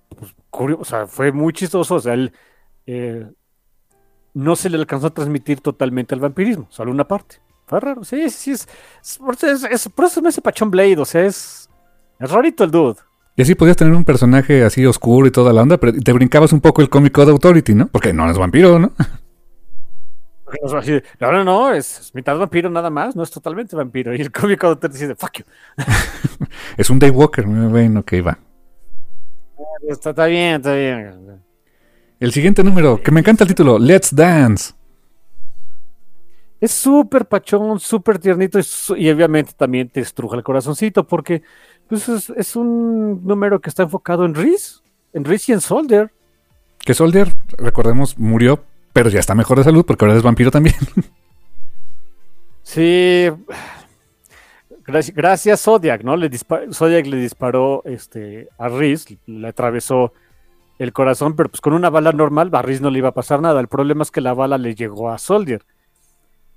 pues, 0.09 0.33
curioso, 0.49 0.81
o 0.81 0.85
sea, 0.85 1.07
fue 1.07 1.31
muy 1.31 1.53
chistoso, 1.53 1.95
o 1.95 1.99
sea, 1.99 2.13
él 2.13 2.31
eh, 2.85 3.29
no 4.33 4.55
se 4.55 4.69
le 4.69 4.77
alcanzó 4.77 5.07
a 5.07 5.13
transmitir 5.13 5.59
totalmente 5.61 6.15
el 6.15 6.21
vampirismo, 6.21 6.67
solo 6.69 6.91
una 6.91 7.07
parte. 7.07 7.37
Fue 7.65 7.79
raro, 7.79 8.03
sí, 8.03 8.29
sí, 8.29 8.51
es, 8.51 8.67
por, 9.17 9.35
eso, 9.35 10.21
me 10.21 10.29
hace 10.29 10.41
Pachón 10.41 10.69
Blade, 10.69 10.97
o 10.97 11.05
sea, 11.05 11.25
es, 11.25 11.69
es 12.19 12.31
rarito 12.31 12.63
el 12.63 12.71
dude. 12.71 12.99
Y 13.35 13.41
así 13.41 13.55
podías 13.55 13.77
tener 13.77 13.93
un 13.93 14.03
personaje 14.03 14.63
así 14.63 14.85
oscuro 14.85 15.25
y 15.25 15.31
toda 15.31 15.53
la 15.53 15.63
onda, 15.63 15.77
pero 15.77 15.93
te 15.93 16.13
brincabas 16.13 16.53
un 16.53 16.61
poco 16.61 16.81
el 16.81 16.89
cómico 16.89 17.25
de 17.25 17.31
Authority, 17.31 17.73
¿no? 17.73 17.87
Porque 17.87 18.13
no 18.13 18.29
es 18.29 18.37
vampiro, 18.37 18.77
¿no? 18.77 18.91
no, 21.19 21.31
no, 21.31 21.43
no, 21.43 21.73
es, 21.73 22.11
mitad 22.13 22.37
vampiro 22.37 22.69
nada 22.69 22.89
más, 22.89 23.15
no 23.15 23.23
es 23.23 23.31
totalmente 23.31 23.75
vampiro. 23.75 24.13
Y 24.13 24.21
el 24.21 24.31
cómico 24.31 24.77
te 24.77 24.89
dice, 24.89 25.15
fuck 25.15 25.39
you. 25.39 25.45
es 26.77 26.89
un 26.89 26.99
Daywalker, 26.99 27.45
bueno, 27.45 28.03
que 28.03 28.21
va. 28.21 28.37
Está, 29.87 30.11
está, 30.11 30.25
bien, 30.25 30.55
está 30.55 30.75
bien. 30.75 31.41
El 32.19 32.31
siguiente 32.31 32.63
número, 32.63 33.01
que 33.01 33.11
me 33.11 33.21
encanta 33.21 33.43
el 33.43 33.49
título, 33.49 33.79
Let's 33.79 34.15
Dance. 34.15 34.73
Es 36.63 36.71
súper 36.71 37.25
pachón, 37.25 37.77
súper 37.77 38.19
tiernito 38.19 38.57
y, 38.95 39.09
obviamente 39.09 39.51
también 39.51 39.89
te 39.89 39.99
estruja 39.99 40.37
el 40.37 40.43
corazoncito 40.43 41.05
porque 41.05 41.41
pues 41.89 42.07
es, 42.07 42.55
un 42.55 43.19
número 43.25 43.59
que 43.59 43.69
está 43.69 43.83
enfocado 43.83 44.23
en 44.23 44.33
Reese, 44.33 44.79
en 45.11 45.25
Reese 45.25 45.51
y 45.51 45.55
en 45.55 45.59
Soldier. 45.59 46.13
Que 46.79 46.93
Soldier, 46.93 47.35
recordemos, 47.57 48.17
murió 48.17 48.63
pero 48.93 49.09
ya 49.09 49.19
está 49.19 49.35
mejor 49.35 49.57
de 49.57 49.65
salud 49.65 49.83
porque 49.85 50.05
ahora 50.05 50.15
es 50.15 50.23
vampiro 50.23 50.51
también. 50.51 50.75
Sí. 52.65 53.29
Gracias, 54.85 55.15
gracias 55.17 55.61
Zodiac, 55.63 56.01
¿no? 56.01 56.15
Le 56.15 56.29
Zodiac 56.71 57.05
le 57.07 57.17
disparó 57.17 57.81
este, 57.83 58.47
a 58.57 58.69
Riz, 58.69 59.05
le 59.25 59.49
atravesó 59.49 60.13
el 60.79 60.93
corazón, 60.93 61.35
pero 61.35 61.49
pues 61.49 61.59
con 61.59 61.73
una 61.73 61.89
bala 61.89 62.13
normal 62.13 62.49
a 62.53 62.61
Riz 62.61 62.79
no 62.79 62.89
le 62.89 62.99
iba 62.99 63.09
a 63.09 63.13
pasar 63.13 63.41
nada. 63.41 63.59
El 63.59 63.67
problema 63.67 64.03
es 64.03 64.11
que 64.11 64.21
la 64.21 64.33
bala 64.33 64.57
le 64.57 64.75
llegó 64.75 65.09
a 65.09 65.17
Soldier. 65.17 65.65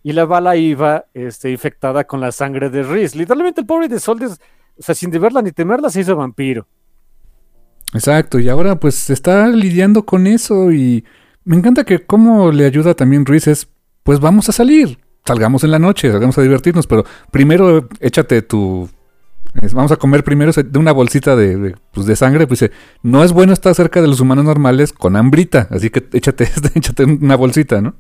Y 0.07 0.13
la 0.13 0.25
bala 0.25 0.55
iba 0.55 1.07
este, 1.15 1.51
infectada 1.51 2.05
con 2.05 2.21
la 2.21 2.31
sangre 2.31 2.71
de 2.71 2.85
Riz. 2.85 3.17
Literalmente 3.17 3.63
el 3.63 3.67
pobre 3.67 3.89
de 3.89 3.99
Soldier, 3.99 4.31
o 4.31 4.37
sea, 4.81 4.95
sin 4.95 5.11
verla 5.11 5.43
ni 5.43 5.51
temerla, 5.51 5.91
se 5.91 6.03
hizo 6.03 6.15
vampiro. 6.15 6.65
Exacto, 7.93 8.39
y 8.39 8.49
ahora 8.49 8.79
pues 8.79 9.11
está 9.11 9.49
lidiando 9.49 10.07
con 10.07 10.29
eso 10.29 10.71
y 10.71 11.05
me 11.43 11.57
encanta 11.57 11.83
que 11.83 12.07
cómo 12.07 12.53
le 12.53 12.67
ayuda 12.67 12.95
también 12.95 13.27
Ruiz 13.27 13.49
es, 13.49 13.67
pues 14.05 14.21
vamos 14.21 14.49
a 14.49 14.53
salir, 14.53 14.97
salgamos 15.25 15.65
en 15.65 15.73
la 15.73 15.81
noche, 15.81 16.09
salgamos 16.13 16.39
a 16.39 16.43
divertirnos, 16.43 16.87
pero 16.87 17.05
primero 17.33 17.89
échate 17.99 18.43
tu... 18.43 18.89
Vamos 19.73 19.91
a 19.91 19.97
comer 19.97 20.23
primero 20.23 20.53
de 20.53 20.79
una 20.79 20.93
bolsita 20.93 21.35
de, 21.35 21.75
pues, 21.93 22.17
sangre, 22.17 22.47
pues 22.47 22.61
dice, 22.61 22.73
no 23.03 23.25
es 23.25 23.33
bueno 23.33 23.53
estar 23.53 23.75
cerca 23.75 24.01
de 24.01 24.07
los 24.07 24.21
humanos 24.21 24.45
normales 24.45 24.93
con 24.93 25.17
hambrita, 25.17 25.67
así 25.73 25.91
que 25.91 26.07
échate, 26.13 26.49
échate 26.77 27.03
una 27.03 27.35
bolsita, 27.35 27.81
¿no? 27.81 27.97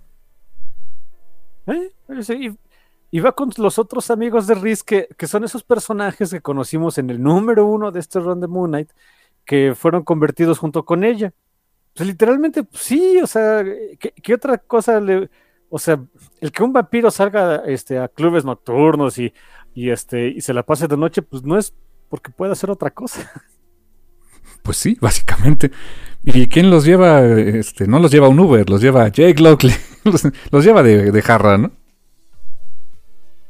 ¿Eh? 1.66 1.95
Y, 3.10 3.20
va 3.20 3.32
con 3.32 3.50
los 3.56 3.78
otros 3.78 4.10
amigos 4.10 4.46
de 4.46 4.54
Riz, 4.54 4.82
que, 4.82 5.08
que, 5.16 5.26
son 5.26 5.44
esos 5.44 5.62
personajes 5.62 6.30
que 6.30 6.40
conocimos 6.40 6.98
en 6.98 7.10
el 7.10 7.22
número 7.22 7.66
uno 7.66 7.90
de 7.90 8.00
este 8.00 8.20
run 8.20 8.40
de 8.40 8.46
Moon 8.46 8.70
Knight, 8.70 8.90
que 9.44 9.74
fueron 9.74 10.02
convertidos 10.02 10.58
junto 10.58 10.84
con 10.84 11.04
ella. 11.04 11.32
Pues 11.94 12.06
literalmente, 12.08 12.62
pues, 12.62 12.82
sí, 12.82 13.18
o 13.22 13.26
sea, 13.26 13.64
¿qué, 13.98 14.34
otra 14.34 14.58
cosa 14.58 15.00
le. 15.00 15.30
O 15.70 15.78
sea, 15.78 16.00
el 16.40 16.52
que 16.52 16.62
un 16.62 16.72
vampiro 16.72 17.10
salga 17.10 17.62
este, 17.66 17.98
a 17.98 18.08
clubes 18.08 18.44
nocturnos 18.44 19.18
y, 19.18 19.32
y, 19.74 19.90
este, 19.90 20.28
y 20.28 20.40
se 20.40 20.54
la 20.54 20.62
pase 20.62 20.86
de 20.86 20.96
noche, 20.96 21.22
pues 21.22 21.42
no 21.42 21.58
es 21.58 21.74
porque 22.08 22.30
pueda 22.30 22.52
hacer 22.52 22.70
otra 22.70 22.90
cosa. 22.90 23.30
Pues 24.62 24.78
sí, 24.78 24.96
básicamente. 25.00 25.70
¿Y 26.24 26.48
quién 26.48 26.70
los 26.70 26.84
lleva? 26.84 27.24
Este, 27.24 27.86
no 27.86 28.00
los 28.00 28.10
lleva 28.10 28.28
un 28.28 28.40
Uber, 28.40 28.68
los 28.68 28.80
lleva 28.80 29.06
Jake 29.06 29.40
Lockley. 29.40 29.72
Los, 30.50 30.64
lleva 30.64 30.82
de, 30.82 31.22
jarra, 31.22 31.56
¿no? 31.56 31.70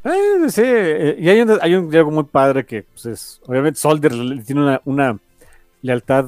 Eh, 0.07 0.51
sí, 0.51 0.63
eh, 0.65 1.17
y 1.19 1.29
hay 1.29 1.41
un, 1.41 1.59
hay 1.61 1.75
algo 1.75 2.11
muy 2.13 2.25
padre 2.25 2.65
que, 2.65 2.85
pues 2.85 3.07
es, 3.07 3.41
obviamente, 3.47 3.81
Soldier 3.81 4.13
tiene 4.45 4.63
una, 4.63 4.81
una 4.85 5.19
lealtad 5.83 6.27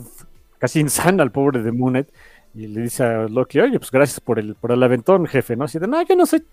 casi 0.59 0.80
insana 0.80 1.22
al 1.22 1.30
pobre 1.30 1.62
de 1.62 1.70
Moonet. 1.70 2.12
Y 2.55 2.66
le 2.66 2.80
dice 2.80 3.05
a 3.05 3.28
Loki, 3.28 3.60
oye, 3.60 3.78
pues 3.78 3.90
gracias 3.90 4.18
por 4.20 4.38
el, 4.40 4.56
por 4.56 4.72
el 4.72 4.82
aventón, 4.82 5.26
jefe, 5.26 5.55
¿no? 5.55 5.64
Así 5.64 5.78
de, 5.78 5.86
no, 5.86 6.02
yo 6.02 6.16
no 6.16 6.26
soy, 6.26 6.44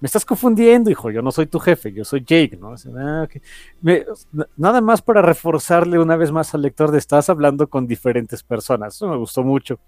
me 0.00 0.06
estás 0.06 0.26
confundiendo, 0.26 0.90
hijo, 0.90 1.10
yo 1.10 1.22
no 1.22 1.30
soy 1.30 1.46
tu 1.46 1.58
jefe, 1.58 1.90
yo 1.90 2.04
soy 2.04 2.22
Jake, 2.22 2.58
¿no? 2.60 2.74
Ah, 2.98 3.26
nada 4.56 4.80
más 4.82 5.00
para 5.00 5.22
reforzarle 5.22 5.98
una 5.98 6.16
vez 6.16 6.32
más 6.32 6.54
al 6.54 6.62
lector 6.62 6.90
de 6.90 6.98
estás 6.98 7.30
hablando 7.30 7.68
con 7.68 7.86
diferentes 7.86 8.42
personas, 8.42 8.96
eso 8.96 9.08
me 9.08 9.16
gustó 9.16 9.42
mucho. 9.42 9.78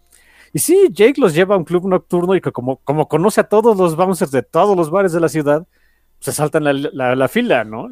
Y 0.54 0.60
sí, 0.60 0.88
Jake 0.92 1.20
los 1.20 1.34
lleva 1.34 1.56
a 1.56 1.58
un 1.58 1.64
club 1.64 1.86
nocturno 1.86 2.34
y 2.34 2.40
que 2.40 2.52
como, 2.52 2.76
como 2.76 3.06
conoce 3.06 3.42
a 3.42 3.44
todos 3.44 3.76
los 3.76 3.96
bouncers 3.96 4.30
de 4.30 4.42
todos 4.42 4.74
los 4.76 4.88
bares 4.88 5.12
de 5.12 5.20
la 5.20 5.28
ciudad, 5.28 5.66
se 6.20 6.32
saltan 6.32 6.64
la, 6.64 7.14
la, 7.14 7.28
fila, 7.28 7.64
¿no? 7.64 7.88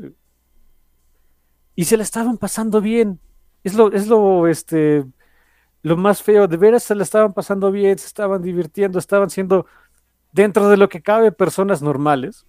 Y 1.75 1.85
se 1.85 1.97
le 1.97 2.03
estaban 2.03 2.39
pasando 2.39 2.81
bien. 2.81 3.21
Es 3.63 3.75
lo, 3.75 3.93
es 3.93 4.07
lo, 4.07 4.47
este, 4.49 5.05
lo 5.83 5.97
más 5.97 6.23
feo, 6.23 6.49
de 6.49 6.57
veras 6.57 6.83
se 6.83 6.95
le 6.95 7.03
estaban 7.03 7.33
pasando 7.33 7.71
bien, 7.71 7.99
se 7.99 8.07
estaban 8.07 8.43
divirtiendo, 8.43 8.99
estaban 8.99 9.31
siendo 9.31 9.67
dentro 10.33 10.69
de 10.69 10.77
lo 10.77 10.89
que 10.89 11.03
cabe 11.03 11.31
personas 11.31 11.83
normales, 11.83 12.47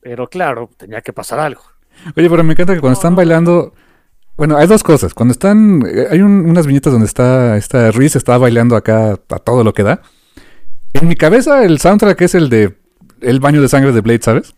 pero 0.00 0.28
claro, 0.28 0.70
tenía 0.76 1.00
que 1.02 1.12
pasar 1.12 1.40
algo. 1.40 1.62
Oye, 2.16 2.30
pero 2.30 2.42
me 2.42 2.52
encanta 2.52 2.74
que 2.74 2.80
cuando 2.80 2.94
están 2.94 3.14
bailando, 3.14 3.74
bueno, 4.36 4.56
hay 4.56 4.66
dos 4.66 4.82
cosas, 4.82 5.12
cuando 5.12 5.32
están, 5.32 5.82
eh, 5.86 6.06
hay 6.10 6.22
unas 6.22 6.66
viñetas 6.66 6.92
donde 6.92 7.06
está, 7.06 7.56
esta 7.56 7.90
Reese 7.90 8.18
está 8.18 8.38
bailando 8.38 8.76
acá 8.76 9.12
a 9.12 9.38
todo 9.38 9.62
lo 9.62 9.74
que 9.74 9.82
da. 9.82 10.00
En 10.94 11.08
mi 11.08 11.16
cabeza 11.16 11.64
el 11.64 11.78
soundtrack 11.78 12.20
es 12.22 12.34
el 12.34 12.48
de 12.48 12.78
el 13.20 13.40
baño 13.40 13.62
de 13.62 13.68
sangre 13.68 13.92
de 13.92 14.00
Blade, 14.00 14.22
¿sabes? 14.22 14.54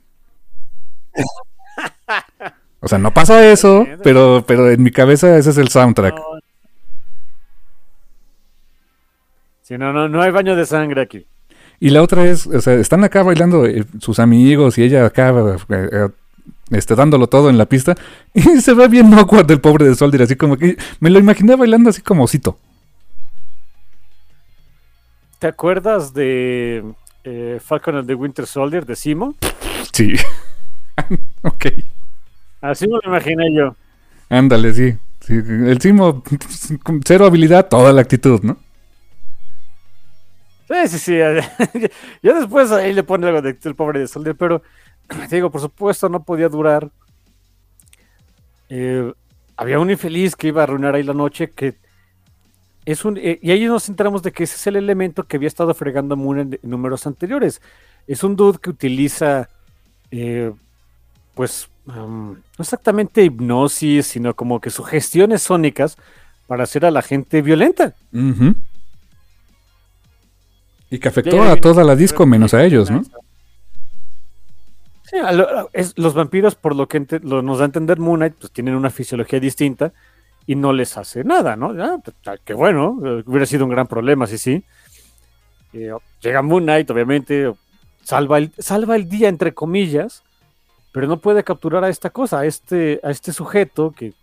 O 2.81 2.89
sea, 2.89 2.99
no 2.99 3.15
pasa 3.15 3.51
eso, 3.51 3.86
pero, 4.03 4.45
pero 4.47 4.70
en 4.70 4.82
mi 4.82 4.91
cabeza 4.91 5.36
ese 5.36 5.51
es 5.51 5.59
el 5.59 5.69
soundtrack. 5.69 6.15
Sí, 9.62 9.78
no, 9.78 9.93
no, 9.93 10.09
no 10.09 10.20
hay 10.20 10.31
baño 10.31 10.55
de 10.55 10.66
sangre 10.66 11.01
aquí. 11.01 11.27
Y 11.81 11.91
la 11.91 12.03
otra 12.03 12.24
es, 12.27 12.47
o 12.47 12.61
sea, 12.61 12.74
están 12.74 13.03
acá 13.03 13.23
bailando 13.23 13.66
eh, 13.66 13.85
sus 13.99 14.19
amigos 14.19 14.77
y 14.78 14.82
ella 14.82 15.07
acá 15.07 15.31
eh, 15.31 15.57
eh, 15.70 16.09
este, 16.70 16.95
dándolo 16.95 17.27
todo 17.27 17.51
en 17.51 17.59
la 17.59 17.66
pista. 17.66 17.95
Y 18.35 18.61
se 18.61 18.74
ve 18.74 18.89
bien 18.89 19.12
awkward 19.15 19.51
el 19.51 19.61
pobre 19.61 19.86
de 19.86 19.95
Soldier, 19.95 20.23
así 20.23 20.36
como 20.36 20.57
que 20.57 20.77
me 21.01 21.11
lo 21.11 21.19
imaginé 21.19 21.57
bailando 21.57 21.91
así 21.91 22.03
como 22.03 22.24
osito. 22.24 22.59
¿Te 25.39 25.47
acuerdas 25.47 26.15
de 26.15 26.85
eh, 27.24 27.61
Falcon 27.62 27.97
and 27.97 28.07
the 28.07 28.15
Winter 28.15 28.47
Soldier 28.47 28.86
de 28.86 28.97
Simo? 28.97 29.35
Sí. 29.93 30.15
ok. 31.42 31.66
Así 32.60 32.86
me 32.86 32.94
lo 32.94 33.00
imaginé 33.04 33.54
yo. 33.54 33.76
Ándale, 34.28 34.72
sí. 34.72 34.96
sí. 35.20 35.34
El 35.34 35.80
Simo, 35.80 36.22
cero 37.04 37.26
habilidad, 37.26 37.68
toda 37.68 37.92
la 37.92 38.00
actitud, 38.00 38.40
¿no? 38.42 38.56
Sí, 40.68 40.88
sí, 40.88 40.98
sí. 40.98 41.16
ya 42.22 42.34
después 42.34 42.72
ahí 42.72 42.92
le 42.92 43.02
pone 43.02 43.26
algo 43.26 43.42
de 43.42 43.56
el 43.62 43.74
pobre 43.74 44.00
de 44.00 44.08
Soldier, 44.08 44.34
pero 44.34 44.62
te 45.28 45.28
digo, 45.36 45.50
por 45.50 45.60
supuesto, 45.60 46.08
no 46.08 46.22
podía 46.22 46.48
durar. 46.48 46.90
Eh, 48.70 49.12
había 49.56 49.78
un 49.78 49.90
infeliz 49.90 50.34
que 50.34 50.48
iba 50.48 50.62
a 50.62 50.64
arruinar 50.64 50.94
ahí 50.94 51.02
la 51.02 51.12
noche 51.12 51.50
que 51.50 51.76
es 52.84 53.04
un, 53.04 53.16
eh, 53.16 53.38
y 53.40 53.50
ahí 53.50 53.64
nos 53.64 53.88
enteramos 53.88 54.22
de 54.22 54.32
que 54.32 54.44
ese 54.44 54.56
es 54.56 54.66
el 54.66 54.76
elemento 54.76 55.24
que 55.24 55.36
había 55.36 55.48
estado 55.48 55.72
fregando 55.74 56.16
Moon 56.16 56.38
en, 56.40 56.58
números 56.62 57.06
anteriores. 57.06 57.62
Es 58.06 58.22
un 58.24 58.36
dude 58.36 58.58
que 58.58 58.70
utiliza, 58.70 59.48
eh, 60.10 60.52
pues, 61.35 61.69
no 61.86 62.36
exactamente 62.59 63.23
hipnosis, 63.23 64.06
sino 64.06 64.35
como 64.35 64.61
que 64.61 64.70
sugestiones 64.70 65.43
sónicas 65.43 65.97
para 66.47 66.65
hacer 66.65 66.85
a 66.85 66.90
la 66.90 67.02
gente 67.02 67.43
violenta. 67.43 67.94
Y 70.90 70.98
que 70.98 71.09
afectó 71.09 71.43
a 71.43 71.56
toda 71.56 71.85
la 71.85 71.97
disco 71.97 72.27
menos 72.27 72.55
a 72.55 72.65
ellos, 72.65 72.90
¿no? 72.90 73.02
Sí, 75.05 75.16
los 75.97 76.15
vampiros, 76.15 76.55
por 76.55 76.74
lo 76.74 76.89
que 76.89 77.06
nos 77.23 77.59
da 77.59 77.65
a 77.65 77.66
entender 77.66 77.98
Moon 77.98 78.20
Knight, 78.20 78.35
pues 78.39 78.52
tienen 78.52 78.74
una 78.74 78.90
fisiología 78.90 79.39
distinta 79.39 79.93
y 80.47 80.55
no 80.56 80.73
les 80.73 80.97
hace 80.97 81.24
nada, 81.24 81.56
¿no? 81.56 81.74
Ya, 81.74 81.98
pues, 81.98 82.40
que 82.44 82.55
bueno, 82.55 82.98
eh, 83.05 83.23
hubiera 83.27 83.47
sido 83.47 83.65
un 83.65 83.70
gran 83.70 83.86
problema, 83.86 84.27
sí, 84.27 84.39
sí. 84.39 84.65
Eh, 85.73 85.93
llega 86.20 86.43
Moon 86.43 86.65
Knight, 86.65 86.90
obviamente, 86.90 87.52
salva 88.02 88.39
el, 88.39 88.52
salva 88.59 88.97
el 88.97 89.09
día, 89.09 89.28
entre 89.28 89.55
comillas, 89.55 90.23
pero 90.94 91.08
no 91.08 91.18
puede 91.18 91.42
capturar 91.42 91.82
a 91.82 91.88
esta 91.88 92.08
cosa, 92.08 92.38
a 92.38 92.46
este, 92.46 93.00
a 93.02 93.10
este 93.10 93.32
sujeto 93.32 93.90
que, 93.90 94.14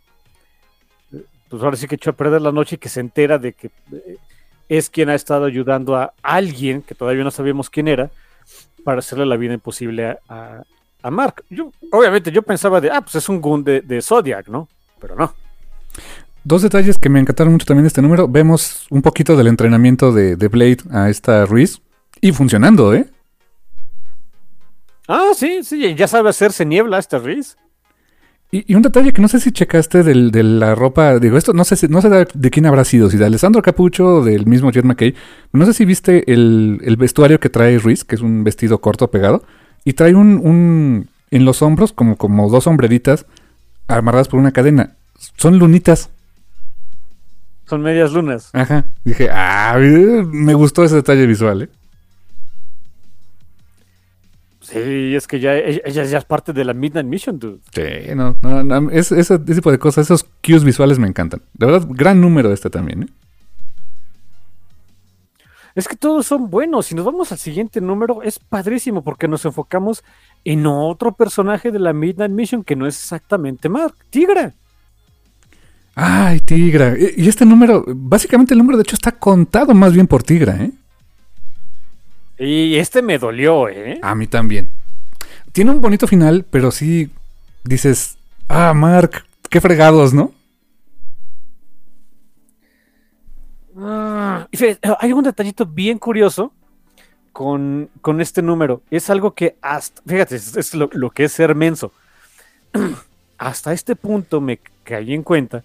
eh, 1.11 1.25
pues 1.49 1.61
ahora 1.61 1.75
sí 1.75 1.85
que 1.85 1.95
echó 1.95 2.11
a 2.11 2.13
perder 2.13 2.41
la 2.41 2.53
noche 2.53 2.77
y 2.77 2.79
que 2.79 2.87
se 2.87 3.01
entera 3.01 3.37
de 3.37 3.51
que 3.51 3.71
es 4.69 4.89
quien 4.89 5.09
ha 5.09 5.15
estado 5.15 5.43
ayudando 5.43 5.97
a 5.97 6.13
alguien, 6.23 6.81
que 6.81 6.95
todavía 6.95 7.25
no 7.25 7.31
sabemos 7.31 7.69
quién 7.69 7.89
era, 7.89 8.09
para 8.85 8.99
hacerle 8.99 9.25
la 9.25 9.35
vida 9.35 9.53
imposible 9.53 10.17
a, 10.29 10.63
Mark. 11.11 11.43
Yo, 11.49 11.73
obviamente 11.91 12.31
yo 12.31 12.41
pensaba 12.41 12.79
de, 12.79 12.89
ah, 12.89 13.01
pues 13.01 13.15
es 13.15 13.27
un 13.27 13.41
gun 13.41 13.65
de, 13.65 13.81
de 13.81 14.01
Zodiac, 14.01 14.47
¿no? 14.47 14.69
Pero 14.97 15.17
no. 15.17 15.33
Dos 16.45 16.61
detalles 16.61 16.97
que 16.97 17.09
me 17.09 17.19
encantaron 17.19 17.51
mucho 17.51 17.65
también 17.65 17.83
de 17.83 17.89
este 17.89 18.01
número. 18.01 18.29
Vemos 18.29 18.85
un 18.89 19.01
poquito 19.01 19.35
del 19.35 19.47
entrenamiento 19.47 20.13
de, 20.13 20.35
Blade 20.47 20.77
a 20.91 21.09
esta 21.09 21.45
Ruiz. 21.45 21.81
Y 22.21 22.31
funcionando, 22.31 22.93
¿eh? 22.93 23.09
Ah, 25.13 25.31
sí, 25.35 25.59
sí, 25.63 25.93
ya 25.93 26.07
sabe 26.07 26.29
hacerse 26.29 26.65
niebla 26.65 26.97
esta 26.97 27.19
Ruiz. 27.19 27.57
Y, 28.49 28.75
un 28.75 28.81
detalle 28.81 29.11
que 29.11 29.21
no 29.21 29.27
sé 29.27 29.41
si 29.41 29.51
checaste 29.51 30.03
de 30.03 30.43
la 30.43 30.73
ropa, 30.73 31.19
digo, 31.19 31.37
esto 31.37 31.51
no 31.51 31.65
sé, 31.65 31.87
no 31.89 32.01
sé 32.01 32.09
de, 32.09 32.49
quién 32.49 32.65
habrá 32.65 32.85
sido, 32.85 33.09
si 33.09 33.17
de 33.17 33.25
Alessandro 33.25 33.61
Capucho 33.61 34.05
o 34.05 34.23
del 34.23 34.45
mismo 34.45 34.71
Jet 34.71 34.85
McKay. 34.85 35.13
No 35.51 35.65
sé 35.65 35.73
si 35.73 35.83
viste 35.83 36.31
el, 36.31 36.95
vestuario 36.97 37.41
que 37.41 37.49
trae 37.49 37.77
Ruiz, 37.77 38.05
que 38.05 38.15
es 38.15 38.21
un 38.21 38.45
vestido 38.45 38.79
corto 38.79 39.11
pegado, 39.11 39.43
y 39.83 39.93
trae 39.93 40.15
un, 40.15 40.39
un 40.41 41.09
en 41.29 41.45
los 41.45 41.61
hombros 41.61 41.91
como, 41.91 42.15
como 42.15 42.49
dos 42.49 42.63
sombreritas 42.63 43.25
amarradas 43.89 44.29
por 44.29 44.39
una 44.39 44.53
cadena. 44.53 44.95
Son 45.35 45.59
lunitas. 45.59 46.09
Son 47.67 47.81
medias 47.81 48.13
lunas. 48.13 48.49
Ajá. 48.53 48.85
Dije, 49.03 49.29
ah, 49.29 49.77
me 49.77 50.53
gustó 50.53 50.85
ese 50.85 50.95
detalle 50.95 51.25
visual, 51.25 51.63
¿eh? 51.63 51.69
Sí, 54.61 55.15
es 55.15 55.25
que 55.25 55.39
ya 55.39 55.55
ella 55.55 56.03
ya 56.03 56.17
es 56.19 56.25
parte 56.25 56.53
de 56.53 56.63
la 56.63 56.73
Midnight 56.73 57.07
Mission, 57.07 57.39
dude. 57.39 57.59
Sí, 57.73 58.15
no, 58.15 58.37
no, 58.43 58.63
no 58.63 58.91
ese, 58.91 59.39
tipo 59.39 59.71
de 59.71 59.79
cosas, 59.79 60.05
esos 60.05 60.23
cues 60.45 60.63
visuales 60.63 60.99
me 60.99 61.07
encantan. 61.07 61.41
De 61.53 61.65
verdad, 61.65 61.87
gran 61.89 62.21
número 62.21 62.53
este 62.53 62.69
también, 62.69 63.03
¿eh? 63.03 63.07
Es 65.73 65.87
que 65.87 65.95
todos 65.95 66.27
son 66.27 66.49
buenos. 66.49 66.87
Si 66.87 66.95
nos 66.95 67.05
vamos 67.05 67.31
al 67.31 67.37
siguiente 67.37 67.81
número, 67.81 68.21
es 68.21 68.39
padrísimo 68.39 69.03
porque 69.03 69.27
nos 69.27 69.45
enfocamos 69.45 70.03
en 70.43 70.65
otro 70.67 71.13
personaje 71.13 71.71
de 71.71 71.79
la 71.79 71.93
Midnight 71.93 72.31
Mission 72.31 72.63
que 72.63 72.75
no 72.75 72.85
es 72.85 72.95
exactamente 72.97 73.69
Mark, 73.69 73.95
Tigra. 74.09 74.53
Ay, 75.95 76.39
Tigra. 76.41 76.95
Y 76.97 77.27
este 77.27 77.45
número, 77.45 77.83
básicamente 77.87 78.53
el 78.53 78.59
número 78.59 78.77
de 78.77 78.83
hecho 78.83 78.95
está 78.95 79.13
contado 79.13 79.73
más 79.73 79.93
bien 79.93 80.07
por 80.07 80.23
Tigra, 80.23 80.55
¿eh? 80.61 80.71
Y 82.43 82.77
este 82.77 83.03
me 83.03 83.19
dolió, 83.19 83.69
¿eh? 83.69 83.99
A 84.01 84.15
mí 84.15 84.25
también. 84.25 84.71
Tiene 85.51 85.69
un 85.69 85.79
bonito 85.79 86.07
final, 86.07 86.43
pero 86.49 86.71
sí 86.71 87.11
dices, 87.63 88.17
ah, 88.47 88.73
Mark, 88.73 89.25
qué 89.47 89.61
fregados, 89.61 90.11
¿no? 90.11 90.31
Ah, 93.77 94.47
hay 94.99 95.13
un 95.13 95.23
detallito 95.23 95.67
bien 95.67 95.99
curioso 95.99 96.51
con, 97.31 97.89
este 98.19 98.41
número. 98.41 98.81
Es 98.89 99.11
algo 99.11 99.35
que 99.35 99.55
hasta, 99.61 100.01
fíjate, 100.03 100.35
es, 100.35 100.73
lo, 100.73 100.89
lo, 100.93 101.11
que 101.11 101.25
es 101.25 101.31
ser 101.31 101.53
menso. 101.53 101.91
hasta 103.37 103.71
este 103.71 103.95
punto 103.95 104.41
me 104.41 104.59
caí 104.83 105.13
en 105.13 105.21
cuenta 105.21 105.63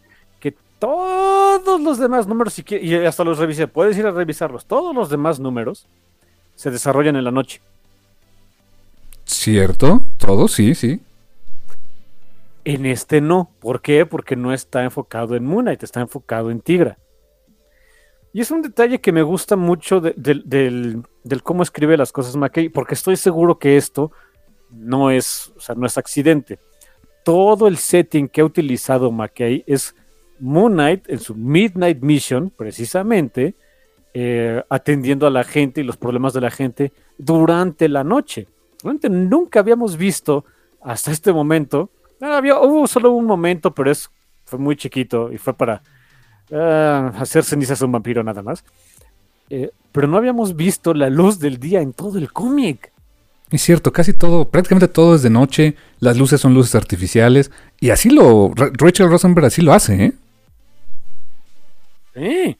todos 0.79 1.81
los 1.81 1.99
demás 1.99 2.27
números, 2.27 2.63
y 2.69 2.95
hasta 2.95 3.25
los 3.25 3.39
revisé, 3.39 3.67
puedes 3.67 3.97
ir 3.97 4.07
a 4.07 4.11
revisarlos, 4.11 4.67
todos 4.67 4.95
los 4.95 5.09
demás 5.09 5.41
números 5.41 5.87
se 6.57 6.71
desarrollan 6.71 7.15
en 7.17 7.25
la 7.25 7.31
noche. 7.31 7.61
¿Cierto? 9.25 10.03
Todos, 10.19 10.53
sí, 10.53 10.75
sí. 10.75 11.01
En 12.65 12.87
este 12.87 13.21
no. 13.21 13.51
¿Por 13.61 13.81
qué? 13.81 14.07
Porque 14.07 14.35
no 14.35 14.53
está 14.53 14.83
enfocado 14.83 15.37
en 15.37 15.45
Moon 15.45 15.65
Knight, 15.65 15.83
está 15.83 16.01
enfocado 16.01 16.51
en 16.51 16.61
Tigra. 16.61 16.99
Y 18.33 18.41
es 18.41 18.51
un 18.51 18.61
detalle 18.61 19.01
que 19.01 19.13
me 19.13 19.23
gusta 19.23 19.57
mucho 19.57 20.01
del, 20.01 20.43
del, 20.45 21.43
cómo 21.43 21.63
escribe 21.63 21.97
las 21.97 22.13
cosas 22.13 22.37
McKay, 22.37 22.69
porque 22.69 22.95
estoy 22.95 23.17
seguro 23.17 23.59
que 23.59 23.77
esto 23.77 24.13
no 24.71 25.11
es, 25.11 25.53
o 25.57 25.61
sea, 25.61 25.75
no 25.75 25.87
es 25.87 25.97
accidente. 25.97 26.59
Todo 27.25 27.67
el 27.67 27.79
setting 27.79 28.29
que 28.29 28.43
ha 28.43 28.45
utilizado 28.45 29.11
McKay 29.11 29.65
es 29.67 29.95
Moon 30.39 30.75
Knight 30.75 31.09
en 31.09 31.19
su 31.19 31.35
Midnight 31.35 32.03
Mission, 32.03 32.51
precisamente, 32.51 33.55
eh, 34.19 34.65
atendiendo 34.71 35.27
a 35.27 35.31
la 35.31 35.45
gente 35.45 35.83
y 35.83 35.85
los 35.85 35.99
problemas 35.99 36.33
de 36.33 36.41
la 36.41 36.51
gente 36.51 36.91
durante 37.19 37.87
la 37.87 38.03
noche. 38.03 38.49
Realmente 38.83 39.11
nunca 39.11 39.61
habíamos 39.61 39.99
visto 39.99 40.47
hasta 40.81 41.13
este 41.13 41.35
momento. 41.35 41.91
Ah, 42.23 42.39
había, 42.39 42.59
hubo 42.59 42.87
solo 42.87 43.11
un 43.11 43.27
momento, 43.27 43.75
pero 43.75 43.91
es, 43.91 44.09
fue 44.47 44.59
muy 44.59 44.75
chiquito 44.75 45.31
y 45.31 45.37
fue 45.37 45.53
para 45.53 45.83
uh, 46.51 47.21
hacer 47.21 47.45
cenizas 47.45 47.83
a 47.83 47.85
un 47.85 47.93
vampiro 47.93 48.25
nada 48.25 48.41
más. 48.41 48.65
Eh, 49.51 49.69
pero 49.93 50.09
no 50.09 50.17
habíamos 50.17 50.57
visto 50.57 50.95
la 50.95 51.11
luz 51.11 51.39
del 51.39 51.59
día 51.59 51.83
en 51.83 51.93
todo 51.93 52.17
el 52.17 52.33
cómic. 52.33 52.91
Es 53.51 53.61
cierto, 53.61 53.93
casi 53.93 54.15
todo, 54.15 54.49
prácticamente 54.49 54.89
todo 54.89 55.17
es 55.17 55.23
de 55.23 55.29
noche, 55.29 55.77
las 56.01 56.17
luces 56.17 56.41
son 56.41 56.55
luces 56.55 56.75
artificiales, 56.75 57.51
y 57.81 57.91
así 57.91 58.09
lo, 58.09 58.51
Rachel 58.55 59.11
Rosenberg 59.11 59.45
así 59.45 59.61
lo 59.61 59.75
hace, 59.75 60.07
¿eh? 60.07 60.13
Sí, 62.15 62.57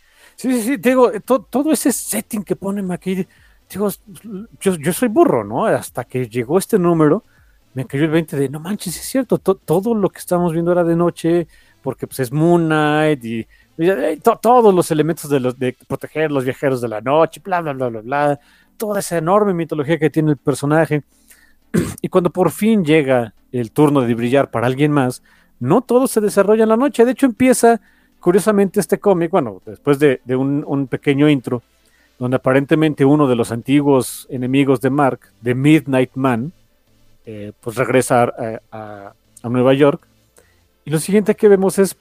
sí, 0.53 0.63
sí, 0.63 0.77
digo, 0.77 1.11
todo 1.21 1.73
ese 1.73 1.93
setting 1.93 2.43
que 2.43 2.57
pone 2.57 2.83
aquí, 2.93 3.27
digo, 3.71 3.89
yo, 4.61 4.93
soy 4.93 5.09
burro, 5.09 5.45
¿no? 5.45 5.67
Hasta 5.67 6.05
que 6.05 6.29
llegó 6.29 6.59
este 6.59 6.79
número, 6.79 7.25
me 7.75 7.87
cayó 7.87 8.05
el 8.05 8.11
20 8.11 8.37
de, 8.37 8.49
no 8.49 8.61
manches, 8.61 8.97
es 8.97 9.07
cierto, 9.07 9.39
todo 9.39 9.95
lo 9.95 10.09
que 10.09 10.19
estamos 10.19 10.53
viendo 10.53 10.73
era 10.73 10.85
de 10.85 10.97
noche, 10.97 11.47
porque 11.83 12.07
pues 12.07 12.21
es 12.21 12.33
Moon 12.33 12.67
Knight 12.67 13.25
y, 13.25 13.47
todos 14.41 14.75
los 14.75 14.91
elementos 14.91 15.29
de, 15.29 15.39
los, 15.39 15.59
de 15.59 15.77
proteger 15.87 16.25
a 16.25 16.29
los 16.31 16.45
viajeros 16.45 16.81
de 16.81 16.89
la 16.89 17.01
noche, 17.03 17.43
bla, 17.45 17.61
bla, 17.61 17.75
bla, 17.75 17.89
bla, 17.89 18.01
bla, 18.01 18.41
toda 18.77 19.01
esa 19.01 19.19
enorme 19.19 19.53
mitología 19.53 19.99
que 19.99 20.11
tiene 20.11 20.31
el 20.33 20.37
personaje. 20.37 21.03
Y 22.01 22.09
cuando 22.09 22.31
por 22.31 22.51
fin 22.51 22.85
llega 22.85 23.35
el 23.53 23.71
turno 23.73 24.01
de 24.01 24.15
brillar 24.15 24.51
para 24.51 24.67
alguien 24.67 24.93
más, 24.93 25.23
no 25.61 25.83
todo 25.83 26.07
se 26.07 26.21
desarrolla 26.21 26.63
en 26.63 26.71
la 26.71 26.77
noche, 26.77 27.05
de 27.05 27.13
hecho 27.13 27.27
empieza 27.27 27.81
Curiosamente, 28.27 28.81
este 28.81 28.99
cómic, 28.99 29.31
bueno, 29.31 29.63
después 29.65 30.01
de, 30.01 30.21
un, 30.35 30.89
pequeño 30.89 31.29
intro, 31.29 31.63
donde 32.19 32.39
aparentemente 32.39 33.05
uno 33.05 33.29
de 33.29 33.37
los 33.37 33.53
antiguos 33.53 34.27
enemigos 34.29 34.81
de 34.81 34.91
Mark, 34.91 35.21
de 35.43 35.55
Midnight 35.55 36.11
Man, 36.17 36.53
eh, 37.25 37.53
pues 37.61 37.77
regresa 37.77 38.25
a, 38.73 39.13
Nueva 39.49 39.75
York. 39.75 40.09
Y 40.85 40.91
lo 40.91 40.99
siguiente 40.99 41.37
que 41.37 41.47
vemos 41.47 41.79
es 41.79 41.97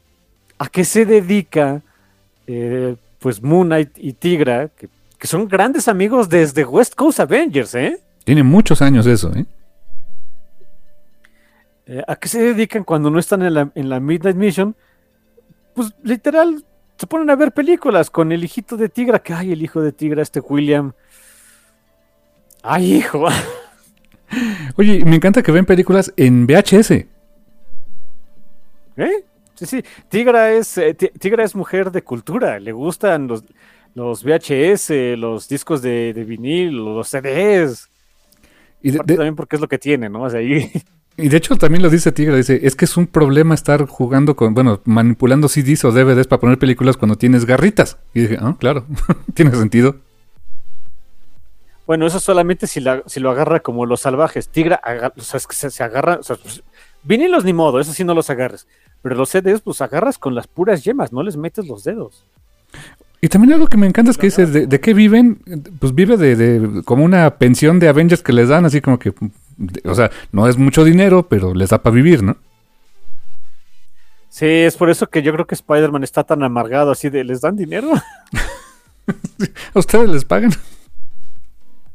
a 0.58 0.68
qué 0.68 0.84
se 0.84 1.06
dedica 1.06 1.84
eh, 2.48 2.96
pues 3.20 3.44
Moon 3.44 3.68
Knight 3.68 3.92
y 3.96 4.14
Tigra, 4.14 4.70
que, 4.70 4.90
son 5.28 5.48
grandes 5.48 5.88
amigos 5.88 6.28
desde 6.28 6.66
West 6.66 6.96
Coast 6.96 7.20
Avengers, 7.20 7.76
¿eh? 7.76 8.00
Tiene 8.24 8.42
muchos 8.42 8.82
años 8.82 9.06
eso, 9.06 9.32
¿eh? 9.36 9.46
¿A 12.08 12.16
qué 12.16 12.28
se 12.28 12.42
dedican 12.42 12.84
cuando 12.84 13.12
no 13.12 13.20
están 13.20 13.44
en 13.44 13.54
la, 13.54 13.72
en 13.76 13.90
la 13.90 14.00
Midnight 14.00 14.36
Mission? 14.36 14.76
Pues 15.76 15.94
literal 16.02 16.64
se 16.98 17.06
ponen 17.06 17.30
a 17.30 17.36
ver 17.36 17.52
películas 17.52 18.10
con 18.10 18.32
el 18.32 18.44
hijito 18.44 18.78
de 18.78 18.90
Tigra, 18.90 19.20
que 19.20 19.34
ay, 19.34 19.52
el 19.52 19.62
hijo 19.62 19.82
de 19.82 19.92
Tigra, 19.92 20.22
este 20.22 20.40
William. 20.40 20.94
Ay, 22.64 22.96
hijo. 22.96 23.28
Oye, 24.78 25.04
me 25.06 25.18
encanta 25.18 25.44
que 25.44 25.52
ven 25.52 25.66
películas 25.66 26.14
en 26.16 26.48
VHS. 26.48 26.92
¿Eh? 28.98 29.26
Sí, 29.56 29.66
sí. 29.66 29.84
Tigra 30.10 30.52
es, 30.54 30.78
eh, 30.78 30.94
Tigra 30.94 31.44
es 31.44 31.54
mujer 31.54 31.92
de 31.92 32.02
cultura. 32.02 32.60
Le 32.60 32.72
gustan 32.72 33.28
los, 33.28 33.44
los 33.94 34.24
VHS, 34.24 35.18
los 35.18 35.48
discos 35.50 35.82
de, 35.82 36.14
de 36.14 36.24
vinil, 36.24 36.72
los 36.72 37.10
CDs. 37.10 37.90
Y 38.82 38.94
también 38.94 39.36
porque 39.36 39.58
es 39.58 39.62
lo 39.62 39.68
que 39.68 39.80
tiene, 39.80 40.10
¿no? 40.10 40.24
O 40.24 40.30
sea, 40.30 40.40
ahí... 40.40 40.72
Y 41.18 41.30
de 41.30 41.38
hecho 41.38 41.56
también 41.56 41.82
lo 41.82 41.90
dice 41.90 42.12
Tigra, 42.12 42.36
dice, 42.36 42.60
es 42.64 42.76
que 42.76 42.84
es 42.86 42.98
un 42.98 43.08
problema 43.08 43.56
estar 43.56 43.86
jugando 43.88 44.36
con, 44.36 44.54
bueno, 44.54 44.82
manipulando 44.84 45.48
CDs 45.48 45.86
o 45.86 45.92
DVDs 45.92 46.28
para 46.28 46.42
poner 46.42 46.60
películas 46.60 46.98
cuando 46.98 47.16
tienes 47.16 47.46
garritas. 47.46 47.98
Y 48.14 48.22
dije, 48.22 48.38
ah, 48.42 48.56
claro, 48.60 48.86
tiene 49.34 49.52
sentido. 49.52 49.96
Bueno, 51.88 52.06
eso 52.06 52.20
solamente 52.20 52.68
si, 52.68 52.82
la, 52.82 53.04
si 53.06 53.20
lo 53.22 53.32
agarra 53.32 53.62
como 53.62 53.86
los 53.86 54.02
salvajes. 54.02 54.50
Tigra, 54.50 54.82
o 55.16 55.22
sea, 55.22 55.38
es 55.38 55.48
que 55.48 55.56
se, 55.56 55.84
agarra, 55.84 56.16
o 56.16 56.24
sea, 56.24 56.36
pues, 56.36 56.64
vinilos 57.04 57.46
ni 57.46 57.54
modo, 57.54 57.80
eso 57.80 57.94
sí 57.94 58.04
no 58.04 58.14
los 58.14 58.30
agarres. 58.30 58.68
Pero 59.02 59.16
los 59.16 59.30
CDs, 59.30 59.62
pues 59.62 59.80
agarras 59.82 60.18
con 60.18 60.36
las 60.36 60.48
puras 60.48 60.84
yemas, 60.84 61.14
no 61.14 61.24
les 61.24 61.38
metes 61.38 61.66
los 61.66 61.84
dedos. 61.86 62.26
Y 63.22 63.30
también 63.30 63.54
algo 63.54 63.68
que 63.68 63.78
me 63.78 63.88
encanta 63.88 64.12
es 64.12 64.18
que 64.18 64.28
dices, 64.28 64.52
¿de, 64.52 64.80
qué 64.82 64.94
viven? 64.94 65.40
Pues 65.80 65.96
vive 65.96 66.18
de, 66.18 66.36
de, 66.36 66.84
como 66.84 67.06
una 67.06 67.38
pensión 67.38 67.80
de 67.80 67.88
Avengers 67.88 68.22
que 68.22 68.34
les 68.34 68.50
dan, 68.50 68.66
así 68.66 68.82
como 68.82 69.00
que 69.00 69.14
o 69.84 69.96
sea, 69.96 70.12
no 70.32 70.48
es 70.48 70.58
mucho 70.58 70.84
dinero, 70.84 71.28
pero 71.28 71.54
les 71.54 71.70
da 71.70 71.82
para 71.82 71.96
vivir, 71.96 72.24
¿no? 72.24 72.38
Sí, 74.30 74.46
es 74.46 74.76
por 74.76 74.90
eso 74.90 75.08
que 75.08 75.24
yo 75.24 75.32
creo 75.32 75.48
que 75.48 75.56
Spider-Man 75.56 76.04
está 76.04 76.24
tan 76.24 76.44
amargado, 76.44 76.92
así 76.92 77.10
de, 77.10 77.24
¿les 77.24 77.40
dan 77.42 77.56
dinero? 77.56 77.94
¿A 79.74 79.80
ustedes 79.80 80.10
les 80.10 80.26
pagan? 80.26 80.52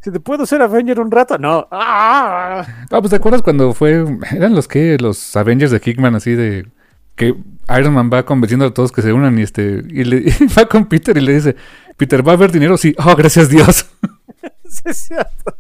Si 0.03 0.11
te 0.11 0.21
puedo 0.21 0.47
ser 0.47 0.63
Avenger 0.63 1.01
un 1.01 1.11
rato, 1.11 1.37
no. 1.37 1.69
¡Ah! 1.71 2.65
ah 2.91 3.01
pues 3.01 3.11
te 3.11 3.17
acuerdas 3.17 3.43
cuando 3.43 3.75
fue, 3.75 4.07
eran 4.33 4.55
los 4.55 4.67
que, 4.67 4.97
los 4.99 5.37
Avengers 5.37 5.71
de 5.71 5.83
Hickman, 5.85 6.15
así 6.15 6.35
de 6.35 6.67
que 7.15 7.35
Iron 7.77 7.93
Man 7.93 8.11
va 8.11 8.25
convenciendo 8.25 8.65
a 8.65 8.73
todos 8.73 8.93
que 8.93 9.03
se 9.03 9.13
unan 9.13 9.39
y 9.39 9.43
este, 9.43 9.85
y, 9.91 10.05
le, 10.05 10.25
va 10.59 10.65
con 10.67 10.87
Peter 10.87 11.15
y 11.19 11.21
le 11.21 11.35
dice, 11.35 11.57
Peter, 11.99 12.27
¿va 12.27 12.33
a 12.33 12.37
haber 12.37 12.51
dinero? 12.51 12.79
Sí, 12.79 12.95
oh, 12.97 13.15
gracias 13.15 13.51
Dios. 13.51 13.85
sí, 14.65 14.83
es 14.87 14.97
cierto. 14.97 15.55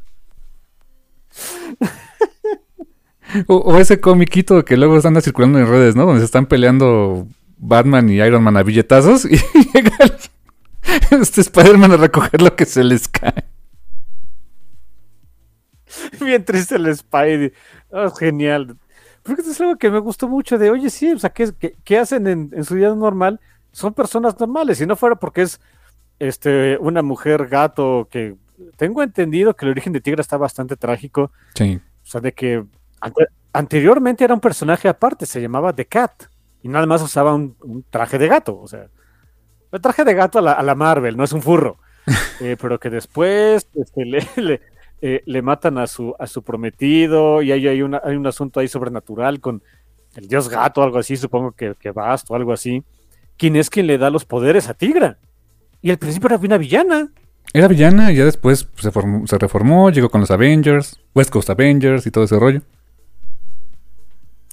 O, 3.46 3.78
ese 3.78 4.00
comiquito 4.00 4.64
que 4.64 4.76
luego 4.76 4.98
anda 5.04 5.20
circulando 5.20 5.58
en 5.58 5.68
redes, 5.68 5.96
¿no? 5.96 6.06
Donde 6.06 6.20
se 6.20 6.26
están 6.26 6.46
peleando 6.46 7.26
Batman 7.58 8.08
y 8.08 8.20
Iron 8.20 8.42
Man 8.42 8.56
a 8.56 8.62
billetazos 8.62 9.24
y 9.30 9.38
llega 9.72 9.96
este 11.20 11.40
Spider-Man 11.40 11.92
a 11.92 11.96
recoger 11.96 12.42
lo 12.42 12.54
que 12.56 12.64
se 12.64 12.84
les 12.84 13.08
cae. 13.08 13.44
Bien 16.20 16.44
triste 16.44 16.76
el 16.76 16.94
Spidey. 16.94 17.52
Oh, 17.90 18.10
genial. 18.10 18.76
Porque 19.22 19.42
es 19.42 19.60
algo 19.60 19.76
que 19.76 19.90
me 19.90 19.98
gustó 19.98 20.28
mucho 20.28 20.58
de, 20.58 20.70
oye, 20.70 20.88
sí, 20.90 21.12
o 21.12 21.18
sea, 21.18 21.30
¿qué, 21.30 21.98
hacen 21.98 22.26
en, 22.26 22.64
su 22.64 22.74
vida 22.74 22.94
normal? 22.94 23.40
Son 23.72 23.92
personas 23.92 24.38
normales. 24.40 24.78
Si 24.78 24.86
no 24.86 24.96
fuera 24.96 25.16
porque 25.16 25.42
es 25.42 25.60
este, 26.18 26.78
una 26.78 27.02
mujer 27.02 27.46
gato 27.48 28.08
que 28.10 28.36
tengo 28.76 29.02
entendido 29.02 29.54
que 29.54 29.64
el 29.64 29.72
origen 29.72 29.92
de 29.92 30.00
Tigra 30.00 30.20
está 30.20 30.36
bastante 30.36 30.76
trágico. 30.76 31.32
Sí. 31.54 31.80
O 32.02 32.06
sea, 32.06 32.20
de 32.20 32.32
que 32.32 32.64
anteriormente 33.52 34.24
era 34.24 34.34
un 34.34 34.40
personaje 34.40 34.88
aparte, 34.88 35.26
se 35.26 35.40
llamaba 35.40 35.72
The 35.72 35.86
Cat. 35.86 36.24
Y 36.62 36.68
nada 36.68 36.86
más 36.86 37.02
usaba 37.02 37.34
un, 37.34 37.84
traje 37.88 38.18
de 38.18 38.28
gato. 38.28 38.58
O 38.60 38.68
sea, 38.68 38.88
el 39.72 39.80
traje 39.80 40.04
de 40.04 40.14
gato 40.14 40.38
a 40.38 40.62
la, 40.62 40.74
Marvel, 40.74 41.16
no 41.16 41.24
es 41.24 41.32
un 41.32 41.42
furro. 41.42 41.78
Eh, 42.40 42.56
pero 42.58 42.80
que 42.80 42.88
después 42.88 43.68
este, 43.74 44.04
le, 44.36 44.60
eh, 45.02 45.22
le, 45.26 45.42
matan 45.42 45.76
a 45.76 45.86
su, 45.86 46.14
a 46.18 46.26
su 46.26 46.42
prometido 46.42 47.42
y 47.42 47.52
hay, 47.52 47.68
hay, 47.68 47.82
hay 48.02 48.16
un 48.16 48.26
asunto 48.26 48.58
ahí 48.58 48.66
sobrenatural 48.66 49.40
con 49.40 49.62
el 50.16 50.26
dios 50.26 50.48
gato, 50.48 50.82
algo 50.82 50.98
así, 50.98 51.16
supongo 51.16 51.52
que, 51.52 51.74
que 51.78 51.90
Basto, 51.90 52.34
algo 52.34 52.52
así. 52.52 52.82
¿Quién 53.36 53.56
es 53.56 53.70
quien 53.70 53.86
le 53.86 53.98
da 53.98 54.10
los 54.10 54.24
poderes 54.24 54.68
a 54.68 54.74
Tigra? 54.74 55.18
Y 55.82 55.90
al 55.90 55.98
principio 55.98 56.28
era 56.28 56.36
una 56.36 56.58
villana. 56.58 57.10
Era 57.52 57.66
villana 57.66 58.12
y 58.12 58.16
ya 58.16 58.24
después 58.24 58.68
se, 58.76 58.90
se 58.90 59.38
reformó, 59.38 59.90
llegó 59.90 60.08
con 60.08 60.20
los 60.20 60.30
Avengers, 60.30 61.00
West 61.14 61.30
Coast 61.30 61.50
Avengers 61.50 62.06
y 62.06 62.10
todo 62.10 62.24
ese 62.24 62.38
rollo. 62.38 62.62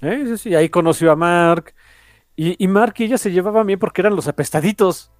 Eh, 0.01 0.23
sí, 0.27 0.37
sí, 0.37 0.55
ahí 0.55 0.69
conoció 0.69 1.11
a 1.11 1.15
Mark. 1.15 1.73
Y, 2.35 2.67
Mark 2.67 2.93
y 2.97 3.05
ella 3.05 3.17
se 3.17 3.31
llevaban 3.31 3.65
bien 3.65 3.79
porque 3.79 4.01
eran 4.01 4.15
los 4.15 4.27
apestaditos. 4.27 5.11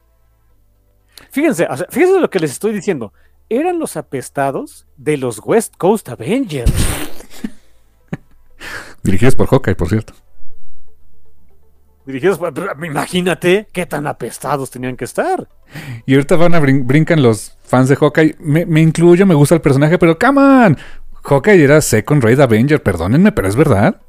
Fíjense, 1.32 1.68
fíjense 1.90 2.20
lo 2.20 2.30
que 2.30 2.40
les 2.40 2.52
estoy 2.52 2.74
diciendo. 2.74 3.12
Eran 3.50 3.80
los 3.80 3.98
apestados 3.98 4.86
de 4.98 5.18
los 5.18 5.42
West 5.44 5.76
Coast 5.78 6.10
Avengers. 6.10 6.72
Dirigidos 9.04 9.36
por 9.36 9.48
Hawkeye, 9.48 9.76
por 9.76 9.90
cierto 9.90 10.14
dirigidos 12.08 12.40
imagínate 12.84 13.68
qué 13.72 13.86
tan 13.86 14.08
apestados 14.08 14.72
tenían 14.72 14.98
que 14.98 15.06
estar. 15.06 15.48
Y 16.06 16.16
ahorita 16.16 16.38
van 16.38 16.56
a 16.56 16.60
brincan 16.60 17.22
los 17.22 17.58
fans 17.64 17.90
de 17.90 17.98
Hawkeye. 17.98 18.38
Me, 18.40 18.66
me, 18.66 18.82
incluyo, 18.82 19.26
me 19.26 19.36
gusta 19.36 19.54
el 19.54 19.62
personaje, 19.62 20.00
pero 20.00 20.18
come 20.18 20.42
on. 20.42 20.78
Hawkeye 21.24 21.64
era 21.64 21.82
Second 21.82 22.24
Raid 22.24 22.40
Avenger, 22.40 22.82
perdónenme, 22.82 23.32
pero 23.34 23.48
es 23.48 23.56
verdad. 23.56 24.02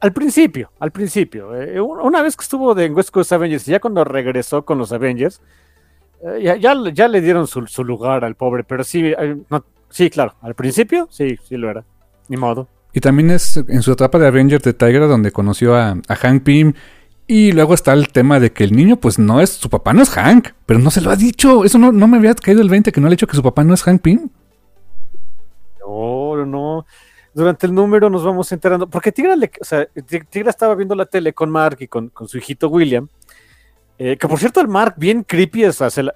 al 0.00 0.12
principio, 0.12 0.70
al 0.78 0.90
principio. 0.90 1.54
Eh, 1.54 1.80
una 1.80 2.22
vez 2.22 2.36
que 2.36 2.42
estuvo 2.42 2.74
de 2.74 2.84
en 2.84 2.94
West 2.94 3.10
Coast 3.10 3.32
Avengers 3.32 3.66
y 3.68 3.72
ya 3.72 3.80
cuando 3.80 4.04
regresó 4.04 4.64
con 4.64 4.78
los 4.78 4.92
Avengers, 4.92 5.40
eh, 6.22 6.40
ya, 6.42 6.56
ya, 6.56 7.08
le 7.08 7.20
dieron 7.20 7.46
su, 7.46 7.84
lugar 7.84 8.24
al 8.24 8.34
pobre, 8.34 8.64
pero 8.64 8.84
sí, 8.84 9.06
eh, 9.06 9.36
sí, 9.88 10.10
claro, 10.10 10.34
al 10.42 10.54
principio 10.54 11.08
sí, 11.10 11.38
sí 11.42 11.56
lo 11.56 11.70
era. 11.70 11.84
Ni 12.28 12.36
modo. 12.36 12.68
Y 12.92 13.00
también 13.00 13.30
es 13.30 13.56
en 13.56 13.82
su 13.82 13.92
etapa 13.92 14.18
de 14.18 14.26
Avengers 14.26 14.64
de 14.64 14.72
Tigra 14.72 15.06
donde 15.06 15.30
conoció 15.30 15.76
a, 15.76 15.96
Hank 16.08 16.42
Pym. 16.42 16.72
Y 17.26 17.52
luego 17.52 17.74
está 17.74 17.92
el 17.92 18.08
tema 18.08 18.40
de 18.40 18.52
que 18.52 18.64
el 18.64 18.72
niño, 18.72 18.96
pues 18.96 19.18
no 19.18 19.40
es, 19.42 19.50
su 19.50 19.68
papá 19.68 19.92
no 19.92 20.02
es 20.02 20.08
Hank, 20.10 20.48
pero 20.64 20.80
no 20.80 20.90
se 20.90 21.02
lo 21.02 21.10
ha 21.10 21.16
dicho. 21.16 21.64
Eso 21.64 21.78
no, 21.78 21.92
no 21.92 22.08
me 22.08 22.16
había 22.16 22.34
caído 22.34 22.62
el 22.62 22.70
20 22.70 22.90
que 22.90 23.00
no 23.00 23.06
le 23.06 23.12
ha 23.12 23.16
dicho 23.16 23.26
que 23.26 23.36
su 23.36 23.42
papá 23.42 23.64
no 23.64 23.74
es 23.74 23.82
Hank 23.82 24.00
Pym. 24.00 24.30
No, 25.86 26.46
no. 26.46 26.86
Durante 27.34 27.66
el 27.66 27.74
número 27.74 28.08
nos 28.08 28.24
vamos 28.24 28.50
enterando. 28.50 28.88
Porque 28.88 29.12
Tigra, 29.12 29.34
o 29.60 29.64
sea, 29.64 29.86
Tigra 30.30 30.50
estaba 30.50 30.74
viendo 30.74 30.94
la 30.94 31.06
tele 31.06 31.32
con 31.32 31.50
Mark 31.50 31.76
y 31.80 31.88
con, 31.88 32.10
su 32.26 32.38
hijito 32.38 32.68
William. 32.68 33.08
Eh, 33.98 34.16
que 34.16 34.26
por 34.26 34.38
cierto, 34.38 34.60
el 34.60 34.68
Mark, 34.68 34.94
bien 34.96 35.22
creepy, 35.22 35.66
o 35.66 35.72
sea, 35.72 35.90
se, 35.90 36.08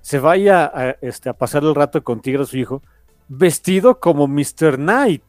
se, 0.00 0.18
vaya 0.18 0.70
a, 0.74 0.96
este, 1.00 1.28
a 1.28 1.32
pasar 1.32 1.62
el 1.62 1.74
rato 1.74 2.02
con 2.04 2.20
Tigra, 2.20 2.44
su 2.44 2.58
hijo, 2.58 2.82
vestido 3.28 3.98
como 3.98 4.26
Mr. 4.26 4.76
Knight. 4.76 5.22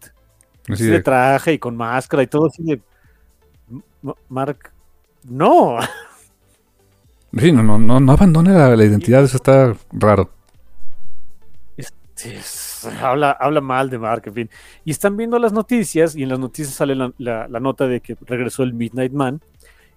Así 0.69 0.85
de... 0.85 1.01
traje 1.01 1.53
y 1.53 1.59
con 1.59 1.75
máscara 1.75 2.23
y 2.23 2.27
todo 2.27 2.47
así 2.47 2.63
de. 2.63 2.81
Mark, 4.29 4.71
no. 5.23 5.77
Sí, 7.37 7.51
no, 7.53 7.63
no, 7.63 7.77
no, 7.77 7.99
no 8.01 8.11
abandona 8.11 8.75
la, 8.75 8.83
identidad, 8.83 9.23
eso 9.23 9.37
está 9.37 9.73
raro. 9.93 10.29
habla, 13.01 13.31
habla 13.31 13.61
mal 13.61 13.89
de 13.89 13.97
Mark, 13.97 14.23
en 14.25 14.33
fin. 14.33 14.49
Y 14.83 14.91
están 14.91 15.15
viendo 15.15 15.39
las 15.39 15.53
noticias, 15.53 16.13
y 16.13 16.23
en 16.23 16.29
las 16.29 16.39
noticias 16.39 16.75
sale 16.75 16.93
la, 17.17 17.47
nota 17.47 17.87
de 17.87 18.01
que 18.01 18.17
regresó 18.25 18.63
el 18.63 18.73
Midnight 18.73 19.13
Man. 19.13 19.39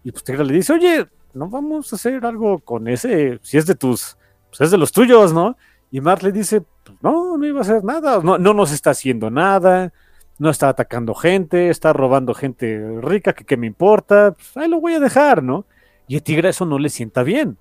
Y 0.05 0.12
pues 0.12 0.23
Tegra 0.23 0.45
le 0.45 0.55
dice, 0.55 0.74
oye, 0.74 1.09
no 1.32 1.49
vamos 1.49 1.93
a 1.93 1.97
hacer 1.97 2.24
algo 2.24 2.61
con 2.61 2.86
ese, 2.86 3.41
si 3.43 3.59
es 3.59 3.66
de 3.66 3.74
tus, 3.74 4.16
pues 4.49 4.61
es 4.61 4.70
de 4.70 4.78
los 4.78 4.93
tuyos, 4.93 5.32
¿no? 5.32 5.57
Y 5.91 6.01
Mark 6.01 6.23
le 6.23 6.31
dice, 6.31 6.61
pues 6.85 6.97
no, 7.03 7.36
no 7.36 7.47
iba 7.47 7.59
a 7.59 7.62
hacer 7.62 7.82
nada, 7.82 8.20
no, 8.23 8.39
no 8.39 8.55
nos 8.55 8.70
está 8.70 8.91
haciendo 8.91 9.28
nada, 9.28 9.93
no 10.39 10.51
está 10.51 10.69
atacando 10.69 11.15
gente, 11.15 11.70
está 11.70 11.93
robando 11.93 12.35
gente 12.35 13.01
rica, 13.01 13.32
que 13.32 13.44
qué 13.44 13.56
me 13.56 13.66
importa, 13.66 14.32
pues 14.32 14.56
ahí 14.56 14.69
lo 14.69 14.81
voy 14.81 14.94
a 14.94 15.01
dejar, 15.01 15.43
¿no? 15.43 15.65
Y 16.09 16.16
a 16.16 16.20
Tigra 16.20 16.51
eso 16.51 16.66
no 16.66 16.78
le 16.78 16.89
sienta 16.89 17.23
bien. 17.23 17.56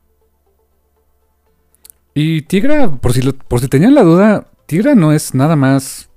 Y 2.13 2.43
Tigra, 2.43 2.91
por 2.91 3.13
si, 3.13 3.31
por 3.31 3.59
si 3.59 3.67
tenían 3.67 3.95
la 3.95 4.03
duda, 4.03 4.47
Tigra 4.65 4.95
no 4.95 5.11
es 5.11 5.33
nada 5.33 5.55
más 5.55 6.09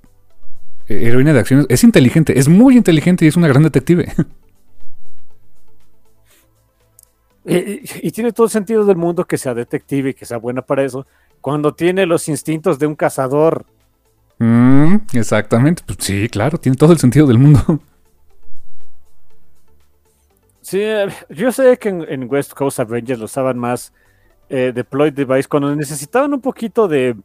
eh, 0.87 1.07
heroína 1.07 1.33
de 1.33 1.39
acciones, 1.39 1.65
es 1.69 1.83
inteligente, 1.83 2.37
es 2.37 2.47
muy 2.47 2.75
inteligente 2.75 3.25
y 3.25 3.27
es 3.27 3.37
una 3.37 3.47
gran 3.47 3.63
detective. 3.63 4.13
y, 7.45 7.55
y, 8.07 8.11
tiene 8.11 8.31
todo 8.31 8.45
el 8.45 8.51
sentido 8.51 8.85
del 8.85 8.97
mundo 8.97 9.25
que 9.25 9.37
sea 9.37 9.53
detective 9.53 10.09
y 10.09 10.13
que 10.13 10.25
sea 10.25 10.37
buena 10.37 10.61
para 10.61 10.83
eso, 10.83 11.07
cuando 11.41 11.73
tiene 11.73 12.05
los 12.05 12.27
instintos 12.27 12.77
de 12.79 12.87
un 12.87 12.95
cazador 12.95 13.65
Mm, 14.39 14.97
exactamente. 15.13 15.83
Pues 15.85 15.99
sí, 16.01 16.29
claro, 16.29 16.57
tiene 16.57 16.75
todo 16.75 16.91
el 16.93 16.99
sentido 16.99 17.27
del 17.27 17.39
mundo. 17.39 17.79
Sí, 20.61 20.83
yo 21.29 21.51
sé 21.53 21.77
que 21.77 21.87
en, 21.87 22.27
West 22.29 22.53
Coast 22.53 22.79
Avengers 22.81 23.19
lo 23.19 23.25
usaban 23.25 23.57
más 23.57 23.93
eh, 24.49 24.73
Deployed 24.75 25.13
Device 25.13 25.47
cuando 25.47 25.73
necesitaban 25.73 26.33
un 26.33 26.41
poquito 26.41 26.89
de 26.89 27.15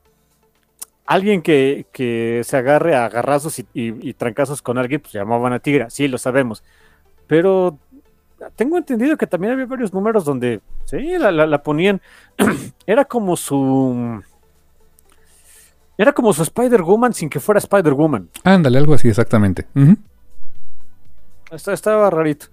alguien 1.07 1.43
que, 1.43 2.43
se 2.45 2.57
agarre 2.57 2.95
a 2.95 3.09
garrazos 3.09 3.61
y, 3.75 4.15
trancazos 4.15 4.63
con 4.63 4.79
alguien, 4.79 5.01
pues 5.01 5.13
llamaban 5.13 5.53
a 5.53 5.59
Tigra. 5.59 5.91
Sí, 5.91 6.07
lo 6.07 6.19
sabemos. 6.19 6.63
pero 7.27 7.79
tengo 8.57 8.77
entendido 8.77 9.17
que 9.17 9.27
también 9.27 9.53
había 9.53 9.67
varios 9.67 9.93
números 9.93 10.25
donde 10.25 10.61
sí, 10.85 11.19
la 11.19 11.63
ponían. 11.63 12.01
Era 12.87 13.05
como 13.05 13.37
su. 13.37 14.23
Era 15.99 16.13
como 16.13 16.33
su 16.33 16.43
Spider-Woman 16.43 17.13
sin 17.13 17.29
que 17.29 17.39
fuera 17.41 17.59
Spider-Woman. 17.59 18.29
Ándale, 18.45 18.79
algo 18.79 18.95
así, 18.95 19.09
exactamente. 19.09 19.67
Estaba 21.51 22.09
rarito. 22.11 22.47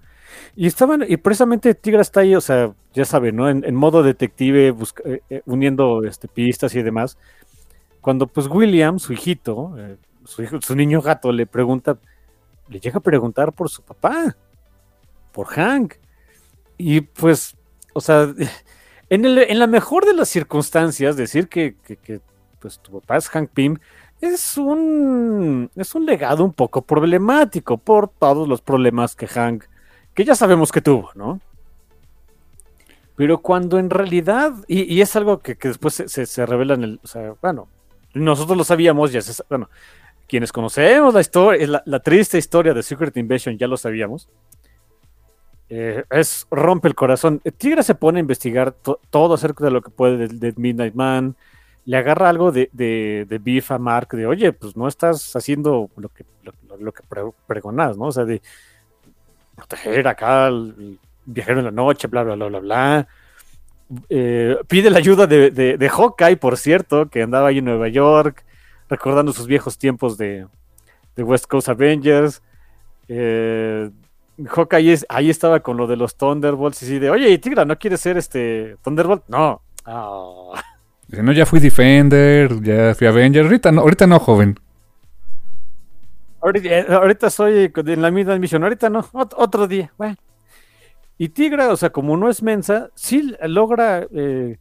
Y 0.54 0.66
estaban, 0.66 1.04
y 1.08 1.16
precisamente 1.16 1.74
Tigra 1.74 2.02
está 2.02 2.20
ahí, 2.20 2.34
o 2.34 2.40
sea, 2.40 2.72
ya 2.92 3.04
saben, 3.04 3.36
¿no? 3.36 3.48
En, 3.48 3.64
en 3.64 3.74
modo 3.74 4.02
detective, 4.02 4.70
busca- 4.72 5.02
eh, 5.06 5.22
eh, 5.30 5.42
uniendo 5.46 6.04
este, 6.04 6.28
pistas 6.28 6.74
y 6.74 6.82
demás. 6.82 7.16
Cuando 8.00 8.26
pues 8.26 8.46
William, 8.46 8.98
su 8.98 9.12
hijito, 9.12 9.74
eh, 9.78 9.96
su 10.24 10.42
hijo, 10.42 10.58
su 10.60 10.74
niño 10.76 11.00
gato, 11.02 11.32
le 11.32 11.46
pregunta, 11.46 11.98
le 12.68 12.78
llega 12.78 12.98
a 12.98 13.02
preguntar 13.02 13.52
por 13.52 13.70
su 13.70 13.82
papá, 13.82 14.36
por 15.32 15.46
Hank. 15.48 15.94
Y 16.78 17.00
pues, 17.00 17.56
o 17.94 18.00
sea, 18.00 18.32
en, 19.08 19.24
el- 19.24 19.38
en 19.38 19.58
la 19.58 19.66
mejor 19.66 20.04
de 20.04 20.14
las 20.14 20.28
circunstancias, 20.28 21.16
decir 21.16 21.48
que, 21.48 21.74
que- 21.84 21.96
que, 21.96 22.20
pues 22.60 22.78
tu 22.80 23.00
papá 23.00 23.16
es 23.16 23.28
Hank 23.28 23.50
Pym 23.50 23.78
es 24.20 24.58
un, 24.58 25.70
es 25.76 25.94
un 25.94 26.04
legado 26.04 26.44
un 26.44 26.52
poco 26.52 26.82
problemático 26.82 27.78
por 27.78 28.08
todos 28.08 28.46
los 28.46 28.60
problemas 28.60 29.16
que 29.16 29.26
Hank, 29.26 29.64
que 30.14 30.24
ya 30.24 30.34
sabemos 30.34 30.70
que 30.70 30.82
tuvo, 30.82 31.10
¿no? 31.14 31.40
Pero 33.16 33.38
cuando 33.38 33.78
en 33.78 33.90
realidad, 33.90 34.52
y, 34.66 35.00
es 35.00 35.14
algo 35.16 35.40
que, 35.40 35.56
que 35.56 35.68
después 35.68 35.94
se, 35.94 36.26
se- 36.26 36.46
revela 36.46 36.74
en 36.74 36.84
el, 36.84 37.00
o 37.02 37.06
sea, 37.06 37.34
bueno, 37.42 37.68
nosotros 38.14 38.56
lo 38.56 38.64
sabíamos, 38.64 39.12
ya 39.12 39.20
se, 39.20 39.42
bueno, 39.48 39.68
quienes 40.26 40.52
conocemos 40.52 41.12
la 41.12 41.20
historia, 41.20 41.82
la, 41.84 42.00
triste 42.00 42.38
historia 42.38 42.72
de 42.72 42.82
Secret 42.82 43.16
Invasion, 43.16 43.58
ya 43.58 43.66
lo 43.66 43.76
sabíamos. 43.76 44.28
Eh, 45.68 46.04
es 46.10 46.46
rompe 46.50 46.88
el 46.88 46.94
corazón. 46.94 47.40
Tigre 47.58 47.82
se 47.82 47.94
pone 47.94 48.18
a 48.18 48.20
investigar 48.20 48.72
to- 48.72 49.00
todo 49.10 49.34
acerca 49.34 49.64
de 49.64 49.70
lo 49.70 49.82
que 49.82 49.90
puede 49.90 50.26
de, 50.28 50.28
de 50.28 50.54
Midnight 50.56 50.94
Man. 50.94 51.36
Le 51.86 51.96
agarra 51.96 52.28
algo 52.28 52.52
de, 52.52 52.68
de, 52.72 53.26
de 53.28 53.38
beef 53.38 53.70
a 53.72 53.78
Mark 53.78 54.08
de, 54.12 54.26
oye, 54.26 54.52
pues 54.52 54.76
no 54.76 54.86
estás 54.86 55.34
haciendo 55.34 55.88
lo 55.96 56.08
que, 56.10 56.24
lo, 56.78 56.92
que 56.92 57.02
pre- 57.08 57.22
pregonás, 57.46 57.96
¿no? 57.96 58.04
O 58.06 58.12
sea, 58.12 58.24
de 58.24 58.40
proteger 59.56 60.06
acá 60.08 60.46
al 60.46 60.98
viajero 61.24 61.58
en 61.60 61.64
la 61.66 61.70
noche, 61.70 62.06
bla, 62.08 62.22
bla, 62.22 62.34
bla, 62.34 62.46
bla, 62.48 62.58
bla. 62.60 63.08
Eh, 64.08 64.56
pide 64.68 64.90
la 64.90 64.98
ayuda 64.98 65.26
de, 65.26 65.50
de, 65.50 65.76
de 65.76 65.88
Hawkeye, 65.88 66.36
por 66.36 66.56
cierto, 66.56 67.08
que 67.08 67.22
andaba 67.22 67.48
ahí 67.48 67.58
en 67.58 67.64
Nueva 67.64 67.88
York, 67.88 68.44
recordando 68.88 69.32
sus 69.32 69.46
viejos 69.46 69.78
tiempos 69.78 70.16
de, 70.16 70.46
de 71.16 71.22
West 71.22 71.46
Coast 71.46 71.68
Avengers. 71.68 72.42
Eh, 73.08 73.90
Hawkeye 74.46 74.92
es- 74.92 75.06
ahí 75.08 75.28
estaba 75.28 75.60
con 75.60 75.76
lo 75.76 75.86
de 75.86 75.96
los 75.96 76.16
Thunderbolts 76.16 76.82
y 76.82 76.86
así 76.86 76.98
de, 76.98 77.10
oye, 77.10 77.36
Tigra, 77.38 77.64
¿no 77.64 77.76
quieres 77.78 78.00
ser 78.00 78.16
este 78.16 78.76
Thunderbolt? 78.82 79.24
No. 79.28 79.60
Ah. 79.84 80.62
Dice, 81.10 81.22
no, 81.24 81.32
ya 81.32 81.44
fui 81.44 81.58
Defender, 81.58 82.62
ya 82.62 82.94
fui 82.94 83.06
Avenger. 83.08 83.44
Ahorita 83.44 83.72
no, 83.72 83.80
ahorita 83.80 84.06
no, 84.06 84.20
joven. 84.20 84.58
Ahorita, 86.40 86.68
eh, 86.68 86.86
ahorita 86.88 87.30
soy 87.30 87.72
en 87.74 88.00
la 88.02 88.10
misma 88.12 88.38
misión, 88.38 88.62
ahorita 88.62 88.88
no, 88.88 89.02
ot- 89.02 89.34
otro 89.36 89.66
día. 89.66 89.92
Bueno. 89.98 90.16
Y 91.18 91.28
Tigra, 91.30 91.68
o 91.70 91.76
sea, 91.76 91.90
como 91.90 92.16
no 92.16 92.30
es 92.30 92.42
mensa, 92.42 92.90
sí 92.94 93.34
logra 93.42 94.06
eh, 94.14 94.56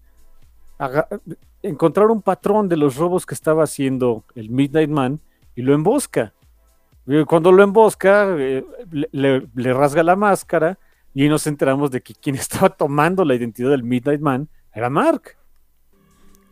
encontrar 1.62 2.08
un 2.08 2.22
patrón 2.22 2.68
de 2.68 2.78
los 2.78 2.96
robos 2.98 3.26
que 3.26 3.36
estaba 3.36 3.64
haciendo 3.64 4.26
el 4.36 4.50
Midnight 4.50 4.90
Man 4.90 5.20
y 5.56 5.62
lo 5.62 5.74
embosca. 5.74 6.34
Cuando 7.28 7.52
lo 7.52 7.64
embosca, 7.64 8.28
eh, 8.38 8.66
le 9.12 9.74
rasga 9.74 10.04
la 10.04 10.16
máscara 10.16 10.78
y 11.14 11.30
nos 11.30 11.48
enteramos 11.48 11.92
de 11.92 12.02
que 12.02 12.14
quien 12.14 12.36
estaba 12.38 12.70
tomando 12.70 13.24
la 13.24 13.36
identidad 13.36 13.70
del 13.70 13.84
Midnight 13.84 14.20
Man 14.22 14.50
era 14.74 14.90
Mark. 14.90 15.38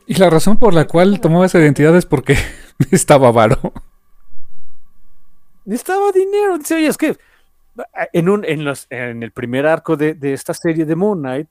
Y 0.07 0.15
la 0.15 0.29
razón 0.29 0.57
por 0.57 0.73
la 0.73 0.87
cual 0.87 1.19
tomó 1.19 1.43
esa 1.43 1.59
identidad 1.59 1.95
es 1.95 2.05
porque 2.05 2.37
estaba 2.91 3.31
varo. 3.31 3.73
necesitaba 5.65 6.11
dinero. 6.11 6.57
Dice, 6.57 6.75
oye, 6.75 6.87
es 6.87 6.97
que 6.97 7.17
en, 8.13 8.29
un, 8.29 8.45
en, 8.45 8.63
los, 8.63 8.87
en 8.89 9.21
el 9.21 9.31
primer 9.31 9.67
arco 9.67 9.97
de, 9.97 10.13
de 10.13 10.33
esta 10.33 10.53
serie 10.53 10.85
de 10.85 10.95
Moon 10.95 11.19
Knight, 11.19 11.49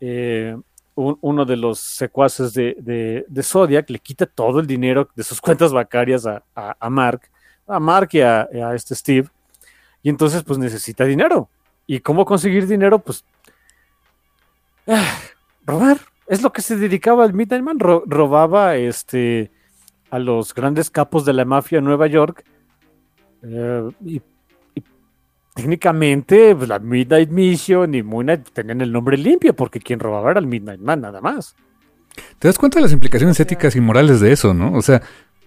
eh, 0.00 0.56
un- 0.94 1.18
uno 1.20 1.44
de 1.44 1.56
los 1.56 1.80
secuaces 1.80 2.54
de, 2.54 2.76
de, 2.78 3.24
de 3.28 3.42
Zodiac 3.42 3.90
le 3.90 3.98
quita 3.98 4.24
todo 4.26 4.60
el 4.60 4.66
dinero 4.66 5.08
de 5.14 5.24
sus 5.24 5.40
cuentas 5.42 5.72
bancarias 5.72 6.26
a, 6.26 6.42
a- 6.54 6.90
Mark, 6.90 7.22
a 7.66 7.80
Mark 7.80 8.08
y 8.12 8.20
a, 8.20 8.42
a 8.42 8.74
este 8.74 8.94
Steve, 8.94 9.28
y 10.02 10.08
entonces 10.10 10.42
pues 10.44 10.58
necesita 10.58 11.04
dinero. 11.04 11.48
¿Y 11.86 11.98
cómo 12.00 12.24
conseguir 12.24 12.66
dinero? 12.68 13.00
Pues 13.00 13.24
ah, 14.86 15.18
robar. 15.66 15.98
Es 16.30 16.42
lo 16.42 16.52
que 16.52 16.62
se 16.62 16.76
dedicaba 16.76 17.24
al 17.24 17.34
Midnight 17.34 17.62
Man. 17.62 17.78
ro- 17.78 18.04
robaba 18.06 18.76
este, 18.76 19.50
a 20.10 20.18
los 20.18 20.54
grandes 20.54 20.88
capos 20.90 21.24
de 21.24 21.32
la 21.34 21.44
mafia 21.44 21.78
en 21.78 21.84
Nueva 21.84 22.06
York 22.06 22.44
eh, 23.42 23.88
y, 24.04 24.16
y 24.74 24.82
técnicamente 25.54 26.54
pues, 26.54 26.68
la 26.68 26.78
Midnight 26.78 27.30
Mission 27.30 27.94
y 27.94 28.02
Moon 28.02 28.26
Knight 28.26 28.48
tenían 28.52 28.80
el 28.80 28.92
nombre 28.92 29.16
limpio 29.16 29.54
porque 29.54 29.80
quien 29.80 30.00
robaba 30.00 30.30
era 30.30 30.40
el 30.40 30.46
Midnight 30.46 30.80
Man, 30.80 31.00
nada 31.00 31.20
más. 31.20 31.54
¿Te 32.38 32.48
das 32.48 32.58
cuenta 32.58 32.78
de 32.78 32.82
las 32.82 32.92
implicaciones 32.92 33.38
éticas 33.40 33.76
y 33.76 33.80
morales 33.80 34.20
de 34.20 34.32
eso, 34.32 34.52
no? 34.54 34.72
O 34.74 34.82
sea, 34.82 35.02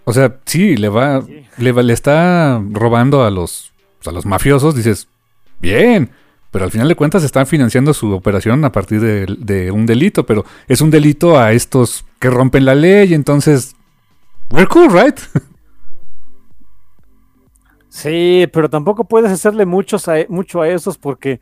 o 0.05 0.14
sea, 0.14 0.39
sí, 0.45 0.76
le 0.77 0.89
va, 0.89 1.22
Sí. 1.22 1.45
le, 1.57 1.72
va- 1.72 1.84
le 1.84 1.93
está 1.93 2.61
robando 2.72 3.23
a 3.23 3.31
los, 3.31 3.73
a 4.05 4.11
los 4.11 4.26
mafiosos, 4.26 4.76
dices, 4.76 5.07
bien, 5.60 6.10
pero 6.53 6.65
al 6.65 6.71
final 6.71 6.88
de 6.88 6.95
cuentas 6.95 7.23
están 7.23 7.47
financiando 7.47 7.95
su 7.95 8.11
operación 8.11 8.63
a 8.63 8.71
partir 8.71 9.01
de, 9.01 9.25
de 9.39 9.71
un 9.71 9.88
delito, 9.88 10.23
pero 10.23 10.45
es 10.67 10.81
un 10.81 10.91
delito 10.91 11.39
a 11.39 11.51
estos 11.51 12.05
que 12.19 12.30
rompen 12.30 12.63
la 12.63 12.75
ley, 12.75 13.15
entonces, 13.15 13.75
we're 14.51 14.67
cool, 14.67 14.88
right? 14.93 15.19
Sí, 17.89 18.47
pero 18.51 18.71
tampoco 18.71 19.03
puedes 19.03 19.31
hacerle 19.31 19.67
muchos 19.67 20.07
a, 20.07 20.15
mucho 20.27 20.63
a 20.63 20.67
esos 20.67 20.97
porque 20.97 21.39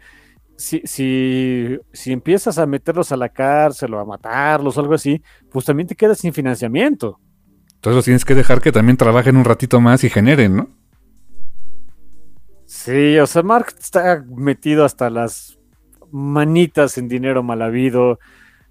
si, 0.57 0.81
si, 0.83 1.79
si 1.93 2.11
empiezas 2.11 2.57
a 2.57 2.65
meterlos 2.65 3.13
a 3.13 3.15
la 3.15 3.29
cárcel 3.29 3.93
o 3.93 3.99
a 3.99 4.05
matarlos 4.05 4.77
o 4.77 4.81
algo 4.81 4.93
así, 4.93 5.23
pues 5.49 5.63
también 5.63 5.87
te 5.87 5.95
quedas 5.95 6.17
sin 6.17 6.33
financiamiento. 6.33 7.21
Entonces 7.75 7.95
los 7.95 8.03
tienes 8.03 8.25
que 8.25 8.35
dejar 8.35 8.59
que 8.59 8.73
también 8.73 8.97
trabajen 8.97 9.37
un 9.37 9.45
ratito 9.45 9.79
más 9.79 10.03
y 10.03 10.09
generen, 10.09 10.57
¿no? 10.57 10.69
Sí, 12.73 13.19
o 13.19 13.27
sea, 13.27 13.43
Mark 13.43 13.75
está 13.77 14.23
metido 14.33 14.85
hasta 14.85 15.09
las 15.09 15.59
manitas 16.09 16.97
en 16.97 17.09
dinero 17.09 17.43
mal 17.43 17.61
habido, 17.61 18.17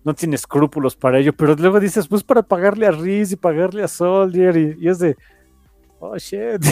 no 0.04 0.14
tiene 0.14 0.36
escrúpulos 0.36 0.96
para 0.96 1.18
ello, 1.18 1.34
pero 1.34 1.54
luego 1.54 1.78
dices, 1.78 2.08
pues 2.08 2.24
para 2.24 2.42
pagarle 2.42 2.86
a 2.86 2.92
Reese 2.92 3.34
y 3.34 3.36
pagarle 3.36 3.82
a 3.82 3.88
Soldier 3.88 4.56
y, 4.56 4.76
y 4.80 4.88
es 4.88 5.00
de, 5.00 5.18
oh 5.98 6.16
shit. 6.16 6.64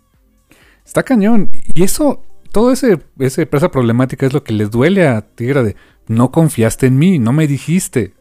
Está 0.84 1.02
cañón. 1.02 1.50
Y 1.74 1.82
eso, 1.82 2.24
todo 2.52 2.72
ese, 2.72 3.00
ese, 3.18 3.46
esa 3.52 3.70
problemática 3.70 4.24
es 4.24 4.32
lo 4.32 4.42
que 4.42 4.54
les 4.54 4.70
duele 4.70 5.06
a 5.06 5.20
Tigra 5.20 5.62
de 5.62 5.76
no 6.08 6.32
confiaste 6.32 6.86
en 6.86 6.98
mí, 6.98 7.18
no 7.18 7.34
me 7.34 7.46
dijiste. 7.46 8.14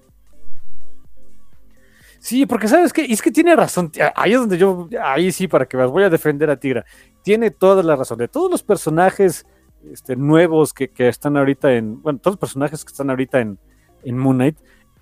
Sí, 2.26 2.48
porque 2.48 2.68
sabes 2.68 2.92
que 2.92 3.06
es 3.06 3.22
que 3.22 3.30
tiene 3.30 3.56
razón. 3.56 3.92
Ahí 4.16 4.34
es 4.34 4.40
donde 4.40 4.58
yo, 4.58 4.90
ahí 5.00 5.32
sí, 5.32 5.48
para 5.48 5.68
que 5.68 5.78
me 5.78 5.86
voy 5.86 6.02
a 6.02 6.10
defender 6.10 6.50
a 6.50 6.60
Tigra. 6.60 6.84
Tiene 7.22 7.52
toda 7.52 7.84
la 7.84 7.96
razón. 7.96 8.18
De 8.18 8.28
todos 8.28 8.50
los 8.50 8.64
personajes 8.64 9.46
este, 9.92 10.16
nuevos 10.16 10.74
que, 10.74 10.90
que 10.90 11.08
están 11.08 11.38
ahorita 11.38 11.74
en, 11.74 12.02
bueno, 12.02 12.18
todos 12.18 12.34
los 12.34 12.40
personajes 12.40 12.84
que 12.84 12.90
están 12.92 13.12
ahorita 13.12 13.42
en, 13.42 13.60
en 14.04 14.18
Moon 14.18 14.38
Knight, 14.38 14.58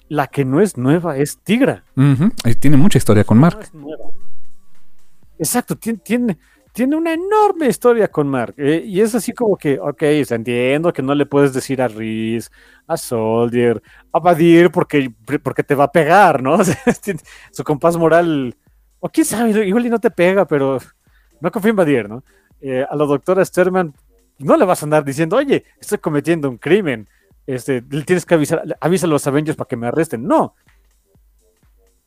la 0.09 0.27
que 0.27 0.43
no 0.43 0.59
es 0.59 0.75
nueva 0.75 1.15
es 1.15 1.37
Tigra. 1.37 1.85
Y 1.95 2.55
tiene 2.55 2.75
mucha 2.75 2.97
historia 2.97 3.23
con 3.23 3.37
No 3.37 3.43
Mark. 3.43 3.59
es 3.61 3.73
nueva. 3.73 4.03
Exacto, 5.39 5.77
tiene, 5.77 5.99
tiene, 5.99 6.37
tiene 6.73 6.95
una 6.95 7.13
enorme 7.13 7.67
historia 7.67 8.07
con 8.09 8.27
Mark. 8.27 8.55
eh, 8.57 8.83
y 8.85 8.99
es 9.01 9.13
así 9.15 9.31
como 9.33 9.55
que, 9.57 9.79
ok, 9.79 10.01
entiendo 10.01 10.91
que 10.91 11.01
no 11.03 11.15
le 11.15 11.25
puedes 11.25 11.53
decir 11.53 11.81
a 11.81 11.87
Reese, 11.87 12.49
a 12.87 12.97
Soldier, 12.97 13.81
a 14.11 14.19
Badir 14.19 14.71
porque, 14.71 15.11
porque 15.43 15.63
te 15.63 15.75
va 15.75 15.85
a 15.85 15.91
pegar, 15.91 16.41
¿no? 16.43 16.57
Tiene- 17.03 17.19
Su 17.51 17.63
compás 17.63 17.95
moral, 17.97 18.55
o 18.99 19.09
quién 19.09 19.25
sabe, 19.25 19.65
igual 19.67 19.85
y 19.85 19.89
no 19.89 19.99
te 19.99 20.11
pega, 20.11 20.45
pero 20.45 20.79
no 21.39 21.51
confío 21.51 21.69
en 21.71 21.75
Badir, 21.77 22.09
¿no? 22.09 22.23
Eh, 22.61 22.85
a 22.89 22.95
la 22.95 23.05
doctora 23.05 23.43
Sterman 23.45 23.93
no 24.39 24.57
le 24.57 24.65
vas 24.65 24.81
a 24.81 24.85
andar 24.85 25.03
diciendo, 25.05 25.35
oye, 25.37 25.63
estoy 25.79 25.99
cometiendo 25.99 26.49
un 26.49 26.57
crimen. 26.57 27.07
Este, 27.45 27.83
le 27.89 28.03
tienes 28.03 28.25
que 28.25 28.33
avisar, 28.35 28.63
avisa 28.79 29.05
a 29.05 29.09
los 29.09 29.27
Avengers 29.27 29.57
para 29.57 29.67
que 29.67 29.75
me 29.75 29.87
arresten. 29.87 30.25
No. 30.25 30.55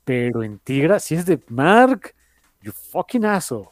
Pero 0.05 0.43
en 0.43 0.59
Tigra, 0.61 0.99
si 0.99 1.15
es 1.15 1.27
de 1.27 1.41
Mark, 1.49 2.15
you 2.63 2.73
fucking 2.73 3.25
asshole. 3.25 3.69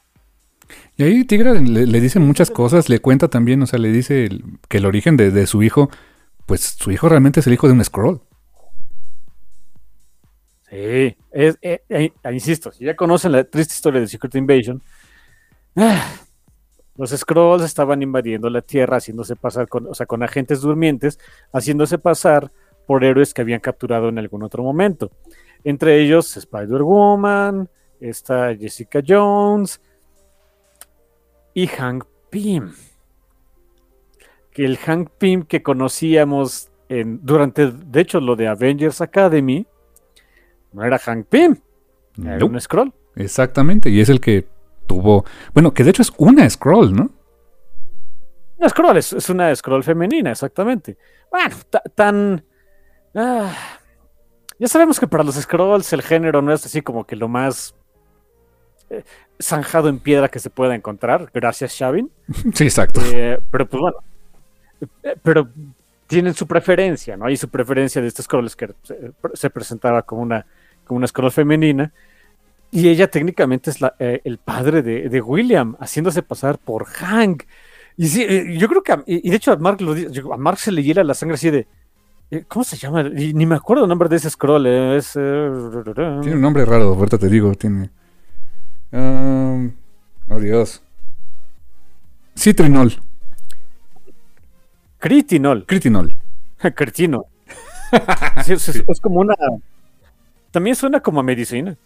Y 0.97 1.03
ahí 1.03 1.25
Tigra 1.25 1.55
le, 1.55 2.01
dice 2.01 2.21
muchas 2.21 2.51
cosas, 2.51 2.89
le 2.89 3.01
cuenta 3.01 3.29
también, 3.29 3.63
o 3.63 3.67
sea, 3.67 3.79
le 3.79 3.91
dice 3.91 4.29
que 4.69 4.79
el 4.79 4.87
origen 4.87 5.17
de, 5.17 5.47
su 5.47 5.63
hijo, 5.63 5.91
pues 6.47 6.77
su 6.79 6.91
hijo 6.93 7.09
realmente 7.09 7.41
es 7.41 7.47
el 7.47 7.55
hijo 7.55 7.67
de 7.67 7.73
un 7.73 7.85
scroll. 7.85 8.21
Sí, 10.71 11.17
eh, 11.33 12.13
insisto, 12.33 12.73
si 12.73 12.85
ya 12.85 12.97
conocen 12.97 13.33
la 13.33 13.45
triste 13.45 13.75
historia 13.75 14.01
de 14.01 14.09
Secret 14.09 14.35
Invasion, 14.37 14.83
ah, 15.77 16.05
Los 16.97 17.11
Scrolls 17.11 17.65
estaban 17.65 18.03
invadiendo 18.03 18.49
la 18.49 18.63
Tierra, 18.63 18.99
haciéndose 18.99 19.37
pasar 19.37 19.67
o 19.71 19.95
sea, 19.95 20.07
con 20.07 20.23
agentes 20.23 20.61
durmientes, 20.61 21.19
haciéndose 21.53 21.99
pasar 21.99 22.53
por 22.87 23.05
héroes 23.05 23.35
que 23.35 23.43
habían 23.43 23.61
capturado 23.61 24.09
en 24.09 24.19
algún 24.19 24.43
otro 24.43 24.63
momento. 24.63 25.11
Entre 25.65 26.01
ellos 26.01 26.37
Spider-Woman, 26.37 27.69
está 28.01 28.55
Jessica 28.55 29.01
Jones 29.07 29.81
y 31.55 31.67
Hank 31.69 32.05
Pym. 32.31 32.73
Que 34.53 34.65
el 34.65 34.77
Hank 34.79 35.11
Pym 35.19 35.45
que 35.45 35.63
conocíamos 35.63 36.71
en, 36.89 37.25
durante, 37.25 37.71
de 37.73 38.01
hecho, 38.01 38.21
lo 38.21 38.37
de 38.37 38.47
Avengers 38.49 39.01
Academy, 39.01 39.67
no 40.73 40.85
era 40.85 40.99
Hank 40.99 41.27
Pym, 41.29 41.57
era 42.23 42.39
No. 42.39 42.47
un 42.47 42.61
scroll. 42.61 42.93
Exactamente, 43.17 43.91
y 43.91 44.01
es 44.01 44.09
el 44.09 44.21
que 44.21 44.47
tuvo. 44.87 45.25
Bueno, 45.53 45.73
que 45.73 45.83
de 45.85 45.91
hecho 45.91 46.03
es 46.03 46.13
una 46.19 46.49
scroll, 46.51 46.95
¿no? 46.95 47.11
Una 48.59 48.69
scroll, 48.69 48.97
es, 48.97 49.13
es 49.13 49.29
una 49.31 49.55
scroll 49.55 49.83
femenina, 49.85 50.31
exactamente. 50.33 50.97
Bueno, 51.31 51.55
ta- 51.71 51.83
tan. 51.95 52.45
ah, 53.15 53.53
ya 54.59 54.69
sabemos 54.69 55.01
que 55.01 55.07
para 55.09 55.25
los 55.25 55.35
scrolls 55.37 55.93
el 55.93 56.03
género 56.03 56.43
no 56.43 56.53
es 56.53 56.65
así 56.65 56.81
como 56.83 57.05
que 57.07 57.17
lo 57.17 57.27
más 57.29 57.75
eh, 58.91 59.03
zanjado 59.41 59.89
en 59.89 59.99
piedra 59.99 60.29
que 60.29 60.39
se 60.39 60.51
pueda 60.51 60.75
encontrar. 60.75 61.31
Gracias, 61.35 61.73
Shavin. 61.75 62.11
Sí, 62.55 62.65
exacto. 62.65 63.01
Eh, 63.05 63.39
pero 63.51 63.67
pues 63.67 63.81
bueno. 63.81 63.97
Eh, 65.03 65.17
Pero 65.23 65.49
tienen 66.07 66.35
su 66.35 66.47
preferencia, 66.47 67.17
¿no? 67.17 67.27
Hay 67.27 67.37
su 67.37 67.49
preferencia 67.49 68.01
de 68.03 68.09
estos 68.09 68.27
scrolls 68.27 68.55
que 68.57 68.71
se, 68.83 69.13
se 69.35 69.51
presentaba 69.51 70.03
como 70.03 70.23
una, 70.23 70.45
como 70.87 70.99
una 70.99 71.07
scroll 71.07 71.31
femenina. 71.33 71.93
Y 72.71 72.89
ella 72.89 73.09
técnicamente 73.09 73.71
es 73.71 73.81
la- 73.81 73.95
eh, 73.99 74.21
el 74.25 74.39
padre 74.39 74.83
de, 74.83 75.09
de 75.09 75.21
William, 75.21 75.77
haciéndose 75.79 76.23
pasar 76.23 76.59
por 76.59 76.85
Hank. 76.87 77.45
Y 77.97 78.09
sí, 78.09 78.23
eh, 78.29 78.57
yo 78.59 78.69
creo 78.69 78.83
que, 78.83 78.93
a- 78.93 79.05
y 79.07 79.27
y 79.27 79.31
de 79.31 79.37
hecho 79.37 79.53
a 79.53 79.57
Mark, 79.57 79.81
lo 79.81 79.95
a 80.33 80.37
Mark 80.37 80.59
se 80.59 80.73
le 80.73 80.83
hiela 80.83 81.05
la 81.05 81.15
sangre 81.15 81.37
así 81.37 81.51
de, 81.51 81.67
eh, 82.33 82.45
¿cómo 82.49 82.65
se 82.65 82.77
llama? 82.77 83.03
Y 83.17 83.33
ni 83.33 83.47
me 83.47 83.55
acuerdo 83.55 83.85
el 83.85 83.89
nombre 83.89 84.09
de 84.09 84.17
ese 84.17 84.29
scroll. 84.29 84.67
Es, 84.67 85.13
Tiene 85.13 86.35
un 86.35 86.41
nombre 86.41 86.65
raro, 86.65 86.95
ahorita 86.95 87.17
te 87.19 87.29
digo, 87.29 87.55
tiene. 87.55 87.91
Um, 88.95 89.73
oh 90.29 90.39
Dios. 90.39 90.81
Citrinol. 92.37 92.93
Critinol. 94.99 95.67
Critinol. 95.67 96.17
Cretino. 96.75 97.27
Sí, 98.45 98.53
es, 98.55 99.01
como 99.01 99.21
una... 99.21 99.35
También 100.51 100.75
suena 100.75 101.01
como 101.01 101.21
a 101.21 101.23
medicina. 101.23 101.77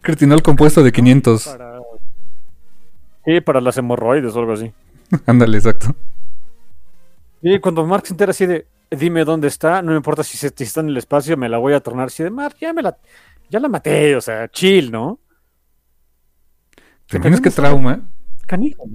Critinol 0.00 0.42
compuesto 0.42 0.82
de 0.84 0.92
500. 0.92 1.48
Para... 1.48 1.80
Sí, 3.24 3.40
para 3.40 3.60
las 3.60 3.76
hemorroides 3.76 4.34
o 4.36 4.38
algo 4.40 4.52
así. 4.52 4.72
Ándale, 5.26 5.58
exacto. 5.58 5.94
Y 7.42 7.58
cuando 7.58 7.84
Mark 7.86 8.06
se 8.06 8.12
entera 8.12 8.30
así 8.30 8.46
de, 8.46 8.66
dime 8.90 9.24
dónde 9.24 9.48
está, 9.48 9.82
no 9.82 9.90
me 9.92 9.96
importa 9.96 10.22
si, 10.22 10.36
se- 10.38 10.52
si 10.56 10.64
está 10.64 10.80
en 10.80 10.88
el 10.90 10.96
espacio, 10.96 11.36
me 11.36 11.48
la 11.48 11.58
voy 11.58 11.72
a 11.74 11.80
tornar 11.80 12.06
así 12.06 12.22
de, 12.22 12.30
Mark, 12.30 12.56
ya 12.60 12.72
me 12.72 12.82
la, 12.82 12.96
ya 13.50 13.58
la 13.58 13.68
maté, 13.68 14.14
o 14.14 14.20
sea, 14.20 14.48
chill, 14.48 14.92
¿no? 14.92 15.18
¿Te 17.08 17.16
imaginas 17.16 17.40
qué 17.40 17.50
trauma? 17.50 18.08
Canijo. 18.46 18.88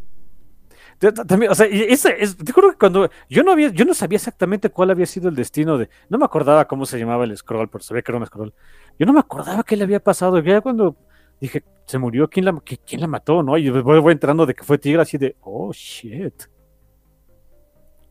También, 1.27 1.51
o 1.51 1.55
sea, 1.55 1.65
ese 1.65 2.15
es, 2.19 2.37
te 2.37 2.51
juro 2.51 2.69
que 2.71 2.77
cuando 2.77 3.09
yo 3.27 3.41
no 3.43 3.51
había, 3.51 3.69
yo 3.69 3.85
no 3.85 3.93
sabía 3.95 4.17
exactamente 4.17 4.69
cuál 4.69 4.91
había 4.91 5.07
sido 5.07 5.29
el 5.29 5.35
destino 5.35 5.79
de, 5.79 5.89
no 6.09 6.19
me 6.19 6.25
acordaba 6.25 6.67
cómo 6.67 6.85
se 6.85 6.99
llamaba 6.99 7.23
el 7.23 7.35
scroll, 7.35 7.69
pero 7.69 7.83
sabía 7.83 8.03
que 8.03 8.11
era 8.11 8.19
un 8.19 8.25
scroll. 8.27 8.53
Yo 8.99 9.07
no 9.07 9.13
me 9.13 9.19
acordaba 9.19 9.63
qué 9.63 9.75
le 9.75 9.83
había 9.83 9.99
pasado. 9.99 10.37
Y 10.37 10.43
ya 10.43 10.61
cuando 10.61 10.95
dije, 11.39 11.63
se 11.87 11.97
murió, 11.97 12.29
¿quién 12.29 12.45
la, 12.45 12.51
qui- 12.53 12.79
quién 12.85 13.01
la 13.01 13.07
mató? 13.07 13.41
¿No? 13.41 13.57
Y 13.57 13.71
voy, 13.71 13.99
voy 13.99 14.11
entrando 14.13 14.45
de 14.45 14.53
que 14.53 14.63
fue 14.63 14.77
Tigre 14.77 15.01
así 15.01 15.17
de, 15.17 15.35
oh 15.41 15.71
shit. 15.73 16.43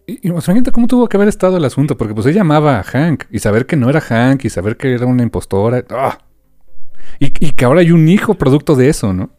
Y, 0.07 0.15
y, 0.15 0.29
imagínate 0.29 0.73
cómo 0.73 0.89
tuvo 0.89 1.09
que 1.09 1.17
haber 1.17 1.29
estado 1.29 1.59
el 1.59 1.65
asunto, 1.65 1.97
porque 1.97 2.13
pues 2.15 2.27
ella 2.27 2.41
amaba 2.41 2.81
a 2.81 2.83
Hank, 2.83 3.27
y 3.31 3.39
saber 3.39 3.67
que 3.67 3.77
no 3.77 3.89
era 3.89 4.01
Hank, 4.01 4.45
y 4.45 4.51
saber 4.51 4.77
que 4.77 4.95
era 4.95 5.07
una 5.07 5.23
impostora. 5.23 5.85
¡ah! 5.91 6.19
Y, 7.21 7.27
y 7.47 7.53
que 7.53 7.65
ahora 7.65 7.81
hay 7.81 7.93
un 7.93 8.09
hijo 8.09 8.35
producto 8.35 8.75
de 8.75 8.89
eso, 8.89 9.13
¿no? 9.13 9.31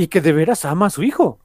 Y 0.00 0.08
que 0.08 0.22
de 0.22 0.32
veras 0.32 0.64
ama 0.64 0.86
a 0.86 0.90
su 0.90 1.02
hijo. 1.02 1.38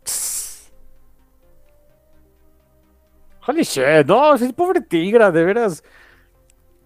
Holy 3.46 3.64
shit, 3.64 4.06
no, 4.08 4.38
sí, 4.38 4.54
pobre 4.54 4.80
Tigra, 4.80 5.30
de 5.30 5.44
veras. 5.44 5.84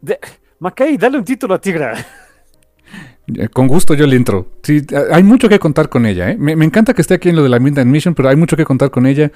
De... 0.02 0.20
Mackay, 0.58 0.98
dale 0.98 1.20
un 1.20 1.24
título 1.24 1.54
a 1.54 1.62
Tigra. 1.62 1.94
Eh, 3.28 3.48
Con 3.50 3.68
gusto 3.68 3.94
yo 3.94 4.08
le 4.08 4.16
entro. 4.16 4.48
Sí, 4.64 4.82
a- 4.96 5.16
hay 5.16 5.22
mucho 5.22 5.48
que 5.48 5.60
contar 5.60 5.90
con 5.90 6.08
ella, 6.08 6.32
¿eh? 6.32 6.38
Me, 6.40 6.56
me 6.56 6.66
encanta 6.66 6.96
que 6.96 7.02
esté 7.04 7.14
aquí 7.14 7.30
en 7.30 7.36
lo 7.36 7.44
de 7.44 7.50
la 7.50 7.60
Midnight 7.60 7.88
Mission, 7.88 8.16
pero 8.16 8.30
hay 8.30 8.36
mucho 8.36 8.58
que 8.58 8.66
contar 8.66 8.90
con 8.90 9.06
ella. 9.06 9.32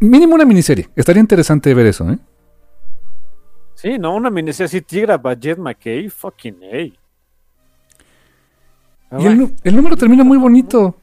Mínimo 0.00 0.34
una 0.34 0.44
miniserie. 0.44 0.88
Estaría 0.96 1.20
interesante 1.20 1.72
ver 1.72 1.86
eso, 1.86 2.10
¿eh? 2.10 2.18
Sí, 3.76 3.96
no, 3.96 4.16
una 4.16 4.28
miniserie 4.28 4.66
así, 4.66 4.82
Tigra, 4.82 5.16
Bajet, 5.18 5.56
Mackay, 5.56 6.08
fucking 6.08 6.56
A. 6.64 6.78
Y 9.22 9.26
el, 9.26 9.38
nu- 9.38 9.52
el 9.62 9.76
número 9.76 9.96
termina 9.96 10.24
muy 10.24 10.36
bonito. 10.36 10.96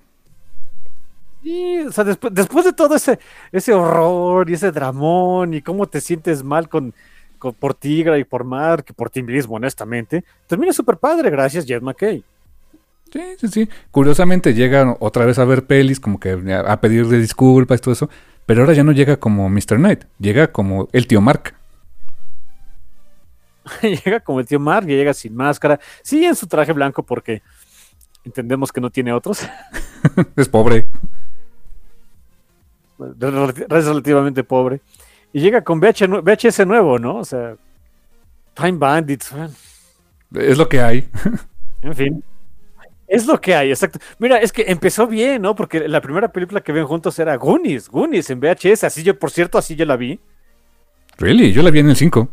Sí, 1.48 1.80
o 1.80 1.92
sea, 1.94 2.04
después, 2.04 2.34
después 2.34 2.66
de 2.66 2.74
todo 2.74 2.94
ese, 2.98 3.20
ese 3.54 3.74
horror 3.74 4.50
y 4.50 4.54
ese 4.56 4.70
dramón 4.70 5.54
y 5.54 5.62
cómo 5.62 5.88
te 5.88 6.02
sientes 6.02 6.44
mal 6.44 6.68
con, 6.68 6.94
con- 7.40 7.54
por 7.54 7.74
Tigra 7.74 8.18
y 8.20 8.26
por 8.26 8.44
Mark 8.44 8.84
y 8.90 8.92
por 8.92 9.10
ti 9.10 9.24
mismo, 9.24 9.56
honestamente, 9.56 10.26
termina 10.46 10.74
súper 10.74 10.98
padre, 10.98 11.30
gracias, 11.30 11.66
Jet 11.66 11.82
McKay. 11.82 12.22
Sí, 13.14 13.22
sí, 13.40 13.48
sí. 13.48 13.70
Curiosamente 13.92 14.54
llega 14.54 14.98
otra 15.00 15.26
vez 15.26 15.40
a 15.40 15.46
ver 15.46 15.66
pelis, 15.66 16.02
como 16.02 16.20
que 16.20 16.32
a 16.32 16.60
a 16.74 16.82
pedirle 16.82 17.18
disculpas 17.18 17.80
y 17.80 17.82
todo 17.82 17.94
eso. 17.94 18.10
Pero 18.46 18.62
ahora 18.64 18.74
ya 18.74 18.84
no 18.84 18.92
llega 18.92 19.16
como 19.16 19.48
Mr. 19.48 19.78
Knight, 19.78 20.04
llega 20.20 20.48
como 20.52 20.90
el 20.92 21.08
tío 21.08 21.22
Mark. 21.22 21.54
llega 23.82 24.20
como 24.20 24.42
el 24.42 24.46
tío 24.46 24.60
Mark 24.60 24.86
y 24.90 24.96
llega 24.98 25.14
sin 25.14 25.34
máscara, 25.34 25.80
sí 26.04 26.26
en 26.26 26.36
su 26.36 26.46
traje 26.48 26.74
blanco 26.74 27.04
porque 27.04 27.42
entendemos 28.26 28.74
que 28.74 28.82
no 28.82 28.90
tiene 28.90 29.14
otros, 29.14 29.48
es 30.36 30.50
pobre. 30.50 30.88
Es 33.00 33.86
relativamente 33.86 34.44
pobre, 34.44 34.82
y 35.34 35.40
llega 35.40 35.64
con 35.64 35.80
VH 35.80 36.08
VHS 36.22 36.66
nuevo, 36.66 36.98
¿no? 37.00 37.18
O 37.18 37.26
sea, 37.26 37.56
Time 38.54 38.78
Bandits, 38.78 39.34
Es 40.34 40.58
lo 40.58 40.68
que 40.68 40.82
hay. 40.82 41.10
en 41.82 41.96
fin. 41.96 42.24
Es 43.08 43.26
lo 43.26 43.40
que 43.40 43.56
hay, 43.56 43.70
exacto. 43.70 44.00
Mira, 44.20 44.38
es 44.38 44.52
que 44.52 44.66
empezó 44.68 45.08
bien, 45.08 45.42
¿no? 45.42 45.56
Porque 45.56 45.88
la 45.88 46.02
primera 46.02 46.28
película 46.30 46.60
que 46.60 46.74
ven 46.74 46.86
juntos 46.86 47.18
era 47.20 47.36
Goonies, 47.38 47.88
Goonies 47.88 48.30
en 48.30 48.42
VHS, 48.42 48.84
así 48.84 49.04
yo, 49.04 49.18
por 49.18 49.32
cierto, 49.32 49.58
así 49.58 49.76
yo 49.76 49.86
la 49.86 49.96
vi. 49.96 50.20
Really, 51.18 51.54
yo 51.54 51.64
la 51.64 51.72
vi 51.72 51.80
en 51.80 51.90
el 51.90 51.96
5. 51.96 52.30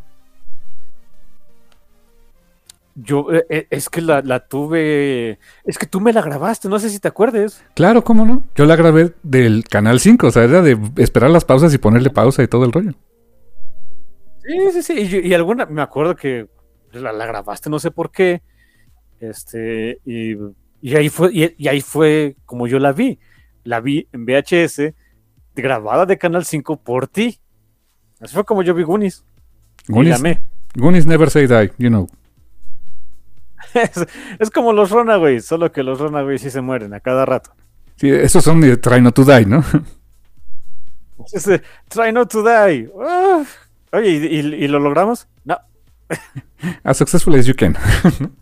Yo, 2.96 3.32
eh, 3.32 3.44
eh, 3.48 3.66
es 3.70 3.88
que 3.88 4.00
la, 4.00 4.22
la 4.22 4.46
tuve, 4.46 5.40
es 5.64 5.78
que 5.78 5.86
tú 5.86 6.00
me 6.00 6.12
la 6.12 6.22
grabaste, 6.22 6.68
no 6.68 6.78
sé 6.78 6.90
si 6.90 7.00
te 7.00 7.08
acuerdes. 7.08 7.62
Claro, 7.74 8.04
¿cómo 8.04 8.24
no? 8.24 8.44
Yo 8.54 8.66
la 8.66 8.76
grabé 8.76 9.14
del 9.24 9.64
canal 9.64 9.98
5, 9.98 10.28
o 10.28 10.30
sea, 10.30 10.44
era 10.44 10.62
de 10.62 10.78
esperar 10.96 11.30
las 11.30 11.44
pausas 11.44 11.74
y 11.74 11.78
ponerle 11.78 12.10
pausa 12.10 12.42
y 12.42 12.48
todo 12.48 12.64
el 12.64 12.72
rollo. 12.72 12.92
Sí, 14.44 14.58
sí, 14.72 14.82
sí. 14.82 14.92
Y, 15.22 15.28
y 15.28 15.34
alguna, 15.34 15.66
me 15.66 15.82
acuerdo 15.82 16.14
que 16.14 16.46
la, 16.92 17.12
la 17.12 17.26
grabaste, 17.26 17.68
no 17.68 17.80
sé 17.80 17.90
por 17.90 18.12
qué. 18.12 18.42
Este, 19.18 19.98
y, 20.04 20.36
y 20.80 20.94
ahí 20.96 21.08
fue, 21.08 21.30
y, 21.32 21.54
y 21.56 21.68
ahí 21.68 21.80
fue 21.80 22.36
como 22.46 22.66
yo 22.68 22.78
la 22.78 22.92
vi. 22.92 23.18
La 23.64 23.80
vi 23.80 24.06
en 24.12 24.26
VHS, 24.26 24.92
grabada 25.56 26.06
de 26.06 26.18
Canal 26.18 26.44
5 26.44 26.76
por 26.76 27.08
ti. 27.08 27.40
Así 28.20 28.34
fue 28.34 28.44
como 28.44 28.62
yo 28.62 28.74
vi 28.74 28.82
Goonies. 28.84 29.24
Goonies. 29.88 30.22
Goonies 30.76 31.06
never 31.06 31.30
say 31.30 31.46
die, 31.46 31.72
you 31.78 31.88
know. 31.88 32.06
Es, 33.74 34.06
es 34.38 34.51
como 34.51 34.72
los 34.72 34.90
Runaways, 34.90 35.44
solo 35.44 35.70
que 35.72 35.82
los 35.82 35.98
Runaways 36.01 36.40
sí 36.42 36.51
se 36.51 36.60
mueren 36.60 36.94
a 36.94 37.01
cada 37.01 37.24
rato. 37.26 37.51
Sí, 37.96 38.09
esos 38.10 38.42
son 38.44 38.60
de 38.60 38.76
Try 38.76 39.01
Not 39.01 39.14
to 39.14 39.24
Die, 39.24 39.46
¿no? 39.46 39.64
Es 41.32 41.44
de, 41.44 41.62
Try 41.88 42.12
not 42.12 42.30
to 42.30 42.42
die. 42.42 42.88
Uf. 42.92 43.55
Oye, 43.92 44.10
¿y, 44.10 44.26
y- 44.40 44.64
y 44.64 44.68
lo 44.68 44.78
logramos? 44.80 45.26
No. 45.44 45.56
as 46.84 46.96
successful 46.98 47.34
as 47.36 47.46
you 47.46 47.55
can. 47.55 47.76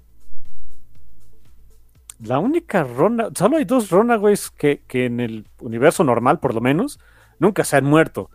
La 2.20 2.38
única 2.38 2.84
Rona, 2.84 3.28
solo 3.36 3.56
hay 3.56 3.64
dos 3.64 3.90
Runaways 3.90 4.50
que, 4.50 4.82
que 4.86 5.06
en 5.06 5.20
el 5.20 5.46
universo 5.60 6.04
normal, 6.04 6.38
por 6.38 6.54
lo 6.54 6.60
menos, 6.60 7.00
nunca 7.38 7.64
se 7.64 7.76
han 7.76 7.84
muerto. 7.84 8.30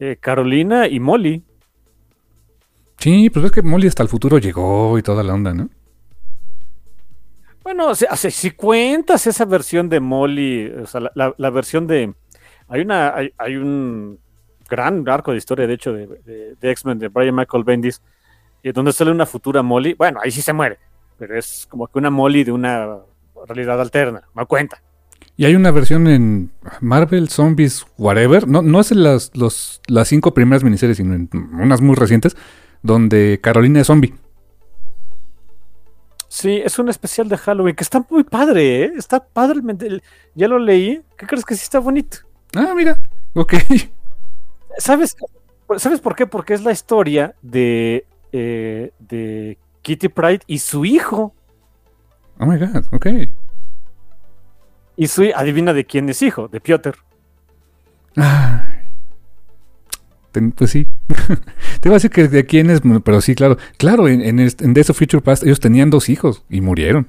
Eh, 0.00 0.16
Carolina 0.20 0.86
y 0.88 0.98
Molly. 1.00 1.44
sí, 2.98 3.30
pues 3.30 3.42
ves 3.44 3.52
que 3.52 3.62
Molly 3.62 3.86
hasta 3.88 4.02
el 4.02 4.08
futuro 4.08 4.38
llegó 4.38 4.98
y 4.98 5.02
toda 5.02 5.22
la 5.22 5.34
onda, 5.34 5.54
¿no? 5.54 5.70
Bueno, 7.68 7.94
si, 7.94 8.06
si 8.30 8.50
cuentas 8.52 9.26
esa 9.26 9.44
versión 9.44 9.90
de 9.90 10.00
Molly, 10.00 10.68
o 10.82 10.86
sea, 10.86 11.02
la, 11.02 11.10
la- 11.14 11.34
la 11.36 11.50
versión 11.50 11.86
de. 11.86 12.14
Hay 12.68 12.80
una. 12.80 13.14
Hay, 13.14 13.30
hay 13.36 13.56
un 13.56 14.18
gran 14.70 15.06
arco 15.08 15.32
de 15.32 15.38
historia, 15.38 15.66
de 15.66 15.74
hecho, 15.74 15.92
de 15.92 16.56
X-Men, 16.62 16.98
de 16.98 17.08
Brian 17.08 17.34
Michael 17.34 17.64
Bendis, 17.64 18.00
eh, 18.62 18.72
donde 18.72 18.92
sale 18.92 19.10
una 19.10 19.26
futura 19.26 19.62
Molly. 19.62 19.94
Bueno, 19.94 20.18
ahí 20.22 20.30
sí 20.30 20.40
se 20.40 20.52
muere, 20.54 20.78
pero 21.18 21.38
es 21.38 21.66
como 21.68 21.86
que 21.88 21.98
una 21.98 22.08
Molly 22.10 22.44
de 22.44 22.52
una 22.52 22.96
realidad 23.46 23.78
alterna, 23.80 24.22
no 24.34 24.46
cuenta. 24.46 24.82
Y 25.36 25.44
hay 25.44 25.54
una 25.54 25.70
versión 25.70 26.06
en 26.08 26.50
Marvel 26.80 27.28
Zombies 27.28 27.86
Whatever. 27.98 28.48
No, 28.48 28.62
no 28.62 28.80
es 28.80 28.92
en 28.92 29.02
las, 29.02 29.30
los, 29.36 29.80
las 29.88 30.08
cinco 30.08 30.32
primeras 30.32 30.64
miniseries, 30.64 30.96
sino 30.96 31.14
en 31.14 31.28
unas 31.52 31.80
muy 31.82 31.96
recientes, 31.96 32.34
donde 32.82 33.40
Carolina 33.42 33.80
es 33.82 33.86
zombie. 33.88 34.14
Sí, 36.40 36.62
es 36.64 36.78
un 36.78 36.88
especial 36.88 37.28
de 37.28 37.36
Halloween 37.36 37.74
que 37.74 37.82
está 37.82 38.06
muy 38.08 38.22
padre, 38.22 38.84
¿eh? 38.84 38.92
Está 38.96 39.18
padre. 39.18 39.60
Ya 40.36 40.46
lo 40.46 40.60
leí. 40.60 41.02
¿Qué 41.16 41.26
crees 41.26 41.44
que 41.44 41.56
sí 41.56 41.64
está 41.64 41.80
bonito? 41.80 42.18
Ah, 42.54 42.74
mira. 42.76 43.02
Ok. 43.34 43.54
¿Sabes, 44.78 45.16
¿sabes 45.78 46.00
por 46.00 46.14
qué? 46.14 46.28
Porque 46.28 46.54
es 46.54 46.62
la 46.62 46.70
historia 46.70 47.34
de, 47.42 48.06
eh, 48.30 48.92
de 49.00 49.58
Kitty 49.82 50.06
Pride 50.10 50.42
y 50.46 50.60
su 50.60 50.84
hijo. 50.84 51.34
Oh 52.38 52.46
my 52.46 52.56
god, 52.56 52.84
ok. 52.92 53.06
Y 54.94 55.08
Sui 55.08 55.32
adivina 55.32 55.72
de 55.72 55.86
quién 55.86 56.08
es 56.08 56.22
hijo, 56.22 56.46
de 56.46 56.60
Piotr. 56.60 56.98
Pues 60.56 60.70
sí. 60.70 60.88
Te 61.80 61.88
iba 61.88 61.94
a 61.94 61.98
decir 61.98 62.10
que 62.10 62.28
de 62.28 62.46
quién 62.46 62.70
es, 62.70 62.80
pero 63.04 63.20
sí, 63.20 63.34
claro. 63.34 63.56
Claro, 63.76 64.08
en, 64.08 64.20
en, 64.22 64.40
en 64.40 64.74
Days 64.74 64.90
of 64.90 64.98
Future 64.98 65.22
Past 65.22 65.44
ellos 65.44 65.60
tenían 65.60 65.90
dos 65.90 66.08
hijos 66.08 66.44
y 66.48 66.60
murieron. 66.60 67.08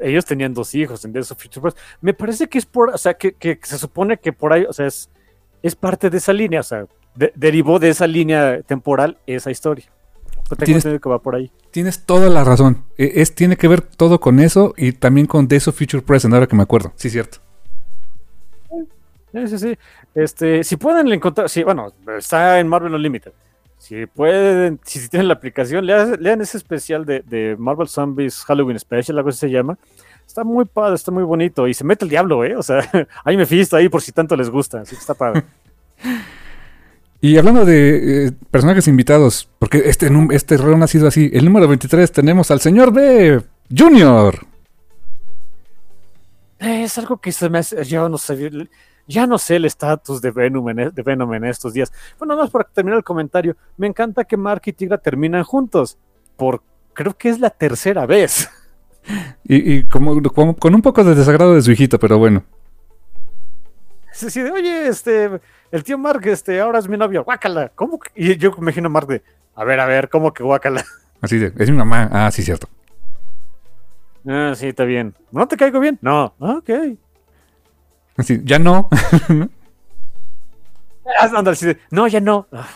Ellos, 0.00 0.24
tenían 0.24 0.52
dos 0.52 0.74
hijos 0.74 1.04
en 1.04 1.12
Days 1.12 1.30
of 1.30 1.42
Future 1.42 1.62
Past. 1.62 1.78
Me 2.00 2.14
parece 2.14 2.48
que 2.48 2.58
es 2.58 2.66
por, 2.66 2.90
o 2.90 2.98
sea, 2.98 3.14
que, 3.14 3.32
que 3.32 3.58
se 3.62 3.78
supone 3.78 4.18
que 4.18 4.32
por 4.32 4.52
ahí, 4.52 4.64
o 4.68 4.72
sea, 4.72 4.86
es, 4.86 5.08
es 5.62 5.74
parte 5.74 6.10
de 6.10 6.18
esa 6.18 6.32
línea, 6.32 6.60
o 6.60 6.64
sea, 6.64 6.86
derivó 7.34 7.78
de 7.78 7.90
esa 7.90 8.06
línea 8.06 8.62
temporal 8.62 9.18
esa 9.26 9.50
historia. 9.50 9.86
Tienes, 10.64 10.84
que 10.84 11.08
va 11.08 11.18
por 11.20 11.34
ahí. 11.34 11.50
Tienes 11.70 12.04
toda 12.04 12.28
la 12.28 12.44
razón. 12.44 12.84
E, 12.98 13.12
es, 13.22 13.34
tiene 13.34 13.56
que 13.56 13.68
ver 13.68 13.80
todo 13.80 14.20
con 14.20 14.38
eso 14.38 14.74
y 14.76 14.92
también 14.92 15.26
con 15.26 15.48
Days 15.48 15.68
of 15.68 15.78
Future 15.78 16.02
Present, 16.02 16.34
ahora 16.34 16.46
que 16.46 16.56
me 16.56 16.62
acuerdo. 16.62 16.92
Sí, 16.96 17.08
cierto. 17.08 17.38
Sí, 19.32 19.48
sí, 19.48 19.58
sí. 19.58 19.78
Este, 20.14 20.62
si 20.62 20.76
pueden 20.76 21.10
encontrar, 21.12 21.48
sí, 21.48 21.62
bueno, 21.62 21.92
está 22.18 22.60
en 22.60 22.68
Marvel 22.68 22.94
Unlimited. 22.94 23.32
Si 23.78 24.06
pueden, 24.06 24.78
si 24.84 25.08
tienen 25.08 25.28
la 25.28 25.34
aplicación, 25.34 25.84
lean, 25.86 26.40
ese 26.40 26.56
especial 26.56 27.04
de, 27.04 27.56
Marvel 27.58 27.88
Zombies 27.88 28.44
Halloween 28.44 28.78
Special, 28.78 29.18
algo 29.18 29.30
así 29.30 29.40
se 29.40 29.50
llama. 29.50 29.76
Está 30.26 30.44
muy 30.44 30.66
padre, 30.66 30.94
está 30.94 31.10
muy 31.10 31.24
bonito. 31.24 31.66
Y 31.66 31.74
se 31.74 31.82
mete 31.82 32.04
el 32.04 32.10
diablo, 32.10 32.44
¿eh? 32.44 32.56
O 32.56 32.62
sea, 32.62 32.88
ahí 33.24 33.36
me 33.36 33.46
fisto 33.46 33.76
ahí 33.76 33.88
por 33.88 34.00
si 34.00 34.12
tanto 34.12 34.36
les 34.36 34.50
gusta. 34.50 34.82
Así 34.82 34.94
que 34.94 35.00
está 35.00 35.14
padre. 35.14 35.42
Y 37.24 37.38
hablando 37.38 37.64
de 37.64 38.26
eh, 38.26 38.32
personajes 38.50 38.88
invitados, 38.88 39.48
porque 39.60 39.82
este, 39.86 40.10
este 40.32 40.56
round 40.56 40.82
ha 40.82 40.88
sido 40.88 41.06
así, 41.06 41.30
el 41.32 41.44
número 41.44 41.68
23 41.68 42.10
tenemos 42.10 42.50
al 42.50 42.60
señor 42.60 42.92
B. 42.92 43.40
Junior. 43.70 44.44
Es 46.58 46.98
algo 46.98 47.18
que 47.18 47.30
se 47.30 47.48
me 47.48 47.58
hace, 47.58 47.84
yo 47.84 48.08
no 48.08 48.18
sé, 48.18 48.50
ya 49.12 49.26
no 49.26 49.38
sé 49.38 49.56
el 49.56 49.64
estatus 49.64 50.20
de 50.20 50.30
Venom, 50.30 50.68
en, 50.70 50.78
e, 50.80 50.90
de 50.90 51.02
Venom 51.02 51.32
en 51.34 51.44
estos 51.44 51.72
días. 51.72 51.92
Bueno, 52.18 52.34
no 52.34 52.44
es 52.44 52.50
para 52.50 52.64
terminar 52.64 52.98
el 52.98 53.04
comentario, 53.04 53.56
me 53.76 53.86
encanta 53.86 54.24
que 54.24 54.36
Mark 54.36 54.62
y 54.66 54.72
Tigra 54.72 54.98
terminan 54.98 55.44
juntos, 55.44 55.98
por 56.36 56.62
creo 56.94 57.16
que 57.16 57.28
es 57.28 57.38
la 57.38 57.50
tercera 57.50 58.06
vez. 58.06 58.50
Y, 59.44 59.82
como, 59.84 60.22
con 60.22 60.74
un 60.76 60.80
poco 60.80 61.02
de 61.02 61.16
desagrado 61.16 61.56
de 61.56 61.62
su 61.62 61.72
hijito, 61.72 61.98
pero 61.98 62.18
bueno. 62.18 62.44
Sí, 64.12 64.30
sí, 64.30 64.40
oye, 64.42 64.86
este, 64.86 65.40
el 65.72 65.82
tío 65.82 65.98
Mark, 65.98 66.24
este, 66.26 66.60
ahora 66.60 66.78
es 66.78 66.88
mi 66.88 66.96
novio, 66.96 67.24
guácala. 67.24 67.72
¿Cómo? 67.74 67.98
Y 68.14 68.36
yo 68.36 68.52
me 68.52 68.58
imagino 68.58 68.86
a 68.86 68.90
Mark 68.90 69.08
de, 69.08 69.22
a 69.56 69.64
ver, 69.64 69.80
a 69.80 69.86
ver, 69.86 70.08
¿cómo 70.08 70.32
que 70.32 70.44
guácala? 70.44 70.84
Así 71.20 71.38
de, 71.38 71.52
es 71.56 71.70
mi 71.70 71.76
mamá. 71.76 72.08
Ah, 72.12 72.30
sí, 72.30 72.42
cierto. 72.42 72.68
Ah, 74.26 74.52
sí, 74.54 74.68
está 74.68 74.84
bien. 74.84 75.14
¿No 75.30 75.48
te 75.48 75.56
caigo 75.56 75.80
bien? 75.80 75.98
No. 76.00 76.34
Ah, 76.38 76.58
ok. 76.58 76.70
Ya 78.44 78.58
no. 78.58 78.88
Ah, 81.18 81.28
no, 81.90 82.06
ya 82.06 82.20
no. 82.20 82.46
Ah, 82.52 82.68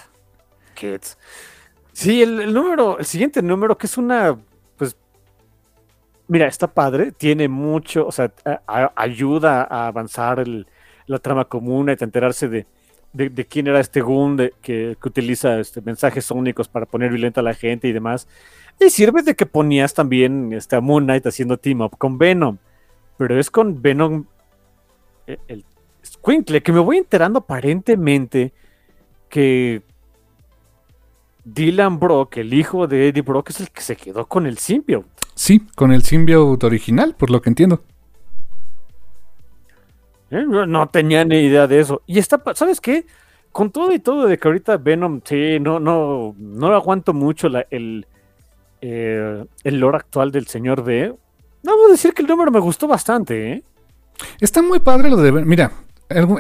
kids. 0.75 1.17
Sí, 1.93 2.23
el, 2.23 2.53
número, 2.53 2.99
el 2.99 3.07
siguiente 3.07 3.41
número, 3.41 3.79
que 3.79 3.87
es 3.87 3.97
una, 3.97 4.37
pues, 4.77 4.97
mira, 6.29 6.47
está 6.47 6.67
padre, 6.67 7.13
tiene 7.13 7.49
mucho, 7.49 8.07
o 8.07 8.13
sea, 8.13 8.33
ayuda 8.95 9.63
a 9.63 9.87
avanzar 9.87 10.45
la 11.07 11.19
trama 11.21 11.47
común, 11.47 11.89
a 11.89 11.93
enterarse 11.93 12.49
de, 12.49 12.67
de, 13.13 13.47
quién 13.47 13.67
era 13.67 13.81
este 13.81 14.01
Goon 14.01 14.51
que, 14.61 14.97
utiliza 15.03 15.59
este, 15.59 15.81
mensajes 15.81 16.31
únicos 16.31 16.69
para 16.69 16.87
poner 16.87 17.11
violenta 17.11 17.41
a 17.41 17.45
la 17.45 17.55
gente 17.55 17.89
y 17.89 17.93
demás. 17.93 18.29
Y 18.79 18.91
sirve 18.91 19.23
de 19.23 19.35
que 19.35 19.47
ponías 19.47 19.95
también 19.95 20.53
este, 20.53 20.77
a 20.77 20.81
Moon 20.81 21.05
Knight 21.05 21.27
haciendo 21.27 21.57
team 21.57 21.81
up 21.81 21.97
con 21.97 22.19
Venom. 22.19 22.59
Pero 23.17 23.41
es 23.41 23.51
con 23.51 23.81
Venom, 23.81 24.27
e, 25.27 25.39
el, 25.49 25.65
Squinkle, 26.05 26.63
que 26.63 26.73
me 26.73 26.81
voy 26.81 26.99
enterando 26.99 27.41
aparentemente 27.41 28.53
que 29.29 29.83
Dylan 31.45 31.99
Brock, 31.99 32.39
el 32.39 32.55
hijo 32.55 32.87
de 32.87 33.09
Eddie 33.09 33.23
Brock, 33.23 33.51
es 33.51 33.61
el 33.61 33.71
que 33.71 33.81
se 33.81 33.97
quedó 33.97 34.27
con 34.27 34.47
el 34.47 34.59
symbiote. 34.59 35.09
Sí, 35.35 35.61
con 35.75 35.93
el 35.93 36.03
symbiote 36.03 36.67
original, 36.67 37.15
por 37.15 37.31
lo 37.31 37.41
que 37.41 37.51
entiendo. 37.51 37.83
¿Eh? 40.31 40.45
No 40.47 40.89
tenía 40.89 41.25
ni 41.25 41.39
idea 41.39 41.67
de 41.67 41.81
eso. 41.81 42.03
Y 42.07 42.19
está, 42.19 42.43
¿sabes 42.55 42.81
qué? 42.81 43.07
Con 43.53 43.71
todo 43.71 43.93
y 43.93 43.99
todo 43.99 44.27
de 44.27 44.39
que 44.39 44.49
ahorita 44.49 44.77
Venom, 44.77 45.21
sí, 45.25 45.59
no, 45.61 45.79
no, 45.79 46.35
no 46.39 46.67
aguanto 46.75 47.15
mucho 47.15 47.49
el, 47.71 48.07
eh, 48.81 49.45
el 49.65 49.81
lore 49.81 49.99
actual 49.99 50.33
del 50.33 50.47
señor 50.47 50.85
D. 50.85 51.15
No 51.63 51.77
voy 51.77 51.87
a 51.87 51.93
decir 51.93 52.13
que 52.13 52.23
el 52.23 52.29
número 52.29 52.51
me 52.51 52.61
gustó 52.61 52.87
bastante, 52.87 53.53
¿eh? 53.53 53.63
Está 54.41 54.63
muy 54.63 54.81
padre 54.81 55.11
lo 55.11 55.17
de. 55.17 55.33
Mira, 55.33 55.73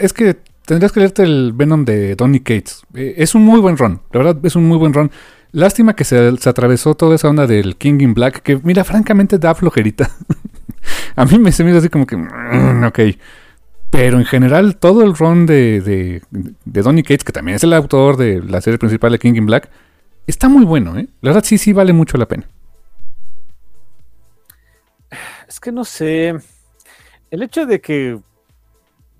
es 0.00 0.12
que 0.12 0.36
tendrías 0.64 0.92
que 0.92 1.00
leerte 1.00 1.22
el 1.22 1.52
Venom 1.54 1.84
de 1.84 2.14
Donny 2.14 2.40
Cates. 2.40 2.82
Es 2.94 3.34
un 3.34 3.44
muy 3.44 3.60
buen 3.60 3.76
run. 3.76 4.00
La 4.12 4.22
verdad, 4.22 4.44
es 4.44 4.56
un 4.56 4.66
muy 4.66 4.78
buen 4.78 4.92
run. 4.92 5.10
Lástima 5.52 5.94
que 5.94 6.04
se, 6.04 6.36
se 6.36 6.48
atravesó 6.48 6.94
toda 6.94 7.14
esa 7.14 7.28
onda 7.28 7.46
del 7.46 7.76
King 7.76 8.00
in 8.00 8.14
Black, 8.14 8.42
que 8.42 8.60
mira, 8.62 8.84
francamente 8.84 9.38
da 9.38 9.54
flojerita. 9.54 10.10
a 11.16 11.24
mí 11.24 11.38
me 11.38 11.52
se 11.52 11.64
me 11.64 11.70
hizo 11.70 11.78
así 11.78 11.88
como 11.88 12.06
que. 12.06 12.16
Mm, 12.16 12.84
ok. 12.84 13.00
Pero 13.90 14.18
en 14.18 14.24
general, 14.24 14.76
todo 14.76 15.02
el 15.02 15.14
run 15.14 15.46
de, 15.46 15.80
de, 15.80 16.22
de 16.30 16.82
Donny 16.82 17.02
Cates, 17.02 17.24
que 17.24 17.32
también 17.32 17.56
es 17.56 17.64
el 17.64 17.72
autor 17.72 18.16
de 18.16 18.42
la 18.42 18.60
serie 18.60 18.78
principal 18.78 19.12
de 19.12 19.18
King 19.18 19.34
in 19.36 19.46
Black, 19.46 19.70
está 20.26 20.48
muy 20.48 20.64
bueno, 20.64 20.98
¿eh? 20.98 21.08
La 21.20 21.30
verdad 21.30 21.44
sí, 21.44 21.56
sí 21.56 21.72
vale 21.72 21.92
mucho 21.92 22.18
la 22.18 22.26
pena. 22.26 22.46
Es 25.48 25.60
que 25.60 25.70
no 25.72 25.84
sé. 25.84 26.34
El 27.36 27.42
hecho 27.42 27.66
de 27.66 27.82
que 27.82 28.18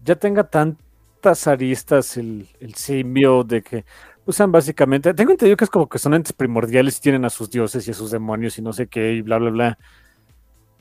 ya 0.02 0.14
tenga 0.14 0.44
tantas 0.44 1.46
aristas 1.46 2.16
el, 2.16 2.48
simbio, 2.74 3.44
de 3.44 3.60
que 3.60 3.84
usan 4.24 4.50
básicamente. 4.50 5.12
Tengo 5.12 5.32
entendido 5.32 5.54
que 5.54 5.64
es 5.64 5.70
como 5.70 5.86
que 5.86 5.98
son 5.98 6.14
entes 6.14 6.32
primordiales 6.32 6.96
y 6.96 7.02
tienen 7.02 7.26
a 7.26 7.28
sus 7.28 7.50
dioses 7.50 7.86
y 7.86 7.90
a 7.90 7.94
sus 7.94 8.10
demonios 8.10 8.56
y 8.56 8.62
no 8.62 8.72
sé 8.72 8.86
qué, 8.86 9.12
y 9.12 9.20
bla, 9.20 9.36
bla, 9.36 9.50
bla. 9.50 9.78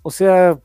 O 0.01 0.11
sea 0.11 0.57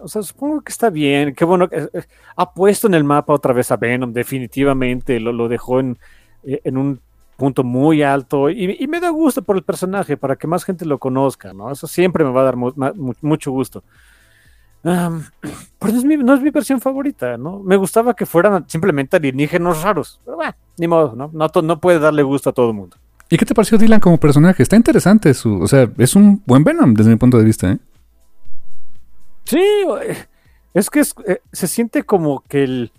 o 0.00 0.06
sea, 0.06 0.22
supongo 0.22 0.60
que 0.60 0.70
está 0.70 0.88
bien. 0.88 1.34
Qué 1.34 1.44
bueno. 1.44 1.64
Eh, 1.72 1.88
eh, 1.92 2.02
ha 2.36 2.54
puesto 2.54 2.86
en 2.86 2.94
el 2.94 3.02
mapa 3.02 3.32
otra 3.34 3.52
vez 3.52 3.72
a 3.72 3.76
Venom, 3.76 4.12
definitivamente. 4.12 5.18
Lo, 5.18 5.48
dejó 5.48 5.80
en, 5.80 5.98
eh, 6.44 6.60
en, 6.62 6.76
un 6.76 7.00
punto 7.36 7.64
muy 7.64 8.04
alto. 8.04 8.50
Y, 8.50 8.86
me 8.86 9.00
da 9.00 9.10
gusto 9.10 9.42
por 9.42 9.56
el 9.56 9.64
personaje, 9.64 10.16
para 10.16 10.36
que 10.36 10.46
más 10.46 10.62
gente 10.62 10.84
lo 10.84 10.98
conozca, 11.00 11.52
¿no? 11.52 11.72
Eso 11.72 11.88
siempre 11.88 12.22
me 12.22 12.30
va 12.30 12.42
a 12.42 12.44
dar 12.44 12.56
mucho 12.56 13.50
gusto. 13.50 13.82
Pero 14.82 15.10
no 15.80 15.88
es, 15.88 16.04
mi, 16.04 16.16
no 16.16 16.34
es 16.34 16.42
mi 16.42 16.50
versión 16.50 16.80
favorita, 16.80 17.36
¿no? 17.36 17.60
Me 17.60 17.76
gustaba 17.76 18.14
que 18.14 18.26
fueran 18.26 18.68
simplemente 18.68 19.16
alienígenas 19.16 19.82
raros. 19.82 20.20
Pero 20.24 20.36
bueno, 20.36 20.54
ni 20.76 20.88
modo, 20.88 21.14
¿no? 21.14 21.30
No, 21.32 21.62
no 21.62 21.80
puede 21.80 21.98
darle 21.98 22.22
gusto 22.22 22.50
a 22.50 22.52
todo 22.52 22.68
el 22.68 22.74
mundo. 22.74 22.96
¿Y 23.30 23.36
qué 23.36 23.46
te 23.46 23.54
pareció 23.54 23.78
Dylan 23.78 24.00
como 24.00 24.18
personaje? 24.18 24.62
Está 24.62 24.76
interesante 24.76 25.32
su. 25.34 25.60
O 25.60 25.66
sea, 25.66 25.88
es 25.98 26.16
un 26.16 26.42
buen 26.44 26.64
Venom 26.64 26.94
desde 26.94 27.10
mi 27.10 27.16
punto 27.16 27.38
de 27.38 27.44
vista, 27.44 27.70
¿eh? 27.70 27.78
Sí, 29.44 29.62
eh, 30.02 30.26
es 30.74 30.90
que 30.90 31.00
eh, 31.00 31.40
se 31.52 31.66
siente 31.66 32.02
como 32.02 32.42
que 32.48 32.64
el, 32.64 32.92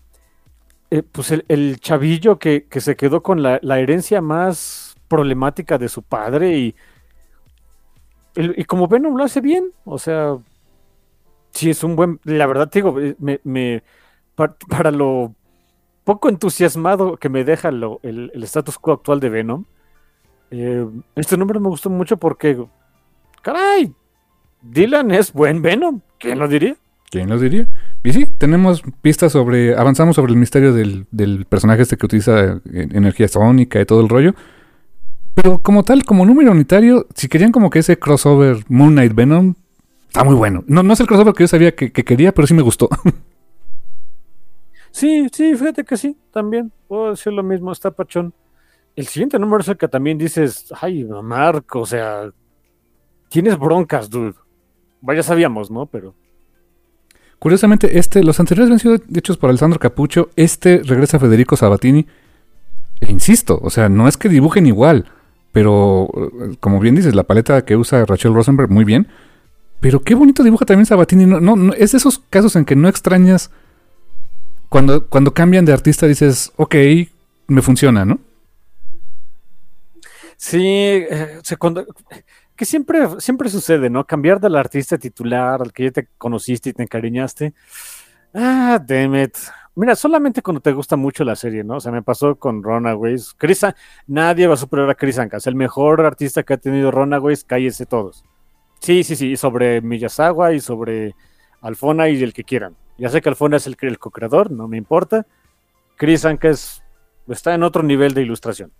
eh, 0.90 1.04
pues 1.04 1.32
el, 1.32 1.80
chavillo 1.80 2.40
que, 2.40 2.66
se 2.78 2.96
quedó 2.96 3.22
con 3.22 3.44
la, 3.44 3.60
herencia 3.80 4.22
más 4.22 4.96
problemática 5.08 5.78
de 5.78 5.90
su 5.90 6.02
padre 6.02 6.58
y, 6.58 6.76
y 8.36 8.64
como 8.66 8.88
Venom 8.88 9.16
lo 9.16 9.24
hace 9.24 9.42
bien, 9.42 9.66
o 9.86 10.00
sea, 10.00 10.38
sí 11.54 11.70
es 11.70 11.84
un 11.84 11.96
buen, 11.96 12.20
la 12.24 12.48
verdad 12.48 12.70
te 12.70 12.80
digo, 12.80 12.96
me, 13.20 13.40
me 13.44 13.84
para, 14.36 14.92
lo 14.92 15.34
poco 16.04 16.30
entusiasmado 16.30 17.18
que 17.18 17.30
me 17.30 17.44
deja 17.44 17.70
el, 17.70 18.00
el, 18.04 18.44
status 18.44 18.78
quo 18.78 18.94
actual 18.94 19.20
de 19.20 19.30
Venom, 19.30 19.66
este 21.16 21.38
número 21.38 21.60
me 21.60 21.70
gustó 21.70 21.90
mucho 21.90 22.18
porque, 22.18 22.64
caray, 23.42 23.94
Dylan 24.62 25.12
es 25.12 25.34
buen 25.34 25.62
Venom. 25.62 26.02
¿Quién 26.20 26.40
lo 26.40 26.48
diría? 26.48 26.76
¿Quién 27.10 27.30
lo 27.30 27.40
diría? 27.40 27.68
Y 28.04 28.14
sí, 28.14 28.26
tenemos 28.26 28.84
pistas 29.02 29.32
sobre. 29.32 29.76
Avanzamos 29.76 30.16
sobre 30.16 30.32
el 30.32 30.38
misterio 30.38 30.74
del, 30.74 31.46
personaje 31.50 31.82
este 31.82 31.98
que 31.98 32.06
utiliza 32.06 32.62
eh, 32.72 32.88
energía 32.92 33.28
sónica 33.28 33.80
y 33.80 33.86
todo 33.86 34.02
el 34.02 34.10
rollo. 34.10 34.34
Pero 35.36 35.58
como 35.60 35.84
tal, 35.84 36.06
como 36.06 36.26
número 36.26 36.52
unitario, 36.52 37.08
si 37.16 37.28
querían 37.28 37.52
como 37.52 37.70
que 37.70 37.80
ese 37.80 37.98
crossover 37.98 38.64
Moon 38.68 38.94
Knight 38.94 39.14
Venom, 39.16 39.56
Está 40.14 40.24
muy 40.24 40.36
bueno. 40.36 40.64
No, 40.68 40.84
no 40.84 40.94
es 40.94 41.00
el 41.00 41.08
crossover 41.08 41.34
que 41.34 41.42
yo 41.42 41.48
sabía 41.48 41.74
que, 41.74 41.92
que 41.92 42.04
quería, 42.06 42.32
pero 42.32 42.46
sí 42.46 42.54
me 42.54 42.62
gustó. 42.62 42.88
Sí, 44.92 45.28
sí, 45.34 45.56
fíjate 45.56 45.84
que 45.84 45.98
sí, 45.98 46.16
también. 46.32 46.72
Puedo 46.88 47.10
decir 47.10 47.34
lo 47.34 47.42
mismo, 47.42 47.72
está 47.72 47.90
pachón. 47.90 48.32
El 48.96 49.08
siguiente 49.08 49.40
número 49.40 49.62
es 49.62 49.68
el 49.70 49.76
que 49.76 49.88
también 49.88 50.20
dices, 50.20 50.72
ay, 50.80 51.04
Marco, 51.04 51.80
o 51.80 51.86
sea, 51.88 52.30
tienes 53.28 53.58
broncas, 53.58 54.08
dude. 54.08 54.36
Vaya 55.02 55.24
sabíamos, 55.24 55.72
¿no? 55.72 55.88
Pero. 55.88 56.14
Curiosamente, 57.40 57.98
este, 57.98 58.24
los 58.24 58.40
anteriores 58.40 58.72
han 58.72 58.78
sido 58.78 59.00
hechos 59.16 59.38
por 59.38 59.50
Alessandro 59.50 59.80
Capucho. 59.80 60.30
Este 60.36 60.84
regresa 60.86 61.18
a 61.18 61.22
Federico 61.22 61.56
Sabatini. 61.56 62.06
E 63.02 63.12
insisto, 63.12 63.60
o 63.64 63.72
sea, 63.72 63.90
no 63.90 64.08
es 64.08 64.18
que 64.18 64.30
dibujen 64.30 64.68
igual, 64.68 65.06
pero 65.52 66.08
eh, 66.16 66.56
como 66.60 66.80
bien 66.80 66.94
dices, 66.94 67.16
la 67.16 67.24
paleta 67.24 67.66
que 67.66 67.76
usa 67.76 68.06
Rachel 68.06 68.36
Rosenberg, 68.36 68.70
muy 68.70 68.86
bien. 68.86 69.08
Pero 69.84 70.02
qué 70.02 70.16
bonito 70.16 70.44
dibuja 70.44 70.66
también 70.66 70.86
Sabatini. 70.86 71.26
No, 71.26 71.42
no, 71.42 71.74
es 71.74 71.92
de 71.92 71.98
esos 71.98 72.18
casos 72.30 72.56
en 72.56 72.64
que 72.64 72.74
no 72.74 72.88
extrañas 72.88 73.52
cuando, 74.70 75.08
cuando 75.08 75.34
cambian 75.34 75.66
de 75.66 75.74
artista 75.74 76.08
dices, 76.08 76.54
ok, 76.56 76.76
me 77.48 77.62
funciona, 77.62 78.06
¿no? 78.06 78.22
Sí, 80.38 80.66
eh, 80.66 81.42
cuando, 81.60 81.86
que 82.56 82.64
siempre, 82.64 83.20
siempre 83.20 83.50
sucede, 83.50 83.90
¿no? 83.90 84.06
Cambiar 84.08 84.40
del 84.40 84.56
artista 84.56 84.98
titular 84.98 85.62
al 85.62 85.74
que 85.74 85.84
ya 85.84 85.92
te 85.92 86.08
conociste 86.18 86.70
y 86.70 86.74
te 86.74 86.84
encariñaste. 86.84 87.54
Ah, 88.34 88.82
damn 88.88 89.16
it. 89.16 89.36
Mira, 89.76 89.98
solamente 89.98 90.42
cuando 90.42 90.62
te 90.62 90.72
gusta 90.72 90.96
mucho 90.96 91.26
la 91.26 91.36
serie, 91.36 91.66
¿no? 91.66 91.76
O 91.76 91.80
sea, 91.82 91.92
me 91.92 92.02
pasó 92.02 92.38
con 92.38 92.64
Runaways. 92.64 93.34
Chris, 93.38 93.66
nadie 94.08 94.48
va 94.48 94.54
a 94.54 94.58
superar 94.58 94.90
a 94.90 94.96
Chris 94.96 95.20
Ancas. 95.20 95.46
El 95.46 95.56
mejor 95.56 96.06
artista 96.06 96.44
que 96.44 96.54
ha 96.54 96.58
tenido 96.58 96.90
Runaways, 96.90 97.44
cállese 97.44 97.86
todos. 97.86 98.24
Sí, 98.84 99.06
sí, 99.06 99.16
sí, 99.16 99.38
sobre 99.38 99.80
Miyazawa 99.80 100.52
y 100.52 100.60
sobre 100.60 101.16
Alfona 101.62 102.10
y 102.10 102.22
el 102.22 102.34
que 102.34 102.44
quieran. 102.44 102.76
Ya 102.98 103.08
sé 103.08 103.22
que 103.22 103.30
Alfona 103.30 103.56
es 103.56 103.66
el, 103.66 103.78
el 103.80 103.98
co-creador, 103.98 104.52
no 104.52 104.68
me 104.68 104.76
importa. 104.76 105.26
Chris 105.96 106.26
Ankes 106.26 106.84
está 107.30 107.54
en 107.54 107.64
otro 107.64 107.82
nivel 107.82 108.14
de 108.14 108.24
ilustración. 108.24 108.74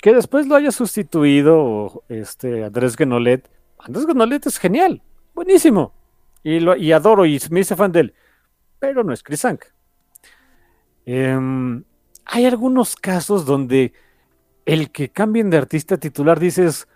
Que 0.00 0.14
después 0.14 0.46
lo 0.46 0.54
haya 0.54 0.70
sustituido 0.70 2.04
este, 2.08 2.62
Andrés 2.62 2.94
Genolet. 2.94 3.50
Andrés 3.80 4.06
Genolet 4.06 4.46
es 4.46 4.56
genial, 4.58 5.02
buenísimo. 5.34 5.92
Y, 6.44 6.60
lo, 6.60 6.76
y 6.76 6.92
adoro 6.92 7.26
y 7.26 7.40
me 7.50 7.58
hice 7.58 7.74
fan 7.74 7.90
de 7.90 8.00
él. 8.00 8.14
Pero 8.78 9.02
no 9.02 9.12
es 9.12 9.24
Chris 9.24 9.44
Ank. 9.46 9.64
Em, 11.06 11.82
hay 12.24 12.46
algunos 12.46 12.94
casos 12.94 13.44
donde 13.44 13.92
el 14.64 14.92
que 14.92 15.08
cambien 15.08 15.50
de 15.50 15.56
artista 15.56 15.96
titular 15.96 16.38
dices, 16.38 16.86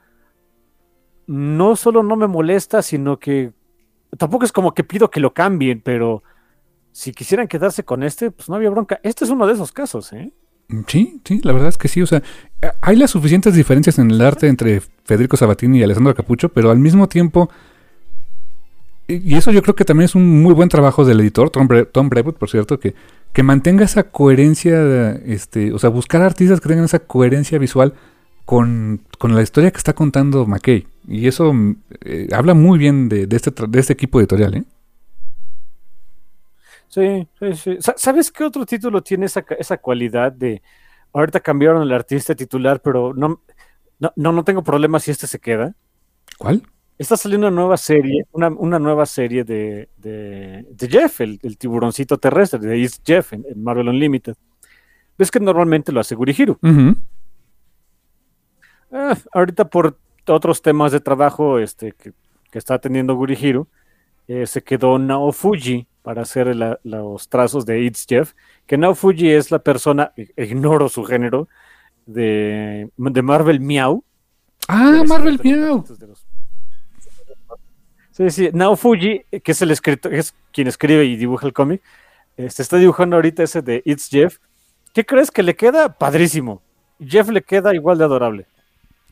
no 1.28 1.76
solo 1.76 2.02
no 2.02 2.16
me 2.16 2.26
molesta, 2.26 2.82
sino 2.82 3.18
que 3.18 3.52
tampoco 4.16 4.44
es 4.46 4.50
como 4.50 4.72
que 4.72 4.82
pido 4.82 5.10
que 5.10 5.20
lo 5.20 5.34
cambien, 5.34 5.82
pero 5.82 6.22
si 6.90 7.12
quisieran 7.12 7.46
quedarse 7.46 7.84
con 7.84 8.02
este, 8.02 8.30
pues 8.30 8.48
no 8.48 8.56
había 8.56 8.70
bronca. 8.70 8.98
Este 9.02 9.24
es 9.24 9.30
uno 9.30 9.46
de 9.46 9.52
esos 9.52 9.70
casos, 9.70 10.12
¿eh? 10.14 10.32
Sí, 10.86 11.20
sí, 11.24 11.40
la 11.44 11.52
verdad 11.52 11.68
es 11.68 11.76
que 11.76 11.88
sí. 11.88 12.00
O 12.00 12.06
sea, 12.06 12.22
hay 12.80 12.96
las 12.96 13.10
suficientes 13.10 13.54
diferencias 13.54 13.98
en 13.98 14.10
el 14.10 14.20
arte 14.22 14.48
entre 14.48 14.80
Federico 15.04 15.36
Sabatini 15.36 15.78
y 15.78 15.82
Alessandro 15.82 16.14
Capucho, 16.14 16.48
pero 16.48 16.70
al 16.70 16.78
mismo 16.78 17.08
tiempo, 17.08 17.50
y 19.06 19.34
eso 19.34 19.50
yo 19.50 19.62
creo 19.62 19.74
que 19.74 19.84
también 19.84 20.06
es 20.06 20.14
un 20.14 20.42
muy 20.42 20.54
buen 20.54 20.70
trabajo 20.70 21.04
del 21.04 21.20
editor, 21.20 21.50
Tom, 21.50 21.68
Bre 21.68 21.84
Tom 21.84 22.08
Brevoort, 22.08 22.38
por 22.38 22.48
cierto, 22.48 22.80
que, 22.80 22.94
que 23.34 23.42
mantenga 23.42 23.84
esa 23.84 24.04
coherencia, 24.04 25.12
este, 25.12 25.74
o 25.74 25.78
sea, 25.78 25.90
buscar 25.90 26.22
artistas 26.22 26.60
que 26.60 26.68
tengan 26.68 26.86
esa 26.86 27.00
coherencia 27.00 27.58
visual 27.58 27.92
con, 28.46 29.02
con 29.18 29.34
la 29.34 29.42
historia 29.42 29.70
que 29.70 29.78
está 29.78 29.92
contando 29.92 30.46
McKay. 30.46 30.86
Y 31.08 31.26
eso 31.26 31.52
eh, 32.02 32.28
habla 32.32 32.52
muy 32.52 32.78
bien 32.78 33.08
de, 33.08 33.26
de, 33.26 33.36
este, 33.36 33.50
de 33.50 33.80
este 33.80 33.94
equipo 33.94 34.20
editorial, 34.20 34.56
¿eh? 34.56 34.64
Sí, 36.88 37.26
sí, 37.38 37.54
sí. 37.54 37.78
¿Sabes 37.96 38.30
qué 38.30 38.44
otro 38.44 38.66
título 38.66 39.02
tiene 39.02 39.26
esa, 39.26 39.44
esa 39.58 39.78
cualidad 39.78 40.32
de... 40.32 40.62
Ahorita 41.14 41.40
cambiaron 41.40 41.82
el 41.82 41.92
artista 41.92 42.34
titular, 42.34 42.80
pero 42.82 43.14
no, 43.14 43.40
no, 43.98 44.32
no 44.32 44.44
tengo 44.44 44.62
problema 44.62 45.00
si 45.00 45.10
este 45.10 45.26
se 45.26 45.38
queda. 45.38 45.74
¿Cuál? 46.36 46.62
Está 46.98 47.16
saliendo 47.16 47.46
una 47.46 47.56
nueva 47.56 47.78
serie, 47.78 48.26
una, 48.32 48.48
una 48.48 48.78
nueva 48.78 49.06
serie 49.06 49.44
de, 49.44 49.88
de, 49.96 50.66
de 50.68 50.88
Jeff, 50.88 51.22
el, 51.22 51.38
el, 51.42 51.56
tiburoncito 51.56 52.18
terrestre, 52.18 52.58
de 52.58 52.82
East 52.82 53.02
Jeff 53.06 53.32
en, 53.32 53.46
en, 53.48 53.62
Marvel 53.62 53.88
Unlimited. 53.88 54.34
Ves 55.16 55.30
que 55.30 55.40
normalmente 55.40 55.92
lo 55.92 56.00
hace 56.00 56.14
Gurihiro. 56.14 56.58
Uh 56.62 56.68
-huh. 56.68 56.96
eh, 58.92 59.16
ahorita 59.32 59.68
por 59.68 59.96
otros 60.34 60.62
temas 60.62 60.92
de 60.92 61.00
trabajo 61.00 61.58
este, 61.58 61.92
que, 61.92 62.12
que 62.50 62.58
está 62.58 62.78
teniendo 62.78 63.14
Gurihiro, 63.14 63.66
eh, 64.28 64.46
se 64.46 64.62
quedó 64.62 64.98
Nao 64.98 65.32
Fuji 65.32 65.86
para 66.02 66.22
hacer 66.22 66.54
la, 66.54 66.78
los 66.84 67.28
trazos 67.28 67.64
de 67.66 67.80
It's 67.82 68.06
Jeff, 68.08 68.34
que 68.66 68.76
Nao 68.76 68.94
Fuji 68.94 69.30
es 69.30 69.50
la 69.50 69.58
persona, 69.58 70.12
ignoro 70.36 70.88
su 70.88 71.04
género, 71.04 71.48
de, 72.06 72.90
de 72.96 73.22
Marvel 73.22 73.60
Meow. 73.60 74.02
Ah, 74.68 75.02
Marvel 75.06 75.40
Meow. 75.42 75.84
Sí, 78.10 78.30
sí, 78.30 78.50
Nao 78.52 78.76
Fuji, 78.76 79.24
que 79.42 79.52
es 79.52 79.62
el 79.62 79.70
escritor, 79.70 80.12
es 80.12 80.34
quien 80.52 80.66
escribe 80.66 81.04
y 81.04 81.16
dibuja 81.16 81.46
el 81.46 81.52
cómic, 81.52 81.82
se 82.36 82.46
este, 82.46 82.62
está 82.62 82.76
dibujando 82.76 83.16
ahorita 83.16 83.42
ese 83.42 83.62
de 83.62 83.82
It's 83.84 84.08
Jeff. 84.08 84.38
¿Qué 84.92 85.04
crees 85.04 85.30
que 85.30 85.42
le 85.42 85.56
queda? 85.56 85.92
Padrísimo. 85.92 86.62
Jeff 87.00 87.28
le 87.28 87.42
queda 87.42 87.74
igual 87.74 87.98
de 87.98 88.04
adorable. 88.04 88.46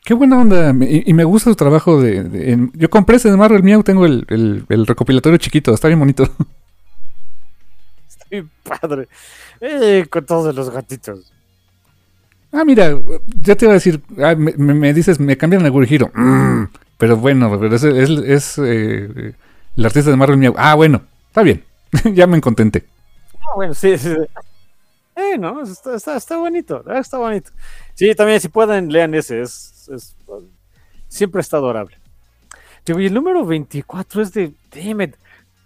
Qué 0.07 0.13
buena 0.13 0.39
onda. 0.39 0.73
Y, 0.85 1.03
y 1.09 1.13
me 1.13 1.25
gusta 1.25 1.49
su 1.49 1.57
trabajo 1.57 2.01
de. 2.01 2.23
de 2.23 2.53
en, 2.53 2.71
yo 2.75 2.89
compré 2.89 3.17
ese 3.17 3.29
de 3.29 3.35
Marvel 3.35 3.61
Meow, 3.61 3.83
tengo 3.83 4.05
el, 4.05 4.25
el, 4.29 4.63
el, 4.69 4.87
recopilatorio 4.87 5.37
chiquito, 5.37 5.73
está 5.73 5.89
bien 5.89 5.99
bonito. 5.99 6.23
Está 8.07 8.25
bien 8.31 8.49
padre. 8.63 9.09
Eh, 9.59 10.05
con 10.09 10.25
todos 10.25 10.55
los 10.55 10.69
gatitos. 10.69 11.33
Ah, 12.53 12.63
mira, 12.63 12.97
ya 13.41 13.57
te 13.57 13.65
iba 13.65 13.73
a 13.73 13.81
decir, 13.81 14.01
ah, 14.23 14.33
me, 14.33 14.53
me, 14.53 14.93
dices, 14.93 15.19
me 15.19 15.35
cambian 15.35 15.65
el 15.65 15.71
Gurihiro. 15.71 16.09
Mm, 16.13 16.67
pero 16.97 17.17
bueno, 17.17 17.59
pero 17.59 17.75
es, 17.75 17.83
es, 17.83 18.09
es 18.09 18.57
eh, 18.59 19.33
el 19.75 19.85
artista 19.85 20.09
de 20.09 20.15
Marvel 20.15 20.37
Meow. 20.37 20.53
Ah, 20.55 20.75
bueno, 20.75 21.01
está 21.27 21.43
bien. 21.43 21.65
ya 22.13 22.27
me 22.27 22.39
contenté. 22.39 22.85
Ah, 23.35 23.55
bueno, 23.57 23.73
sí, 23.73 23.97
sí. 23.97 24.15
Eh, 25.17 25.37
no, 25.39 25.63
está, 25.63 25.95
está, 25.95 26.15
está 26.15 26.37
bonito, 26.37 26.83
está 26.93 27.17
bonito. 27.17 27.49
Sí, 27.95 28.13
también 28.13 28.39
si 28.39 28.49
pueden, 28.49 28.91
lean 28.91 29.15
ese, 29.15 29.41
es, 29.41 29.89
es 29.91 30.15
siempre 31.07 31.41
está 31.41 31.57
adorable. 31.57 31.97
Y 32.85 33.05
el 33.05 33.13
número 33.13 33.45
24 33.45 34.21
es 34.21 34.31
de, 34.31 34.53
damn 34.71 35.01
it. 35.01 35.15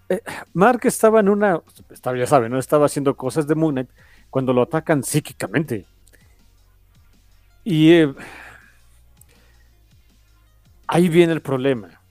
Eh, 0.09 0.21
Mark 0.53 0.79
estaba 0.83 1.19
en 1.19 1.29
una, 1.29 1.61
estaba, 1.89 2.17
ya 2.17 2.25
saben, 2.25 2.51
¿no? 2.51 2.59
Estaba 2.59 2.85
haciendo 2.85 3.15
cosas 3.15 3.45
de 3.45 3.55
Moon 3.55 3.73
Knight 3.75 3.89
cuando 4.29 4.53
lo 4.53 4.61
atacan 4.61 5.03
psíquicamente. 5.03 5.85
Y 7.63 7.91
eh, 7.91 8.13
ahí 10.87 11.09
viene 11.09 11.33
el 11.33 11.41
problema. 11.41 12.01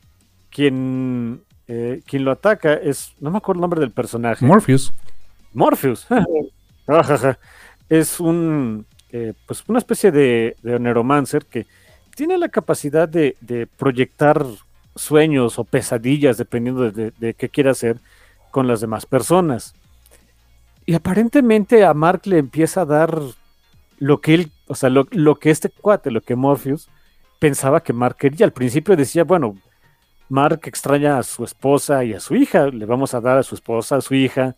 Quien, 0.51 1.43
eh, 1.67 2.03
quien 2.07 2.25
lo 2.25 2.31
ataca 2.31 2.75
es, 2.75 3.15
no 3.19 3.31
me 3.31 3.39
acuerdo 3.39 3.59
el 3.59 3.63
nombre 3.63 3.81
del 3.81 3.93
personaje. 3.93 4.45
Morpheus. 4.45 4.93
Morpheus. 5.53 6.07
es 7.89 8.21
un, 8.21 8.87
eh, 9.11 9.35
pues 9.47 9.65
una 9.67 9.79
especie 9.79 10.11
de, 10.11 10.57
de, 10.63 10.79
neuromancer 10.79 11.47
que 11.47 11.67
tiene 12.15 12.39
la 12.39 12.49
capacidad 12.49 13.09
de, 13.09 13.37
proyectar 13.77 14.45
sueños 14.95 15.59
o 15.59 15.65
pesadillas, 15.65 16.37
dependiendo 16.37 16.91
de, 16.91 17.35
qué 17.35 17.49
quiera 17.49 17.71
hacer, 17.71 17.99
con 18.51 18.67
las 18.67 18.81
demás 18.81 19.07
personas. 19.07 19.75
Y 20.87 20.95
aparentemente 20.95 21.85
a 21.85 21.95
Mark 21.95 22.23
le 22.25 22.39
empieza 22.39 22.83
a 22.83 22.85
dar 22.85 23.21
lo 23.99 24.21
que 24.21 24.35
él, 24.35 24.53
o 24.67 24.75
sea, 24.75 24.91
lo, 24.91 25.07
lo 25.13 25.37
que 25.37 25.51
este 25.51 25.71
cuate, 25.71 26.11
lo 26.11 26.21
que 26.21 26.37
Morpheus 26.37 26.89
pensaba 27.39 27.83
que 27.83 27.93
Mark 27.93 28.17
quería. 28.17 28.47
Al 28.47 28.53
principio 28.53 28.97
decía, 28.97 29.25
bueno, 29.25 29.57
Mark 30.29 30.61
extraña 30.65 31.19
a 31.19 31.23
su 31.23 31.45
esposa 31.45 32.05
y 32.05 32.15
a 32.15 32.21
su 32.21 32.37
hija, 32.37 32.69
le 32.69 32.87
vamos 32.87 33.15
a 33.15 33.21
dar 33.21 33.39
a 33.39 33.43
su 33.43 33.55
esposa, 33.55 33.97
a 33.97 34.01
su 34.01 34.15
hija, 34.15 34.55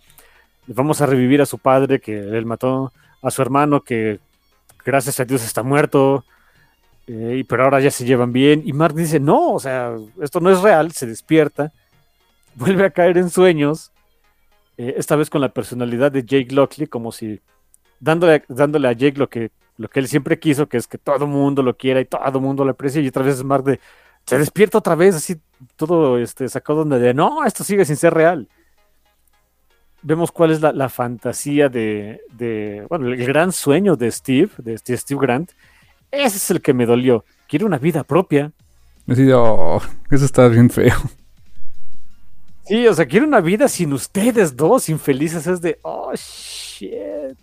vamos 0.75 1.01
a 1.01 1.07
revivir 1.07 1.41
a 1.43 1.47
su 1.47 1.59
padre 1.59 2.01
que 2.01 2.17
él 2.19 2.47
mató, 2.47 2.93
a 3.23 3.31
su 3.31 3.43
hermano 3.43 3.83
que 3.83 4.21
gracias 4.85 5.21
a 5.21 5.25
Dios 5.25 5.45
está 5.45 5.63
muerto, 5.63 6.25
eh, 7.07 7.45
pero 7.49 7.65
ahora 7.65 7.81
ya 7.81 7.91
se 7.91 8.05
llevan 8.05 8.33
bien. 8.33 8.63
Y 8.65 8.73
Mark 8.73 8.95
dice, 8.95 9.21
no, 9.21 9.53
o 9.53 9.61
sea, 9.61 9.95
esto 10.21 10.41
no 10.41 10.51
es 10.51 10.61
real, 10.61 10.93
se 10.93 11.07
despierta, 11.07 11.73
vuelve 12.55 12.85
a 12.85 12.91
caer 12.91 13.19
en 13.19 13.31
sueños, 13.31 13.93
eh, 14.77 14.95
esta 14.97 15.17
vez 15.17 15.31
con 15.31 15.41
la 15.41 15.49
personalidad 15.51 16.13
de 16.13 16.25
Jake 16.25 16.55
Lockley, 16.55 16.87
como 16.87 17.13
si 17.13 17.41
dándole, 18.01 18.43
dándole 18.49 18.89
a 18.89 18.93
Jake 18.93 19.19
lo 19.19 19.29
que, 19.29 19.51
lo 19.77 19.89
que 19.89 20.01
él 20.01 20.09
siempre 20.09 20.39
quiso, 20.39 20.69
que 20.69 20.77
es 20.77 20.87
que 20.87 20.99
todo 20.99 21.25
el 21.25 21.31
mundo 21.31 21.63
lo 21.63 21.77
quiera 21.77 22.01
y 22.01 22.05
todo 22.05 22.21
el 22.27 22.41
mundo 22.41 22.65
lo 22.65 22.73
aprecie, 22.73 23.03
y 23.03 23.09
otra 23.09 23.23
vez 23.23 23.43
Mark 23.45 23.79
se 24.27 24.39
despierta 24.39 24.79
otra 24.79 24.95
vez, 24.95 25.15
así 25.15 25.37
todo 25.77 26.19
este, 26.19 26.49
sacado 26.49 26.81
donde 26.81 26.99
de, 26.99 27.15
no, 27.15 27.45
esto 27.45 27.65
sigue 27.65 27.85
sin 27.85 27.97
ser 27.97 28.15
real 28.15 28.49
vemos 30.03 30.33
cuál 30.33 30.51
es 30.51 30.61
la, 30.61 30.73
la 30.73 30.89
fantasía 30.89 31.69
de, 31.69 32.21
de, 32.33 32.85
bueno, 32.89 33.09
el 33.09 33.25
gran 33.25 33.53
sueño 33.53 33.97
de 33.97 34.11
Steve, 34.11 34.51
de 34.59 34.97
Steve 34.97 35.21
Grant. 35.21 35.53
Ese 36.11 36.37
es 36.37 36.51
el 36.51 36.61
que 36.61 36.75
me 36.75 36.87
dolió. 36.87 37.25
Quiere 37.49 37.65
una 37.65 37.79
vida 37.79 38.05
propia. 38.05 38.53
De, 39.07 39.33
oh, 39.35 39.81
eso 40.11 40.25
está 40.25 40.49
bien 40.49 40.71
feo. 40.71 40.95
Sí, 42.67 42.87
o 42.87 42.95
sea, 42.95 43.07
quiero 43.07 43.27
una 43.27 43.41
vida 43.41 43.67
sin 43.67 43.93
ustedes 43.93 44.57
dos 44.57 44.89
infelices. 44.89 45.47
Es 45.47 45.61
de, 45.61 45.79
oh, 45.83 46.13
shit. 46.15 47.37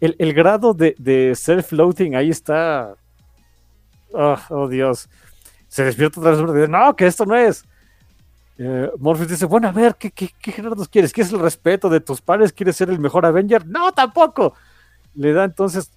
El, 0.00 0.16
el 0.18 0.34
grado 0.34 0.74
de, 0.74 0.94
de 0.98 1.32
self-loathing 1.34 2.16
ahí 2.16 2.30
está. 2.30 2.94
Oh, 4.12 4.36
oh, 4.50 4.68
Dios. 4.68 5.08
Se 5.68 5.84
despierta 5.84 6.20
otra 6.20 6.32
vez 6.32 6.40
y 6.40 6.54
dice, 6.54 6.68
no, 6.68 6.94
que 6.94 7.06
esto 7.06 7.26
no 7.26 7.34
es. 7.34 7.64
Eh, 8.56 8.90
Morpheus 8.98 9.28
dice, 9.28 9.46
bueno, 9.46 9.68
a 9.68 9.72
ver, 9.72 9.96
¿qué, 9.96 10.10
qué, 10.10 10.30
qué 10.40 10.52
grados 10.52 10.88
quieres? 10.88 11.12
¿Quieres 11.12 11.32
el 11.32 11.40
respeto 11.40 11.88
de 11.88 12.00
tus 12.00 12.20
padres? 12.20 12.52
¿Quieres 12.52 12.76
ser 12.76 12.88
el 12.90 12.98
mejor 13.00 13.26
Avenger? 13.26 13.66
No, 13.66 13.92
tampoco. 13.92 14.54
Le 15.14 15.32
da 15.32 15.44
entonces, 15.44 15.90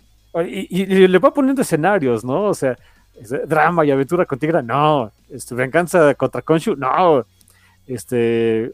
y, 0.45 0.85
le 1.07 1.19
va 1.19 1.33
poniendo 1.33 1.61
escenarios, 1.61 2.23
¿no? 2.23 2.45
O 2.45 2.53
sea, 2.53 2.77
drama 3.47 3.85
y 3.85 3.91
aventura 3.91 4.25
con 4.25 4.39
Tigra, 4.39 4.61
no. 4.61 5.11
Este, 5.29 5.55
venganza 5.55 6.13
contra 6.15 6.41
Khonshu, 6.41 6.75
no. 6.75 7.25
Este, 7.85 8.73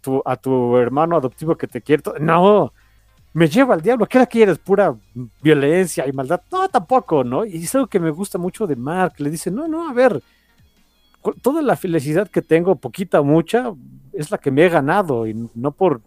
tu- 0.00 0.22
a 0.24 0.36
tu 0.36 0.76
hermano 0.76 1.16
adoptivo 1.16 1.56
que 1.56 1.66
te 1.66 1.80
quiere, 1.82 2.02
no. 2.20 2.72
Me 3.32 3.48
lleva 3.48 3.74
al 3.74 3.82
diablo, 3.82 4.06
¿qué 4.06 4.18
la 4.18 4.26
quieres? 4.26 4.58
Pura 4.58 4.94
violencia 5.42 6.06
y 6.06 6.12
maldad. 6.12 6.40
No, 6.52 6.68
tampoco, 6.68 7.24
¿no? 7.24 7.44
Y 7.44 7.64
es 7.64 7.74
algo 7.74 7.88
que 7.88 7.98
me 7.98 8.10
gusta 8.10 8.38
mucho 8.38 8.66
de 8.66 8.76
Mark. 8.76 9.14
Le 9.18 9.28
dice, 9.28 9.50
no, 9.50 9.66
no, 9.66 9.88
a 9.88 9.92
ver, 9.92 10.22
toda 11.42 11.62
la 11.62 11.76
felicidad 11.76 12.28
que 12.28 12.42
tengo, 12.42 12.76
poquita 12.76 13.20
o 13.20 13.24
mucha, 13.24 13.72
es 14.12 14.30
la 14.30 14.38
que 14.38 14.50
me 14.50 14.64
he 14.64 14.68
ganado 14.68 15.26
y 15.26 15.34
no 15.54 15.70
por 15.72 16.00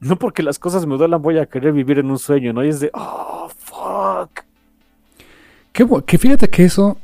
no 0.00 0.16
porque 0.16 0.42
las 0.42 0.58
cosas 0.58 0.86
me 0.86 0.96
duelan 0.96 1.20
voy 1.20 1.38
a 1.38 1.44
querer 1.46 1.72
vivir 1.74 1.98
en 1.98 2.10
un 2.10 2.18
sueño, 2.18 2.54
¿no? 2.54 2.64
Y 2.64 2.68
es 2.68 2.80
de, 2.80 2.90
oh, 2.94 3.48
fuck. 3.54 4.44
Bu- 5.86 6.04
que 6.04 6.16
fíjate 6.18 6.48
que 6.48 6.64
eso 6.64 6.96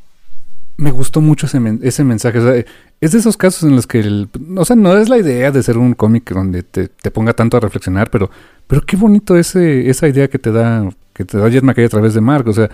me 0.79 0.91
gustó 0.91 1.21
mucho 1.21 1.45
ese, 1.47 1.61
men- 1.61 1.81
ese 1.83 2.05
mensaje. 2.05 2.65
Es 3.01 3.13
de 3.13 3.19
esos 3.19 3.37
casos 3.37 3.65
en 3.65 3.77
los 3.77 3.87
que, 3.87 4.01
el- 4.01 4.29
o 4.57 4.65
sea, 4.65 4.77
no 4.77 4.97
es 4.97 5.11
la 5.11 5.19
idea 5.19 5.51
de 5.51 5.63
ser 5.63 5.77
un 5.77 5.93
cómic 5.93 6.31
donde 6.33 6.63
te, 6.63 6.89
ponga 7.11 7.35
tanto 7.35 7.59
a 7.59 7.61
reflexionar, 7.61 8.11
pero, 8.11 8.31
pero 8.67 8.81
qué 8.81 8.97
bonito 8.97 9.37
ese, 9.37 9.91
esa 9.91 10.09
idea 10.09 10.29
que 10.29 10.39
te 10.39 10.51
da, 10.51 10.89
que 11.13 11.25
te 11.27 11.37
da 11.37 11.49
Jet 11.51 11.63
McKay 11.65 11.85
a 11.85 11.89
través 11.91 12.15
de 12.15 12.21
Mark. 12.23 12.49
O 12.49 12.53
sea, 12.55 12.71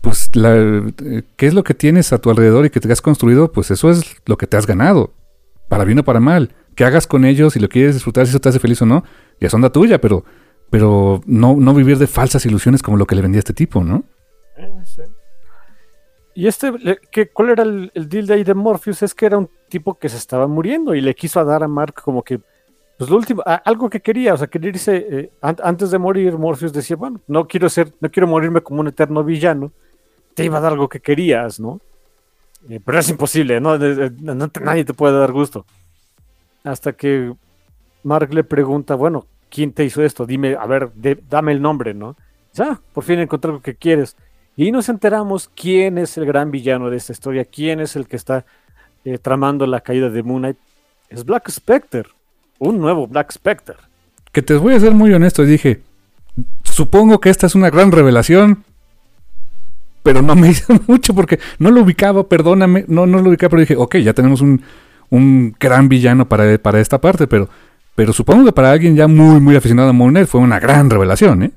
pues, 0.00 0.34
la, 0.34 0.56
eh, 0.56 1.22
¿qué 1.36 1.46
es 1.46 1.54
lo 1.54 1.64
que 1.64 1.74
tienes 1.74 2.12
a 2.12 2.18
tu 2.18 2.30
alrededor 2.30 2.66
y 2.66 2.70
que 2.70 2.80
te 2.80 2.92
has 2.92 3.00
construido? 3.00 3.52
Pues 3.52 3.70
eso 3.70 3.90
es 3.90 4.16
lo 4.26 4.36
que 4.36 4.46
te 4.46 4.56
has 4.56 4.66
ganado, 4.66 5.12
para 5.68 5.84
bien 5.84 5.98
o 5.98 6.04
para 6.04 6.20
mal. 6.20 6.54
Que 6.74 6.84
hagas 6.84 7.06
con 7.06 7.24
ellos, 7.24 7.54
si 7.54 7.60
lo 7.60 7.68
quieres 7.68 7.94
disfrutar, 7.94 8.26
si 8.26 8.30
eso 8.30 8.40
te 8.40 8.48
hace 8.48 8.58
feliz 8.58 8.80
o 8.82 8.86
no, 8.86 9.04
ya 9.40 9.48
es 9.48 9.54
onda 9.54 9.70
tuya, 9.70 10.00
pero, 10.00 10.24
pero 10.70 11.22
no, 11.26 11.56
no 11.56 11.74
vivir 11.74 11.98
de 11.98 12.06
falsas 12.06 12.44
ilusiones 12.46 12.82
como 12.82 12.96
lo 12.96 13.06
que 13.06 13.14
le 13.14 13.22
vendía 13.22 13.38
a 13.38 13.40
este 13.40 13.54
tipo, 13.54 13.82
¿no? 13.84 14.04
Y 16.34 16.46
este, 16.46 16.72
¿qué, 17.10 17.28
¿cuál 17.30 17.50
era 17.50 17.62
el, 17.62 17.90
el 17.94 18.08
deal 18.08 18.26
de 18.26 18.34
ahí 18.34 18.44
de 18.44 18.54
Morpheus? 18.54 19.02
Es 19.02 19.14
que 19.14 19.26
era 19.26 19.38
un 19.38 19.50
tipo 19.68 19.98
que 19.98 20.08
se 20.08 20.16
estaba 20.16 20.46
muriendo 20.46 20.94
y 20.94 21.00
le 21.00 21.14
quiso 21.14 21.44
dar 21.44 21.62
a 21.62 21.68
Mark 21.68 21.94
como 22.02 22.22
que, 22.22 22.40
pues 23.02 23.10
lo 23.10 23.16
último, 23.16 23.42
algo 23.64 23.90
que 23.90 23.98
quería, 24.00 24.32
o 24.34 24.36
sea, 24.36 24.46
quería 24.46 24.68
irse, 24.70 25.06
eh, 25.10 25.30
an- 25.40 25.56
antes 25.64 25.90
de 25.90 25.98
morir, 25.98 26.38
Morpheus 26.38 26.72
decía, 26.72 26.94
bueno, 26.94 27.20
no 27.26 27.48
quiero 27.48 27.68
ser, 27.68 27.92
no 28.00 28.08
quiero 28.08 28.28
morirme 28.28 28.60
como 28.60 28.78
un 28.80 28.86
eterno 28.86 29.24
villano, 29.24 29.72
te 30.34 30.44
iba 30.44 30.58
a 30.58 30.60
dar 30.60 30.70
algo 30.72 30.88
que 30.88 31.00
querías, 31.00 31.58
¿no? 31.58 31.80
Eh, 32.68 32.78
pero 32.84 33.00
es 33.00 33.08
imposible, 33.10 33.60
¿no? 33.60 33.76
Nadie 33.76 34.84
te 34.84 34.94
puede 34.94 35.18
dar 35.18 35.32
gusto. 35.32 35.66
Hasta 36.62 36.92
que 36.92 37.34
Mark 38.04 38.32
le 38.32 38.44
pregunta, 38.44 38.94
bueno, 38.94 39.26
¿quién 39.50 39.72
te 39.72 39.84
hizo 39.84 40.04
esto? 40.04 40.24
Dime, 40.24 40.54
a 40.54 40.66
ver, 40.66 40.92
dame 41.28 41.50
el 41.50 41.60
nombre, 41.60 41.94
¿no? 41.94 42.14
Dice, 42.52 42.62
Ah, 42.62 42.80
por 42.92 43.02
fin 43.02 43.18
encontré 43.18 43.48
algo 43.50 43.62
que 43.62 43.74
quieres. 43.74 44.16
Y 44.56 44.70
nos 44.70 44.88
enteramos 44.88 45.50
quién 45.56 45.98
es 45.98 46.16
el 46.18 46.24
gran 46.24 46.52
villano 46.52 46.88
de 46.88 46.98
esta 46.98 47.10
historia, 47.12 47.44
quién 47.46 47.80
es 47.80 47.96
el 47.96 48.06
que 48.06 48.14
está 48.14 48.44
eh, 49.04 49.18
tramando 49.18 49.66
la 49.66 49.80
caída 49.80 50.08
de 50.08 50.22
Moon 50.22 50.42
Knight. 50.42 50.56
Es 51.08 51.24
Black 51.24 51.50
Spectre, 51.50 52.04
un 52.68 52.78
nuevo 52.78 53.06
Black 53.06 53.32
Spectre. 53.32 53.76
Que 54.32 54.42
te 54.42 54.54
voy 54.54 54.74
a 54.74 54.80
ser 54.80 54.92
muy 54.92 55.12
honesto, 55.12 55.44
dije, 55.44 55.82
supongo 56.62 57.20
que 57.20 57.28
esta 57.30 57.46
es 57.46 57.54
una 57.54 57.70
gran 57.70 57.92
revelación, 57.92 58.64
pero 60.02 60.22
no 60.22 60.34
me 60.34 60.48
hizo 60.50 60.74
mucho 60.86 61.14
porque 61.14 61.38
no 61.58 61.70
lo 61.70 61.82
ubicaba, 61.82 62.26
perdóname, 62.28 62.84
no, 62.88 63.06
no 63.06 63.18
lo 63.20 63.30
ubicaba, 63.30 63.50
pero 63.50 63.60
dije, 63.60 63.76
ok, 63.76 63.96
ya 63.98 64.12
tenemos 64.14 64.40
un, 64.40 64.62
un 65.10 65.54
gran 65.58 65.88
villano 65.88 66.26
para, 66.28 66.56
para 66.58 66.80
esta 66.80 67.00
parte, 67.00 67.26
pero, 67.26 67.48
pero 67.94 68.12
supongo 68.12 68.44
que 68.46 68.52
para 68.52 68.70
alguien 68.70 68.96
ya 68.96 69.06
muy, 69.08 69.40
muy 69.40 69.56
aficionado 69.56 69.90
a 69.90 69.92
Moon 69.92 70.26
fue 70.26 70.40
una 70.40 70.58
gran 70.60 70.88
revelación, 70.88 71.42
¿eh? 71.42 71.50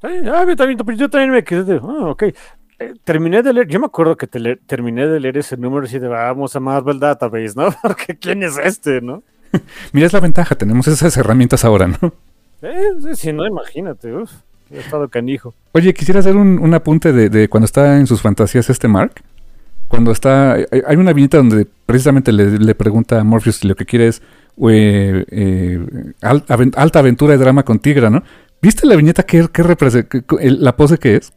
Sí, 0.00 0.08
ah, 0.32 0.44
yo, 0.46 0.56
también, 0.56 0.78
yo 0.96 1.10
también 1.10 1.30
me 1.32 1.42
quedé 1.44 1.64
de, 1.64 1.76
ah, 1.76 2.06
ok. 2.10 2.22
Eh, 2.80 2.94
terminé 3.02 3.42
de 3.42 3.52
leer, 3.52 3.66
yo 3.66 3.80
me 3.80 3.86
acuerdo 3.86 4.16
que 4.16 4.28
te 4.28 4.38
le- 4.38 4.56
terminé 4.56 5.08
de 5.08 5.18
leer 5.18 5.38
ese 5.38 5.56
número 5.56 5.84
y 5.90 5.98
de 5.98 6.06
vamos 6.06 6.54
a 6.54 6.60
Marvel 6.60 7.00
Database, 7.00 7.54
¿no? 7.56 7.68
Porque 7.82 8.16
¿quién 8.16 8.42
es 8.44 8.56
este, 8.58 9.00
no? 9.00 9.22
Mira, 9.92 10.06
es 10.06 10.12
la 10.12 10.20
ventaja, 10.20 10.54
tenemos 10.54 10.86
esas 10.88 11.16
herramientas 11.16 11.64
ahora, 11.64 11.88
¿no? 11.88 12.12
Eh, 12.62 12.90
sí, 13.02 13.14
si 13.14 13.32
no, 13.32 13.46
imagínate, 13.46 14.12
uf, 14.12 14.30
he 14.70 14.78
estado 14.78 15.08
canijo. 15.08 15.54
Oye, 15.72 15.94
quisiera 15.94 16.20
hacer 16.20 16.36
un, 16.36 16.58
un 16.58 16.74
apunte 16.74 17.12
de, 17.12 17.28
de 17.28 17.48
cuando 17.48 17.64
está 17.66 17.98
en 17.98 18.06
sus 18.06 18.20
fantasías 18.20 18.68
este 18.70 18.88
Mark. 18.88 19.22
Cuando 19.86 20.10
está. 20.12 20.52
Hay, 20.52 20.66
hay 20.86 20.96
una 20.96 21.12
viñeta 21.14 21.38
donde 21.38 21.66
precisamente 21.86 22.30
le, 22.30 22.58
le 22.58 22.74
pregunta 22.74 23.20
a 23.20 23.24
Morpheus 23.24 23.56
si 23.56 23.68
lo 23.68 23.74
que 23.74 23.86
quiere 23.86 24.08
es 24.08 24.20
eh, 24.68 25.24
eh, 25.30 25.86
alta 26.20 26.98
aventura 26.98 27.34
y 27.34 27.38
drama 27.38 27.62
con 27.62 27.78
Tigra, 27.78 28.10
¿no? 28.10 28.22
¿Viste 28.60 28.86
la 28.86 28.96
viñeta 28.96 29.22
que, 29.22 29.48
que 29.48 29.62
representa, 29.62 30.18
la 30.40 30.76
pose 30.76 30.98
que 30.98 31.16
es? 31.16 31.32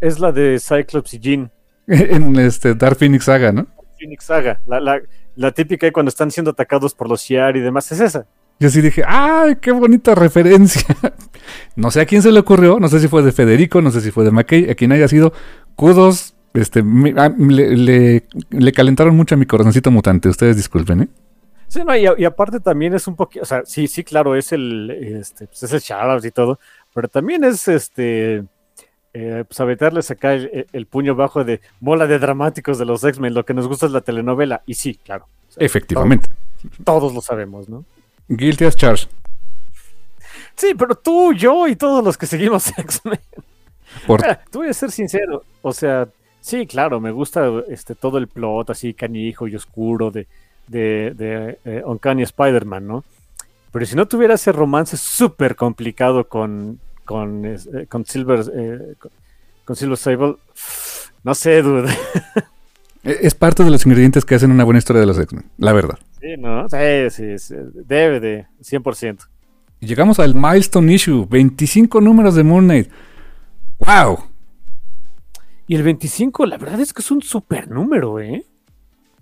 Es 0.00 0.18
la 0.18 0.32
de 0.32 0.58
Cyclops 0.58 1.14
y 1.14 1.18
Jean. 1.20 1.50
En 1.86 2.36
este 2.36 2.74
Dark 2.74 2.96
Phoenix 2.96 3.24
Saga, 3.24 3.52
¿no? 3.52 3.66
Phoenix 3.98 4.24
Saga, 4.24 4.60
la, 4.66 4.80
la, 4.80 5.00
la 5.36 5.52
típica 5.52 5.90
cuando 5.92 6.08
están 6.10 6.30
siendo 6.30 6.50
atacados 6.50 6.94
por 6.94 7.08
los 7.08 7.22
Shi'ar 7.22 7.56
y 7.56 7.60
demás, 7.60 7.90
es 7.92 8.00
esa. 8.00 8.26
Yo 8.60 8.70
sí 8.70 8.80
dije, 8.80 9.02
¡ay, 9.06 9.56
qué 9.60 9.72
bonita 9.72 10.14
referencia! 10.14 10.84
no 11.76 11.90
sé 11.90 12.00
a 12.00 12.06
quién 12.06 12.22
se 12.22 12.30
le 12.30 12.40
ocurrió, 12.40 12.78
no 12.78 12.88
sé 12.88 13.00
si 13.00 13.08
fue 13.08 13.22
de 13.22 13.32
Federico, 13.32 13.82
no 13.82 13.90
sé 13.90 14.00
si 14.00 14.10
fue 14.10 14.24
de 14.24 14.30
McKay, 14.30 14.70
a 14.70 14.74
quien 14.74 14.92
haya 14.92 15.08
sido. 15.08 15.32
Kudos, 15.74 16.34
este, 16.54 16.82
me- 16.82 17.14
ah, 17.16 17.32
le, 17.36 17.76
le- 17.76 18.26
le 18.50 18.72
calentaron 18.72 19.16
mucho 19.16 19.34
a 19.34 19.38
mi 19.38 19.46
corazoncito 19.46 19.90
mutante, 19.90 20.28
ustedes 20.28 20.56
disculpen, 20.56 21.02
¿eh? 21.02 21.08
Sí, 21.66 21.80
no, 21.86 21.96
y, 21.96 22.24
aparte 22.24 22.60
también 22.60 22.92
es 22.92 23.06
un 23.08 23.16
poquito, 23.16 23.42
o 23.42 23.46
sea, 23.46 23.62
sí, 23.64 23.88
sí, 23.88 24.04
claro, 24.04 24.36
es 24.36 24.52
el, 24.52 24.90
este, 24.90 25.46
pues 25.46 25.62
es 25.62 25.72
el 25.72 26.24
y 26.24 26.30
todo, 26.30 26.60
pero 26.94 27.08
también 27.08 27.44
es, 27.44 27.66
este, 27.66 28.44
eh, 29.14 29.44
pues 29.46 29.60
aventarles 29.60 30.10
acá 30.10 30.34
el, 30.34 30.66
el- 30.72 30.86
puño 30.86 31.14
bajo 31.14 31.44
de 31.44 31.60
bola 31.80 32.06
de 32.06 32.18
dramáticos 32.18 32.78
de 32.78 32.84
los 32.86 33.04
X-Men, 33.04 33.34
lo 33.34 33.44
que 33.44 33.54
nos 33.54 33.68
gusta 33.68 33.86
es 33.86 33.92
la 33.92 34.00
telenovela, 34.00 34.62
y 34.66 34.74
sí, 34.74 34.94
claro, 34.94 35.26
o 35.48 35.52
sea, 35.52 35.64
Efectivamente. 35.66 36.28
todos 36.84 37.12
lo 37.14 37.20
sabemos, 37.20 37.68
¿no? 37.68 37.84
Guilty 38.28 38.64
as 38.64 38.76
charged. 38.76 39.08
Sí, 40.54 40.74
pero 40.78 40.94
tú, 40.94 41.32
yo 41.32 41.66
y 41.68 41.76
todos 41.76 42.04
los 42.04 42.16
que 42.16 42.26
seguimos 42.26 42.66
X-Men. 42.78 43.18
Por, 44.06 44.22
te 44.22 44.38
voy 44.58 44.68
a 44.68 44.72
ser 44.72 44.90
sincero, 44.90 45.44
o 45.60 45.72
sea, 45.72 46.08
sí, 46.40 46.66
claro, 46.66 47.00
me 47.00 47.10
gusta 47.10 47.50
este 47.68 47.94
todo 47.94 48.16
el 48.18 48.28
plot 48.28 48.70
así 48.70 48.94
canijo 48.94 49.46
y 49.46 49.54
oscuro 49.56 50.10
de, 50.10 50.26
de, 50.66 51.12
de 51.14 51.58
eh, 51.64 51.82
Uncanny 51.84 52.22
Spider-Man, 52.22 52.86
¿no? 52.86 53.04
Pero 53.70 53.84
si 53.86 53.94
no 53.96 54.06
tuviera 54.06 54.34
ese 54.34 54.52
romance 54.52 54.96
súper 54.96 55.56
complicado 55.56 56.26
con, 56.28 56.78
con, 57.04 57.44
eh, 57.44 57.86
con 57.88 58.04
Silver 58.04 58.44
eh, 58.54 58.94
con, 59.64 59.76
Silver 59.76 59.96
Sable, 59.96 60.36
no 61.24 61.34
sé, 61.34 61.62
dude. 61.62 61.90
es 63.04 63.34
parte 63.34 63.64
de 63.64 63.70
los 63.70 63.84
ingredientes 63.86 64.24
que 64.24 64.34
hacen 64.34 64.50
una 64.50 64.64
buena 64.64 64.78
historia 64.78 65.00
de 65.00 65.06
los 65.06 65.18
X-Men, 65.18 65.44
la 65.58 65.72
verdad. 65.72 65.98
Sí, 66.20 66.36
¿no? 66.38 66.68
Sí, 66.68 67.10
sí, 67.10 67.38
sí, 67.38 67.54
debe 67.86 68.20
de, 68.20 68.46
100%. 68.62 69.26
Y 69.80 69.86
llegamos 69.86 70.20
al 70.20 70.34
milestone 70.34 70.92
issue, 70.94 71.26
25 71.28 72.00
números 72.00 72.34
de 72.36 72.44
Moon 72.44 72.64
Knight. 72.64 72.88
¡Wow! 73.78 74.18
Y 75.66 75.74
el 75.74 75.82
25, 75.82 76.46
la 76.46 76.58
verdad 76.58 76.80
es 76.80 76.92
que 76.92 77.02
es 77.02 77.10
un 77.10 77.22
super 77.22 77.68
número, 77.68 78.20
¿eh? 78.20 78.44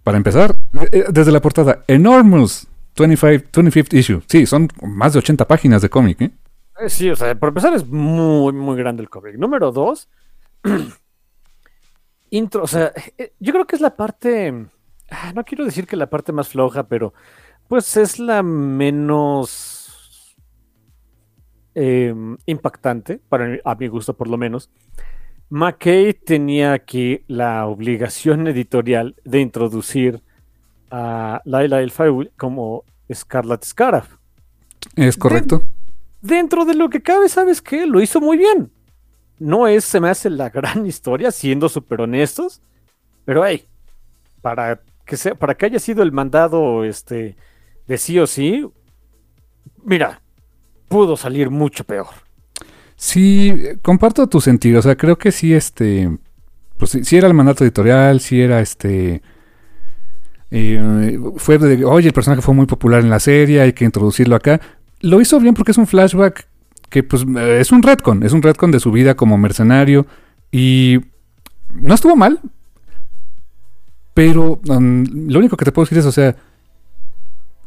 Para 0.02 0.16
empezar, 0.16 0.56
eh, 0.92 1.04
desde 1.10 1.32
la 1.32 1.40
portada, 1.40 1.84
Enormous 1.86 2.66
25, 2.96 3.50
25th 3.52 3.94
issue. 3.94 4.22
Sí, 4.26 4.46
son 4.46 4.68
más 4.82 5.12
de 5.12 5.20
80 5.20 5.46
páginas 5.46 5.82
de 5.82 5.88
cómic, 5.88 6.20
¿eh? 6.20 6.30
Eh, 6.80 6.88
Sí, 6.90 7.10
o 7.10 7.16
sea, 7.16 7.34
por 7.38 7.48
empezar 7.50 7.74
es 7.74 7.86
muy, 7.86 8.52
muy 8.52 8.76
grande 8.76 9.02
el 9.02 9.10
cómic. 9.10 9.36
Número 9.36 9.70
dos, 9.72 10.08
intro, 12.30 12.62
o 12.62 12.66
sea, 12.66 12.92
eh, 13.18 13.32
yo 13.40 13.52
creo 13.52 13.66
que 13.66 13.76
es 13.76 13.82
la 13.82 13.96
parte, 13.96 14.66
ah, 15.10 15.32
no 15.34 15.44
quiero 15.44 15.64
decir 15.64 15.86
que 15.86 15.96
la 15.96 16.08
parte 16.10 16.32
más 16.32 16.48
floja, 16.48 16.84
pero 16.86 17.12
pues 17.68 17.96
es 17.96 18.18
la 18.18 18.42
menos 18.42 20.36
eh, 21.74 22.14
impactante, 22.46 23.20
para 23.28 23.46
mi- 23.46 23.58
a 23.64 23.74
mi 23.74 23.86
gusto 23.88 24.16
por 24.16 24.28
lo 24.28 24.36
menos. 24.36 24.70
McKay 25.50 26.14
tenía 26.14 26.72
aquí 26.72 27.24
la 27.26 27.66
obligación 27.66 28.46
editorial 28.46 29.16
de 29.24 29.40
introducir 29.40 30.22
a 30.92 31.40
Laila 31.44 31.80
El 31.80 31.90
Fayul 31.90 32.30
como 32.36 32.84
Scarlet 33.12 33.64
Scaraf 33.64 34.14
Es 34.94 35.16
correcto. 35.16 35.62
Dentro 36.20 36.64
de 36.64 36.74
lo 36.74 36.90
que 36.90 37.02
cabe, 37.02 37.28
¿sabes 37.28 37.62
qué? 37.62 37.86
Lo 37.86 38.00
hizo 38.00 38.20
muy 38.20 38.36
bien. 38.36 38.70
No 39.38 39.66
es, 39.66 39.84
se 39.84 40.00
me 40.00 40.08
hace 40.08 40.30
la 40.30 40.50
gran 40.50 40.86
historia, 40.86 41.30
siendo 41.30 41.68
súper 41.68 42.00
honestos, 42.02 42.62
pero 43.24 43.44
hey, 43.46 43.66
para 44.42 44.80
que 45.04 45.16
sea, 45.16 45.34
para 45.34 45.54
que 45.54 45.66
haya 45.66 45.78
sido 45.78 46.02
el 46.02 46.12
mandado 46.12 46.84
este 46.84 47.36
de 47.86 47.98
sí 47.98 48.18
o 48.18 48.26
sí, 48.26 48.66
mira, 49.84 50.22
pudo 50.88 51.16
salir 51.16 51.50
mucho 51.50 51.84
peor. 51.84 52.08
Sí, 52.96 53.54
comparto 53.80 54.28
tu 54.28 54.40
sentido. 54.40 54.80
O 54.80 54.82
sea, 54.82 54.96
creo 54.96 55.16
que 55.16 55.32
sí, 55.32 55.54
este. 55.54 56.18
Pues 56.76 56.98
sí, 57.02 57.16
era 57.16 57.28
el 57.28 57.34
mandato 57.34 57.64
editorial, 57.64 58.20
sí 58.20 58.40
era 58.40 58.60
este. 58.60 59.22
Eh, 60.50 61.18
fue 61.36 61.58
de, 61.58 61.84
oye, 61.84 62.08
el 62.08 62.12
personaje 62.12 62.42
fue 62.42 62.54
muy 62.54 62.66
popular 62.66 63.00
en 63.00 63.08
la 63.08 63.20
serie, 63.20 63.60
hay 63.60 63.72
que 63.72 63.84
introducirlo 63.84 64.36
acá. 64.36 64.60
Lo 65.00 65.20
hizo 65.20 65.40
bien 65.40 65.54
porque 65.54 65.72
es 65.72 65.78
un 65.78 65.86
flashback 65.86 66.46
que, 66.88 67.02
pues, 67.02 67.24
es 67.36 67.72
un 67.72 67.82
retcon, 67.82 68.22
es 68.22 68.32
un 68.32 68.42
retcon 68.42 68.70
de 68.70 68.80
su 68.80 68.92
vida 68.92 69.14
como 69.14 69.38
mercenario. 69.38 70.06
Y 70.50 71.00
no 71.70 71.94
estuvo 71.94 72.16
mal, 72.16 72.40
pero 74.14 74.60
um, 74.68 75.04
lo 75.28 75.38
único 75.38 75.56
que 75.56 75.64
te 75.64 75.72
puedo 75.72 75.84
decir 75.84 75.98
es, 75.98 76.06
o 76.06 76.12
sea, 76.12 76.36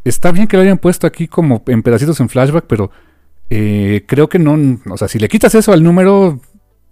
está 0.03 0.31
bien 0.31 0.47
que 0.47 0.57
lo 0.57 0.63
hayan 0.63 0.77
puesto 0.77 1.07
aquí 1.07 1.27
como 1.27 1.63
en 1.67 1.81
pedacitos 1.81 2.19
en 2.19 2.29
flashback, 2.29 2.65
pero 2.67 2.91
eh, 3.49 4.03
creo 4.07 4.27
que 4.27 4.39
no, 4.39 4.79
o 4.89 4.97
sea, 4.97 5.07
si 5.07 5.19
le 5.19 5.29
quitas 5.29 5.55
eso 5.55 5.71
al 5.71 5.83
número, 5.83 6.39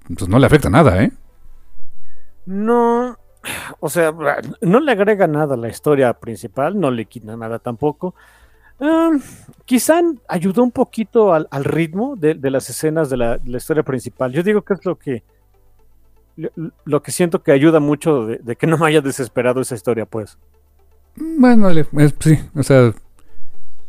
pues 0.08 0.30
no 0.30 0.40
le 0.40 0.46
afecta 0.46 0.70
nada, 0.70 1.04
¿eh? 1.04 1.12
No, 2.46 3.18
o 3.80 3.90
sea, 3.90 4.14
no 4.62 4.80
le 4.80 4.92
agrega 4.92 5.28
nada 5.28 5.56
a 5.56 5.58
la 5.58 5.70
historia 5.70 6.14
principal, 6.14 6.80
no 6.80 6.92
le 6.92 7.06
quita 7.06 7.36
nada 7.36 7.60
tampoco. 7.60 8.16
Quizá 9.66 10.02
ayudó 10.28 10.64
un 10.64 10.72
poquito 10.72 11.34
al, 11.34 11.48
ritmo 11.64 12.16
de, 12.16 12.36
las 12.50 12.70
escenas 12.70 13.10
de 13.10 13.18
la, 13.18 13.40
historia 13.46 13.84
principal. 13.84 14.32
Yo 14.32 14.44
digo 14.44 14.62
que 14.64 14.74
es 14.74 14.86
lo 14.86 14.98
que 14.98 15.24
lo 16.86 17.04
que 17.04 17.12
siento 17.12 17.44
que 17.44 17.52
ayuda 17.52 17.80
mucho 17.80 18.26
de, 18.26 18.56
que 18.56 18.66
no 18.66 18.78
me 18.78 18.88
haya 18.88 19.02
desesperado 19.02 19.62
esa 19.62 19.76
historia, 19.76 20.06
pues. 20.06 20.38
Bueno, 21.16 21.70
sí, 22.20 22.40
o 22.56 22.64
sea. 22.64 22.94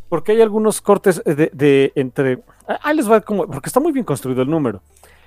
Porque 0.08 0.32
hay 0.32 0.42
algunos 0.42 0.80
cortes 0.80 1.22
de, 1.24 1.92
entre. 1.94 2.42
Ahí 2.82 2.96
les 2.96 3.10
va 3.10 3.20
como. 3.20 3.46
Porque 3.46 3.68
está 3.68 3.80
muy 3.80 3.92
bien 3.92 4.04
construido 4.04 4.42
el 4.42 4.50
número. 4.50 4.82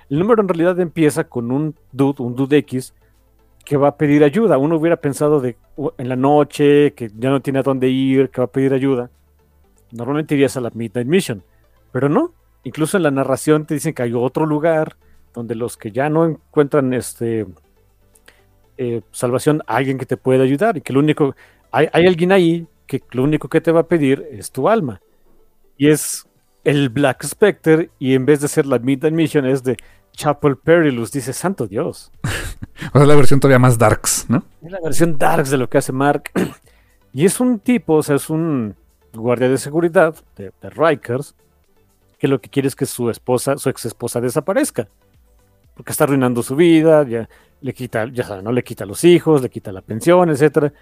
El 0.08 0.20
número 0.20 0.42
en 0.42 0.48
realidad 0.48 0.78
empieza 0.78 1.24
con 1.24 1.50
un 1.50 1.74
dude, 1.90 2.22
un 2.22 2.36
dude 2.36 2.58
X, 2.58 2.94
que 3.64 3.76
va 3.76 3.88
a 3.88 3.96
pedir 3.96 4.22
ayuda. 4.22 4.58
Uno 4.58 4.76
hubiera 4.76 4.96
pensado 4.96 5.40
de 5.40 5.56
en 5.98 6.08
la 6.08 6.16
noche, 6.16 6.92
que 6.94 7.10
ya 7.16 7.30
no 7.30 7.40
tiene 7.40 7.58
a 7.58 7.62
dónde 7.62 7.88
ir, 7.88 8.30
que 8.30 8.40
va 8.40 8.44
a 8.44 8.50
pedir 8.50 8.72
ayuda. 8.72 9.10
Normalmente 9.96 10.34
irías 10.34 10.56
a 10.56 10.60
la 10.60 10.70
Midnight 10.72 11.08
Mission. 11.08 11.42
Pero 11.92 12.08
no. 12.08 12.32
Incluso 12.64 12.96
en 12.96 13.04
la 13.04 13.10
narración 13.10 13.64
te 13.64 13.74
dicen 13.74 13.94
que 13.94 14.02
hay 14.02 14.12
otro 14.12 14.44
lugar 14.44 14.96
donde 15.32 15.54
los 15.54 15.76
que 15.76 15.92
ya 15.92 16.08
no 16.08 16.24
encuentran 16.24 16.92
este 16.94 17.46
eh, 18.78 19.02
salvación, 19.12 19.62
alguien 19.66 19.98
que 19.98 20.06
te 20.06 20.16
puede 20.16 20.42
ayudar 20.42 20.76
y 20.76 20.80
que 20.80 20.92
lo 20.92 21.00
único, 21.00 21.34
hay, 21.70 21.88
alguien 21.92 22.32
ahí 22.32 22.66
que 22.86 23.02
lo 23.12 23.22
único 23.22 23.48
que 23.48 23.60
te 23.60 23.72
va 23.72 23.80
a 23.80 23.86
pedir 23.86 24.26
es 24.30 24.50
tu 24.50 24.68
alma. 24.68 25.00
Y 25.78 25.88
es 25.88 26.26
el 26.64 26.88
Black 26.88 27.24
Spectre 27.24 27.90
y 27.98 28.14
en 28.14 28.26
vez 28.26 28.40
de 28.40 28.48
ser 28.48 28.66
la 28.66 28.78
Midnight 28.78 29.14
Mission 29.14 29.46
es 29.46 29.62
de 29.62 29.76
Chapel 30.12 30.56
Perilous, 30.56 31.12
dice 31.12 31.32
Santo 31.32 31.66
Dios. 31.66 32.10
o 32.92 32.98
sea, 32.98 33.06
la 33.06 33.14
versión 33.14 33.40
todavía 33.40 33.58
más 33.58 33.78
darks, 33.78 34.26
¿no? 34.28 34.42
Es 34.62 34.72
la 34.72 34.80
versión 34.82 35.16
darks 35.16 35.50
de 35.50 35.58
lo 35.58 35.68
que 35.68 35.78
hace 35.78 35.92
Mark. 35.92 36.30
y 37.12 37.24
es 37.24 37.40
un 37.40 37.60
tipo, 37.60 37.94
o 37.94 38.02
sea, 38.02 38.16
es 38.16 38.28
un 38.28 38.74
guardia 39.18 39.48
de 39.48 39.58
seguridad 39.58 40.14
de, 40.36 40.52
Rikers 40.62 41.34
que 42.18 42.28
lo 42.28 42.40
que 42.40 42.48
quiere 42.48 42.68
es 42.68 42.76
que 42.76 42.86
su 42.86 43.10
esposa, 43.10 43.58
su 43.58 43.68
ex 43.68 43.84
esposa 43.84 44.20
desaparezca 44.20 44.88
porque 45.76 45.92
está 45.92 46.04
arruinando 46.04 46.42
su 46.42 46.56
vida, 46.56 47.06
ya 47.06 47.28
le 47.60 47.74
quita, 47.74 48.06
ya 48.06 48.24
saben, 48.24 48.44
¿no? 48.44 48.52
Le 48.52 48.64
quita 48.64 48.86
los 48.86 49.04
hijos, 49.04 49.42
le 49.42 49.50
quita 49.50 49.72
la 49.72 49.82
pensión, 49.82 50.30
etcétera. 50.30 50.72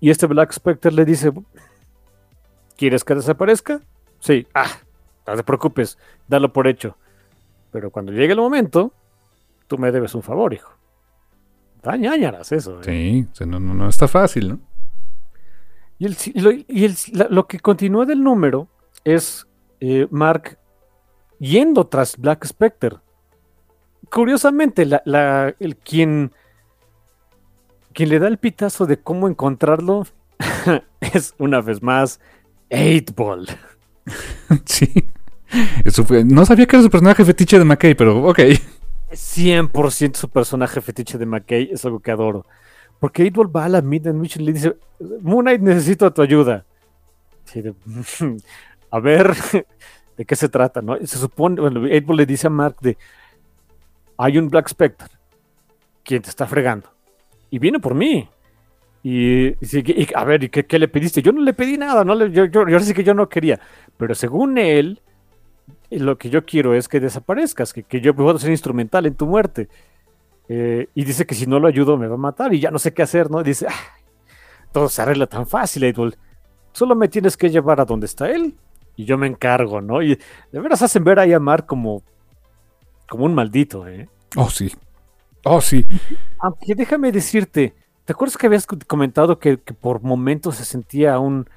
Y 0.00 0.10
este 0.10 0.26
Black 0.26 0.52
Spectre 0.52 0.92
le 0.92 1.06
dice, 1.06 1.32
¿quieres 2.76 3.04
que 3.04 3.14
desaparezca? 3.14 3.80
Sí, 4.20 4.46
ah, 4.54 4.68
no 5.26 5.34
te 5.34 5.42
preocupes, 5.44 5.98
dalo 6.28 6.52
por 6.52 6.66
hecho. 6.66 6.98
Pero 7.72 7.90
cuando 7.90 8.12
llegue 8.12 8.34
el 8.34 8.38
momento, 8.38 8.92
tú 9.66 9.78
me 9.78 9.90
debes 9.90 10.14
un 10.14 10.22
favor, 10.22 10.52
hijo. 10.52 10.72
Dañañaras 11.82 12.52
eso. 12.52 12.80
¿eh? 12.82 13.26
Sí, 13.32 13.46
no, 13.46 13.58
no, 13.58 13.88
está 13.88 14.08
fácil, 14.08 14.48
¿no? 14.50 14.58
Y, 15.98 16.06
el, 16.06 16.16
lo, 16.34 16.50
y 16.52 16.84
el, 16.84 16.94
lo 17.30 17.46
que 17.46 17.60
continúa 17.60 18.04
del 18.04 18.22
número 18.22 18.68
es 19.04 19.46
eh, 19.80 20.06
Mark 20.10 20.58
yendo 21.38 21.86
tras 21.86 22.16
Black 22.16 22.44
Spectre 22.46 22.98
curiosamente, 24.14 24.86
la, 24.86 25.54
el 25.58 25.76
quien, 25.76 26.32
quien 27.92 28.08
le 28.08 28.20
da 28.20 28.28
el 28.28 28.38
pitazo 28.38 28.86
de 28.86 28.98
cómo 29.00 29.26
encontrarlo 29.26 30.06
es 31.00 31.34
una 31.38 31.60
vez 31.60 31.82
más 31.82 32.20
8-Ball. 32.70 33.48
sí. 34.64 34.92
no 36.26 36.46
sabía 36.46 36.66
que 36.66 36.76
era 36.76 36.84
su 36.84 36.90
personaje 36.90 37.24
fetiche 37.24 37.58
de 37.58 37.64
McKay, 37.64 37.96
pero 37.96 38.24
ok. 38.24 38.38
100% 39.10 40.14
su 40.14 40.28
personaje 40.28 40.80
fetiche 40.80 41.18
de 41.18 41.26
McKay 41.26 41.70
es 41.72 41.84
algo 41.84 41.98
que 41.98 42.12
adoro. 42.12 42.46
Porque 43.00 43.24
8-Ball 43.24 43.54
va 43.54 43.64
a 43.64 43.68
la 43.68 43.82
Midnight 43.82 44.16
Mission 44.16 44.42
y 44.42 44.46
le 44.46 44.52
dice: 44.52 44.76
Moon 45.20 45.44
Knight, 45.44 45.60
necesito 45.60 46.12
tu 46.12 46.22
ayuda. 46.22 46.64
a 48.90 49.00
ver, 49.00 49.34
¿de 50.16 50.24
qué 50.24 50.36
se 50.36 50.48
trata? 50.48 50.80
¿no? 50.80 50.96
Se 50.98 51.18
supone, 51.18 51.60
bueno, 51.60 51.80
8-Ball 51.80 52.16
le 52.16 52.26
dice 52.26 52.46
a 52.46 52.50
Mark 52.50 52.76
de 52.80 52.96
hay 54.16 54.38
un 54.38 54.48
Black 54.48 54.68
Spectre 54.68 55.08
quien 56.02 56.22
te 56.22 56.30
está 56.30 56.46
fregando. 56.46 56.88
Y 57.50 57.58
viene 57.58 57.80
por 57.80 57.94
mí. 57.94 58.28
Y, 59.02 59.54
a 60.14 60.24
ver, 60.24 60.44
¿y 60.44 60.48
qué, 60.48 60.78
le 60.78 60.88
pediste? 60.88 61.20
Yo 61.20 61.32
no 61.32 61.42
le 61.42 61.52
pedí 61.52 61.76
nada, 61.76 62.04
no 62.04 62.26
yo, 62.26 62.46
yo, 62.46 62.68
yo, 62.68 62.80
sé 62.80 62.94
que 62.94 63.04
yo 63.04 63.12
no 63.12 63.28
quería. 63.28 63.60
Pero 63.96 64.14
según 64.14 64.56
él, 64.56 65.00
lo 65.90 66.16
que 66.16 66.30
yo 66.30 66.44
quiero 66.44 66.74
es 66.74 66.88
que 66.88 67.00
desaparezcas, 67.00 67.72
que, 67.72 67.82
que 67.82 68.00
yo 68.00 68.14
puedo 68.14 68.38
ser 68.38 68.50
instrumental 68.50 69.06
en 69.06 69.14
tu 69.14 69.26
muerte. 69.26 69.68
Eh, 70.48 70.88
y 70.94 71.04
dice 71.04 71.26
que 71.26 71.34
si 71.34 71.46
no 71.46 71.58
lo 71.58 71.68
ayudo 71.68 71.96
me 71.96 72.06
va 72.06 72.14
a 72.14 72.18
matar 72.18 72.52
y 72.52 72.60
ya 72.60 72.70
no 72.70 72.78
sé 72.78 72.92
qué 72.92 73.02
hacer, 73.02 73.30
¿no? 73.30 73.42
dice, 73.42 73.66
todo 74.72 74.88
se 74.88 75.02
arregla 75.02 75.26
tan 75.26 75.46
fácil, 75.46 75.84
Edward. 75.84 76.14
Solo 76.72 76.94
me 76.94 77.08
tienes 77.08 77.36
que 77.36 77.50
llevar 77.50 77.80
a 77.80 77.84
donde 77.84 78.06
está 78.06 78.30
él 78.30 78.54
y 78.96 79.04
yo 79.04 79.16
me 79.16 79.26
encargo, 79.26 79.80
¿no? 79.80 80.02
Y 80.02 80.18
de 80.52 80.60
veras 80.60 80.82
hacen 80.82 81.04
ver 81.04 81.18
a 81.18 81.26
Yamar 81.26 81.66
como 81.66 82.02
como 83.08 83.24
un 83.24 83.34
maldito, 83.34 83.86
¿eh? 83.86 84.08
Oh, 84.36 84.50
sí. 84.50 84.72
Oh, 85.44 85.60
sí. 85.60 85.86
Aunque 86.38 86.74
déjame 86.74 87.12
decirte, 87.12 87.74
¿te 88.04 88.12
acuerdas 88.12 88.36
que 88.36 88.46
habías 88.46 88.66
comentado 88.66 89.38
que, 89.38 89.58
por 89.58 90.02
momentos 90.02 90.56
se 90.56 90.64
sentía 90.64 91.14
a 91.14 91.18
un, 91.18 91.48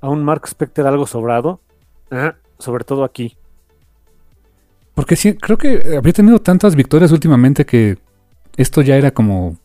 a 0.00 0.08
un 0.08 0.24
Mark 0.24 0.48
Specter 0.48 0.86
algo 0.86 1.06
sobrado? 1.06 1.60
sobre 2.58 2.84
todo 2.84 3.02
aquí. 3.02 3.36
Porque 4.94 5.16
sí, 5.16 5.34
creo 5.34 5.58
que 5.58 5.96
había 5.96 6.12
tenido 6.12 6.38
tantas 6.38 6.76
victorias 6.76 7.10
últimamente 7.10 7.66
que 7.66 7.98
esto 8.56 8.82
ya 8.82 8.96
era 8.96 9.10
como 9.10 9.56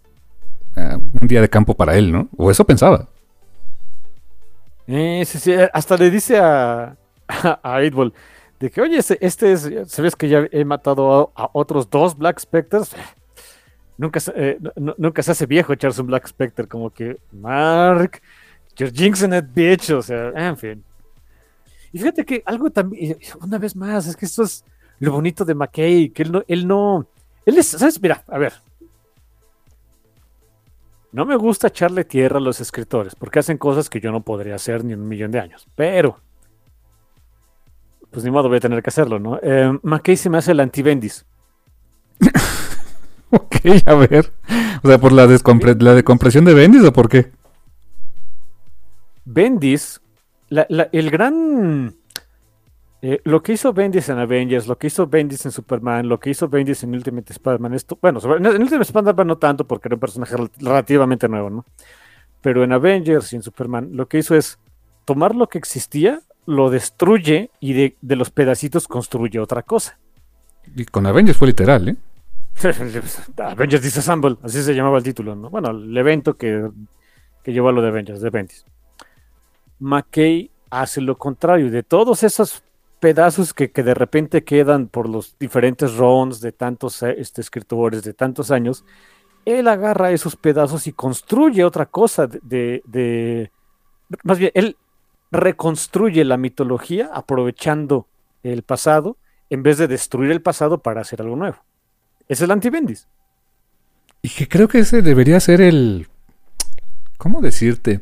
eh, 0.76 0.98
un 1.22 1.28
día 1.28 1.42
de 1.42 1.50
campo 1.50 1.74
para 1.76 1.96
él, 1.98 2.12
¿no? 2.12 2.30
O 2.38 2.50
eso 2.50 2.66
pensaba. 2.66 3.08
Eh, 4.88 5.24
sí, 5.26 5.38
sí, 5.38 5.54
hasta 5.72 5.98
le 5.98 6.10
dice 6.10 6.38
a, 6.38 6.96
a, 7.28 7.60
a 7.64 7.80
de 7.80 8.70
que, 8.70 8.82
oye, 8.82 8.98
este, 8.98 9.18
este 9.26 9.54
es, 9.54 9.70
¿sabes 9.86 10.16
que 10.16 10.28
ya 10.28 10.48
he 10.52 10.66
matado 10.66 11.32
a, 11.36 11.50
otros 11.54 11.90
dos 11.90 12.18
Black 12.18 12.40
Spectres? 12.40 12.96
Nunca, 13.98 14.22
eh, 14.34 14.58
nunca 14.78 15.22
se 15.22 15.32
hace 15.32 15.46
viejo 15.46 15.74
echarse 15.74 16.00
un 16.00 16.08
Black 16.08 16.26
Spectre, 16.26 16.66
como 16.68 16.90
que, 16.90 17.18
Mark, 17.34 18.22
you're 18.78 18.96
jinxing 18.96 19.34
it, 19.34 19.44
bitch, 19.54 19.90
o 19.90 20.02
sea, 20.02 20.30
en 20.30 20.56
fin. 20.56 20.84
Y 21.92 22.00
fíjate 22.00 22.24
que 22.24 22.42
algo 22.46 22.70
también, 22.70 23.18
una 23.42 23.58
vez 23.58 23.76
más, 23.76 24.08
es 24.08 24.16
que 24.16 24.26
esto 24.26 24.44
es 24.44 24.64
lo 25.00 25.12
bonito 25.12 25.44
de 25.44 25.54
McKay, 25.54 26.12
que 26.12 26.24
él 26.24 26.32
no, 26.32 26.44
él 26.48 26.66
no, 26.66 27.06
él 27.46 27.58
es, 27.58 27.68
¿sabes? 27.68 28.02
Mira, 28.02 28.24
a 28.30 28.38
ver. 28.38 28.54
No 31.12 31.26
me 31.26 31.36
gusta 31.36 31.68
echarle 31.68 32.04
tierra 32.04 32.38
a 32.38 32.42
los 32.42 32.62
escritores, 32.62 33.16
porque 33.16 33.40
hacen 33.40 33.58
cosas 33.58 33.90
que 33.90 34.00
yo 34.00 34.12
no 34.12 34.22
podría 34.22 34.56
hacer 34.56 34.84
ni 34.84 34.94
en 34.94 35.02
un 35.02 35.08
millón 35.08 35.32
de 35.32 35.40
años, 35.40 35.68
pero 35.76 36.18
pues 38.12 38.24
ni 38.24 38.32
modo 38.32 38.48
voy 38.48 38.58
a 38.58 38.62
tener 38.62 38.82
que 38.82 38.90
hacerlo, 38.90 39.20
¿no? 39.20 39.40
Eh, 39.42 39.78
McKay 39.84 40.18
se 40.18 40.30
me 40.30 40.38
hace 40.38 40.52
el 40.52 40.60
anti-Bendis. 40.60 41.26
ok, 43.30 43.56
a 43.86 43.94
ver. 43.96 44.32
O 44.84 44.88
sea, 44.88 44.98
¿por 44.98 45.12
la, 45.12 45.28
la 45.28 45.94
decompresión 45.94 46.46
de 46.46 46.54
Bendis 46.54 46.84
o 46.84 46.94
por 46.94 47.10
qué? 47.10 47.32
Bendis, 49.26 50.02
el 50.50 51.12
gran... 51.12 51.96
Eh, 53.02 53.22
lo 53.24 53.42
que 53.42 53.54
hizo 53.54 53.72
Bendis 53.72 54.10
en 54.10 54.18
Avengers, 54.18 54.68
lo 54.68 54.78
que 54.78 54.88
hizo 54.88 55.08
Bendis 55.08 55.46
en 55.46 55.52
Superman, 55.52 56.10
lo 56.10 56.20
que 56.20 56.32
hizo 56.32 56.50
Bendis 56.50 56.84
en 56.84 56.94
Ultimate 56.94 57.32
Spider-Man, 57.32 57.74
esto, 57.74 57.98
bueno, 58.02 58.20
en 58.36 58.62
Ultimate 58.62 58.84
Spider-Man 58.84 59.28
no 59.28 59.38
tanto 59.38 59.66
porque 59.66 59.88
era 59.88 59.96
un 59.96 60.02
personaje 60.02 60.36
relativamente 60.60 61.30
nuevo, 61.30 61.50
¿no? 61.50 61.66
Pero 62.42 62.64
en 62.64 62.74
Avengers 62.74 63.32
y 63.32 63.38
en 63.38 63.44
Superman, 63.44 63.92
lo 63.94 64.08
que 64.08 64.18
hizo 64.18 64.36
es 64.36 64.60
tomar 65.06 65.34
lo 65.34 65.48
que 65.48 65.58
existía 65.58 66.22
lo 66.46 66.70
destruye 66.70 67.52
y 67.60 67.74
de, 67.74 68.16
los 68.16 68.32
pedacitos 68.32 68.88
construye 68.88 69.40
otra 69.40 69.62
cosa. 69.62 69.98
Y 70.76 70.86
con 70.86 71.06
Avengers 71.06 71.38
fue 71.38 71.48
literal, 71.48 71.90
¿eh? 71.90 71.96
Avengers 73.38 73.84
Disassemble, 73.84 74.38
así 74.44 74.62
se 74.62 74.74
llamaba 74.74 74.98
el 74.98 75.04
título, 75.04 75.36
¿no? 75.36 75.50
Bueno, 75.50 75.70
el 75.70 75.96
evento 75.96 76.36
que 76.36 76.70
que 77.44 77.54
llevó 77.54 77.70
a 77.70 77.72
lo 77.72 77.82
de 77.82 77.90
Avengers, 77.90 78.22
de 78.22 78.30
Bendis. 78.30 78.66
McKay 79.80 80.52
hace 80.70 81.02
lo 81.02 81.18
contrario, 81.18 81.72
de 81.72 81.84
todos 81.84 82.24
esos 82.24 82.64
pedazos 83.00 83.54
que, 83.54 83.68
de 83.70 83.94
repente 83.94 84.44
quedan 84.44 84.88
por 84.88 85.08
los 85.08 85.36
diferentes 85.40 85.96
rounds 85.96 86.42
de 86.42 86.52
tantos 86.52 87.02
eh, 87.04 87.16
este, 87.18 87.42
escritores 87.42 88.04
de 88.04 88.14
tantos 88.14 88.52
años, 88.52 88.84
él 89.46 89.68
agarra 89.68 90.12
esos 90.12 90.36
pedazos 90.36 90.88
y 90.88 90.94
construye 90.94 91.64
otra 91.64 91.86
cosa 91.86 92.28
de, 92.28 93.52
más 94.24 94.38
bien, 94.38 94.52
él 94.54 94.78
reconstruye 95.32 96.26
la 96.26 96.38
mitología 96.38 97.10
aprovechando 97.14 98.08
el 98.44 98.64
pasado 98.64 99.18
en 99.50 99.64
vez 99.64 99.78
de 99.78 99.88
destruir 99.88 100.32
el 100.32 100.42
pasado 100.42 100.80
para 100.80 101.02
hacer 101.02 101.22
algo 101.22 101.36
nuevo. 101.36 101.58
Es 102.28 102.42
el 102.42 102.52
anti-Bendis. 102.52 103.08
Y 104.22 104.30
que 104.30 104.48
creo 104.48 104.68
que 104.68 104.80
ese 104.80 105.02
debería 105.02 105.40
ser 105.40 105.62
el... 105.62 106.08
¿Cómo 107.18 107.42
decirte? 107.42 108.02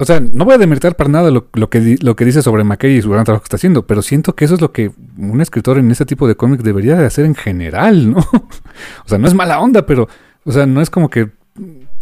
O 0.00 0.04
sea, 0.04 0.20
no 0.20 0.44
voy 0.44 0.54
a 0.54 0.58
demeritar 0.58 0.94
para 0.94 1.10
nada 1.10 1.32
lo, 1.32 1.50
que, 1.50 1.96
lo 2.00 2.14
que 2.14 2.24
dice 2.24 2.40
sobre 2.40 2.62
McKay 2.62 2.96
y 2.96 3.02
su 3.02 3.10
gran 3.10 3.24
trabajo 3.24 3.42
que 3.42 3.46
está 3.46 3.56
haciendo, 3.56 3.84
pero 3.84 4.00
siento 4.00 4.36
que 4.36 4.44
eso 4.44 4.54
es 4.54 4.60
lo 4.60 4.70
que 4.70 4.92
un 5.16 5.40
escritor 5.40 5.76
en 5.76 5.90
este 5.90 6.06
tipo 6.06 6.28
de 6.28 6.36
cómics 6.36 6.62
debería 6.62 6.94
de 6.94 7.04
hacer 7.04 7.24
en 7.24 7.34
general, 7.34 8.12
¿no? 8.12 8.18
o 9.04 9.08
sea, 9.08 9.18
no 9.18 9.26
es 9.26 9.34
mala 9.34 9.58
onda, 9.58 9.86
pero, 9.86 10.08
o 10.44 10.52
sea, 10.52 10.66
no 10.66 10.80
es 10.80 10.88
como 10.88 11.10
que 11.10 11.30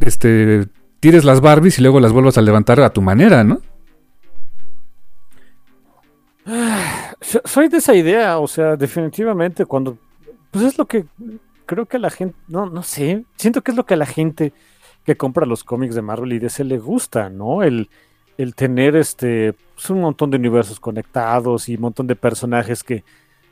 este, 0.00 0.66
tires 1.00 1.24
las 1.24 1.40
Barbies 1.40 1.78
y 1.78 1.82
luego 1.82 1.98
las 1.98 2.12
vuelvas 2.12 2.36
a 2.36 2.42
levantar 2.42 2.80
a 2.80 2.90
tu 2.90 3.00
manera, 3.00 3.44
¿no? 3.44 3.62
Soy 7.44 7.68
de 7.68 7.78
esa 7.78 7.94
idea, 7.94 8.38
o 8.38 8.46
sea, 8.46 8.76
definitivamente 8.76 9.64
cuando, 9.64 9.96
pues 10.50 10.66
es 10.66 10.76
lo 10.76 10.84
que 10.84 11.06
creo 11.64 11.86
que 11.86 11.98
la 11.98 12.10
gente, 12.10 12.36
no, 12.46 12.66
no 12.66 12.82
sé, 12.82 13.24
siento 13.36 13.62
que 13.62 13.70
es 13.70 13.76
lo 13.76 13.86
que 13.86 13.96
la 13.96 14.06
gente 14.06 14.52
que 15.06 15.16
compra 15.16 15.46
los 15.46 15.62
cómics 15.62 15.94
de 15.94 16.02
Marvel 16.02 16.32
y 16.32 16.40
DC 16.40 16.64
le 16.64 16.78
gusta, 16.78 17.30
¿no? 17.30 17.62
El, 17.62 17.88
el 18.36 18.54
tener 18.56 18.96
este 18.96 19.54
pues, 19.74 19.88
un 19.88 20.00
montón 20.00 20.30
de 20.30 20.36
universos 20.36 20.80
conectados 20.80 21.68
y 21.68 21.76
un 21.76 21.82
montón 21.82 22.08
de 22.08 22.16
personajes 22.16 22.82
que, 22.82 23.04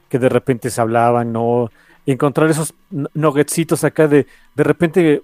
que 0.09 0.19
de 0.19 0.29
repente 0.29 0.69
se 0.69 0.81
hablaban, 0.81 1.33
¿no? 1.33 1.71
Encontrar 2.07 2.51
esos 2.51 2.75
nuggetsitos 2.91 3.85
acá 3.85 4.09
de 4.09 4.27
de 4.57 4.65
repente 4.65 5.23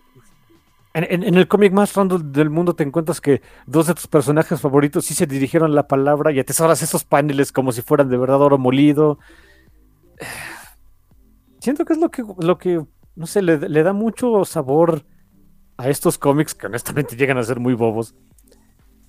en, 0.95 1.23
el 1.23 1.47
cómic 1.47 1.73
más 1.73 1.95
random 1.95 2.33
del 2.33 2.51
mundo 2.51 2.75
te 2.75 2.83
encuentras 2.83 3.21
que 3.21 3.43
dos 3.67 3.87
de 3.87 3.95
tus 3.95 4.07
personajes 4.07 4.61
favoritos 4.61 5.05
sí 5.05 5.15
se 5.15 5.27
dirigieron 5.27 5.75
la 5.75 5.87
palabra 5.87 6.33
y 6.33 6.41
atesoras 6.41 6.83
esos 6.83 7.05
paneles 7.05 7.53
como 7.53 7.71
si 7.73 7.83
fueran 7.83 8.09
de 8.09 8.17
verdad 8.17 8.41
oro 8.41 8.59
molido. 8.59 9.19
Siento 11.61 11.85
que 11.85 11.93
es 11.93 11.99
lo 11.99 12.11
que, 12.11 12.25
lo 12.39 12.57
que 12.57 12.83
no 13.17 13.27
sé, 13.27 13.43
le, 13.43 13.59
le 13.59 13.83
da 13.83 13.93
mucho 13.93 14.45
sabor 14.45 15.05
a 15.81 15.89
estos 15.89 16.19
cómics 16.19 16.55
que 16.55 16.67
honestamente 16.67 17.17
llegan 17.17 17.39
a 17.39 17.43
ser 17.43 17.59
muy 17.59 17.75
bobos. 17.75 18.15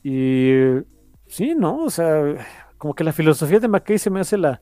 Y 0.03 0.53
sí, 1.27 1.53
¿no? 1.56 1.84
O 1.84 1.89
sea, 1.89 2.35
como 2.77 2.95
que 2.95 3.03
la 3.03 3.14
filosofía 3.14 3.60
de 3.60 3.68
McKay 3.68 3.99
se 3.99 4.10
me 4.10 4.22
hace 4.22 4.38
la, 4.38 4.61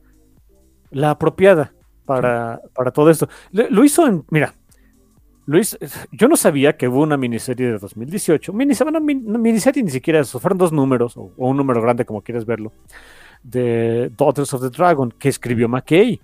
la 0.90 1.10
apropiada 1.10 1.72
para, 2.04 2.60
para 2.74 2.90
todo 2.90 3.10
esto. 3.10 3.28
Lo, 3.52 3.84
hizo 3.84 4.06
en, 4.06 4.24
mira, 4.30 4.54
Luis, 5.46 5.78
yo 6.12 6.28
no 6.28 6.36
sabía 6.36 6.76
que 6.76 6.88
hubo 6.88 7.00
una 7.00 7.16
miniserie 7.16 7.72
de 7.72 7.78
2018, 7.78 8.52
miniserie, 8.52 8.92
no, 8.92 9.00
miniserie 9.00 9.82
ni 9.82 9.90
siquiera 9.90 10.20
eso, 10.20 10.38
fueron 10.38 10.58
dos 10.58 10.72
números, 10.72 11.16
o, 11.16 11.32
un 11.36 11.56
número 11.56 11.80
grande 11.80 12.04
como 12.04 12.22
quieres 12.22 12.44
verlo, 12.44 12.72
de 13.42 14.10
Daughters 14.16 14.52
of 14.52 14.60
the 14.60 14.70
Dragon, 14.70 15.10
que 15.12 15.28
escribió 15.28 15.68
McKay. 15.68 16.20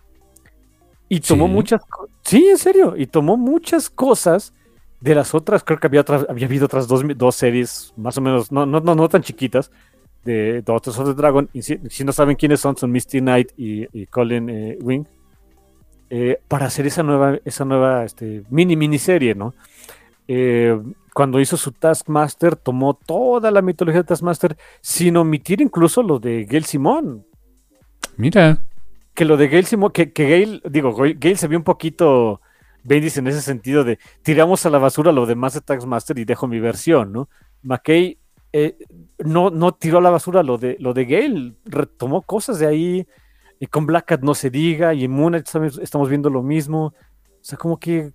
Y 1.08 1.20
tomó 1.20 1.46
muchas, 1.46 1.80
sí, 2.22 2.48
en 2.50 2.58
serio, 2.58 2.94
y 2.96 3.06
tomó 3.06 3.36
muchas 3.36 3.88
cosas 3.88 4.52
de 5.00 5.14
las 5.14 5.34
otras, 5.34 5.62
creo 5.62 5.78
que 5.78 5.86
había, 5.86 6.04
había 6.28 6.46
habido 6.46 6.66
otras 6.66 6.88
dos, 6.88 7.02
dos, 7.16 7.36
series, 7.36 7.92
más 7.96 8.16
o 8.18 8.20
menos, 8.20 8.50
no, 8.50 8.66
no, 8.66 8.80
no, 8.80 9.08
tan 9.08 9.22
chiquitas, 9.22 9.70
de 10.24 10.62
Daughters 10.62 10.98
of 10.98 11.08
the 11.08 11.14
Dragon. 11.14 11.48
si, 11.52 12.04
no 12.04 12.12
saben 12.12 12.36
quiénes 12.36 12.60
son, 12.60 12.76
son 12.76 12.90
Misty 12.90 13.20
Knight 13.20 13.52
y, 13.56 14.06
Colin 14.06 14.48
eh, 14.50 14.78
Wing. 14.80 15.04
Eh, 16.08 16.38
para 16.46 16.66
hacer 16.66 16.86
esa 16.86 17.02
nueva, 17.02 17.38
esa 17.44 17.64
nueva 17.64 18.04
este, 18.04 18.44
mini 18.48 18.76
miniserie, 18.76 19.34
¿no? 19.34 19.54
Eh, 20.28 20.80
cuando 21.12 21.40
hizo 21.40 21.56
su 21.56 21.72
Taskmaster, 21.72 22.56
tomó 22.56 22.94
toda 22.94 23.50
la 23.50 23.62
mitología 23.62 24.02
de 24.02 24.08
Taskmaster 24.08 24.56
sin 24.80 25.16
omitir 25.16 25.60
incluso 25.60 26.02
lo 26.02 26.18
de 26.18 26.44
Gail 26.44 26.64
Simón. 26.64 27.24
Mira. 28.16 28.66
Que 29.14 29.24
lo 29.24 29.36
de 29.36 29.48
Gail 29.48 29.66
Simón, 29.66 29.92
que, 29.92 30.12
que 30.12 30.28
Gail, 30.28 30.62
digo, 30.68 30.94
Gail 30.94 31.38
se 31.38 31.48
vio 31.48 31.58
un 31.58 31.64
poquito 31.64 32.40
Bendis 32.86 33.16
en 33.16 33.26
ese 33.26 33.42
sentido 33.42 33.84
de 33.84 33.98
tiramos 34.22 34.64
a 34.64 34.70
la 34.70 34.78
basura 34.78 35.10
lo 35.12 35.26
demás 35.26 35.54
de 35.54 35.60
Taxmaster 35.60 36.18
y 36.18 36.24
dejo 36.24 36.46
mi 36.46 36.60
versión, 36.60 37.12
¿no? 37.12 37.28
McKay 37.62 38.18
eh, 38.52 38.78
no, 39.18 39.50
no 39.50 39.72
tiró 39.72 39.98
a 39.98 40.00
la 40.00 40.10
basura 40.10 40.42
lo 40.42 40.56
de, 40.56 40.76
lo 40.78 40.94
de 40.94 41.04
Gale, 41.04 41.54
retomó 41.64 42.22
cosas 42.22 42.58
de 42.58 42.66
ahí, 42.66 43.06
y 43.58 43.66
con 43.66 43.86
Black 43.86 44.06
Cat 44.06 44.22
no 44.22 44.34
se 44.34 44.50
diga, 44.50 44.94
y 44.94 45.04
en 45.04 45.34
estamos 45.34 46.08
viendo 46.08 46.30
lo 46.30 46.42
mismo. 46.42 46.86
O 46.86 46.94
sea, 47.42 47.58
como 47.58 47.78
que 47.78 48.12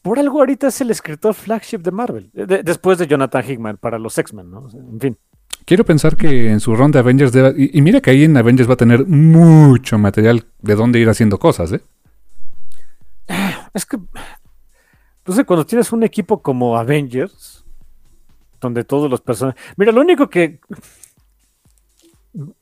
por 0.00 0.18
algo 0.18 0.38
ahorita 0.40 0.68
es 0.68 0.80
el 0.80 0.90
escritor 0.90 1.34
flagship 1.34 1.78
de 1.78 1.90
Marvel, 1.90 2.30
después 2.32 2.98
de 2.98 3.06
Jonathan 3.06 3.44
Hickman 3.46 3.76
para 3.76 3.98
los 3.98 4.16
X-Men, 4.16 4.50
¿no? 4.50 4.68
en 4.72 5.00
fin. 5.00 5.18
Quiero 5.64 5.84
pensar 5.84 6.16
que 6.16 6.50
en 6.50 6.58
su 6.58 6.74
ronda 6.74 7.00
Avengers 7.00 7.32
y, 7.56 7.78
y, 7.78 7.82
mira 7.82 8.00
que 8.00 8.10
ahí 8.10 8.24
en 8.24 8.36
Avengers 8.36 8.68
va 8.68 8.74
a 8.74 8.78
tener 8.78 9.06
mucho 9.06 9.96
material 9.96 10.44
de 10.60 10.74
dónde 10.74 10.98
ir 10.98 11.08
haciendo 11.08 11.38
cosas, 11.38 11.72
¿eh? 11.72 11.82
Es 13.74 13.86
que, 13.86 13.98
pues 15.22 15.42
cuando 15.46 15.64
tienes 15.66 15.92
un 15.92 16.02
equipo 16.02 16.42
como 16.42 16.76
Avengers, 16.76 17.64
donde 18.60 18.84
todos 18.84 19.10
los 19.10 19.20
personajes. 19.20 19.60
Mira, 19.76 19.92
lo 19.92 20.00
único 20.00 20.30
que. 20.30 20.60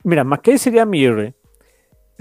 Mira, 0.03 0.23
McKay 0.23 0.57
sería 0.57 0.85
mi 0.85 1.05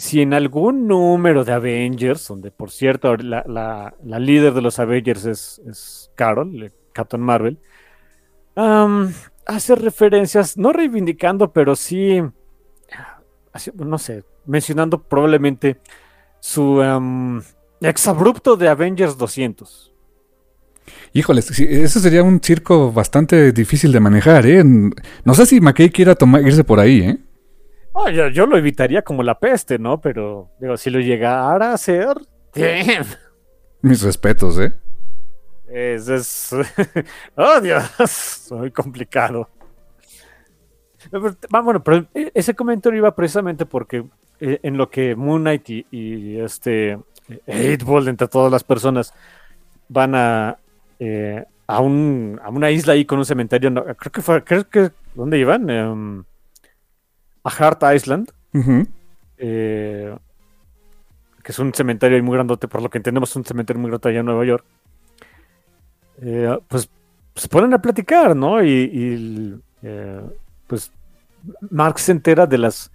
si 0.01 0.23
en 0.23 0.33
algún 0.33 0.87
número 0.87 1.45
de 1.45 1.53
Avengers, 1.53 2.27
donde 2.29 2.51
por 2.51 2.71
cierto 2.71 3.17
la, 3.17 3.95
líder 4.03 4.55
de 4.55 4.63
los 4.63 4.79
Avengers 4.79 5.27
es, 5.27 6.11
Carol, 6.15 6.73
Captain 6.93 7.23
Marvel, 7.23 7.59
hace 8.55 9.75
referencias, 9.75 10.57
no 10.57 10.73
reivindicando, 10.73 11.53
pero 11.53 11.77
sí, 11.77 12.23
no 13.75 13.99
sé, 13.99 14.25
mencionando 14.47 15.03
probablemente 15.03 15.81
su 16.41 16.81
Exabrupto 17.81 18.57
de 18.57 18.69
Avengers 18.69 19.17
200. 19.17 19.91
Híjoles, 21.13 21.59
eso 21.59 22.01
sería 22.01 22.23
un 22.23 22.41
circo 22.41 22.93
bastante 22.93 23.53
difícil 23.53 23.93
de 23.93 24.01
manejar, 24.01 24.47
¿eh? 24.47 24.63
No 24.65 25.35
sé 25.35 25.47
si 25.47 25.61
McKay 25.61 25.91
quiera 25.91 26.15
tomar, 26.15 26.43
irse 26.43 26.63
por 26.63 26.79
ahí, 26.79 27.01
¿eh? 27.01 27.19
yo, 28.33 28.47
lo 28.47 28.57
evitaría 28.57 29.03
como 29.03 29.23
la 29.23 29.39
peste, 29.39 29.79
¿no? 29.79 30.01
Pero, 30.01 30.51
digo, 30.61 30.77
si 30.77 30.91
lo 30.91 31.01
llegara 31.01 31.71
a 31.71 31.75
hacer, 31.75 32.17
Mis 33.83 34.03
respetos, 34.03 34.59
¿eh? 34.59 34.73
Es, 35.69 36.09
es... 36.09 36.55
oh, 37.37 37.61
Dios, 37.61 38.47
muy 38.51 38.71
complicado. 38.71 39.49
Bueno, 41.51 41.83
pero 41.83 42.07
ese 42.13 42.55
comentario 42.55 42.99
iba 42.99 43.15
precisamente 43.15 43.67
porque 43.67 44.05
eh, 44.39 44.61
en 44.63 44.77
lo 44.77 44.91
que 44.91 45.17
Moon 45.17 45.43
Knight 45.43 45.69
y 45.69 46.39
este 46.39 46.99
Eightball 47.47 48.09
entre 48.09 48.29
todas 48.29 48.51
las 48.51 48.65
personas 48.65 49.13
van 49.89 50.15
a, 50.15 50.59
eh, 50.99 51.45
a, 51.67 51.81
un, 51.81 52.41
a, 52.43 52.49
una 52.49 52.71
isla 52.71 52.95
ahí 52.95 53.05
con 53.05 53.19
un 53.19 53.25
cementerio. 53.25 53.73
creo 53.97 54.13
que 54.13 54.23
fue, 54.23 54.45
creo 54.45 54.69
que, 54.69 54.91
¿dónde 55.15 55.39
iban? 55.39 55.69
Em, 55.69 56.25
a 57.45 57.51
Hart 57.51 57.83
Island. 57.95 58.31
Eh, 59.39 60.15
que 61.43 61.53
es 61.53 61.59
un 61.59 61.73
cementerio 61.73 62.23
muy 62.23 62.35
grandote, 62.35 62.69
por 62.69 62.83
lo 62.83 62.91
que 62.91 62.99
entendemos, 62.99 63.31
es 63.31 63.37
un 63.37 63.45
cementerio 63.45 63.81
muy 63.81 63.91
grande 63.91 64.09
allá 64.09 64.21
en 64.21 64.27
Nueva 64.27 64.45
York. 64.45 64.65
Eh, 66.23 66.59
pues 66.69 66.89
se 67.35 67.49
ponen 67.49 67.73
a 67.73 67.81
platicar, 67.81 68.37
¿no? 68.37 68.63
Y, 68.63 69.61
pues 70.67 70.93
Mark 71.71 71.99
se 71.99 72.13
entera 72.13 72.47
de 72.47 72.59
las 72.59 72.93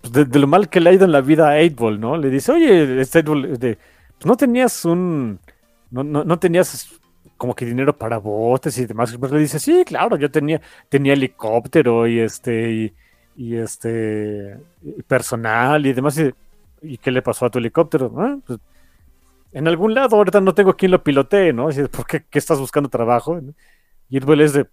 pues, 0.00 0.30
de, 0.30 0.38
lo 0.38 0.46
mal 0.46 0.68
que 0.68 0.80
le 0.80 0.90
ha 0.90 0.92
ido 0.92 1.04
en 1.04 1.12
la 1.12 1.20
vida 1.20 1.50
a 1.52 1.58
8 1.58 1.90
¿no? 1.98 2.16
Le 2.16 2.30
dice, 2.30 2.52
oye, 2.52 3.00
este 3.00 3.22
de, 3.22 3.78
pues 4.18 4.26
no 4.26 4.36
tenías 4.36 4.84
un, 4.84 5.38
no, 5.90 6.02
no, 6.04 6.38
tenías 6.38 7.00
como 7.36 7.54
que 7.54 7.64
dinero 7.64 7.96
para 7.96 8.18
botes 8.18 8.76
y 8.78 8.86
demás. 8.86 9.16
Pues 9.18 9.32
le 9.32 9.38
dice, 9.40 9.58
sí, 9.58 9.84
claro, 9.86 10.16
yo 10.16 10.30
tenía, 10.30 10.60
tenía 10.88 11.14
helicóptero 11.14 12.06
y 12.06 12.20
este, 12.20 12.92
y, 13.36 13.56
este, 13.56 14.58
personal 15.06 15.86
y 15.86 15.92
demás. 15.92 16.20
Y, 16.82 16.98
qué 16.98 17.10
le 17.10 17.22
pasó 17.22 17.46
a 17.46 17.50
tu 17.50 17.58
helicóptero? 17.58 18.12
Ah, 18.18 18.38
pues, 18.46 18.58
en 19.52 19.66
algún 19.68 19.94
lado, 19.94 20.16
ahorita 20.16 20.40
no 20.40 20.54
tengo 20.54 20.76
quien 20.76 20.90
lo 20.92 21.02
pilotee, 21.02 21.52
¿no? 21.52 21.68
¿Por 21.90 22.06
qué, 22.06 22.24
estás 22.32 22.58
buscando 22.58 22.88
trabajo? 22.88 23.40
Y 24.10 24.18
es 24.18 24.52
de, 24.52 24.66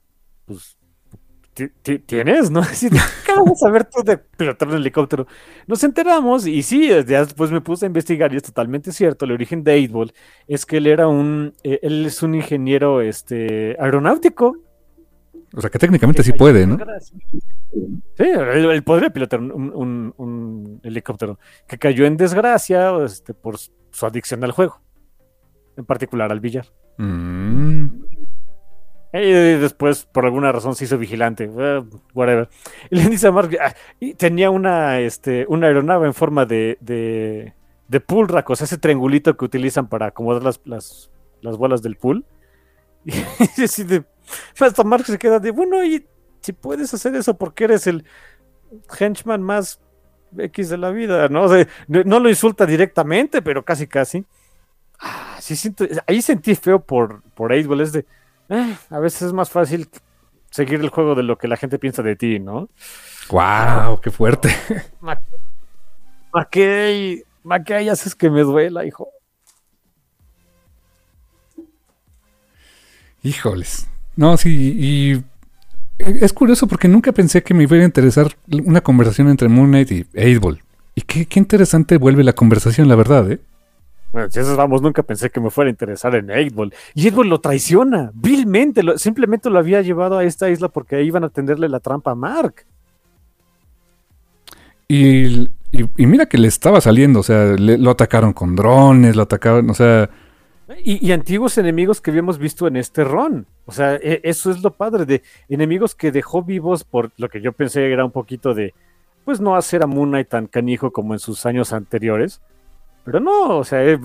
¿tienes? 2.06 2.52
¿No? 2.52 2.62
¿Qué 3.26 3.34
vas 3.34 3.64
a 3.64 3.70
ver 3.70 3.86
tú 3.86 4.04
de 4.04 4.18
pilotar 4.18 4.68
un 4.68 4.76
helicóptero? 4.76 5.28
Nos 5.68 5.84
enteramos 5.84 6.46
y 6.46 6.62
sí, 6.64 6.88
después 6.88 7.52
me 7.52 7.62
puse 7.62 7.86
a 7.86 7.88
investigar 7.88 8.34
y 8.34 8.38
es 8.38 8.44
totalmente 8.44 8.92
cierto. 8.92 9.26
El 9.26 9.32
origen 9.32 9.64
de 9.64 9.90
8 9.94 10.14
es 10.48 10.66
que 10.66 10.78
él 10.78 10.88
era 10.88 11.08
un, 11.08 11.54
eh, 11.64 11.80
él 11.82 12.06
es 12.06 12.22
un 12.24 12.36
ingeniero 12.36 13.02
este, 13.02 13.76
aeronáutico. 13.80 14.58
O 15.54 15.62
sea 15.62 15.70
que 15.70 15.80
técnicamente 15.80 16.24
sí 16.24 16.34
puede, 16.34 16.68
¿no? 16.68 16.78
Sí, 18.18 18.24
él, 18.24 18.84
podría 18.84 19.10
pilotar 19.10 19.40
un, 19.40 20.80
helicóptero 20.84 21.40
que 21.68 21.78
cayó 21.78 22.06
en 22.06 22.18
desgracia 22.18 22.94
este, 23.04 23.34
por 23.34 23.58
su 23.58 24.06
adicción 24.06 24.44
al 24.44 24.52
juego, 24.52 24.82
en 25.78 25.86
particular 25.86 26.32
al 26.32 26.42
billar. 26.42 26.68
Mm. 26.98 28.05
Y 29.22 29.32
después, 29.32 30.06
por 30.06 30.26
alguna 30.26 30.52
razón, 30.52 30.76
se 30.76 30.86
hizo 30.86 30.98
vigilante. 30.98 31.50
Eh, 31.58 31.84
whatever. 32.14 32.50
Y 32.90 32.96
le 32.98 33.10
dice 33.10 33.28
a 33.28 33.32
Mark, 33.32 33.56
ah, 33.62 33.74
y 34.00 34.14
tenía 34.14 34.50
una, 34.50 35.00
este, 35.00 35.46
una 35.48 35.68
aeronave 35.68 36.08
en 36.08 36.14
forma 36.14 36.46
de, 36.46 36.78
de, 36.82 37.54
de 37.88 38.00
pool 38.00 38.28
rack, 38.28 38.50
o 38.50 38.56
sea, 38.56 38.66
ese 38.66 38.78
triangulito 38.78 39.38
que 39.38 39.46
utilizan 39.46 39.88
para 39.88 40.08
acomodar 40.08 40.44
las, 40.44 40.60
las, 40.66 41.12
las 41.42 41.58
bolas 41.58 41.82
del 41.82 41.96
pool. 41.96 42.26
Y 43.06 43.64
así 43.64 43.84
de, 43.84 44.04
hasta 44.60 44.84
Mark 44.84 45.06
se 45.06 45.18
queda 45.18 45.40
de, 45.40 45.52
bueno, 45.52 45.84
y 45.84 46.06
si 46.42 46.54
puedes 46.54 46.94
hacer 46.94 47.16
eso 47.16 47.38
porque 47.38 47.66
eres 47.66 47.88
el 47.88 48.04
henchman 49.00 49.42
más 49.42 49.80
X 50.38 50.70
de 50.70 50.78
la 50.78 50.90
vida, 50.90 51.30
¿no? 51.30 51.48
no, 51.88 52.20
lo 52.20 52.30
insulta 52.30 52.66
directamente, 52.66 53.42
pero 53.42 53.64
casi, 53.64 53.88
casi. 53.88 54.26
Ah, 55.00 55.38
sí 55.40 55.56
siento, 55.56 55.86
ahí 56.08 56.22
sentí 56.22 56.56
feo 56.56 56.80
por, 56.80 57.22
por 57.36 57.54
es 57.54 57.92
de 57.92 58.06
eh, 58.50 58.76
a 58.90 59.00
veces 59.00 59.24
es 59.24 59.34
más 59.34 59.50
fácil 59.50 59.90
seguir 60.50 60.80
el 60.80 60.90
juego 60.90 61.16
de 61.16 61.24
lo 61.24 61.38
que 61.38 61.48
la 61.48 61.58
gente 61.58 61.80
piensa 61.80 62.02
de 62.02 62.16
ti, 62.16 62.40
¿no? 62.40 62.70
¡Wow! 63.30 64.00
¡Qué 64.02 64.12
fuerte! 64.12 64.56
McKay, 66.34 67.24
McKay, 67.44 67.90
haces 67.90 68.16
que 68.16 68.30
me 68.30 68.42
duela, 68.42 68.86
hijo. 68.86 69.10
Híjoles. 73.24 73.90
No, 74.16 74.38
sí, 74.38 74.76
y 74.80 75.24
es 75.98 76.34
curioso 76.34 76.68
porque 76.68 76.88
nunca 76.88 77.12
pensé 77.12 77.42
que 77.42 77.54
me 77.54 77.64
iba 77.64 77.78
a 77.78 77.84
interesar 77.84 78.36
una 78.48 78.82
conversación 78.82 79.30
entre 79.30 79.50
Moon 79.50 79.70
Knight 79.70 79.92
y 79.92 80.06
8 80.16 80.58
Y 80.94 81.02
qué, 81.02 81.26
qué 81.26 81.40
interesante 81.40 81.98
vuelve 81.98 82.24
la 82.24 82.34
conversación, 82.34 82.88
la 82.88 82.96
verdad, 82.96 83.32
¿eh? 83.32 83.40
Bueno, 84.16 84.30
si 84.30 84.40
eso 84.40 84.56
vamos, 84.56 84.82
nunca 84.82 85.04
pensé 85.04 85.30
que 85.30 85.42
me 85.42 85.50
fuera 85.50 85.68
a 85.68 85.72
interesar 85.72 86.16
en 86.16 86.32
8 86.32 86.74
Y 86.94 87.10
8 87.10 87.24
lo 87.26 87.42
traiciona, 87.42 88.12
vilmente. 88.14 88.82
simplemente 88.98 89.50
lo 89.50 89.60
había 89.60 89.82
llevado 89.82 90.18
a 90.18 90.24
esta 90.24 90.50
isla 90.50 90.70
porque 90.70 90.96
ahí 90.96 91.08
iban 91.08 91.26
a 91.26 91.30
tenderle 91.30 91.68
la 91.68 91.82
trampa 91.82 92.12
a 92.12 92.16
Mark. 92.16 92.66
Y, 94.88 95.50
mira 95.98 96.28
que 96.28 96.38
le 96.38 96.48
estaba 96.48 96.80
saliendo, 96.80 97.20
o 97.20 97.24
sea, 97.24 97.58
lo 97.58 97.92
atacaron 97.92 98.32
con 98.32 98.56
drones, 98.56 99.18
lo 99.18 99.24
atacaron, 99.24 99.70
o 99.70 99.74
sea... 99.74 100.10
Y, 100.82 101.12
antiguos 101.12 101.58
enemigos 101.58 102.00
que 102.00 102.12
habíamos 102.12 102.38
visto 102.38 102.68
en 102.68 102.78
este 102.78 103.04
ron. 103.04 103.46
O 103.66 103.74
sea, 103.74 103.96
e, 103.96 104.22
eso 104.24 104.50
es 104.50 104.64
lo 104.64 104.72
padre 104.72 105.04
de 105.06 105.24
enemigos 105.50 105.94
que 105.94 106.14
dejó 106.14 106.42
vivos 106.42 106.86
por 106.86 107.12
lo 107.18 107.28
que 107.28 107.42
yo 107.42 107.52
pensé 107.52 107.92
era 107.92 108.06
un 108.06 108.12
poquito 108.12 108.54
de, 108.54 108.74
pues 109.26 109.42
no 109.42 109.58
hacer 109.58 109.84
a 109.84 109.88
Moon 109.88 110.08
Knight 110.08 110.30
tan 110.30 110.48
canijo 110.48 110.92
como 110.92 111.12
en 111.12 111.20
sus 111.20 111.46
años 111.46 111.74
anteriores 111.74 112.40
pero 113.06 113.20
no, 113.20 113.60
o 113.60 113.64
sea, 113.64 113.86
eh, 113.86 114.00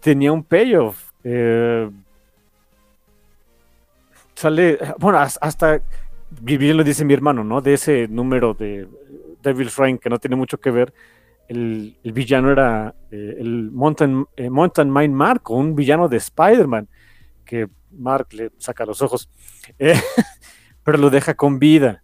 tenía 0.00 0.32
un 0.32 0.42
payoff. 0.42 1.10
Eh, 1.22 1.88
sale, 4.34 4.78
bueno, 4.98 5.18
hasta, 5.18 5.82
bien 6.40 6.78
lo 6.78 6.82
dice 6.82 7.04
mi 7.04 7.12
hermano, 7.12 7.44
¿no? 7.44 7.60
De 7.60 7.74
ese 7.74 8.08
número 8.08 8.54
de 8.54 8.88
Devil's 9.42 9.76
Reign 9.76 9.98
que 9.98 10.08
no 10.08 10.18
tiene 10.18 10.34
mucho 10.34 10.58
que 10.58 10.70
ver, 10.70 10.94
el, 11.46 11.94
villano 12.02 12.50
era 12.50 12.94
eh, 13.10 13.36
el 13.38 13.70
Mountain, 13.70 14.26
Mountain 14.50 14.90
Mind 14.90 15.14
Mark, 15.14 15.50
un 15.50 15.74
villano 15.74 16.08
de 16.08 16.16
Spider-Man, 16.16 16.88
que 17.44 17.68
Mark 17.90 18.28
le 18.32 18.50
saca 18.56 18.86
los 18.86 19.02
ojos, 19.02 19.28
pero 20.84 20.96
lo 20.96 21.10
deja 21.10 21.34
con 21.34 21.58
vida. 21.58 22.02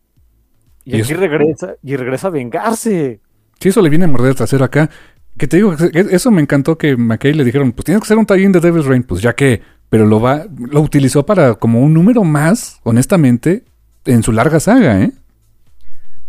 Y, 0.84 1.00
aquí 1.00 1.14
regresa, 1.14 1.76
y 1.82 1.96
regresa 1.96 2.28
a 2.28 2.30
vengarse. 2.30 3.20
Sí, 3.58 3.70
eso 3.70 3.80
le 3.80 3.88
viene 3.88 4.04
a 4.04 4.08
morder 4.08 4.30
el 4.30 4.36
trasero 4.36 4.64
acá. 4.64 4.90
Que 5.38 5.46
te 5.46 5.56
digo, 5.56 5.74
eso 5.74 6.30
me 6.30 6.40
encantó 6.40 6.78
que 6.78 6.96
McKay 6.96 7.34
le 7.34 7.44
dijeron, 7.44 7.72
pues 7.72 7.84
tienes 7.84 8.00
que 8.00 8.06
hacer 8.06 8.16
un 8.16 8.24
tie 8.24 8.48
de 8.48 8.60
Devil's 8.60 8.86
Reign, 8.86 9.02
pues 9.02 9.20
ya 9.20 9.34
que, 9.34 9.60
pero 9.90 10.06
lo 10.06 10.20
va, 10.20 10.46
lo 10.58 10.80
utilizó 10.80 11.26
para 11.26 11.56
como 11.56 11.82
un 11.82 11.92
número 11.92 12.24
más, 12.24 12.80
honestamente, 12.84 13.64
en 14.06 14.22
su 14.22 14.32
larga 14.32 14.60
saga, 14.60 15.02
¿eh? 15.02 15.12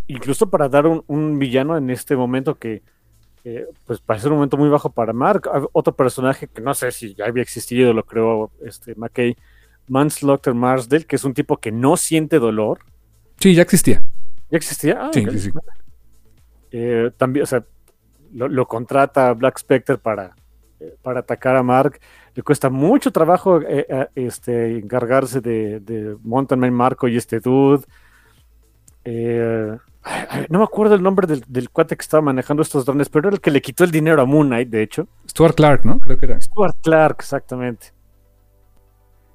Incluso 0.08 0.50
para 0.50 0.68
dar 0.68 0.88
un, 0.88 1.40
villano 1.40 1.78
en 1.78 1.90
este 1.90 2.16
momento 2.16 2.56
que, 2.56 2.82
pues 3.86 4.02
parece 4.02 4.28
un 4.28 4.36
momento 4.36 4.58
muy 4.58 4.68
bajo 4.68 4.90
para 4.90 5.14
Mark. 5.14 5.50
Otro 5.72 5.96
personaje 5.96 6.48
que 6.48 6.62
no 6.62 6.74
sé 6.74 6.92
si 6.92 7.14
ya 7.14 7.26
había 7.26 7.44
existido, 7.44 7.94
lo 7.94 8.04
creo, 8.04 8.52
este 8.66 8.94
McKay, 8.96 9.38
Manslaughter 9.88 10.54
Marsdale, 10.54 11.06
que 11.06 11.16
es 11.16 11.24
un 11.24 11.34
tipo 11.34 11.58
que 11.58 11.72
no 11.72 11.96
siente 11.96 12.40
dolor. 12.40 12.80
Sí, 13.40 13.54
ya 13.54 13.62
existía. 13.62 14.04
¿Ya 14.50 14.58
existía? 14.58 14.98
Ah, 15.00 15.12
sí, 15.14 15.26
sí, 15.32 15.40
sí. 15.40 15.52
Eh, 16.72 17.12
también, 17.18 17.44
o 17.44 17.46
sea, 17.46 17.66
lo, 18.38 18.68
contrata 18.68 19.34
Black 19.34 19.57
Spectre 19.57 19.97
para, 19.97 20.35
para 21.01 21.22
atacar 21.22 21.55
a 21.55 21.64
Mark. 21.64 21.99
Le 22.35 22.43
cuesta 22.43 22.69
mucho 22.69 23.11
trabajo 23.11 23.61
eh, 23.61 23.85
eh, 23.89 24.07
este, 24.15 24.77
encargarse 24.77 25.41
de, 25.41 25.80
de 25.80 26.15
Mountain 26.23 26.59
Man 26.59 26.73
Marco 26.73 27.07
y 27.07 27.18
este 27.18 27.39
dude. 27.39 27.84
Eh, 29.03 29.77
no 30.49 30.59
me 30.59 30.64
acuerdo 30.64 30.95
el 30.95 31.03
nombre 31.03 31.27
del, 31.27 31.69
cuate 31.69 31.97
que 31.97 32.01
estaba 32.01 32.22
manejando 32.22 32.61
estos 32.61 32.85
drones, 32.85 33.09
pero 33.09 33.27
era 33.27 33.35
el 33.35 33.41
que 33.41 33.51
le 33.51 33.61
quitó 33.61 33.84
el 33.84 33.91
dinero 33.91 34.22
a 34.22 34.26
Moon 34.26 34.47
Knight, 34.47 34.69
de 34.69 34.84
hecho. 34.84 35.07
Stuart 35.30 35.55
Clark, 35.55 35.85
¿no? 35.85 35.99
Creo 35.99 36.18
que 36.18 36.26
era. 36.27 36.39
Stuart 36.39 36.76
Clark, 36.84 37.18
exactamente. 37.19 37.88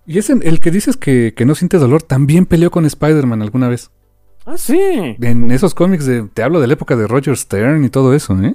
Y 0.07 0.19
es 0.19 0.31
el 0.31 0.61
que 0.61 0.71
dices 0.71 0.97
que, 0.97 1.33
que 1.37 1.45
no 1.45 1.55
siente 1.55 1.79
dolor, 1.79 2.03
también 2.03 2.47
peleó 2.47 2.71
con 2.71 2.85
Spider-Man 2.85 3.43
alguna 3.43 3.69
vez. 3.69 3.91
Ah, 4.45 4.57
sí. 4.57 5.17
En 5.21 5.51
esos 5.51 5.75
cómics 5.75 6.07
de, 6.07 6.23
te 6.23 6.43
hablo 6.43 6.61
de 6.61 6.67
la 6.67 6.73
época 6.73 6.97
de 6.97 7.07
Roger 7.07 7.37
Stern 7.37 7.85
y 7.85 7.89
todo 7.89 8.13
eso, 8.15 8.37
¿eh? 8.43 8.55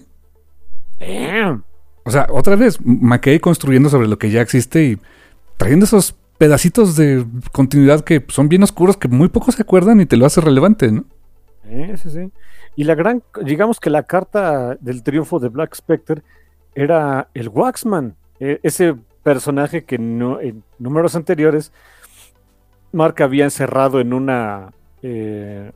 O 2.04 2.12
sea, 2.12 2.28
otra 2.32 2.56
vez, 2.56 2.80
McKay 2.82 3.40
construyendo 3.40 3.90
sobre 3.90 4.08
lo 4.08 4.18
que 4.18 4.30
ya 4.30 4.42
existe 4.42 4.84
y 4.84 4.98
trayendo 5.58 5.86
esos 5.86 6.16
pedacitos 6.38 6.96
de 6.96 7.26
continuidad 7.52 8.02
que 8.02 8.24
son 8.30 8.48
bien 8.48 8.64
oscuros 8.64 8.98
que 8.98 9.08
muy 9.08 9.30
pocos 9.30 9.56
se 9.56 9.64
acuerdan 9.64 10.00
y 10.00 10.06
te 10.06 10.18
lo 10.18 10.26
hace 10.26 10.40
relevante, 10.40 10.92
¿no? 10.92 11.06
Sí, 11.64 12.10
sí, 12.10 12.32
Y 12.76 12.86
la 12.86 12.96
gran, 12.96 13.24
digamos 13.44 13.80
que 13.80 13.90
la 13.90 14.04
carta 14.04 14.76
del 14.80 15.04
triunfo 15.04 15.40
de 15.40 15.50
Black 15.50 15.76
Spectre 15.76 16.22
era 16.76 17.28
el 17.34 17.50
Waxman, 17.50 18.16
e, 18.40 18.60
ese 18.64 18.96
personaje 19.24 19.84
que 19.84 19.98
no, 19.98 20.40
en 20.40 20.64
números 20.80 21.16
anteriores 21.16 21.74
Mark 22.94 23.22
había 23.22 23.44
encerrado 23.44 24.00
en 24.00 24.14
una 24.14 24.72
eh, 25.02 25.72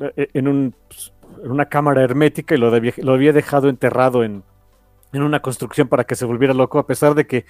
e, 0.00 0.28
en 0.34 0.48
un 0.48 0.74
pues, 0.88 1.12
en 1.42 1.50
una 1.50 1.66
cámara 1.66 2.02
hermética 2.02 2.54
y 2.54 2.58
lo, 2.58 2.70
lo 2.70 3.12
había 3.12 3.32
dejado 3.32 3.68
enterrado 3.68 4.24
en, 4.24 4.42
una 5.12 5.40
construcción 5.40 5.88
para 5.88 6.04
que 6.04 6.14
se 6.14 6.24
volviera 6.24 6.54
loco, 6.54 6.78
a 6.78 6.86
pesar 6.86 7.14
de 7.14 7.26
que 7.26 7.44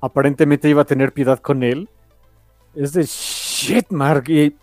aparentemente 0.00 0.68
iba 0.68 0.82
a 0.82 0.86
tener 0.86 1.12
piedad 1.12 1.38
con 1.38 1.62
él. 1.62 1.88
Es 2.74 2.92
de 2.92 3.04
shit, 3.04 3.90
Mark. 3.90 4.24
Y 4.28 4.54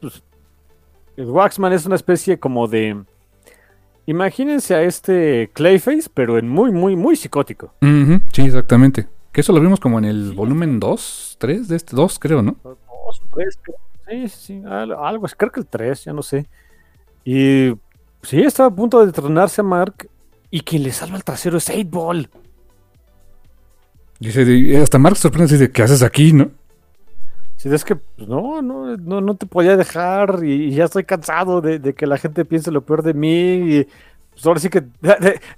pues, 0.00 0.22
el 1.16 1.26
Waxman 1.26 1.72
es 1.72 1.86
una 1.86 1.96
especie 1.96 2.38
como 2.38 2.68
de. 2.68 3.04
Imagínense 4.06 4.74
a 4.74 4.82
este 4.82 5.50
Clayface, 5.52 6.10
pero 6.12 6.38
en 6.38 6.48
muy, 6.48 6.70
muy, 6.70 6.96
muy 6.96 7.16
psicótico. 7.16 7.74
sí, 8.32 8.42
exactamente. 8.42 9.08
Que 9.32 9.40
eso 9.40 9.52
lo 9.52 9.60
vimos 9.60 9.80
como 9.80 9.98
en 9.98 10.04
el 10.04 10.32
volumen 10.32 10.78
2, 10.78 11.36
3 11.40 11.68
de 11.68 11.76
este 11.76 11.96
2, 11.96 12.18
creo, 12.18 12.40
¿no? 12.40 12.56
2, 12.62 13.22
3, 13.34 13.58
sí, 14.08 14.28
sí, 14.28 14.62
algo, 14.66 15.26
creo 15.36 15.50
que 15.50 15.60
el 15.60 15.66
3, 15.66 16.04
ya 16.04 16.12
no 16.12 16.22
sé. 16.22 16.46
Y 17.24 17.70
Sí, 18.24 18.40
estaba 18.40 18.68
a 18.68 18.74
punto 18.74 19.04
de 19.04 19.12
tronarse 19.12 19.60
a 19.60 19.64
Mark 19.64 20.08
y 20.50 20.60
quien 20.60 20.82
le 20.82 20.92
salva 20.92 21.16
el 21.16 21.24
trasero 21.24 21.58
es 21.58 21.68
8 21.68 21.80
Ball. 21.86 22.30
Dice, 24.18 24.78
hasta 24.80 24.98
Mark 24.98 25.16
sorprende 25.16 25.54
y 25.54 25.58
dice, 25.58 25.70
¿qué 25.70 25.82
haces 25.82 26.02
aquí, 26.02 26.32
no? 26.32 26.50
Sí, 27.56 27.68
es 27.72 27.84
que 27.84 27.96
pues, 27.96 28.28
no, 28.28 28.62
no, 28.62 28.96
no, 28.96 29.20
no 29.20 29.34
te 29.36 29.46
podía 29.46 29.76
dejar 29.76 30.40
y, 30.44 30.70
ya 30.70 30.84
estoy 30.84 31.04
cansado 31.04 31.60
de, 31.60 31.94
que 31.94 32.06
la 32.06 32.18
gente 32.18 32.44
piense 32.44 32.70
lo 32.70 32.82
peor 32.82 33.02
de 33.02 33.14
mí. 33.14 33.76
Y 33.76 33.88
pues 34.32 34.46
ahora 34.46 34.60
sí 34.60 34.68
que 34.68 34.84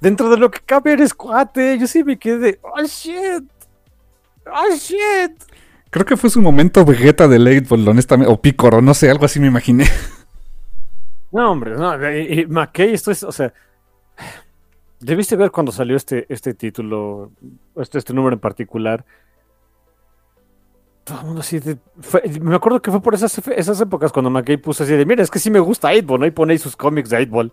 dentro 0.01 0.29
de 0.31 0.37
lo 0.37 0.51
que 0.51 0.61
cabe 0.65 0.93
eres 0.93 1.15
cuate. 1.15 1.79
Yo 1.79 1.87
sí 1.87 2.05
me 2.05 2.19
quedé 2.19 2.39
de, 2.39 2.61
oh 2.63 2.83
shit, 2.85 3.45
oh 4.47 4.75
shit. 4.77 5.33
Creo 5.91 6.05
que 6.05 6.17
fue 6.17 6.31
su 6.31 6.43
momento 6.43 6.85
Vegeta 6.85 7.29
de 7.29 7.39
8 7.39 7.67
Ball, 7.69 7.89
honestamente, 7.89 8.33
o 8.33 8.41
Picoro, 8.41 8.83
no 8.83 8.95
sé, 8.95 9.11
algo 9.11 9.25
así 9.25 9.41
me 9.41 9.47
imaginé. 9.47 9.87
No, 11.37 11.53
hombre, 11.53 11.77
no. 11.77 12.11
Y, 12.11 12.47
McKay, 12.47 12.95
esto 12.95 13.11
es, 13.11 13.23
o 13.23 13.31
sea, 13.31 13.53
debiste 15.01 15.37
ver 15.37 15.51
cuando 15.51 15.71
salió 15.71 15.95
este, 15.95 16.25
este 16.31 16.55
título, 16.55 17.31
este, 17.77 17.99
este 17.99 18.15
número 18.15 18.33
en 18.33 18.41
particular. 18.41 19.05
todo 21.05 21.21
el 21.21 21.27
mundo 21.27 21.41
así 21.41 21.59
de, 21.59 21.77
me 22.41 22.57
acuerdo 22.57 22.81
que 22.81 22.91
fue 22.91 23.03
por 23.03 23.15
esas, 23.15 23.37
esas 23.49 23.79
épocas 23.83 24.13
cuando 24.13 24.31
McKay 24.31 24.57
puso 24.57 24.85
así 24.85 24.95
de, 24.95 25.05
mira, 25.05 25.23
es 25.23 25.31
que 25.31 25.39
sí 25.39 25.51
me 25.51 25.61
gusta 25.61 25.93
8-Ball, 25.93 26.21
¿no? 26.21 26.27
Y 26.27 26.31
pone 26.31 26.55
ahí 26.55 26.59
sus 26.59 26.75
cómics 26.75 27.11
de 27.11 27.29
8-Ball. 27.29 27.53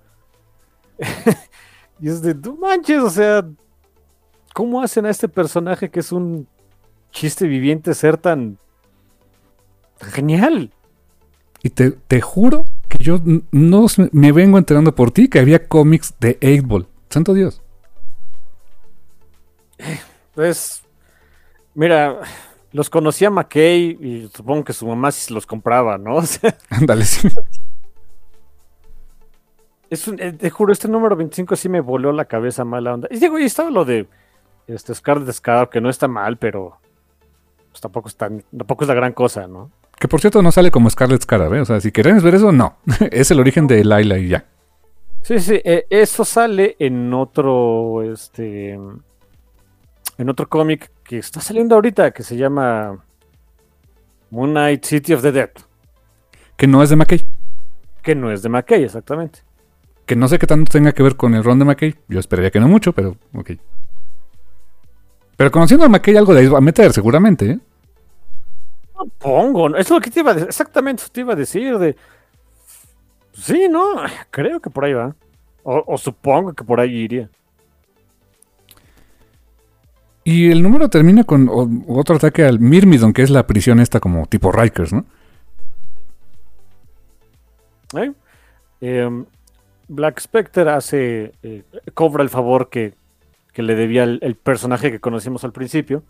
y 2.00 2.08
es 2.08 2.22
de, 2.22 2.36
no 2.36 2.56
manches, 2.56 3.04
o 3.04 3.10
sea, 3.10 3.46
¿cómo 4.54 4.82
hacen 4.82 5.06
a 5.08 5.10
este 5.10 5.28
personaje 5.28 5.92
que 5.92 6.00
es 6.00 6.14
un 6.14 6.48
chiste 7.12 7.48
viviente 7.48 7.94
ser 7.94 8.16
tan 8.16 8.58
genial? 10.00 10.72
Y 11.62 11.70
te, 11.70 11.92
te 11.92 12.22
juro 12.22 12.64
que 12.98 13.04
yo 13.04 13.20
no 13.52 13.86
me 14.12 14.32
vengo 14.32 14.58
enterando 14.58 14.94
por 14.96 15.12
ti 15.12 15.28
que 15.28 15.40
había 15.40 15.68
cómics 15.68 16.14
de 16.20 16.40
8-Ball. 16.40 16.88
Santo 17.10 17.34
Dios. 17.34 17.62
Pues, 20.34 20.84
mira, 21.76 22.20
los 22.72 22.90
conocía 22.90 23.30
McKay 23.30 23.98
y 24.02 24.30
supongo 24.34 24.64
que 24.64 24.74
su 24.74 24.88
mamá 24.88 25.12
sí 25.12 25.34
los 25.34 25.46
compraba, 25.46 25.98
¿no? 25.98 26.16
O 26.18 26.26
sea, 26.26 26.58
Ándale, 26.70 27.06
sí. 27.06 27.28
Es 29.90 30.08
un- 30.08 30.20
eh, 30.20 30.34
te 30.34 30.50
juro, 30.50 30.74
este 30.74 30.88
número 30.88 31.16
25 31.16 31.56
sí 31.56 31.70
me 31.70 31.80
voló 31.82 32.12
la 32.12 32.26
cabeza 32.26 32.66
mala 32.66 32.94
onda. 32.94 33.08
Y 33.12 33.20
digo, 33.20 33.38
y 33.38 33.44
estaba 33.44 33.70
lo 33.70 33.86
de 33.86 34.08
este 34.68 34.96
Scarlet 34.96 35.32
Scarab, 35.32 35.70
que 35.70 35.82
no 35.82 35.90
está 35.90 36.08
mal, 36.08 36.38
pero 36.38 36.78
pues 37.70 37.82
tampoco, 37.82 38.08
está, 38.08 38.30
tampoco 38.58 38.84
es 38.84 38.88
la 38.88 38.94
gran 38.96 39.14
cosa, 39.14 39.48
¿no? 39.48 39.70
Que 40.04 40.10
por 40.10 40.20
cierto 40.20 40.42
no 40.42 40.52
sale 40.52 40.70
como 40.70 40.90
Scarlet 40.90 41.22
Scarab, 41.22 41.54
¿eh? 41.54 41.62
O 41.62 41.66
sea, 41.66 41.80
si 41.80 41.94
querés 41.94 42.22
ver 42.22 42.36
eso, 42.36 42.52
no. 42.52 42.76
es 43.10 43.32
el 43.32 43.40
origen 43.40 43.68
de 43.68 43.86
Laila 43.86 44.18
y 44.18 44.28
ya. 44.28 44.44
Sí, 45.22 45.40
sí, 45.40 45.62
eh, 45.64 45.86
eso 45.90 46.26
sale 46.26 46.76
en 46.78 47.14
otro, 47.14 48.04
este, 48.04 48.72
en 48.74 50.30
otro 50.30 50.50
cómic 50.50 50.92
que 51.06 51.20
está 51.20 51.40
saliendo 51.40 51.76
ahorita, 51.76 52.12
que 52.12 52.22
se 52.22 52.36
llama 52.36 53.02
Moon 54.30 54.52
Knight 54.52 54.84
City 54.84 55.14
of 55.14 55.22
the 55.22 55.32
Dead, 55.32 55.52
Que 56.58 56.68
no 56.68 56.84
es 56.84 56.90
de 56.90 56.98
McKay. 56.98 57.24
que 58.02 58.14
no 58.14 58.30
es 58.30 58.44
de 58.44 58.50
McKay, 58.50 58.84
exactamente. 58.84 59.40
Que 60.06 60.18
no 60.18 60.28
sé 60.28 60.38
qué 60.38 60.48
tanto 60.48 60.70
tenga 60.70 60.92
que 60.92 61.02
ver 61.02 61.16
con 61.16 61.34
el 61.34 61.46
ron 61.46 61.60
de 61.60 61.64
McKay. 61.64 61.96
Yo 62.10 62.20
esperaría 62.20 62.52
que 62.52 62.60
no 62.60 62.68
mucho, 62.68 62.92
pero 62.92 63.16
ok. 63.34 63.52
Pero 65.38 65.50
conociendo 65.50 65.86
a 65.86 65.88
McKay 65.88 66.18
algo 66.18 66.34
de 66.34 66.42
ahí 66.42 66.48
va 66.48 66.58
a 66.58 66.62
meter, 66.62 66.92
seguramente, 66.92 67.52
¿eh? 67.52 67.60
Pongo, 69.18 69.70
¿no? 69.70 69.78
es 69.78 69.90
lo 69.90 70.00
que 70.00 70.12
te 70.12 70.20
iba 70.20 70.32
a 70.32 70.34
decir, 70.36 70.50
exactamente 70.50 71.02
eso 71.04 71.12
te 71.12 71.22
iba 71.22 71.34
a 71.34 71.36
decir 71.36 71.78
de... 71.78 71.96
Sí, 73.34 73.68
no, 73.70 73.96
creo 74.30 74.60
que 74.60 74.70
por 74.70 74.86
ahí 74.86 74.94
va. 74.94 75.16
O, 75.64 75.84
o 75.88 75.98
supongo 75.98 76.54
que 76.54 76.64
por 76.64 76.80
ahí 76.80 76.92
iría. 76.96 77.30
Y 80.24 80.52
el 80.52 80.62
número 80.62 80.90
termina 80.90 81.24
con 81.24 81.50
o- 81.50 81.70
otro 81.88 82.16
ataque 82.16 82.44
al 82.46 82.60
Myrmidon, 82.60 83.12
que 83.14 83.24
es 83.24 83.30
la 83.30 83.46
prisión 83.48 83.80
esta 83.80 84.00
como 84.00 84.26
tipo 84.28 84.52
Rikers, 84.52 84.94
¿no? 84.94 85.06
¿eh? 87.96 88.12
Em, 88.82 89.26
Black 89.88 90.20
Spectre 90.20 90.70
hace, 90.72 91.34
eh, 91.44 91.64
cobra 91.94 92.24
el 92.24 92.30
favor 92.30 92.70
que, 92.70 92.94
que 93.52 93.64
le 93.64 93.76
debía 93.76 94.04
el, 94.04 94.20
el 94.22 94.36
personaje 94.36 94.92
que 94.92 95.00
conocimos 95.00 95.44
al 95.44 95.52
principio. 95.52 96.04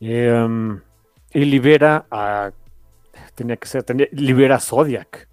Em, 0.00 0.80
y 1.36 1.44
libera 1.44 2.06
a... 2.10 2.50
Tenía 3.34 3.56
que 3.56 3.68
ser, 3.68 3.82
tenía- 3.82 4.08
libera 4.12 4.56
a 4.56 4.60
Zodiac. 4.60 5.28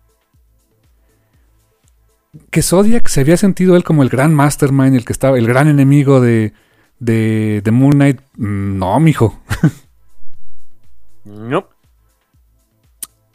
Que 2.49 2.61
Zodiac 2.61 3.07
se 3.07 3.21
había 3.21 3.37
sentido 3.37 3.75
él 3.75 3.83
como 3.83 4.03
el 4.03 4.09
gran 4.09 4.33
mastermind, 4.33 4.95
el 4.95 5.05
que 5.05 5.13
estaba, 5.13 5.37
el 5.37 5.47
gran 5.47 5.67
enemigo 5.67 6.19
de, 6.19 6.53
de, 6.99 7.61
de 7.63 7.71
Moon 7.71 7.91
Knight. 7.93 8.19
Mm, 8.37 8.77
No, 8.77 8.99
mijo. 8.99 9.39
No. 11.25 11.69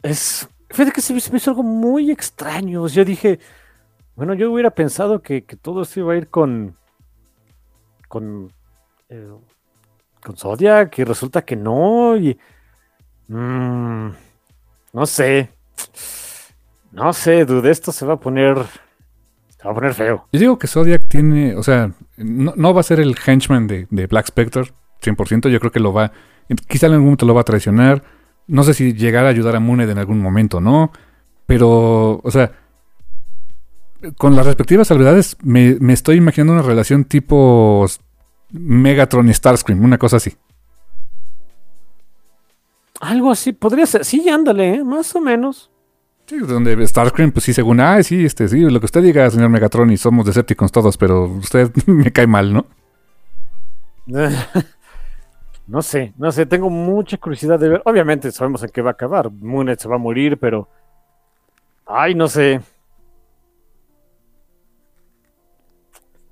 Es. 0.03 0.47
Fíjate 0.69 0.91
que 0.91 1.01
se 1.01 1.13
me 1.13 1.19
se 1.19 1.31
me 1.31 1.37
hizo 1.37 1.49
algo 1.51 1.63
muy 1.63 2.11
extraño. 2.11 2.87
Yo 2.87 3.03
dije. 3.03 3.39
Bueno, 4.15 4.33
yo 4.35 4.51
hubiera 4.51 4.69
pensado 4.69 5.21
que, 5.23 5.43
que 5.43 5.55
todo 5.55 5.81
esto 5.81 5.99
iba 6.01 6.13
a 6.13 6.17
ir 6.17 6.27
con. 6.29 6.77
con. 8.07 8.53
eh, 9.09 9.27
con 10.21 10.37
Zodiac. 10.37 10.99
Y 10.99 11.03
resulta 11.03 11.43
que 11.43 11.55
no. 11.55 12.15
Y. 12.17 12.37
mm, 13.29 14.09
no 14.93 15.05
sé. 15.05 15.49
No 16.91 17.13
sé, 17.13 17.45
dude. 17.45 17.71
Esto 17.71 17.91
se 17.91 18.05
va 18.05 18.13
a 18.13 18.19
poner. 18.19 18.57
Se 19.49 19.63
va 19.63 19.71
a 19.71 19.75
poner 19.75 19.93
feo. 19.93 20.27
Yo 20.31 20.39
digo 20.39 20.59
que 20.59 20.67
Zodiac 20.67 21.07
tiene, 21.07 21.55
o 21.55 21.63
sea, 21.63 21.91
no, 22.17 22.73
va 22.73 22.79
a 22.81 22.83
ser 22.83 22.99
el 22.99 23.15
henchman 23.25 23.67
de, 23.67 23.87
de 23.89 24.07
Black 24.07 24.27
Spectre, 24.27 24.63
100%. 25.01 25.49
Yo 25.49 25.59
creo 25.59 25.71
que 25.71 25.79
lo 25.79 25.93
va, 25.93 26.11
quizá 26.67 26.87
en 26.87 26.93
algún 26.93 27.05
momento 27.05 27.25
lo 27.25 27.33
va 27.33 27.41
a 27.41 27.45
traicionar. 27.45 28.03
No 28.47 28.63
sé 28.63 28.73
si 28.73 28.93
llegar 28.93 29.25
a 29.25 29.29
ayudar 29.29 29.55
a 29.55 29.59
Moon 29.59 29.77
Knight 29.77 29.91
en 29.91 29.99
algún 29.99 30.19
momento, 30.19 30.59
¿no? 30.59 30.91
Pero, 31.45 32.21
o 32.23 32.31
sea, 32.31 32.51
con 34.17 34.35
las 34.35 34.45
respectivas 34.45 34.87
salvedades, 34.87 35.37
me, 35.43 35.75
me 35.79 35.93
estoy 35.93 36.17
imaginando 36.17 36.53
una 36.53 36.61
relación 36.61 37.05
tipo 37.05 37.85
Megatron 38.51 39.29
y 39.29 39.33
Starscream, 39.33 39.83
una 39.83 39.97
cosa 39.97 40.17
así. 40.17 40.35
Algo 42.99 43.31
así. 43.31 43.53
Podría 43.53 43.85
ser. 43.85 44.05
Sí, 44.05 44.27
ándale, 44.29 44.75
¿eh? 44.75 44.83
más 44.83 45.15
o 45.15 45.21
menos. 45.21 45.71
Sí, 46.25 46.37
donde 46.37 46.85
Starscream, 46.85 47.31
pues 47.31 47.45
sí, 47.45 47.53
según, 47.53 47.79
ah, 47.79 48.03
sí, 48.03 48.23
este, 48.23 48.47
sí, 48.47 48.59
lo 48.59 48.79
que 48.79 48.85
usted 48.85 49.01
diga, 49.01 49.29
señor 49.31 49.49
Megatron, 49.49 49.89
y 49.89 49.97
somos 49.97 50.27
Decepticons 50.27 50.71
todos, 50.71 50.95
pero 50.95 51.23
usted 51.23 51.71
me 51.87 52.11
cae 52.11 52.27
mal, 52.27 52.53
¿no? 52.53 52.65
No 55.69 55.83
sé, 55.83 56.13
no 56.17 56.31
sé, 56.31 56.47
tengo 56.47 56.67
mucha 56.71 57.17
curiosidad 57.17 57.59
de 57.59 57.69
ver. 57.69 57.81
Obviamente 57.85 58.31
sabemos 58.31 58.63
en 58.63 58.69
qué 58.69 58.81
va 58.81 58.89
a 58.89 58.93
acabar. 58.93 59.29
Moon 59.29 59.65
Knight 59.65 59.79
se 59.79 59.87
va 59.87 59.97
a 59.97 59.99
morir, 59.99 60.39
pero. 60.39 60.67
Ay, 61.85 62.15
no 62.15 62.27
sé. 62.27 62.59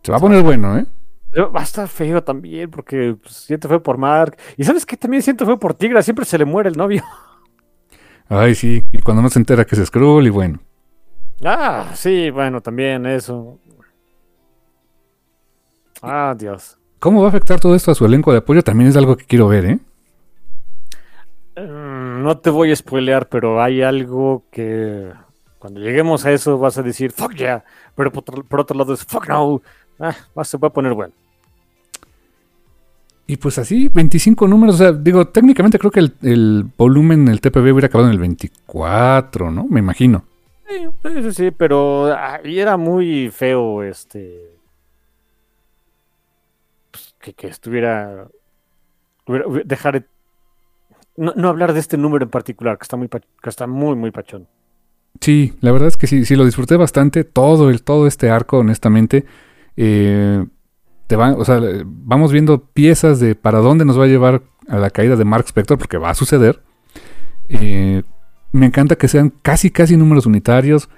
Se 0.02 0.12
va 0.12 0.18
a 0.18 0.22
poner 0.22 0.42
bueno, 0.42 0.76
¿eh? 0.76 0.88
Va 1.36 1.60
a 1.60 1.64
estar 1.64 1.88
feo 1.88 2.24
también, 2.24 2.70
porque 2.72 3.16
pues, 3.22 3.36
siento 3.36 3.68
feo 3.68 3.84
por 3.84 3.98
Mark. 3.98 4.38
Y 4.56 4.64
sabes 4.64 4.86
que 4.86 4.98
también 4.98 5.22
siento 5.22 5.46
feo 5.46 5.60
por 5.60 5.74
Tigra, 5.74 6.02
siempre 6.02 6.26
se 6.26 6.38
le 6.38 6.46
muere 6.46 6.70
el 6.70 6.78
novio. 6.78 7.04
Ay, 8.30 8.56
sí, 8.56 8.84
y 8.92 9.02
cuando 9.02 9.22
no 9.22 9.30
se 9.30 9.40
entera 9.40 9.66
que 9.66 9.76
es 9.76 9.86
Skrull, 9.86 10.28
y 10.28 10.30
bueno. 10.30 10.60
Ah, 11.44 11.92
sí, 11.94 12.30
bueno, 12.32 12.62
también 12.62 13.06
eso. 13.06 13.60
Ah, 16.02 16.36
Dios. 16.38 16.78
¿Cómo 17.00 17.22
va 17.22 17.28
a 17.28 17.30
afectar 17.30 17.60
todo 17.60 17.76
esto 17.76 17.92
a 17.92 17.96
su 17.96 18.06
elenco 18.06 18.32
de 18.32 18.40
apoyo? 18.40 18.64
También 18.64 18.90
es 18.90 18.98
algo 18.98 19.16
que 19.18 19.26
quiero 19.26 19.48
ver, 19.48 19.66
¿eh? 19.66 19.80
Mm, 21.56 22.24
No 22.24 22.38
te 22.40 22.50
voy 22.50 22.72
a 22.72 22.76
spoilear, 22.76 23.30
pero 23.30 23.62
hay 23.62 23.82
algo 23.82 24.46
que 24.52 25.12
cuando 25.60 25.80
lleguemos 25.80 26.26
a 26.26 26.32
eso 26.32 26.58
vas 26.58 26.78
a 26.78 26.84
decir 26.84 27.12
fuck 27.12 27.34
yeah, 27.34 27.64
pero 27.96 28.12
por 28.12 28.22
otro, 28.22 28.44
por 28.44 28.60
otro 28.60 28.78
lado 28.78 28.94
es 28.94 29.04
fuck 29.06 29.28
no. 29.28 29.62
Ah, 30.00 30.16
se 30.44 30.58
va 30.58 30.68
a 30.68 30.74
poner 30.74 30.94
bueno. 30.94 31.14
Y 33.26 33.36
pues 33.38 33.58
así, 33.58 33.90
25 33.90 34.48
números. 34.48 34.76
O 34.76 34.78
sea, 34.78 34.92
digo, 34.94 35.28
técnicamente 35.28 35.78
creo 35.80 35.92
que 35.92 36.00
el, 36.00 36.14
el 36.22 36.66
volumen, 36.78 37.28
el 37.28 37.42
TPB 37.42 37.72
hubiera 37.74 37.88
acabado 37.88 38.08
en 38.08 38.14
el 38.14 38.20
24, 38.20 39.52
¿no? 39.52 39.66
Me 39.66 39.80
imagino. 39.82 40.24
Sí, 40.70 40.76
sí, 41.04 41.24
sí, 41.24 41.32
sí, 41.34 41.52
pero 41.52 42.14
ahí 42.18 42.60
era 42.60 42.78
muy 42.78 43.30
feo 43.30 43.84
este. 43.84 44.52
pues, 46.92 47.16
que, 47.20 47.34
que 47.34 47.48
estuviera. 47.48 48.28
hubiera- 49.26 49.48
hubiera- 49.48 49.68
dejar. 49.68 50.06
No, 51.16 51.34
no 51.36 51.50
hablar 51.50 51.74
de 51.74 51.80
este 51.80 51.98
número 51.98 52.24
en 52.26 52.30
particular, 52.32 52.78
que 52.78 52.84
está 52.84 52.96
muy, 52.96 53.10
que 53.10 53.50
está 53.50 53.66
muy, 53.68 53.96
muy 53.96 54.12
pachón. 54.12 54.48
Sí, 55.20 55.56
la 55.62 55.72
verdad 55.72 55.88
es 55.88 55.98
que 55.98 56.06
sí, 56.06 56.26
sí 56.26 56.36
lo 56.36 56.46
disfruté 56.46 56.76
bastante. 56.78 57.24
Todo, 57.24 57.70
el, 57.72 57.82
todo 57.84 58.06
este 58.08 58.30
arco, 58.30 58.60
honestamente. 58.60 59.26
Eh, 59.78 60.46
te 61.08 61.16
va, 61.16 61.34
o 61.34 61.46
sea, 61.46 61.62
vamos 61.86 62.32
viendo 62.32 62.66
piezas 62.66 63.20
de 63.20 63.36
para 63.36 63.60
dónde 63.60 63.86
nos 63.86 63.98
va 63.98 64.04
a 64.04 64.08
llevar 64.08 64.44
a 64.68 64.78
la 64.78 64.90
caída 64.90 65.16
de 65.16 65.24
Mark 65.24 65.46
Spector, 65.48 65.78
porque 65.78 65.98
va 65.98 66.10
a 66.10 66.16
suceder. 66.16 66.62
Eh, 67.48 68.04
me 68.52 68.66
encanta 68.66 68.98
que 68.98 69.08
sean 69.08 69.32
casi, 69.42 69.72
casi 69.72 69.96
números 69.96 70.26
unitarios. 70.26 70.90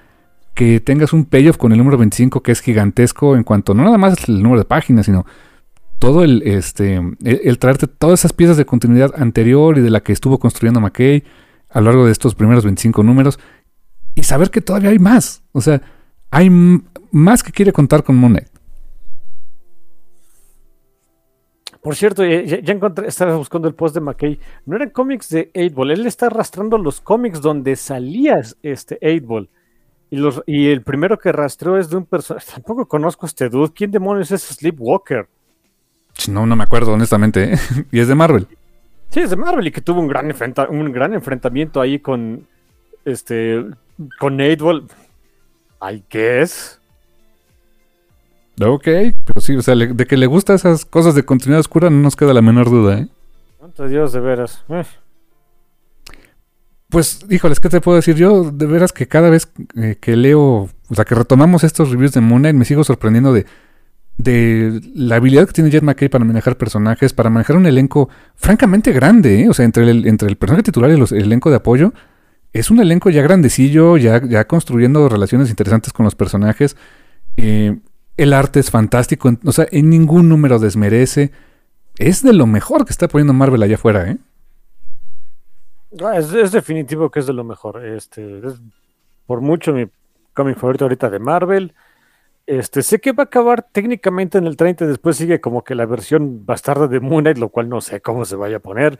Que 0.54 0.80
tengas 0.80 1.12
un 1.12 1.26
payoff 1.26 1.56
con 1.56 1.70
el 1.70 1.78
número 1.78 1.96
25 1.96 2.42
que 2.42 2.50
es 2.50 2.60
gigantesco 2.60 3.36
en 3.36 3.44
cuanto 3.44 3.72
no 3.72 3.84
nada 3.84 3.98
más 3.98 4.28
el 4.28 4.42
número 4.42 4.58
de 4.58 4.64
páginas, 4.64 5.06
sino 5.06 5.24
todo 6.00 6.24
el, 6.24 6.42
este, 6.42 7.00
el, 7.22 7.58
traerte 7.58 7.86
todas 7.86 8.20
esas 8.20 8.32
piezas 8.32 8.56
de 8.56 8.64
continuidad 8.64 9.12
anterior 9.16 9.78
y 9.78 9.80
de 9.80 9.90
la 9.90 10.00
que 10.00 10.12
estuvo 10.12 10.38
construyendo 10.38 10.80
McKay 10.80 11.22
a 11.68 11.80
lo 11.80 11.86
largo 11.86 12.06
de 12.06 12.12
estos 12.12 12.34
primeros 12.34 12.64
25 12.64 13.02
números 13.04 13.38
y 14.14 14.24
saber 14.24 14.50
que 14.50 14.60
todavía 14.60 14.90
hay 14.90 14.98
más. 14.98 15.42
O 15.52 15.60
sea, 15.60 15.80
hay 16.30 16.50
más 17.12 17.42
que 17.42 17.52
quiere 17.52 17.72
contar 17.72 18.02
con 18.02 18.16
Moon 18.16 18.40
Por 21.82 21.96
cierto, 21.96 22.22
eh, 22.24 22.44
ya, 22.46 22.60
ya 22.60 22.72
encontré, 22.74 23.08
estaba 23.08 23.36
buscando 23.36 23.66
el 23.68 23.74
post 23.74 23.94
de 23.94 24.00
McKay. 24.02 24.38
No 24.66 24.76
eran 24.76 24.90
cómics 24.90 25.30
de 25.30 25.50
8-Ball, 25.54 25.92
él 25.92 26.06
está 26.06 26.26
arrastrando 26.26 26.76
los 26.76 27.00
cómics 27.00 27.40
donde 27.40 27.74
salía 27.76 28.40
este 28.62 28.98
8-Ball. 29.00 29.48
Y, 30.10 30.16
los, 30.16 30.42
y 30.46 30.68
el 30.68 30.82
primero 30.82 31.18
que 31.18 31.30
rastreó 31.32 31.78
es 31.78 31.88
de 31.88 31.96
un 31.96 32.04
personaje. 32.04 32.46
Tampoco 32.54 32.86
conozco 32.86 33.24
a 33.24 33.28
este 33.28 33.48
dude. 33.48 33.72
¿Quién 33.74 33.90
demonios 33.92 34.30
es 34.32 34.42
Sleepwalker? 34.42 35.28
Ch, 36.14 36.28
No, 36.28 36.44
no 36.46 36.56
me 36.56 36.64
acuerdo, 36.64 36.92
honestamente. 36.92 37.54
¿eh? 37.54 37.58
y 37.92 38.00
es 38.00 38.08
de 38.08 38.14
Marvel. 38.14 38.46
Sí, 39.08 39.20
es 39.20 39.30
de 39.30 39.36
Marvel 39.36 39.66
y 39.66 39.70
que 39.70 39.80
tuvo 39.80 40.00
un 40.00 40.08
gran, 40.08 40.28
enfrenta- 40.30 40.68
un 40.68 40.92
gran 40.92 41.14
enfrentamiento 41.14 41.80
ahí 41.80 41.98
con 41.98 42.46
este 43.04 43.64
con 44.18 44.36
Nate 44.36 44.62
Wall. 44.62 44.86
I 45.82 46.02
guess. 46.10 46.79
Ok, 48.60 48.84
pero 49.24 49.40
sí, 49.40 49.54
o 49.56 49.62
sea, 49.62 49.74
le- 49.74 49.88
de 49.94 50.06
que 50.06 50.16
le 50.16 50.26
gustan 50.26 50.56
esas 50.56 50.84
cosas 50.84 51.14
de 51.14 51.22
continuidad 51.24 51.60
oscura 51.60 51.88
no 51.90 51.98
nos 51.98 52.16
queda 52.16 52.34
la 52.34 52.42
menor 52.42 52.68
duda, 52.70 52.98
¿eh? 53.00 53.08
Santo 53.60 53.88
Dios, 53.88 54.12
de 54.12 54.20
veras. 54.20 54.64
Eh, 54.68 54.84
Pues, 56.88 57.24
híjoles, 57.30 57.60
¿qué 57.60 57.68
te 57.68 57.80
puedo 57.80 57.96
decir? 57.96 58.16
Yo, 58.16 58.50
de 58.50 58.66
veras 58.66 58.92
que 58.92 59.06
cada 59.06 59.30
vez 59.30 59.48
eh, 59.76 59.96
que 60.00 60.16
leo, 60.16 60.68
o 60.88 60.94
sea, 60.94 61.04
que 61.04 61.14
retomamos 61.14 61.62
estos 61.62 61.90
reviews 61.90 62.12
de 62.12 62.20
Moon 62.20 62.42
Knight, 62.42 62.56
me 62.56 62.64
sigo 62.64 62.82
sorprendiendo 62.82 63.32
de, 63.32 63.46
de 64.18 64.80
la 64.94 65.16
habilidad 65.16 65.46
que 65.46 65.52
tiene 65.52 65.70
Jet 65.70 65.84
McKay 65.84 66.08
para 66.08 66.24
manejar 66.24 66.56
personajes, 66.58 67.12
para 67.12 67.30
manejar 67.30 67.56
un 67.56 67.66
elenco 67.66 68.08
francamente 68.34 68.92
grande, 68.92 69.42
¿eh? 69.42 69.48
O 69.48 69.54
sea, 69.54 69.64
entre 69.64 69.88
el, 69.88 70.04
entre 70.08 70.28
el 70.28 70.36
personaje 70.36 70.64
titular 70.64 70.90
y 70.90 70.96
los- 70.96 71.12
el 71.12 71.22
elenco 71.22 71.48
de 71.50 71.56
apoyo, 71.56 71.92
es 72.52 72.72
un 72.72 72.80
elenco 72.80 73.08
ya 73.08 73.22
grandecillo, 73.22 73.96
ya, 73.96 74.20
ya 74.26 74.46
construyendo 74.48 75.08
relaciones 75.08 75.48
interesantes 75.48 75.92
con 75.92 76.02
los 76.04 76.16
personajes. 76.16 76.76
Eh, 77.36 77.78
el 78.20 78.34
arte 78.34 78.60
es 78.60 78.70
fantástico, 78.70 79.32
o 79.46 79.52
sea, 79.52 79.66
en 79.70 79.88
ningún 79.88 80.28
número 80.28 80.58
desmerece. 80.58 81.32
Es 81.96 82.22
de 82.22 82.34
lo 82.34 82.46
mejor 82.46 82.84
que 82.84 82.92
está 82.92 83.08
poniendo 83.08 83.32
Marvel 83.32 83.62
allá 83.62 83.76
afuera, 83.76 84.10
¿eh? 84.10 84.18
ah, 86.04 86.18
es, 86.18 86.30
es 86.34 86.52
definitivo 86.52 87.10
que 87.10 87.20
es 87.20 87.26
de 87.26 87.32
lo 87.32 87.44
mejor. 87.44 87.82
Este, 87.82 88.46
es 88.46 88.60
por 89.24 89.40
mucho 89.40 89.72
mi 89.72 89.86
cómic 90.34 90.58
favorito 90.58 90.84
ahorita 90.84 91.08
de 91.08 91.18
Marvel. 91.18 91.74
Este, 92.46 92.82
sé 92.82 93.00
que 93.00 93.12
va 93.12 93.22
a 93.22 93.26
acabar 93.26 93.62
técnicamente 93.62 94.36
en 94.36 94.46
el 94.46 94.56
30, 94.56 94.86
después 94.86 95.16
sigue 95.16 95.40
como 95.40 95.64
que 95.64 95.74
la 95.74 95.86
versión 95.86 96.44
bastarda 96.44 96.88
de 96.88 97.00
Moon 97.00 97.24
Knight, 97.24 97.38
lo 97.38 97.48
cual 97.48 97.70
no 97.70 97.80
sé 97.80 98.02
cómo 98.02 98.26
se 98.26 98.36
vaya 98.36 98.58
a 98.58 98.60
poner. 98.60 98.98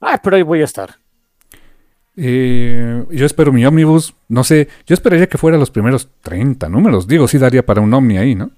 Ah, 0.00 0.20
pero 0.22 0.36
ahí 0.36 0.42
voy 0.42 0.62
a 0.62 0.64
estar. 0.64 0.96
Eh, 2.20 3.04
yo 3.10 3.24
espero 3.26 3.52
mi 3.52 3.64
ómnibus. 3.64 4.12
No 4.28 4.42
sé, 4.42 4.68
yo 4.86 4.94
esperaría 4.94 5.28
que 5.28 5.38
fuera 5.38 5.56
los 5.56 5.70
primeros 5.70 6.08
30 6.22 6.68
números. 6.68 7.06
Digo, 7.06 7.28
sí 7.28 7.38
daría 7.38 7.64
para 7.64 7.80
un 7.80 7.94
Omni 7.94 8.18
ahí, 8.18 8.34
¿no? 8.34 8.50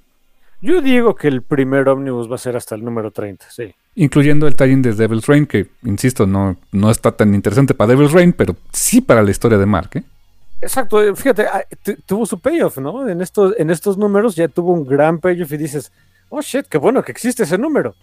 Yo 0.63 0.81
digo 0.83 1.15
que 1.15 1.29
el 1.29 1.43
primer 1.43 1.89
ómnibus 1.89 2.31
va 2.31 2.35
a 2.35 2.39
ser 2.39 2.57
hasta 2.57 2.75
el 2.75 2.85
número 2.85 3.11
30, 3.11 3.47
sí. 3.51 3.75
Incluyendo 3.95 4.47
el 4.47 4.57
tie 4.57 4.77
de 4.77 4.95
Devil's 4.95 5.27
Reign, 5.27 5.47
que, 5.47 5.67
insisto, 5.85 6.27
no, 6.27 6.57
no 6.73 6.91
está 6.91 7.13
tan 7.13 7.35
interesante 7.35 7.75
para 7.75 7.89
Devil's 7.93 8.13
Reign, 8.13 8.33
pero 8.33 8.57
sí 8.73 9.01
para 9.01 9.23
la 9.23 9.31
historia 9.31 9.59
de 9.59 9.67
Mark, 9.67 9.91
¿eh? 9.95 10.03
Exacto, 10.63 11.03
eh, 11.03 11.15
fíjate, 11.17 11.43
ah, 11.47 11.63
tu- 11.83 11.97
tuvo 12.07 12.27
su 12.27 12.39
payoff, 12.39 12.77
¿no? 12.79 13.09
En 13.09 13.21
estos, 13.23 13.55
en 13.59 13.71
estos 13.71 13.97
números 13.97 14.37
ya 14.37 14.49
tuvo 14.49 14.73
un 14.73 14.87
gran 14.87 15.19
payoff 15.19 15.51
y 15.53 15.57
dices, 15.57 15.91
oh 16.29 16.43
shit, 16.43 16.67
qué 16.67 16.77
bueno 16.79 17.03
que 17.03 17.13
existe 17.13 17.45
ese 17.45 17.57
número. 17.57 17.95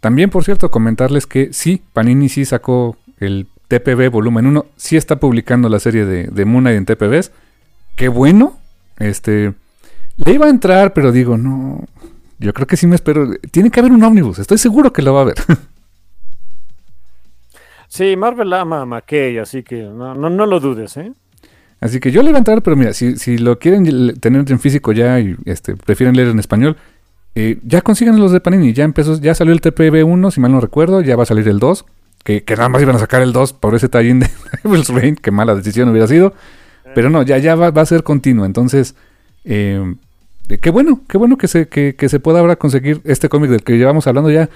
También, 0.00 0.30
por 0.30 0.44
cierto, 0.44 0.70
comentarles 0.70 1.26
que 1.26 1.52
sí, 1.52 1.82
Panini 1.92 2.28
sí 2.28 2.44
sacó 2.44 2.96
el 3.18 3.46
TPB 3.80 4.10
volumen 4.10 4.46
1. 4.46 4.66
Sí 4.76 4.96
está 4.96 5.16
publicando 5.16 5.70
la 5.70 5.78
serie 5.78 6.04
de, 6.04 6.24
de 6.24 6.44
Moon 6.44 6.64
Knight 6.64 6.76
en 6.76 6.84
TPBs. 6.84 7.32
Qué 7.96 8.08
bueno. 8.08 8.58
Este. 8.98 9.54
Le 10.16 10.32
iba 10.32 10.46
a 10.46 10.50
entrar, 10.50 10.92
pero 10.92 11.10
digo, 11.10 11.38
no. 11.38 11.84
Yo 12.38 12.52
creo 12.52 12.66
que 12.66 12.76
sí 12.76 12.86
me 12.86 12.96
espero. 12.96 13.30
Tiene 13.50 13.70
que 13.70 13.80
haber 13.80 13.92
un 13.92 14.02
ómnibus. 14.02 14.38
Estoy 14.38 14.58
seguro 14.58 14.92
que 14.92 15.00
lo 15.00 15.14
va 15.14 15.20
a 15.20 15.22
haber. 15.22 15.36
Sí, 17.88 18.16
Marvel 18.16 18.50
ama 18.54 18.80
a 18.80 18.86
McKay, 18.86 19.36
así 19.36 19.62
que 19.62 19.82
no, 19.82 20.14
no, 20.14 20.30
no 20.30 20.46
lo 20.46 20.60
dudes, 20.60 20.96
¿eh? 20.96 21.12
Así 21.78 22.00
que 22.00 22.10
yo 22.10 22.22
le 22.22 22.30
iba 22.30 22.38
a 22.38 22.40
entrar, 22.40 22.62
pero 22.62 22.74
mira, 22.74 22.94
si, 22.94 23.18
si 23.18 23.36
lo 23.36 23.58
quieren 23.58 24.14
tener 24.18 24.50
en 24.50 24.60
físico 24.60 24.92
ya 24.92 25.20
y 25.20 25.36
este, 25.44 25.76
prefieren 25.76 26.16
leer 26.16 26.28
en 26.28 26.38
español, 26.38 26.78
eh, 27.34 27.58
ya 27.62 27.82
consigan 27.82 28.18
los 28.18 28.32
de 28.32 28.40
Panini. 28.40 28.72
Ya 28.72 28.84
empezó, 28.84 29.20
ya 29.20 29.34
salió 29.34 29.52
el 29.52 29.60
TPB 29.60 30.06
1, 30.06 30.30
si 30.30 30.40
mal 30.40 30.52
no 30.52 30.60
recuerdo, 30.60 31.02
ya 31.02 31.16
va 31.16 31.24
a 31.24 31.26
salir 31.26 31.46
el 31.48 31.58
2. 31.58 31.84
Que, 32.24 32.44
que 32.44 32.54
nada 32.54 32.68
más 32.68 32.80
iban 32.82 32.94
a 32.96 33.00
sacar 33.00 33.20
el 33.22 33.32
2 33.32 33.52
por 33.54 33.74
ese 33.74 33.88
tallín 33.88 34.20
de 34.20 34.30
Devil's 34.64 34.88
Reign, 34.90 35.16
qué 35.16 35.30
mala 35.30 35.54
decisión 35.54 35.88
hubiera 35.88 36.06
sido. 36.06 36.34
Pero 36.94 37.10
no, 37.10 37.22
ya, 37.22 37.38
ya 37.38 37.54
va, 37.54 37.70
va 37.70 37.82
a 37.82 37.86
ser 37.86 38.02
continuo. 38.02 38.44
Entonces, 38.44 38.94
eh, 39.44 39.94
eh, 40.48 40.58
qué 40.58 40.70
bueno, 40.70 41.00
qué 41.08 41.16
bueno 41.18 41.36
que 41.38 41.48
se, 41.48 41.68
que, 41.68 41.94
que 41.96 42.08
se 42.08 42.20
pueda 42.20 42.40
ahora 42.40 42.56
conseguir 42.56 43.00
este 43.04 43.28
cómic 43.28 43.50
del 43.50 43.62
que 43.64 43.76
llevamos 43.78 44.06
hablando 44.06 44.30
ya. 44.30 44.48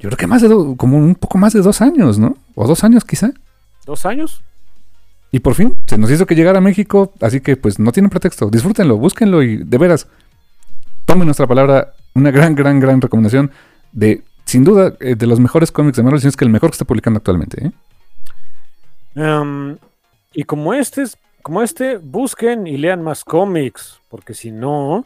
Yo 0.00 0.08
creo 0.08 0.16
que 0.16 0.26
más 0.26 0.42
de 0.42 0.48
do- 0.48 0.74
como 0.76 0.98
un 0.98 1.14
poco 1.14 1.38
más 1.38 1.52
de 1.52 1.60
dos 1.60 1.80
años, 1.82 2.18
¿no? 2.18 2.36
O 2.54 2.66
dos 2.66 2.82
años 2.84 3.04
quizá. 3.04 3.30
¿Dos 3.86 4.06
años? 4.06 4.42
Y 5.30 5.40
por 5.40 5.54
fin 5.54 5.76
se 5.86 5.98
nos 5.98 6.10
hizo 6.10 6.26
que 6.26 6.34
llegara 6.34 6.58
a 6.58 6.60
México, 6.60 7.12
así 7.20 7.40
que 7.40 7.56
pues 7.56 7.78
no 7.78 7.92
tienen 7.92 8.10
pretexto. 8.10 8.50
Disfrútenlo, 8.50 8.96
búsquenlo 8.96 9.42
y 9.42 9.58
de 9.58 9.78
veras, 9.78 10.06
tomen 11.06 11.26
nuestra 11.26 11.46
palabra, 11.46 11.92
una 12.14 12.30
gran, 12.30 12.54
gran, 12.54 12.80
gran 12.80 13.00
recomendación 13.00 13.50
de, 13.92 14.22
sin 14.44 14.64
duda, 14.64 14.94
eh, 15.00 15.14
de 15.14 15.26
los 15.26 15.40
mejores 15.40 15.70
cómics 15.72 15.96
de 15.96 16.02
Marvel, 16.02 16.20
si 16.20 16.26
no 16.26 16.30
es 16.30 16.36
que 16.36 16.44
el 16.44 16.50
mejor 16.50 16.70
que 16.70 16.74
está 16.74 16.84
publicando 16.84 17.18
actualmente. 17.18 17.66
¿eh? 17.66 17.72
Em, 19.16 19.76
y 20.32 20.44
como 20.44 20.74
este, 20.74 21.02
es- 21.02 21.16
como 21.42 21.62
este, 21.62 21.98
busquen 21.98 22.66
y 22.66 22.76
lean 22.76 23.02
más 23.02 23.24
cómics, 23.24 24.00
porque 24.08 24.34
si 24.34 24.50
no, 24.50 25.04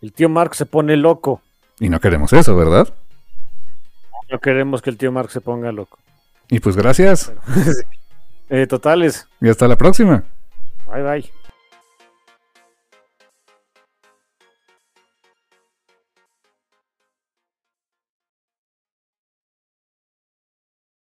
el 0.00 0.12
tío 0.12 0.28
Mark 0.28 0.54
se 0.54 0.66
pone 0.66 0.96
loco. 0.96 1.42
Y 1.78 1.88
no 1.88 2.00
queremos 2.00 2.32
eso, 2.32 2.54
¿verdad? 2.56 2.88
No 4.30 4.38
queremos 4.38 4.80
que 4.82 4.90
el 4.90 4.96
tío 4.96 5.10
Mark 5.12 5.30
se 5.30 5.40
ponga 5.40 5.72
loco. 5.72 5.98
Y 6.48 6.60
pues 6.60 6.76
gracias 6.76 7.32
Eh, 8.52 8.66
totales. 8.66 9.28
y 9.40 9.48
hasta 9.48 9.68
la 9.68 9.76
próxima. 9.76 10.24
Bye 10.92 11.02
bye. 11.02 11.30